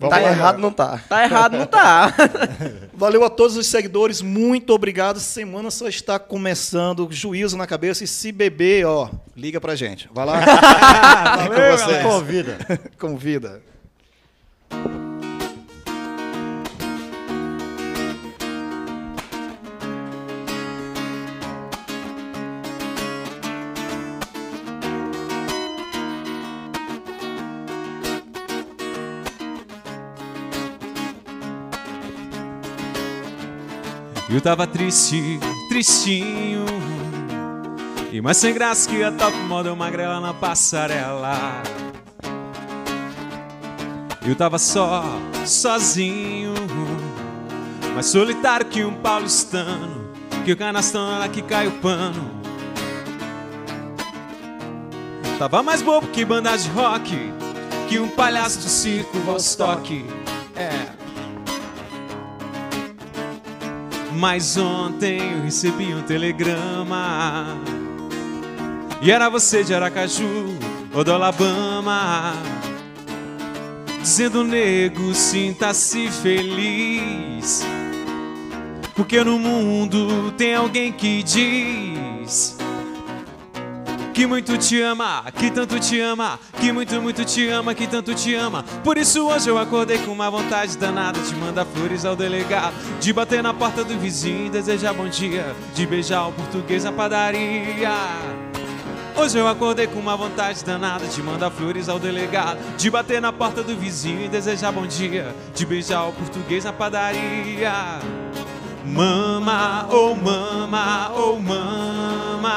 Vamos 0.00 0.16
Tá 0.16 0.22
lá, 0.22 0.30
errado, 0.30 0.58
não 0.58 0.72
tá. 0.72 0.98
Tá 1.06 1.24
errado, 1.24 1.58
não 1.58 1.66
tá. 1.66 2.14
Valeu 2.94 3.22
a 3.22 3.28
todos 3.28 3.54
os 3.58 3.66
seguidores, 3.66 4.22
muito 4.22 4.72
obrigado. 4.72 5.20
Semana 5.20 5.70
só 5.70 5.86
está 5.88 6.18
começando, 6.18 7.06
juízo 7.10 7.54
na 7.54 7.66
cabeça. 7.66 8.02
E 8.02 8.06
se 8.06 8.32
beber, 8.32 8.86
ó, 8.86 9.10
liga 9.36 9.60
pra 9.60 9.74
gente. 9.76 10.08
Vai 10.12 10.24
lá. 10.24 10.40
É 11.40 11.48
com 11.48 11.76
vocês. 11.76 12.02
Convida. 12.02 12.58
Convida. 12.98 13.62
Eu 34.32 34.40
tava 34.40 34.64
triste, 34.64 35.40
tristinho. 35.68 36.64
E 38.12 38.20
mais 38.20 38.36
sem 38.36 38.54
graça 38.54 38.88
que 38.88 39.02
a 39.02 39.10
top 39.10 39.36
model 39.48 39.74
magrela 39.74 40.20
na 40.20 40.32
passarela. 40.32 41.60
Eu 44.24 44.36
tava 44.36 44.56
só, 44.56 45.02
sozinho. 45.44 46.54
Mais 47.92 48.06
solitário 48.06 48.66
que 48.66 48.84
um 48.84 48.94
paulistano. 48.94 50.08
Que 50.44 50.52
o 50.52 50.56
canastão 50.56 51.18
lá 51.18 51.28
que 51.28 51.42
cai 51.42 51.66
o 51.66 51.72
pano. 51.72 52.30
Tava 55.40 55.60
mais 55.60 55.82
bobo 55.82 56.06
que 56.06 56.24
banda 56.24 56.56
de 56.56 56.68
rock. 56.68 57.32
Que 57.88 57.98
um 57.98 58.08
palhaço 58.08 58.60
do 58.60 58.68
circo 58.68 59.18
Vostok. 59.18 60.19
Mas 64.12 64.56
ontem 64.56 65.18
eu 65.18 65.42
recebi 65.42 65.94
um 65.94 66.02
telegrama. 66.02 67.58
E 69.00 69.10
era 69.10 69.28
você 69.28 69.64
de 69.64 69.74
Aracaju 69.74 70.58
ou 70.92 71.04
do 71.04 71.12
Alabama 71.12 72.34
Dizendo 74.00 74.42
nego, 74.42 75.14
sinta-se 75.14 76.10
feliz. 76.10 77.62
Porque 78.94 79.22
no 79.22 79.38
mundo 79.38 80.32
tem 80.38 80.54
alguém 80.54 80.90
que 80.90 81.22
diz 81.22 82.56
que 84.12 84.26
muito 84.26 84.58
te 84.58 84.80
ama, 84.80 85.24
que 85.36 85.50
tanto 85.50 85.78
te 85.78 86.00
ama, 86.00 86.38
que 86.60 86.72
muito, 86.72 87.00
muito 87.00 87.24
te 87.24 87.48
ama, 87.48 87.74
que 87.74 87.86
tanto 87.86 88.14
te 88.14 88.34
ama. 88.34 88.64
Por 88.84 88.98
isso 88.98 89.26
hoje 89.26 89.48
eu 89.48 89.58
acordei 89.58 89.98
com 89.98 90.12
uma 90.12 90.30
vontade 90.30 90.76
danada 90.76 91.20
de 91.20 91.34
mandar 91.36 91.64
flores 91.64 92.04
ao 92.04 92.16
delegado, 92.16 92.74
de 93.00 93.12
bater 93.12 93.42
na 93.42 93.54
porta 93.54 93.84
do 93.84 93.98
vizinho 93.98 94.46
e 94.46 94.50
desejar 94.50 94.92
bom 94.92 95.08
dia, 95.08 95.54
de 95.74 95.86
beijar 95.86 96.28
o 96.28 96.32
português 96.32 96.84
na 96.84 96.92
padaria. 96.92 97.94
Hoje 99.16 99.38
eu 99.38 99.46
acordei 99.46 99.86
com 99.86 99.98
uma 99.98 100.16
vontade 100.16 100.64
danada 100.64 101.06
de 101.06 101.22
mandar 101.22 101.50
flores 101.50 101.88
ao 101.88 101.98
delegado, 101.98 102.58
de 102.76 102.90
bater 102.90 103.20
na 103.20 103.32
porta 103.32 103.62
do 103.62 103.76
vizinho 103.76 104.24
e 104.24 104.28
desejar 104.28 104.72
bom 104.72 104.86
dia, 104.86 105.34
de 105.54 105.66
beijar 105.66 106.08
o 106.08 106.12
português 106.12 106.64
na 106.64 106.72
padaria. 106.72 108.00
Mama, 108.84 109.86
oh 109.90 110.14
mama, 110.14 111.12
oh 111.14 111.36
mama. 111.38 112.50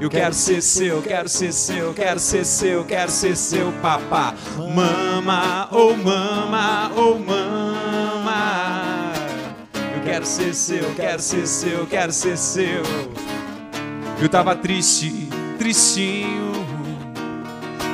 Eu 0.00 0.08
quero 0.08 0.32
ser 0.32 0.62
seu, 0.62 1.02
quero 1.02 1.28
ser 1.28 1.52
seu, 1.52 1.92
quero 1.92 2.20
ser 2.20 2.44
seu, 2.44 2.84
quero 2.84 3.10
ser 3.10 3.36
seu 3.36 3.72
papá. 3.82 4.32
Mama, 4.56 5.68
oh 5.72 5.92
mama, 5.94 6.92
oh 6.94 7.18
mama. 7.18 9.12
Eu 9.96 10.02
quero 10.04 10.24
ser 10.24 10.54
seu, 10.54 10.94
quero 10.94 11.20
ser 11.20 11.46
seu, 11.48 11.84
quero 11.86 12.12
ser 12.12 12.38
seu. 12.38 12.82
Eu 14.22 14.28
tava 14.28 14.54
triste, 14.54 15.28
tristinho. 15.58 16.52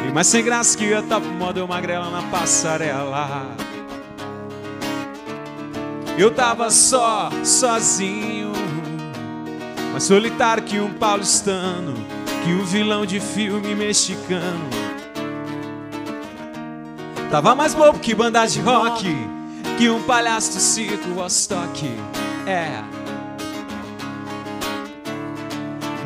E 0.07 0.13
mais 0.13 0.27
sem 0.27 0.45
graça 0.45 0.77
que 0.77 0.93
a 0.93 1.01
top 1.01 1.27
model 1.27 1.67
magrela 1.67 2.11
na 2.11 2.23
passarela. 2.25 3.47
Eu 6.19 6.31
tava 6.31 6.69
só, 6.71 7.31
sozinho. 7.43 8.64
Mais 9.95 10.03
solitário 10.03 10.65
que 10.65 10.81
um 10.81 10.93
paulistano. 10.95 11.95
Que 12.43 12.53
um 12.53 12.65
vilão 12.65 13.07
de 13.07 13.21
filme 13.21 13.77
mexicano. 13.77 14.69
Tava 17.31 17.55
mais 17.55 17.75
bobo 17.75 18.01
que 18.01 18.13
banda 18.13 18.45
de 18.45 18.61
rock. 18.61 19.05
Que 19.79 19.89
um 19.89 20.03
palhaço 20.03 20.55
do 20.55 20.59
circo 20.59 21.11
Vostok. 21.11 21.89
É. 22.45 22.83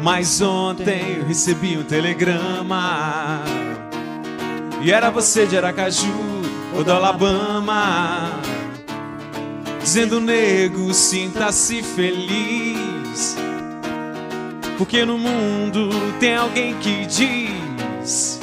Mas 0.03 0.43
ontem 0.43 1.17
eu 1.17 1.25
recebi 1.25 1.77
um 1.77 1.83
telegrama 1.83 3.43
E 4.83 4.93
era 4.93 5.11
você 5.11 5.45
de 5.45 5.57
Aracaju 5.57 6.15
ou 6.77 6.85
do 6.85 6.93
Alabama 6.93 8.31
Dizendo 9.81 10.21
nego, 10.21 10.95
sinta-se 10.95 11.83
feliz 11.83 13.37
Porque 14.79 15.05
no 15.05 15.19
mundo 15.19 15.91
tem 16.21 16.37
alguém 16.37 16.73
que 16.79 17.05
diz 17.05 18.39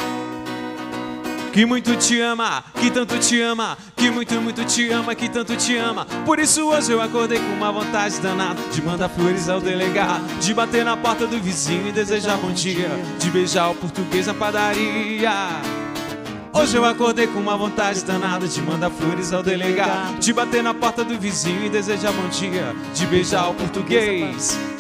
que 1.53 1.65
muito 1.65 1.95
te 1.95 2.19
ama, 2.19 2.61
que 2.77 2.91
tanto 2.91 3.17
te 3.17 3.41
ama, 3.41 3.77
que 3.95 4.11
muito, 4.11 4.33
muito 4.41 4.65
te 4.65 4.91
ama, 4.91 5.15
que 5.15 5.29
tanto 5.29 5.55
te 5.55 5.77
ama. 5.77 6.05
Por 6.25 6.37
isso 6.37 6.67
hoje 6.67 6.91
eu 6.91 7.01
acordei 7.01 7.39
com 7.39 7.53
uma 7.53 7.71
vontade 7.71 8.19
danada 8.19 8.61
de 8.69 8.81
mandar 8.81 9.07
flores 9.07 9.47
ao 9.47 9.61
delegado, 9.61 10.27
de 10.41 10.53
bater 10.53 10.83
na 10.83 10.97
porta 10.97 11.25
do 11.25 11.39
vizinho 11.39 11.87
e 11.87 11.93
desejar 11.93 12.35
bom 12.35 12.51
dia, 12.51 12.89
de 13.17 13.31
beijar 13.31 13.71
o 13.71 13.75
português 13.75 14.27
na 14.27 14.33
padaria. 14.33 15.31
Hoje 16.51 16.75
eu 16.75 16.83
acordei 16.83 17.27
com 17.27 17.39
uma 17.39 17.55
vontade 17.55 18.03
danada 18.03 18.45
de 18.45 18.61
mandar 18.61 18.89
flores 18.89 19.31
ao 19.31 19.41
delegado, 19.41 20.19
de 20.19 20.33
bater 20.33 20.61
na 20.61 20.73
porta 20.73 21.01
do 21.01 21.17
vizinho 21.17 21.65
e 21.65 21.69
desejar 21.69 22.11
bom 22.11 22.27
dia, 22.27 22.75
de 22.93 23.05
beijar 23.05 23.49
o 23.49 23.53
português. 23.53 24.74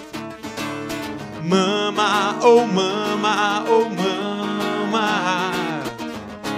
Mama, 1.45 2.39
oh 2.41 2.65
mama, 2.65 3.63
oh 3.69 3.87
mama. 3.89 5.53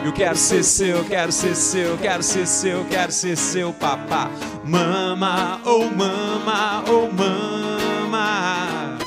Eu 0.06 0.14
quero 0.14 0.38
ser 0.38 0.64
seu, 0.64 1.04
quero 1.04 1.30
ser 1.30 1.56
seu, 1.56 1.98
quero 1.98 2.24
ser 2.24 2.48
seu, 2.48 2.86
quero 2.86 3.12
ser 3.12 3.36
seu 3.36 3.74
papá. 3.74 4.32
Mama, 4.64 5.60
oh 5.66 5.90
mama, 5.90 6.86
oh 6.88 7.12
mama. 7.12 8.98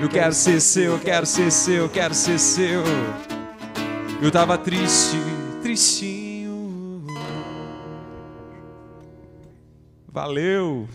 Eu 0.00 0.08
quero 0.08 0.32
ser 0.32 0.60
seu, 0.60 0.98
quero 0.98 1.26
ser 1.26 1.52
seu, 1.52 1.90
quero 1.90 2.14
ser 2.14 2.38
seu. 2.38 2.82
Eu 4.22 4.30
tava 4.30 4.56
triste, 4.56 5.18
tristinho. 5.62 7.04
Valeu. 10.08 10.88